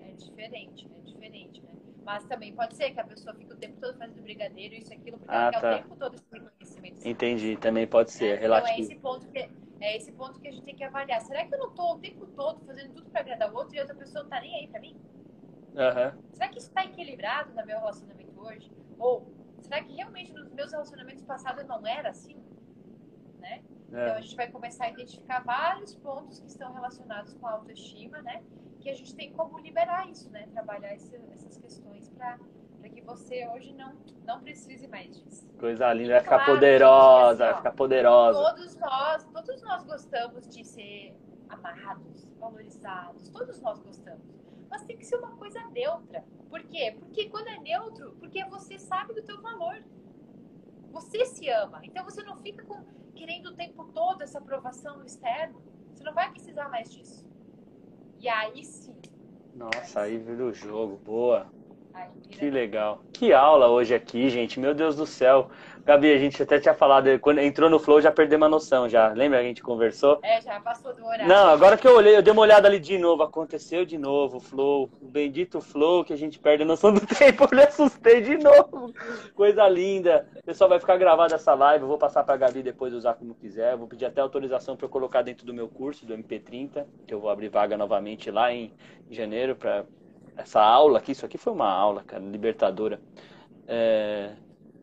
É 0.00 0.12
diferente, 0.12 0.88
é 0.96 1.00
diferente, 1.00 1.60
né? 1.60 1.70
Mas 2.04 2.24
também 2.24 2.52
pode 2.52 2.76
ser 2.76 2.92
que 2.92 3.00
a 3.00 3.04
pessoa 3.04 3.34
fique 3.34 3.52
o 3.52 3.56
tempo 3.56 3.80
todo 3.80 3.98
fazendo 3.98 4.22
brigadeiro, 4.22 4.74
isso 4.74 4.92
e 4.92 4.94
aquilo, 4.94 5.18
porque 5.18 5.34
ah, 5.34 5.50
ela 5.52 5.52
quer 5.52 5.60
tá. 5.60 5.70
o 5.70 5.78
tempo 5.78 5.96
todo 5.96 6.14
esse 6.14 6.24
reconhecimento. 6.32 7.08
Entendi, 7.08 7.56
também 7.56 7.86
pode 7.86 8.12
ser, 8.12 8.36
é, 8.36 8.40
relativo. 8.40 8.72
Então 8.72 8.84
é 8.84 8.86
esse, 8.86 9.00
ponto 9.00 9.28
que, 9.28 9.38
é 9.80 9.96
esse 9.96 10.12
ponto 10.12 10.40
que 10.40 10.46
a 10.46 10.52
gente 10.52 10.64
tem 10.64 10.76
que 10.76 10.84
avaliar. 10.84 11.20
Será 11.22 11.44
que 11.44 11.52
eu 11.52 11.58
não 11.58 11.68
estou 11.68 11.94
o 11.94 11.98
tempo 11.98 12.26
todo 12.28 12.64
fazendo 12.64 12.94
tudo 12.94 13.10
para 13.10 13.22
agradar 13.22 13.52
o 13.52 13.56
outro 13.56 13.74
e 13.74 13.78
a 13.78 13.82
outra 13.82 13.96
pessoa 13.96 14.22
não 14.22 14.28
está 14.28 14.40
nem 14.40 14.54
aí 14.54 14.68
para 14.68 14.80
mim? 14.80 14.96
Uhum. 15.74 16.22
Será 16.32 16.48
que 16.48 16.58
isso 16.58 16.68
está 16.68 16.84
equilibrado 16.84 17.50
no 17.54 17.66
meu 17.66 17.78
relacionamento 17.78 18.40
hoje? 18.40 18.70
Ou 18.98 19.26
será 19.60 19.82
que 19.82 19.92
realmente 19.94 20.32
nos 20.32 20.48
meus 20.52 20.70
relacionamentos 20.70 21.24
passados 21.24 21.62
eu 21.62 21.68
não 21.68 21.84
era 21.84 22.10
assim? 22.10 22.36
Né? 23.40 23.62
É. 23.92 24.02
Então 24.02 24.16
a 24.16 24.20
gente 24.20 24.36
vai 24.36 24.50
começar 24.50 24.86
a 24.86 24.90
identificar 24.90 25.40
vários 25.40 25.94
pontos 25.94 26.40
que 26.40 26.46
estão 26.46 26.72
relacionados 26.72 27.34
com 27.34 27.46
a 27.46 27.52
autoestima, 27.52 28.20
né? 28.22 28.42
Que 28.80 28.90
a 28.90 28.94
gente 28.94 29.14
tem 29.14 29.32
como 29.32 29.58
liberar 29.58 30.08
isso, 30.08 30.30
né? 30.30 30.46
Trabalhar 30.52 30.94
esse, 30.94 31.14
essas 31.32 31.56
questões 31.58 32.08
para 32.10 32.38
que 32.92 33.00
você 33.00 33.46
hoje 33.48 33.72
não, 33.74 33.94
não 34.24 34.40
precise 34.40 34.86
mais 34.88 35.20
disso. 35.20 35.46
Coisa 35.58 35.92
linda, 35.92 36.14
vai 36.14 36.20
ficar 36.22 36.46
poderosa, 36.46 37.44
vai 37.44 37.56
ficar 37.56 37.72
poderosa. 37.72 38.38
Todos 38.38 38.76
nós, 38.76 39.24
todos 39.24 39.62
nós 39.62 39.84
gostamos 39.84 40.48
de 40.48 40.64
ser 40.64 41.16
amados, 41.48 42.28
valorizados, 42.38 43.28
todos 43.30 43.60
nós 43.60 43.78
gostamos. 43.80 44.22
Mas 44.68 44.84
tem 44.84 44.96
que 44.96 45.04
ser 45.04 45.16
uma 45.16 45.36
coisa 45.36 45.60
neutra. 45.70 46.24
Por 46.48 46.62
quê? 46.64 46.96
Porque 46.98 47.28
quando 47.28 47.48
é 47.48 47.58
neutro, 47.58 48.16
porque 48.18 48.44
você 48.44 48.78
sabe 48.78 49.14
do 49.14 49.22
teu 49.22 49.40
valor. 49.40 49.82
Você 50.96 51.26
se 51.26 51.46
ama. 51.50 51.80
Então 51.84 52.02
você 52.04 52.22
não 52.22 52.36
fica 52.36 52.64
com 52.64 52.82
querendo 53.14 53.50
o 53.50 53.54
tempo 53.54 53.84
todo 53.92 54.22
essa 54.22 54.38
aprovação 54.38 55.04
externa. 55.04 55.54
Você 55.92 56.02
não 56.02 56.14
vai 56.14 56.30
precisar 56.30 56.70
mais 56.70 56.90
disso. 56.90 57.22
E 58.18 58.26
aí 58.26 58.64
sim. 58.64 58.96
Nossa, 59.54 60.00
aí 60.00 60.16
vira 60.16 60.44
o 60.44 60.54
jogo. 60.54 60.96
Boa. 61.04 61.52
Que 62.30 62.48
legal. 62.48 63.02
Que 63.12 63.34
aula 63.34 63.68
hoje 63.68 63.94
aqui, 63.94 64.30
gente. 64.30 64.58
Meu 64.58 64.74
Deus 64.74 64.96
do 64.96 65.06
céu. 65.06 65.50
Gabi, 65.86 66.12
a 66.12 66.18
gente 66.18 66.42
até 66.42 66.58
tinha 66.58 66.74
falado, 66.74 67.06
quando 67.20 67.38
entrou 67.38 67.70
no 67.70 67.78
Flow 67.78 68.00
já 68.00 68.10
perdeu 68.10 68.36
uma 68.38 68.48
noção 68.48 68.88
já. 68.88 69.06
Lembra 69.12 69.38
que 69.38 69.44
a 69.44 69.48
gente 69.48 69.62
conversou? 69.62 70.18
É, 70.20 70.40
já 70.40 70.58
passou 70.58 70.92
do 70.92 71.06
horário. 71.06 71.28
Não, 71.28 71.48
agora 71.48 71.76
que 71.76 71.86
eu 71.86 71.94
olhei, 71.94 72.16
eu 72.16 72.22
dei 72.22 72.32
uma 72.32 72.42
olhada 72.42 72.66
ali 72.66 72.80
de 72.80 72.98
novo. 72.98 73.22
Aconteceu 73.22 73.86
de 73.86 73.96
novo, 73.96 74.40
Flow. 74.40 74.90
O 75.00 75.06
bendito 75.06 75.60
Flow 75.60 76.04
que 76.04 76.12
a 76.12 76.16
gente 76.16 76.40
perde 76.40 76.64
a 76.64 76.66
noção 76.66 76.92
do 76.92 77.00
tempo. 77.06 77.44
Eu 77.44 77.56
me 77.56 77.62
assustei 77.62 78.20
de 78.20 78.36
novo. 78.36 78.92
Coisa 79.32 79.68
linda. 79.68 80.28
O 80.34 80.42
pessoal 80.42 80.68
vai 80.68 80.80
ficar 80.80 80.96
gravado 80.96 81.32
essa 81.32 81.54
live. 81.54 81.84
Eu 81.84 81.88
vou 81.88 81.98
passar 81.98 82.24
pra 82.24 82.36
Gabi 82.36 82.64
depois 82.64 82.92
usar 82.92 83.14
como 83.14 83.36
quiser. 83.36 83.76
Vou 83.76 83.86
pedir 83.86 84.06
até 84.06 84.20
autorização 84.20 84.76
para 84.76 84.86
eu 84.86 84.90
colocar 84.90 85.22
dentro 85.22 85.46
do 85.46 85.54
meu 85.54 85.68
curso 85.68 86.04
do 86.04 86.18
MP30, 86.18 86.84
que 87.06 87.14
eu 87.14 87.20
vou 87.20 87.30
abrir 87.30 87.48
vaga 87.48 87.76
novamente 87.76 88.28
lá 88.28 88.52
em 88.52 88.74
janeiro 89.08 89.54
para 89.54 89.84
essa 90.36 90.60
aula 90.60 90.98
aqui, 90.98 91.12
isso 91.12 91.24
aqui 91.24 91.38
foi 91.38 91.52
uma 91.52 91.70
aula, 91.70 92.02
cara, 92.04 92.22
libertadora. 92.22 93.00
É, 93.68 94.32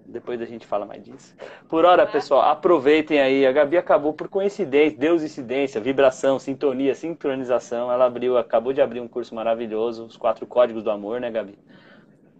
depois 0.06 0.42
a 0.42 0.46
gente 0.46 0.66
fala 0.66 0.86
mais 0.86 1.04
disso. 1.04 1.36
Por 1.70 1.86
hora, 1.86 2.06
pessoal, 2.06 2.42
aproveitem 2.42 3.20
aí. 3.20 3.46
A 3.46 3.52
Gabi 3.52 3.78
acabou 3.78 4.14
por 4.14 4.28
coincidência, 4.28 4.98
Deus 4.98 5.24
incidência, 5.24 5.80
vibração, 5.80 6.38
sintonia, 6.40 6.94
sincronização. 6.94 7.92
Ela 7.92 8.06
abriu, 8.06 8.38
acabou 8.38 8.74
de 8.74 8.82
abrir 8.82 9.00
um 9.00 9.08
curso 9.08 9.34
maravilhoso, 9.34 10.06
os 10.06 10.18
quatro 10.18 10.46
códigos 10.46 10.84
do 10.84 10.92
amor, 10.92 11.20
né, 11.20 11.32
Gabi? 11.32 11.58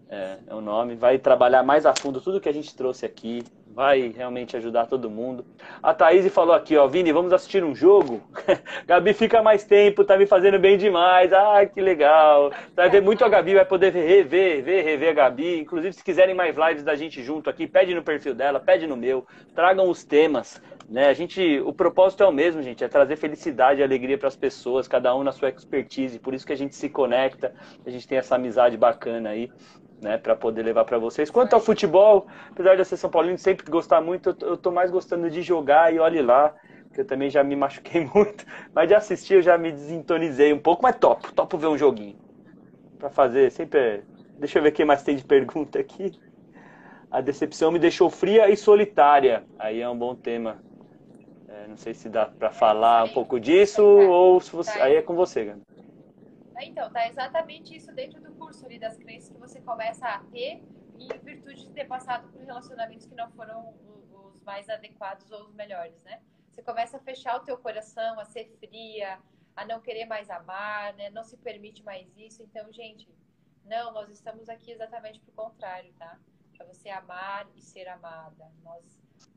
É, 0.08 0.38
é 0.46 0.54
o 0.54 0.60
nome. 0.60 0.94
Vai 0.94 1.18
trabalhar 1.18 1.62
mais 1.62 1.86
a 1.86 1.94
fundo 1.94 2.20
tudo 2.20 2.40
que 2.40 2.48
a 2.48 2.52
gente 2.52 2.74
trouxe 2.74 3.06
aqui 3.06 3.42
vai 3.74 4.12
realmente 4.16 4.56
ajudar 4.56 4.86
todo 4.86 5.10
mundo. 5.10 5.44
A 5.82 5.92
Thaís 5.92 6.32
falou 6.32 6.54
aqui, 6.54 6.76
ó, 6.76 6.86
Vini, 6.86 7.12
vamos 7.12 7.32
assistir 7.32 7.64
um 7.64 7.74
jogo? 7.74 8.22
Gabi 8.86 9.12
fica 9.12 9.42
mais 9.42 9.64
tempo, 9.64 10.04
tá 10.04 10.16
me 10.16 10.26
fazendo 10.26 10.60
bem 10.60 10.78
demais. 10.78 11.32
Ah, 11.32 11.66
que 11.66 11.80
legal. 11.80 12.52
Vai 12.76 12.88
ver 12.88 13.02
muito 13.02 13.24
a 13.24 13.28
Gabi, 13.28 13.54
vai 13.54 13.64
poder 13.64 13.92
rever, 13.92 14.62
ver, 14.62 14.82
rever 14.82 15.10
a 15.10 15.12
Gabi. 15.12 15.58
Inclusive, 15.58 15.92
se 15.92 16.04
quiserem 16.04 16.34
mais 16.34 16.56
lives 16.56 16.84
da 16.84 16.94
gente 16.94 17.20
junto 17.20 17.50
aqui, 17.50 17.66
pede 17.66 17.94
no 17.94 18.02
perfil 18.02 18.34
dela, 18.34 18.60
pede 18.60 18.86
no 18.86 18.96
meu. 18.96 19.26
Tragam 19.56 19.90
os 19.90 20.04
temas, 20.04 20.62
né? 20.88 21.08
A 21.08 21.12
gente, 21.12 21.60
o 21.64 21.72
propósito 21.72 22.22
é 22.22 22.26
o 22.26 22.32
mesmo, 22.32 22.62
gente, 22.62 22.84
é 22.84 22.88
trazer 22.88 23.16
felicidade 23.16 23.80
e 23.80 23.82
alegria 23.82 24.16
para 24.16 24.28
as 24.28 24.36
pessoas, 24.36 24.86
cada 24.86 25.14
um 25.16 25.24
na 25.24 25.32
sua 25.32 25.48
expertise. 25.48 26.20
Por 26.20 26.32
isso 26.32 26.46
que 26.46 26.52
a 26.52 26.56
gente 26.56 26.76
se 26.76 26.88
conecta, 26.88 27.52
a 27.84 27.90
gente 27.90 28.06
tem 28.06 28.18
essa 28.18 28.36
amizade 28.36 28.76
bacana 28.76 29.30
aí 29.30 29.50
né, 30.00 30.18
para 30.18 30.36
poder 30.36 30.62
levar 30.62 30.84
para 30.84 30.98
vocês. 30.98 31.30
Quanto 31.30 31.54
ao 31.54 31.60
futebol, 31.60 32.26
apesar 32.50 32.76
de 32.76 32.84
ser 32.84 32.96
São 32.96 33.10
Paulino 33.10 33.38
sempre 33.38 33.70
gostar 33.70 34.00
muito, 34.00 34.36
eu 34.40 34.56
tô 34.56 34.70
mais 34.70 34.90
gostando 34.90 35.30
de 35.30 35.42
jogar 35.42 35.92
e 35.92 35.98
olhe 35.98 36.20
lá, 36.22 36.54
que 36.92 37.00
eu 37.00 37.06
também 37.06 37.30
já 37.30 37.42
me 37.42 37.54
machuquei 37.56 38.04
muito, 38.14 38.44
mas 38.74 38.88
de 38.88 38.94
assistir 38.94 39.34
eu 39.34 39.42
já 39.42 39.58
me 39.58 39.72
desintonizei 39.72 40.52
um 40.52 40.58
pouco, 40.58 40.82
mas 40.82 40.96
topo, 40.96 41.32
topo 41.32 41.58
ver 41.58 41.68
um 41.68 41.78
joguinho. 41.78 42.16
Para 42.98 43.10
fazer, 43.10 43.50
sempre. 43.50 44.02
Deixa 44.38 44.58
eu 44.58 44.62
ver 44.62 44.70
o 44.70 44.72
que 44.72 44.84
mais 44.84 45.02
tem 45.02 45.16
de 45.16 45.24
pergunta 45.24 45.78
aqui. 45.78 46.12
A 47.10 47.20
decepção 47.20 47.70
me 47.70 47.78
deixou 47.78 48.10
fria 48.10 48.50
e 48.50 48.56
solitária. 48.56 49.44
Aí 49.58 49.80
é 49.80 49.88
um 49.88 49.96
bom 49.96 50.14
tema. 50.14 50.58
É, 51.48 51.68
não 51.68 51.76
sei 51.76 51.94
se 51.94 52.08
dá 52.08 52.26
para 52.26 52.50
falar 52.50 53.04
um 53.04 53.12
pouco 53.12 53.38
disso 53.38 53.84
ou 53.84 54.40
se 54.40 54.50
você... 54.50 54.80
aí 54.80 54.96
é 54.96 55.02
com 55.02 55.14
você, 55.14 55.44
Gabi. 55.44 55.62
Então, 56.62 56.90
tá 56.90 57.06
exatamente 57.08 57.76
isso 57.76 57.94
dentro 57.94 58.20
do 58.20 58.33
curso 58.54 58.66
ali 58.66 58.78
das 58.78 58.96
crenças 58.96 59.28
que 59.30 59.38
você 59.38 59.60
começa 59.60 60.06
a 60.06 60.20
ter 60.24 60.62
em 60.98 61.08
virtude 61.18 61.66
de 61.66 61.72
ter 61.72 61.86
passado 61.86 62.30
por 62.30 62.40
relacionamentos 62.40 63.06
que 63.06 63.14
não 63.14 63.30
foram 63.32 63.74
os 64.12 64.40
mais 64.42 64.68
adequados 64.68 65.30
ou 65.32 65.46
os 65.46 65.52
melhores, 65.52 66.00
né? 66.02 66.22
Você 66.50 66.62
começa 66.62 66.96
a 66.96 67.00
fechar 67.00 67.36
o 67.36 67.40
teu 67.40 67.58
coração, 67.58 68.20
a 68.20 68.24
ser 68.24 68.48
fria, 68.60 69.20
a 69.56 69.64
não 69.66 69.80
querer 69.80 70.06
mais 70.06 70.30
amar, 70.30 70.94
né? 70.94 71.10
Não 71.10 71.24
se 71.24 71.36
permite 71.36 71.82
mais 71.82 72.06
isso. 72.16 72.44
Então, 72.44 72.72
gente, 72.72 73.08
não, 73.64 73.92
nós 73.92 74.08
estamos 74.10 74.48
aqui 74.48 74.70
exatamente 74.70 75.18
pro 75.20 75.32
contrário, 75.32 75.92
tá? 75.94 76.16
Para 76.56 76.66
você 76.66 76.88
amar 76.90 77.48
e 77.56 77.60
ser 77.60 77.88
amada. 77.88 78.52
Nós, 78.62 78.84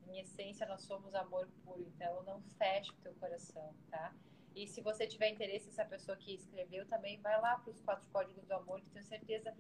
em 0.08 0.20
essência, 0.20 0.68
nós 0.68 0.84
somos 0.84 1.16
amor 1.16 1.50
puro. 1.66 1.82
Então, 1.96 2.22
não 2.22 2.40
feche 2.60 2.92
o 2.92 2.98
teu 2.98 3.16
coração, 3.16 3.74
tá? 3.90 4.14
E 4.58 4.66
se 4.66 4.82
você 4.82 5.06
tiver 5.06 5.30
interesse, 5.30 5.70
essa 5.70 5.86
pessoa 5.86 6.18
que 6.18 6.34
escreveu 6.34 6.84
também, 6.88 7.20
vai 7.22 7.40
lá 7.40 7.60
para 7.64 7.70
os 7.70 7.80
quatro 7.82 8.04
códigos 8.12 8.44
do 8.44 8.56
amor, 8.56 8.82
que 8.82 8.90
tenho 8.90 9.06
certeza. 9.06 9.54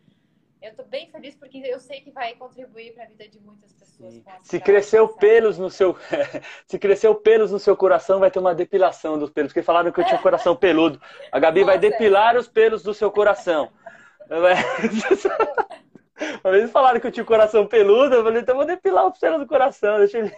Eu 0.60 0.72
estou 0.72 0.88
bem 0.88 1.08
feliz 1.12 1.36
porque 1.36 1.60
eu 1.60 1.80
sei 1.80 2.02
que 2.02 2.10
vai 2.10 2.34
contribuir 2.34 2.96
para 2.96 3.04
a 3.04 3.06
vida 3.06 3.28
de 3.28 3.40
muitas 3.40 3.72
pessoas. 3.74 4.24
se 4.42 4.60
cresceu 4.60 5.08
pelos 5.08 5.60
no 5.60 5.70
seu, 5.70 5.96
se 6.66 6.80
cresceu 6.80 7.14
pelos 7.14 7.52
no 7.52 7.60
seu 7.60 7.78
coração, 7.78 8.20
vai 8.20 8.32
ter 8.32 8.40
uma 8.40 8.56
depilação 8.56 9.20
dos 9.20 9.30
pelos. 9.30 9.54
Porque 9.54 9.62
falaram 9.62 9.92
que 9.92 10.00
eu 10.00 10.04
tinha 10.04 10.18
o 10.18 10.24
coração 10.24 10.56
peludo. 10.56 11.00
A 11.32 11.38
Gabi 11.38 11.64
vai 11.64 11.78
depilar 11.78 12.36
os 12.36 12.48
pelos 12.48 12.82
do 12.82 12.92
seu 12.92 13.12
coração. 13.12 13.72
Uma 16.44 16.52
vez 16.52 16.72
falaram 16.72 17.00
que 17.00 17.06
eu 17.06 17.12
tinha 17.12 17.24
o 17.24 17.28
coração 17.28 17.68
peludo, 17.68 18.16
eu 18.16 18.24
falei, 18.24 18.42
então 18.42 18.54
eu 18.54 18.58
vou 18.58 18.66
depilar 18.66 19.06
os 19.06 19.20
pelos 19.20 19.40
do 19.40 19.46
coração. 19.46 20.00
Deixa 20.00 20.18
ele... 20.18 20.34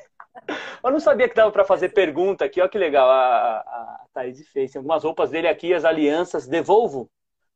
Eu 0.83 0.91
não 0.91 0.99
sabia 0.99 1.27
que 1.27 1.35
dava 1.35 1.51
para 1.51 1.65
fazer 1.65 1.89
pergunta 1.89 2.45
aqui. 2.45 2.61
Olha 2.61 2.69
que 2.69 2.77
legal. 2.77 3.09
A, 3.09 3.59
a 3.59 4.05
Thaís 4.13 4.47
fez. 4.49 4.71
Tem 4.71 4.79
algumas 4.79 5.03
roupas 5.03 5.29
dele 5.29 5.47
aqui, 5.47 5.73
as 5.73 5.85
alianças. 5.85 6.47
Devolvo, 6.47 7.09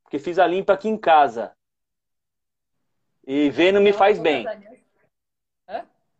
porque 0.04 0.20
fiz 0.20 0.38
a 0.40 0.48
limpa 0.48 0.74
aqui 0.74 0.90
em 0.90 0.98
casa. 0.98 1.56
E 3.26 3.50
vendo 3.50 3.80
me 3.80 3.94
faz 3.94 4.20
bem. 4.20 4.46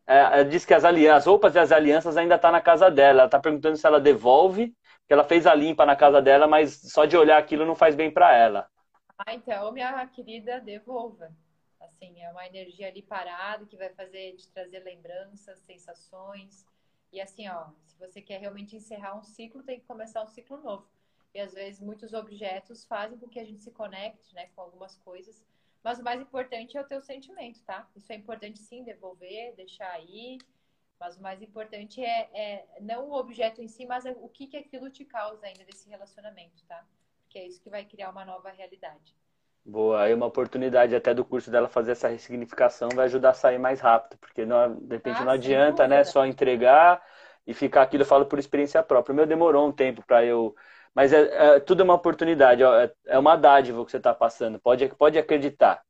É, 0.06 0.18
ela 0.18 0.44
disse 0.44 0.66
que 0.66 0.74
as, 0.74 0.84
alianças, 0.84 1.18
as 1.18 1.26
roupas 1.26 1.54
e 1.54 1.58
as 1.58 1.72
alianças 1.72 2.16
ainda 2.16 2.38
tá 2.38 2.50
na 2.50 2.60
casa 2.60 2.90
dela. 2.90 3.22
Ela 3.22 3.30
tá 3.30 3.38
perguntando 3.38 3.76
se 3.76 3.86
ela 3.86 4.00
devolve, 4.00 4.74
que 5.06 5.12
ela 5.12 5.24
fez 5.24 5.46
a 5.46 5.54
limpa 5.54 5.86
na 5.86 5.96
casa 5.96 6.20
dela, 6.20 6.46
mas 6.46 6.80
só 6.90 7.04
de 7.04 7.16
olhar 7.16 7.38
aquilo 7.38 7.64
não 7.66 7.74
faz 7.74 7.94
bem 7.94 8.10
para 8.10 8.34
ela. 8.34 8.68
Ah, 9.18 9.34
então, 9.34 9.72
minha 9.72 10.06
querida, 10.08 10.60
devolva. 10.60 11.30
Assim, 12.04 12.20
é 12.20 12.30
uma 12.30 12.46
energia 12.46 12.88
ali 12.88 13.00
parada 13.00 13.64
que 13.64 13.76
vai 13.76 13.88
fazer 13.90 14.36
te 14.36 14.48
trazer 14.50 14.80
lembranças, 14.80 15.58
sensações. 15.60 16.66
E 17.10 17.20
assim, 17.20 17.48
ó, 17.48 17.70
se 17.86 17.98
você 17.98 18.20
quer 18.20 18.40
realmente 18.40 18.76
encerrar 18.76 19.18
um 19.18 19.22
ciclo, 19.22 19.62
tem 19.62 19.80
que 19.80 19.86
começar 19.86 20.22
um 20.22 20.28
ciclo 20.28 20.58
novo. 20.58 20.86
E 21.32 21.40
às 21.40 21.54
vezes 21.54 21.80
muitos 21.80 22.12
objetos 22.12 22.84
fazem 22.84 23.18
com 23.18 23.28
que 23.28 23.40
a 23.40 23.44
gente 23.44 23.62
se 23.62 23.70
conecte, 23.70 24.34
né, 24.34 24.48
com 24.54 24.60
algumas 24.60 24.96
coisas. 24.96 25.42
Mas 25.82 25.98
o 25.98 26.04
mais 26.04 26.20
importante 26.20 26.76
é 26.76 26.80
o 26.80 26.86
teu 26.86 27.00
sentimento, 27.00 27.62
tá? 27.62 27.88
Isso 27.96 28.12
é 28.12 28.16
importante 28.16 28.58
sim, 28.58 28.84
devolver, 28.84 29.54
deixar 29.54 29.90
aí. 29.92 30.38
Mas 30.98 31.16
o 31.16 31.22
mais 31.22 31.42
importante 31.42 32.02
é, 32.02 32.30
é 32.34 32.80
não 32.80 33.08
o 33.08 33.14
objeto 33.14 33.62
em 33.62 33.68
si, 33.68 33.86
mas 33.86 34.04
o 34.04 34.28
que, 34.28 34.46
que 34.46 34.56
aquilo 34.56 34.90
te 34.90 35.04
causa 35.04 35.46
ainda 35.46 35.64
desse 35.64 35.88
relacionamento, 35.88 36.64
tá? 36.66 36.86
Porque 37.22 37.38
é 37.38 37.46
isso 37.46 37.60
que 37.60 37.70
vai 37.70 37.84
criar 37.84 38.10
uma 38.10 38.24
nova 38.24 38.50
realidade. 38.50 39.14
Boa, 39.66 40.02
aí 40.02 40.12
uma 40.12 40.26
oportunidade 40.26 40.94
até 40.94 41.14
do 41.14 41.24
curso 41.24 41.50
dela 41.50 41.68
fazer 41.68 41.92
essa 41.92 42.08
ressignificação 42.08 42.88
vai 42.94 43.06
ajudar 43.06 43.30
a 43.30 43.34
sair 43.34 43.58
mais 43.58 43.80
rápido, 43.80 44.18
porque 44.18 44.44
não, 44.44 44.76
de 44.76 44.94
repente 44.96 45.22
ah, 45.22 45.24
não 45.24 45.32
adianta, 45.32 45.88
né, 45.88 46.04
só 46.04 46.26
entregar 46.26 47.02
e 47.46 47.54
ficar 47.54 47.80
aquilo, 47.82 48.02
eu 48.02 48.06
falo 48.06 48.26
por 48.26 48.38
experiência 48.38 48.82
própria. 48.82 49.12
O 49.12 49.16
meu 49.16 49.26
demorou 49.26 49.66
um 49.66 49.72
tempo 49.72 50.02
para 50.06 50.22
eu. 50.24 50.54
Mas 50.94 51.12
é, 51.14 51.56
é, 51.56 51.60
tudo 51.60 51.80
é 51.80 51.84
uma 51.84 51.94
oportunidade, 51.94 52.62
ó, 52.62 52.78
é, 52.78 52.92
é 53.06 53.18
uma 53.18 53.36
dádiva 53.36 53.82
que 53.84 53.90
você 53.90 53.96
está 53.96 54.14
passando. 54.14 54.60
Pode, 54.60 54.86
pode 54.96 55.18
acreditar. 55.18 55.82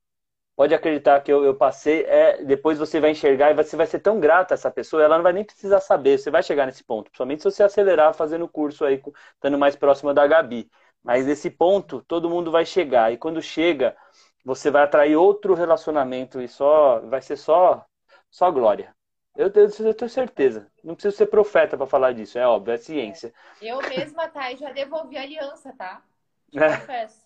Pode 0.56 0.72
acreditar 0.74 1.20
que 1.20 1.32
eu, 1.32 1.44
eu 1.44 1.54
passei. 1.56 2.02
É, 2.04 2.44
depois 2.44 2.78
você 2.78 3.00
vai 3.00 3.10
enxergar 3.10 3.50
e 3.50 3.54
você 3.54 3.76
vai 3.76 3.86
ser 3.86 3.98
tão 4.00 4.20
grata 4.20 4.54
a 4.54 4.56
essa 4.56 4.70
pessoa, 4.70 5.02
ela 5.02 5.16
não 5.16 5.22
vai 5.24 5.32
nem 5.32 5.44
precisar 5.44 5.80
saber. 5.80 6.18
Você 6.18 6.30
vai 6.30 6.42
chegar 6.44 6.66
nesse 6.66 6.84
ponto, 6.84 7.06
principalmente 7.10 7.42
se 7.42 7.50
você 7.50 7.62
acelerar 7.64 8.14
fazendo 8.14 8.44
o 8.44 8.48
curso 8.48 8.84
aí, 8.84 9.02
estando 9.34 9.58
mais 9.58 9.74
próxima 9.76 10.14
da 10.14 10.26
Gabi. 10.26 10.70
Mas 11.04 11.26
nesse 11.26 11.50
ponto, 11.50 12.02
todo 12.08 12.30
mundo 12.30 12.50
vai 12.50 12.64
chegar. 12.64 13.12
E 13.12 13.18
quando 13.18 13.42
chega, 13.42 13.94
você 14.42 14.70
vai 14.70 14.82
atrair 14.82 15.16
outro 15.16 15.54
relacionamento 15.54 16.40
e 16.40 16.48
só 16.48 17.00
vai 17.00 17.20
ser 17.20 17.36
só 17.36 17.84
só 18.30 18.50
glória. 18.50 18.94
Eu, 19.36 19.48
eu, 19.54 19.68
eu 19.86 19.94
tenho 19.94 20.08
certeza. 20.08 20.66
Não 20.82 20.94
preciso 20.94 21.16
ser 21.16 21.26
profeta 21.26 21.76
para 21.76 21.86
falar 21.86 22.12
disso, 22.12 22.38
é 22.38 22.46
óbvio, 22.46 22.74
é 22.74 22.76
ciência. 22.76 23.32
Eu 23.60 23.78
mesma, 23.82 24.28
tá, 24.28 24.54
já 24.54 24.72
devolvi 24.72 25.18
a 25.18 25.22
aliança, 25.22 25.72
tá? 25.76 26.02
Te 26.50 26.58
é. 26.58 26.76
confesso. 26.76 27.24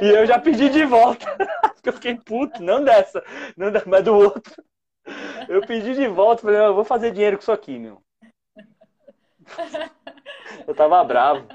Eu 0.00 0.02
e 0.02 0.14
eu 0.14 0.26
já 0.26 0.38
pedi 0.38 0.68
de 0.70 0.84
volta. 0.84 1.26
eu 1.84 1.92
fiquei 1.92 2.14
puto, 2.16 2.62
não 2.62 2.82
dessa, 2.82 3.22
não 3.56 3.70
dessa, 3.70 3.88
mas 3.88 4.04
do 4.04 4.14
outro. 4.14 4.64
Eu 5.48 5.60
pedi 5.66 5.94
de 5.94 6.08
volta, 6.08 6.42
falei, 6.42 6.58
eu 6.58 6.74
vou 6.74 6.84
fazer 6.84 7.10
dinheiro 7.10 7.36
com 7.36 7.42
isso 7.42 7.52
aqui, 7.52 7.78
meu. 7.78 8.02
Eu 10.66 10.74
tava 10.74 11.02
bravo. 11.04 11.46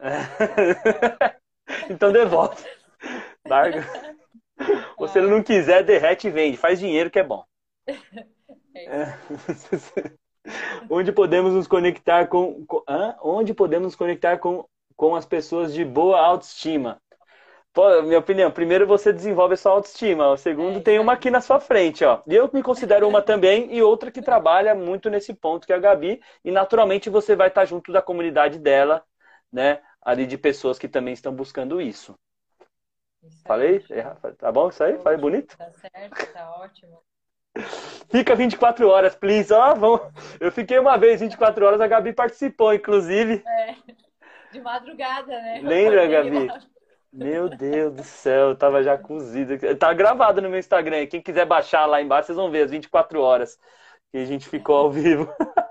então 1.90 2.12
devolve. 2.12 2.64
Larga. 3.46 3.86
Ou 4.96 5.08
se 5.08 5.18
ele 5.18 5.28
não 5.28 5.42
quiser, 5.42 5.82
derrete 5.82 6.28
e 6.28 6.30
vende. 6.30 6.56
Faz 6.56 6.78
dinheiro 6.78 7.10
que 7.10 7.18
é 7.18 7.24
bom. 7.24 7.44
É. 7.86 9.14
Onde 10.88 11.12
podemos 11.12 11.52
nos 11.52 11.66
conectar 11.66 12.26
com. 12.26 12.64
com 12.66 12.82
Onde 13.22 13.54
podemos 13.54 13.86
nos 13.86 13.96
conectar 13.96 14.38
com, 14.38 14.64
com 14.96 15.14
as 15.14 15.26
pessoas 15.26 15.72
de 15.72 15.84
boa 15.84 16.20
autoestima? 16.20 17.00
Pô, 17.72 18.02
minha 18.02 18.18
opinião, 18.18 18.50
primeiro 18.50 18.84
você 18.84 19.12
desenvolve 19.12 19.54
a 19.54 19.56
sua 19.56 19.70
autoestima, 19.72 20.28
o 20.28 20.36
segundo 20.36 20.80
é, 20.80 20.82
tem 20.82 20.98
uma 20.98 21.12
aqui 21.12 21.30
na 21.30 21.40
sua 21.40 21.60
frente, 21.60 22.04
ó. 22.04 22.20
E 22.26 22.34
eu 22.34 22.50
me 22.52 22.64
considero 22.64 23.06
uma 23.08 23.22
também 23.22 23.72
e 23.72 23.80
outra 23.80 24.10
que 24.10 24.20
trabalha 24.20 24.74
muito 24.74 25.08
nesse 25.08 25.32
ponto, 25.32 25.68
que 25.68 25.72
é 25.72 25.76
a 25.76 25.78
Gabi, 25.78 26.20
e 26.44 26.50
naturalmente 26.50 27.08
você 27.08 27.36
vai 27.36 27.46
estar 27.46 27.64
junto 27.66 27.92
da 27.92 28.02
comunidade 28.02 28.58
dela, 28.58 29.04
né? 29.52 29.80
Ali 30.02 30.26
de 30.26 30.38
pessoas 30.38 30.78
que 30.78 30.88
também 30.88 31.14
estão 31.14 31.32
buscando 31.32 31.80
isso. 31.80 32.14
isso 33.22 33.42
Falei? 33.44 33.84
Tá 34.38 34.50
bom 34.50 34.68
isso 34.68 34.82
aí? 34.82 34.98
Falei 34.98 35.18
bonito? 35.18 35.56
Tá 35.56 35.70
certo, 35.72 36.32
tá 36.32 36.50
ótimo. 36.56 37.02
Fica 38.10 38.34
24 38.34 38.88
horas, 38.88 39.14
please. 39.14 39.52
Ó, 39.52 39.74
vamos... 39.74 40.00
Eu 40.40 40.50
fiquei 40.50 40.78
uma 40.78 40.96
vez 40.96 41.20
24 41.20 41.64
horas, 41.64 41.80
a 41.80 41.86
Gabi 41.86 42.12
participou, 42.12 42.72
inclusive. 42.72 43.42
É, 43.46 43.74
de 44.52 44.60
madrugada, 44.60 45.26
né? 45.26 45.60
Lembra, 45.62 46.06
Gabi? 46.06 46.48
Meu 47.12 47.48
Deus 47.48 47.92
do 47.94 48.04
céu, 48.04 48.50
eu 48.50 48.56
tava 48.56 48.82
já 48.82 48.96
cozido. 48.96 49.58
Tá 49.76 49.92
gravado 49.92 50.40
no 50.40 50.48
meu 50.48 50.60
Instagram. 50.60 51.06
Quem 51.06 51.20
quiser 51.20 51.44
baixar 51.44 51.86
lá 51.86 52.00
embaixo, 52.00 52.26
vocês 52.26 52.36
vão 52.36 52.50
ver 52.50 52.62
as 52.62 52.70
24 52.70 53.20
horas 53.20 53.58
que 54.12 54.18
a 54.18 54.24
gente 54.24 54.48
ficou 54.48 54.76
ao 54.76 54.90
vivo. 54.90 55.32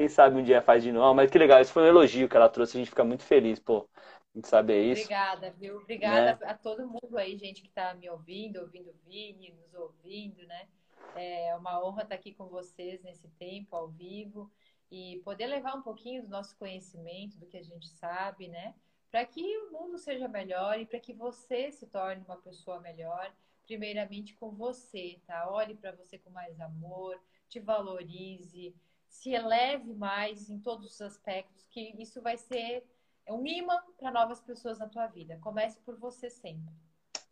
Quem 0.00 0.08
sabe 0.08 0.40
um 0.40 0.42
dia 0.42 0.62
faz 0.62 0.82
de 0.82 0.90
novo. 0.90 1.14
Mas 1.14 1.30
que 1.30 1.36
legal, 1.36 1.60
isso 1.60 1.74
foi 1.74 1.82
um 1.82 1.86
elogio 1.88 2.26
que 2.26 2.34
ela 2.34 2.48
trouxe. 2.48 2.74
A 2.74 2.80
gente 2.80 2.88
fica 2.88 3.04
muito 3.04 3.22
feliz, 3.22 3.58
pô, 3.58 3.86
de 4.34 4.48
saber 4.48 4.82
isso. 4.82 5.02
Obrigada, 5.02 5.50
viu? 5.50 5.76
Obrigada 5.76 6.38
né? 6.40 6.50
a 6.50 6.54
todo 6.54 6.88
mundo 6.88 7.18
aí, 7.18 7.36
gente 7.36 7.60
que 7.60 7.68
está 7.68 7.92
me 7.92 8.08
ouvindo, 8.08 8.62
ouvindo 8.62 8.88
o 8.88 8.94
Vini, 9.04 9.52
nos 9.52 9.74
ouvindo, 9.74 10.46
né? 10.46 10.68
É 11.14 11.54
uma 11.54 11.84
honra 11.84 12.04
estar 12.04 12.14
aqui 12.14 12.32
com 12.32 12.46
vocês 12.46 13.02
nesse 13.02 13.28
tempo, 13.38 13.76
ao 13.76 13.88
vivo, 13.88 14.50
e 14.90 15.20
poder 15.22 15.48
levar 15.48 15.74
um 15.74 15.82
pouquinho 15.82 16.22
do 16.22 16.30
nosso 16.30 16.56
conhecimento, 16.56 17.36
do 17.36 17.44
que 17.44 17.58
a 17.58 17.62
gente 17.62 17.86
sabe, 17.86 18.48
né? 18.48 18.74
Para 19.10 19.26
que 19.26 19.42
o 19.58 19.70
mundo 19.70 19.98
seja 19.98 20.26
melhor 20.26 20.80
e 20.80 20.86
para 20.86 20.98
que 20.98 21.12
você 21.12 21.70
se 21.70 21.86
torne 21.86 22.24
uma 22.24 22.38
pessoa 22.38 22.80
melhor, 22.80 23.30
primeiramente 23.66 24.32
com 24.32 24.50
você, 24.50 25.20
tá? 25.26 25.46
Olhe 25.50 25.74
para 25.74 25.92
você 25.92 26.16
com 26.16 26.30
mais 26.30 26.58
amor, 26.58 27.20
te 27.50 27.60
valorize, 27.60 28.74
se 29.10 29.32
eleve 29.34 29.92
mais 29.92 30.48
em 30.48 30.58
todos 30.58 30.94
os 30.94 31.00
aspectos, 31.02 31.66
que 31.70 31.94
isso 32.00 32.22
vai 32.22 32.38
ser 32.38 32.86
um 33.28 33.44
imã 33.46 33.76
para 33.98 34.10
novas 34.10 34.40
pessoas 34.40 34.78
na 34.78 34.88
tua 34.88 35.06
vida. 35.08 35.38
Comece 35.42 35.78
por 35.80 35.98
você 35.98 36.30
sempre. 36.30 36.72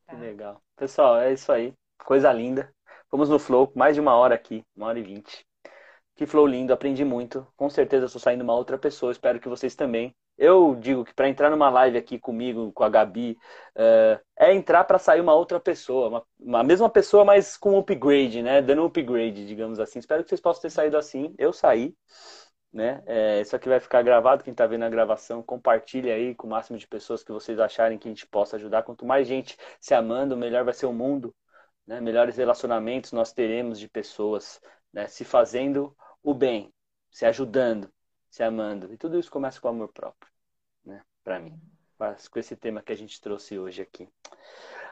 Tá? 0.05 0.12
Legal. 0.14 0.60
Pessoal, 0.76 1.18
é 1.18 1.32
isso 1.32 1.50
aí. 1.50 1.72
Coisa 2.05 2.32
linda. 2.32 2.74
Fomos 3.09 3.30
no 3.30 3.38
Flow, 3.38 3.72
mais 3.74 3.94
de 3.94 4.00
uma 4.00 4.14
hora 4.14 4.34
aqui, 4.34 4.64
uma 4.76 4.86
hora 4.86 4.98
e 4.98 5.02
vinte. 5.02 5.46
Que 6.14 6.26
Flow 6.26 6.46
lindo, 6.46 6.72
aprendi 6.72 7.05
muito. 7.05 7.46
Com 7.56 7.70
certeza 7.70 8.06
estou 8.06 8.20
saindo 8.20 8.42
uma 8.42 8.55
outra 8.55 8.76
pessoa, 8.76 9.12
espero 9.12 9.40
que 9.40 9.48
vocês 9.48 9.74
também. 9.74 10.14
Eu 10.39 10.77
digo 10.77 11.05
que 11.05 11.12
para 11.12 11.28
entrar 11.28 11.51
numa 11.51 11.69
live 11.69 11.98
aqui 11.98 12.16
comigo, 12.16 12.73
com 12.73 12.85
a 12.85 12.89
Gabi, 12.89 13.36
uh, 13.77 14.20
é 14.39 14.55
entrar 14.55 14.85
para 14.85 14.97
sair 14.98 15.20
uma 15.20 15.35
outra 15.35 15.59
pessoa, 15.59 16.09
uma, 16.09 16.27
uma, 16.39 16.62
mesma 16.62 16.89
pessoa, 16.89 17.24
mas 17.24 17.56
com 17.56 17.77
upgrade, 17.77 18.40
né? 18.40 18.62
Dando 18.62 18.82
um 18.82 18.86
upgrade, 18.86 19.44
digamos 19.44 19.81
assim. 19.81 19.98
Espero 19.98 20.23
que 20.23 20.28
vocês 20.28 20.40
possam 20.40 20.62
ter 20.62 20.70
saído 20.70 20.97
assim. 20.97 21.35
Eu 21.36 21.52
saí, 21.52 21.93
né? 22.73 23.02
É, 23.06 23.40
isso 23.40 23.56
aqui 23.56 23.69
vai 23.69 23.81
ficar 23.81 24.02
gravado. 24.02 24.44
Quem 24.44 24.52
está 24.52 24.65
vendo 24.66 24.85
a 24.85 24.89
gravação, 24.89 25.43
compartilhe 25.43 26.10
aí 26.10 26.35
com 26.36 26.47
o 26.47 26.51
máximo 26.51 26.78
de 26.78 26.86
pessoas 26.86 27.24
que 27.24 27.32
vocês 27.32 27.59
acharem 27.59 27.98
que 27.98 28.06
a 28.09 28.10
gente 28.10 28.27
possa 28.27 28.56
ajudar. 28.56 28.85
Quanto 28.85 29.05
mais 29.05 29.27
gente 29.27 29.56
se 29.81 29.93
amando, 29.93 30.36
melhor 30.36 30.65
vai 30.65 30.74
ser 30.74 30.86
o 30.86 30.93
mundo. 30.93 31.35
Né? 31.85 32.01
Melhores 32.01 32.36
relacionamentos 32.36 33.10
nós 33.12 33.32
teremos 33.32 33.78
de 33.78 33.89
pessoas 33.89 34.60
né? 34.93 35.09
se 35.09 35.24
fazendo 35.24 35.97
o 36.23 36.32
bem, 36.32 36.73
se 37.10 37.27
ajudando 37.27 37.90
se 38.30 38.42
amando. 38.42 38.92
E 38.92 38.96
tudo 38.96 39.18
isso 39.18 39.30
começa 39.30 39.60
com 39.60 39.68
amor 39.68 39.88
próprio, 39.88 40.30
né? 40.84 41.02
Para 41.24 41.38
mim. 41.38 41.60
Com 42.30 42.38
esse 42.38 42.55
tema 42.56 42.82
que 42.82 42.92
a 42.92 42.96
gente 42.96 43.20
trouxe 43.20 43.59
hoje 43.59 43.82
aqui. 43.82 44.09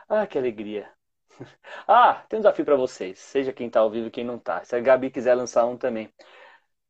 Ah, 0.09 0.27
que 0.27 0.39
alegria. 0.39 0.91
Ah, 1.89 2.25
tem 2.29 2.39
um 2.39 2.41
desafio 2.41 2.65
para 2.65 2.77
vocês. 2.77 3.19
Seja 3.19 3.53
quem 3.53 3.69
está 3.69 3.81
ao 3.81 3.91
vivo 3.91 4.09
e 4.09 4.11
quem 4.11 4.25
não 4.25 4.37
está. 4.37 4.65
Se 4.65 4.75
a 4.75 4.81
Gabi 4.81 5.11
quiser 5.11 5.35
lançar 5.35 5.67
um 5.67 5.77
também. 5.77 6.13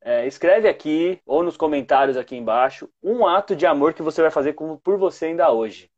É, 0.01 0.27
escreve 0.27 0.69
aqui 0.69 1.21
ou 1.27 1.43
nos 1.43 1.57
comentários 1.57 2.17
aqui 2.17 2.37
embaixo 2.37 2.89
um 3.03 3.27
ato 3.27 3.57
de 3.57 3.67
amor 3.67 3.93
que 3.93 4.03
você 4.03 4.23
vai 4.23 4.31
fazer 4.31 4.55
por 4.55 4.97
você 4.97 5.27
ainda 5.27 5.51
hoje. 5.51 5.91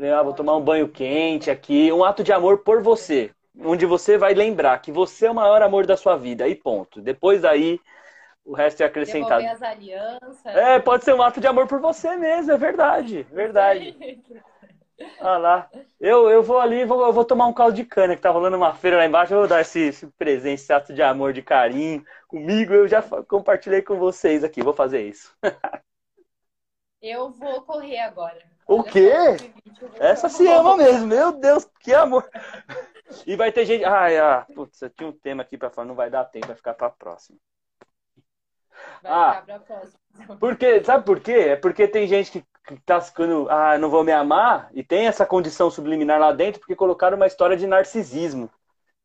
Ah, 0.00 0.22
vou 0.22 0.32
tomar 0.32 0.56
um 0.56 0.64
banho 0.64 0.88
quente 0.88 1.50
aqui. 1.50 1.92
Um 1.92 2.04
ato 2.04 2.24
de 2.24 2.32
amor 2.32 2.58
por 2.58 2.82
você. 2.82 3.30
Onde 3.60 3.84
você 3.84 4.16
vai 4.16 4.32
lembrar 4.34 4.78
que 4.80 4.90
você 4.90 5.26
é 5.26 5.30
o 5.30 5.34
maior 5.34 5.60
amor 5.62 5.86
da 5.86 5.96
sua 5.96 6.16
vida. 6.16 6.48
E 6.48 6.54
ponto. 6.54 7.00
Depois 7.00 7.42
daí 7.42 7.80
o 8.48 8.54
resto 8.54 8.82
é 8.82 8.86
acrescentado. 8.86 9.44
as 9.46 9.60
alianças. 9.60 10.46
É, 10.46 10.78
pode 10.78 11.04
ser 11.04 11.14
um 11.14 11.20
ato 11.20 11.38
de 11.38 11.46
amor 11.46 11.66
por 11.66 11.80
você 11.80 12.16
mesmo, 12.16 12.50
é 12.50 12.56
verdade. 12.56 13.22
Verdade. 13.24 13.94
Ah 15.20 15.36
lá. 15.36 15.70
Eu, 16.00 16.30
eu 16.30 16.42
vou 16.42 16.58
ali, 16.58 16.82
vou, 16.86 17.06
eu 17.06 17.12
vou 17.12 17.26
tomar 17.26 17.46
um 17.46 17.52
caldo 17.52 17.76
de 17.76 17.84
cana, 17.84 18.16
que 18.16 18.22
tá 18.22 18.30
rolando 18.30 18.56
uma 18.56 18.72
feira 18.72 18.96
lá 18.96 19.04
embaixo. 19.04 19.34
Eu 19.34 19.40
vou 19.40 19.48
dar 19.48 19.60
esse, 19.60 19.80
esse 19.80 20.06
presente, 20.06 20.62
esse 20.62 20.72
ato 20.72 20.94
de 20.94 21.02
amor, 21.02 21.34
de 21.34 21.42
carinho 21.42 22.02
comigo. 22.26 22.72
Eu 22.72 22.88
já 22.88 23.02
compartilhei 23.02 23.82
com 23.82 23.96
vocês 23.96 24.42
aqui, 24.42 24.62
vou 24.62 24.72
fazer 24.72 25.02
isso. 25.02 25.30
eu 27.02 27.30
vou 27.30 27.60
correr 27.62 27.98
agora. 27.98 28.42
O 28.66 28.82
quê? 28.82 29.12
Essa 30.00 30.30
se 30.30 30.48
ama 30.48 30.74
mesmo, 30.74 31.06
meu 31.06 31.32
Deus, 31.32 31.68
que 31.80 31.92
amor. 31.92 32.26
E 33.26 33.36
vai 33.36 33.50
ter 33.50 33.64
gente. 33.64 33.82
Ai, 33.86 34.18
ah, 34.18 34.46
putz, 34.54 34.82
eu 34.82 34.90
tinha 34.90 35.08
um 35.08 35.12
tema 35.12 35.42
aqui 35.42 35.56
pra 35.56 35.70
falar, 35.70 35.86
não 35.86 35.94
vai 35.94 36.10
dar 36.10 36.26
tempo, 36.26 36.48
vai 36.48 36.56
ficar 36.56 36.74
pra 36.74 36.90
próxima. 36.90 37.38
Vai 39.02 39.12
ah, 39.12 39.42
pra 39.42 39.58
próxima. 39.58 39.98
Porque, 40.38 40.82
sabe 40.84 41.04
por 41.04 41.20
quê? 41.20 41.32
É 41.32 41.56
porque 41.56 41.86
tem 41.86 42.06
gente 42.06 42.30
que, 42.30 42.44
que 42.66 42.80
tá 42.82 43.00
ficando, 43.00 43.48
ah, 43.50 43.78
não 43.78 43.90
vou 43.90 44.04
me 44.04 44.12
amar, 44.12 44.70
e 44.72 44.82
tem 44.82 45.06
essa 45.06 45.24
condição 45.24 45.70
subliminar 45.70 46.18
lá 46.18 46.32
dentro 46.32 46.60
porque 46.60 46.74
colocaram 46.74 47.16
uma 47.16 47.26
história 47.26 47.56
de 47.56 47.66
narcisismo, 47.66 48.50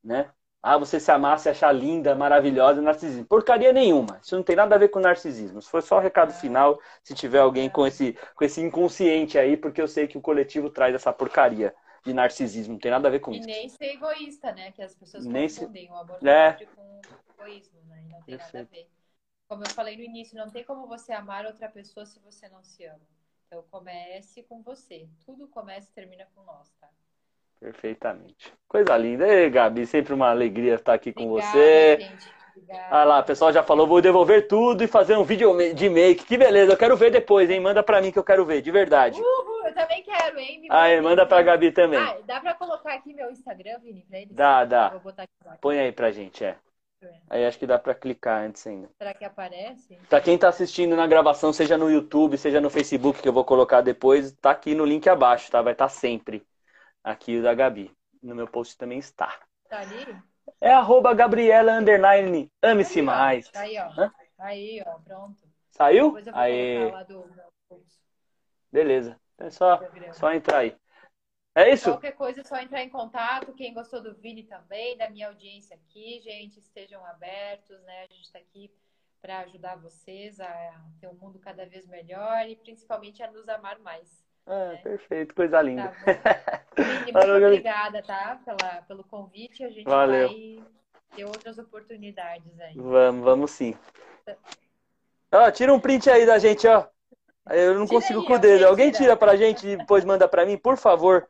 né? 0.04 0.30
Ah, 0.66 0.78
você 0.78 0.98
se 0.98 1.12
amar, 1.12 1.40
se 1.40 1.50
achar 1.50 1.74
linda, 1.74 2.16
maravilhosa, 2.16 2.82
narcisismo. 2.82 3.26
Porcaria 3.26 3.74
nenhuma. 3.74 4.20
Isso 4.24 4.34
não 4.34 4.44
tem 4.44 4.56
nada 4.56 4.76
a 4.76 4.78
ver 4.78 4.88
com 4.88 5.00
narcisismo. 5.02 5.60
Isso 5.60 5.70
foi 5.70 5.82
só 5.82 5.98
o 5.98 6.00
recado 6.00 6.32
final, 6.32 6.80
se 7.04 7.14
tiver 7.14 7.40
alguém 7.40 7.70
com, 7.70 7.86
esse, 7.86 8.18
com 8.34 8.46
esse 8.46 8.62
inconsciente 8.62 9.38
aí, 9.38 9.58
porque 9.58 9.82
eu 9.82 9.90
sei 9.90 10.08
que 10.08 10.18
o 10.18 10.22
coletivo 10.22 10.70
traz 10.70 10.96
essa 10.96 11.12
porcaria 11.12 11.76
de 12.06 12.14
narcisismo. 12.14 12.74
Não 12.74 12.80
tem 12.80 12.92
nada 12.92 13.10
a 13.10 13.12
ver 13.12 13.20
com 13.20 13.34
e 13.34 13.40
isso. 13.40 13.50
E 13.50 13.52
nem 13.52 13.68
ser 13.68 13.94
egoísta, 13.94 14.54
né? 14.54 14.72
Que 14.72 14.82
as 14.82 14.96
pessoas 14.96 15.26
nem 15.26 15.50
confundem 15.50 15.86
se... 15.86 15.92
o 15.92 15.96
amor 15.96 16.26
é. 16.26 16.54
com 16.74 17.02
egoísmo, 17.38 17.80
né? 17.90 18.02
Não 18.10 18.22
tem 18.22 18.38
Perfeito. 18.38 18.54
nada 18.54 18.70
a 18.72 18.76
ver. 18.76 18.93
Como 19.54 19.66
eu 19.66 19.70
falei 19.70 19.96
no 19.96 20.02
início, 20.02 20.36
não 20.36 20.50
tem 20.50 20.64
como 20.64 20.88
você 20.88 21.14
amar 21.14 21.46
outra 21.46 21.70
pessoa 21.70 22.08
se 22.08 22.20
você 22.22 22.50
não 22.50 22.64
se 22.64 22.84
ama. 22.86 23.06
Então 23.46 23.64
comece 23.70 24.42
com 24.42 24.64
você. 24.64 25.08
Tudo 25.24 25.48
começa 25.48 25.88
e 25.92 25.94
termina 25.94 26.26
com 26.34 26.42
nós, 26.42 26.74
tá? 26.82 26.90
Perfeitamente. 27.60 28.52
Coisa 28.68 28.98
linda. 28.98 29.28
Ei, 29.28 29.52
Gabi, 29.52 29.86
sempre 29.86 30.12
uma 30.12 30.32
alegria 30.32 30.74
estar 30.74 30.96
aqui 30.96 31.12
Obrigada, 31.12 31.30
com 31.30 31.40
você. 31.40 31.98
Gente. 32.00 32.34
Ah 32.90 33.04
lá, 33.04 33.20
o 33.20 33.24
pessoal 33.24 33.54
já 33.54 33.62
falou, 33.62 33.86
vou 33.86 34.02
devolver 34.02 34.48
tudo 34.48 34.84
e 34.84 34.88
fazer 34.88 35.16
um 35.18 35.24
vídeo 35.24 35.56
de 35.76 35.88
make. 35.88 36.26
Que 36.26 36.36
beleza, 36.36 36.74
eu 36.74 36.78
quero 36.78 36.98
ver 36.98 37.12
depois, 37.12 37.48
hein? 37.48 37.60
Manda 37.60 37.84
pra 37.84 38.02
mim 38.02 38.12
que 38.12 38.18
eu 38.18 38.24
quero 38.24 38.44
ver, 38.48 38.60
de 38.60 38.72
verdade. 38.72 39.22
Uhul, 39.22 39.68
eu 39.68 39.74
também 39.76 40.02
quero, 40.02 40.40
hein? 40.40 40.62
Me 40.62 40.68
aí, 40.72 41.00
manda 41.00 41.28
pra 41.28 41.44
Gabi 41.44 41.72
também. 41.72 42.00
Ah, 42.00 42.18
dá 42.26 42.40
pra 42.40 42.56
colocar 42.56 42.96
aqui 42.96 43.14
meu 43.14 43.30
Instagram, 43.30 43.78
Vini, 43.82 44.04
pra 44.10 44.18
eles? 44.18 44.34
Dá, 44.34 44.66
dá. 44.66 45.00
Põe 45.62 45.78
aí 45.78 45.92
pra 45.92 46.10
gente, 46.10 46.44
é. 46.44 46.58
Aí 47.30 47.46
acho 47.46 47.58
que 47.58 47.68
dá 47.68 47.80
pra 47.80 47.96
clicar 47.96 48.44
antes 48.44 48.66
ainda. 48.68 48.90
Será 48.98 49.14
que 49.14 49.26
aparece? 49.26 49.98
Pra 50.10 50.22
quem 50.22 50.38
tá 50.38 50.50
assistindo 50.50 50.96
na 50.96 51.08
gravação, 51.08 51.52
seja 51.52 51.78
no 51.78 51.90
YouTube, 51.90 52.38
seja 52.38 52.62
no 52.62 52.70
Facebook, 52.70 53.22
que 53.22 53.28
eu 53.28 53.34
vou 53.34 53.46
colocar 53.46 53.82
depois, 53.82 54.32
tá 54.34 54.52
aqui 54.52 54.76
no 54.76 54.86
link 54.86 55.08
abaixo, 55.08 55.52
tá? 55.52 55.62
Vai 55.62 55.74
estar 55.74 55.86
tá 55.86 55.90
sempre 55.90 56.46
aqui 57.04 57.38
o 57.38 57.44
da 57.44 57.54
Gabi. 57.54 57.92
No 58.22 58.36
meu 58.36 58.48
post 58.48 58.78
também 58.78 59.00
está. 59.00 59.40
Tá 59.70 59.80
ali? 59.80 60.16
É 60.62 60.72
arroba 60.72 61.14
Gabriela 61.14 61.74
Underline, 61.74 62.52
ame-se 62.62 63.02
mais. 63.02 63.50
Tá 63.50 63.62
aí, 63.62 63.78
ó. 63.78 64.02
Hã? 64.02 64.12
Aí, 64.38 64.84
ó, 64.86 65.00
pronto. 65.00 65.44
Saiu? 65.72 66.18
Aí. 66.34 66.92
Beleza. 68.72 69.20
É 69.38 69.50
só, 69.50 69.80
só 70.12 70.32
entrar 70.32 70.60
aí. 70.60 70.76
É 71.56 71.72
isso? 71.72 71.92
Qualquer 71.92 72.14
coisa 72.14 72.42
é 72.42 72.44
só 72.44 72.58
entrar 72.58 72.82
em 72.82 72.90
contato. 72.90 73.54
Quem 73.54 73.74
gostou 73.74 74.02
do 74.02 74.16
Vini 74.16 74.44
também, 74.44 74.98
da 74.98 75.10
minha 75.10 75.28
audiência 75.28 75.76
aqui, 75.76 76.20
gente, 76.22 76.60
estejam 76.60 77.06
abertos, 77.06 77.80
né? 77.84 78.04
A 78.04 78.08
gente 78.08 78.24
está 78.24 78.40
aqui 78.40 78.72
para 79.22 79.40
ajudar 79.42 79.78
vocês 79.78 80.40
a 80.40 80.82
ter 81.00 81.08
um 81.08 81.14
mundo 81.14 81.40
cada 81.40 81.66
vez 81.66 81.88
melhor 81.88 82.48
e 82.48 82.56
principalmente 82.56 83.22
a 83.22 83.32
nos 83.32 83.48
amar 83.48 83.80
mais. 83.80 84.24
Ah, 84.46 84.70
né? 84.70 84.78
perfeito, 84.78 85.34
coisa 85.34 85.62
linda. 85.62 85.94
Tá 86.74 86.82
Vini, 86.82 87.14
muito 87.14 87.46
obrigada, 87.46 88.02
tá? 88.02 88.42
Pela, 88.44 88.82
pelo 88.82 89.04
convite. 89.04 89.64
A 89.64 89.70
gente 89.70 89.86
Valeu. 89.86 90.28
vai 90.28 90.64
ter 91.16 91.24
outras 91.24 91.60
oportunidades 91.60 92.60
aí. 92.60 92.74
Vamos, 92.76 93.24
vamos 93.24 93.52
sim. 93.52 93.78
Ó, 95.32 95.52
tira 95.52 95.72
um 95.72 95.80
print 95.80 96.10
aí 96.10 96.26
da 96.26 96.40
gente, 96.40 96.68
ó. 96.68 96.88
Eu 97.52 97.76
não 97.76 97.86
tira 97.86 98.00
consigo 98.00 98.22
aí, 98.22 98.26
com 98.26 98.34
o 98.34 98.40
dedo. 98.40 98.66
Alguém 98.66 98.92
tira 98.92 99.16
pra 99.16 99.36
gente 99.36 99.68
e 99.68 99.78
depois 99.78 100.04
manda 100.04 100.28
pra 100.28 100.48
mim, 100.48 100.58
por 100.58 100.76
favor. 100.76 101.30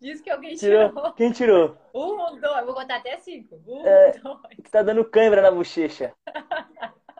Diz 0.00 0.20
que 0.20 0.30
alguém 0.30 0.54
tirou. 0.54 0.88
tirou. 0.88 1.12
Quem 1.12 1.32
tirou? 1.32 1.76
Um, 1.92 2.40
dois. 2.40 2.64
Vou 2.64 2.74
contar 2.74 2.96
até 2.96 3.16
cinco. 3.18 3.60
Um, 3.66 3.84
é, 3.84 4.12
dois. 4.12 4.70
Tá 4.70 4.82
dando 4.82 5.04
cãibra 5.04 5.42
na 5.42 5.50
bochecha. 5.50 6.14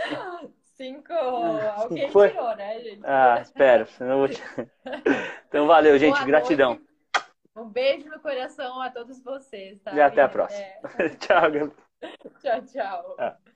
Cinco. 0.76 1.12
Alguém 1.12 2.10
Foi? 2.10 2.30
tirou, 2.30 2.56
né, 2.56 2.80
gente? 2.80 3.00
Ah, 3.04 3.38
espero. 3.42 3.86
Senão 3.86 4.18
vou... 4.18 4.28
então, 5.48 5.66
valeu, 5.66 5.98
gente. 5.98 6.14
Boa 6.14 6.26
Gratidão. 6.26 6.70
Noite. 6.70 6.90
Um 7.56 7.68
beijo 7.68 8.08
no 8.08 8.20
coração 8.20 8.80
a 8.80 8.90
todos 8.90 9.22
vocês, 9.22 9.78
tá? 9.82 9.92
E 9.92 10.00
até 10.00 10.22
a 10.22 10.28
próxima. 10.28 10.64
É. 10.98 11.08
tchau, 11.20 11.50
galera. 11.50 11.72
Tchau, 12.40 12.62
tchau. 12.62 13.16
Ah. 13.18 13.36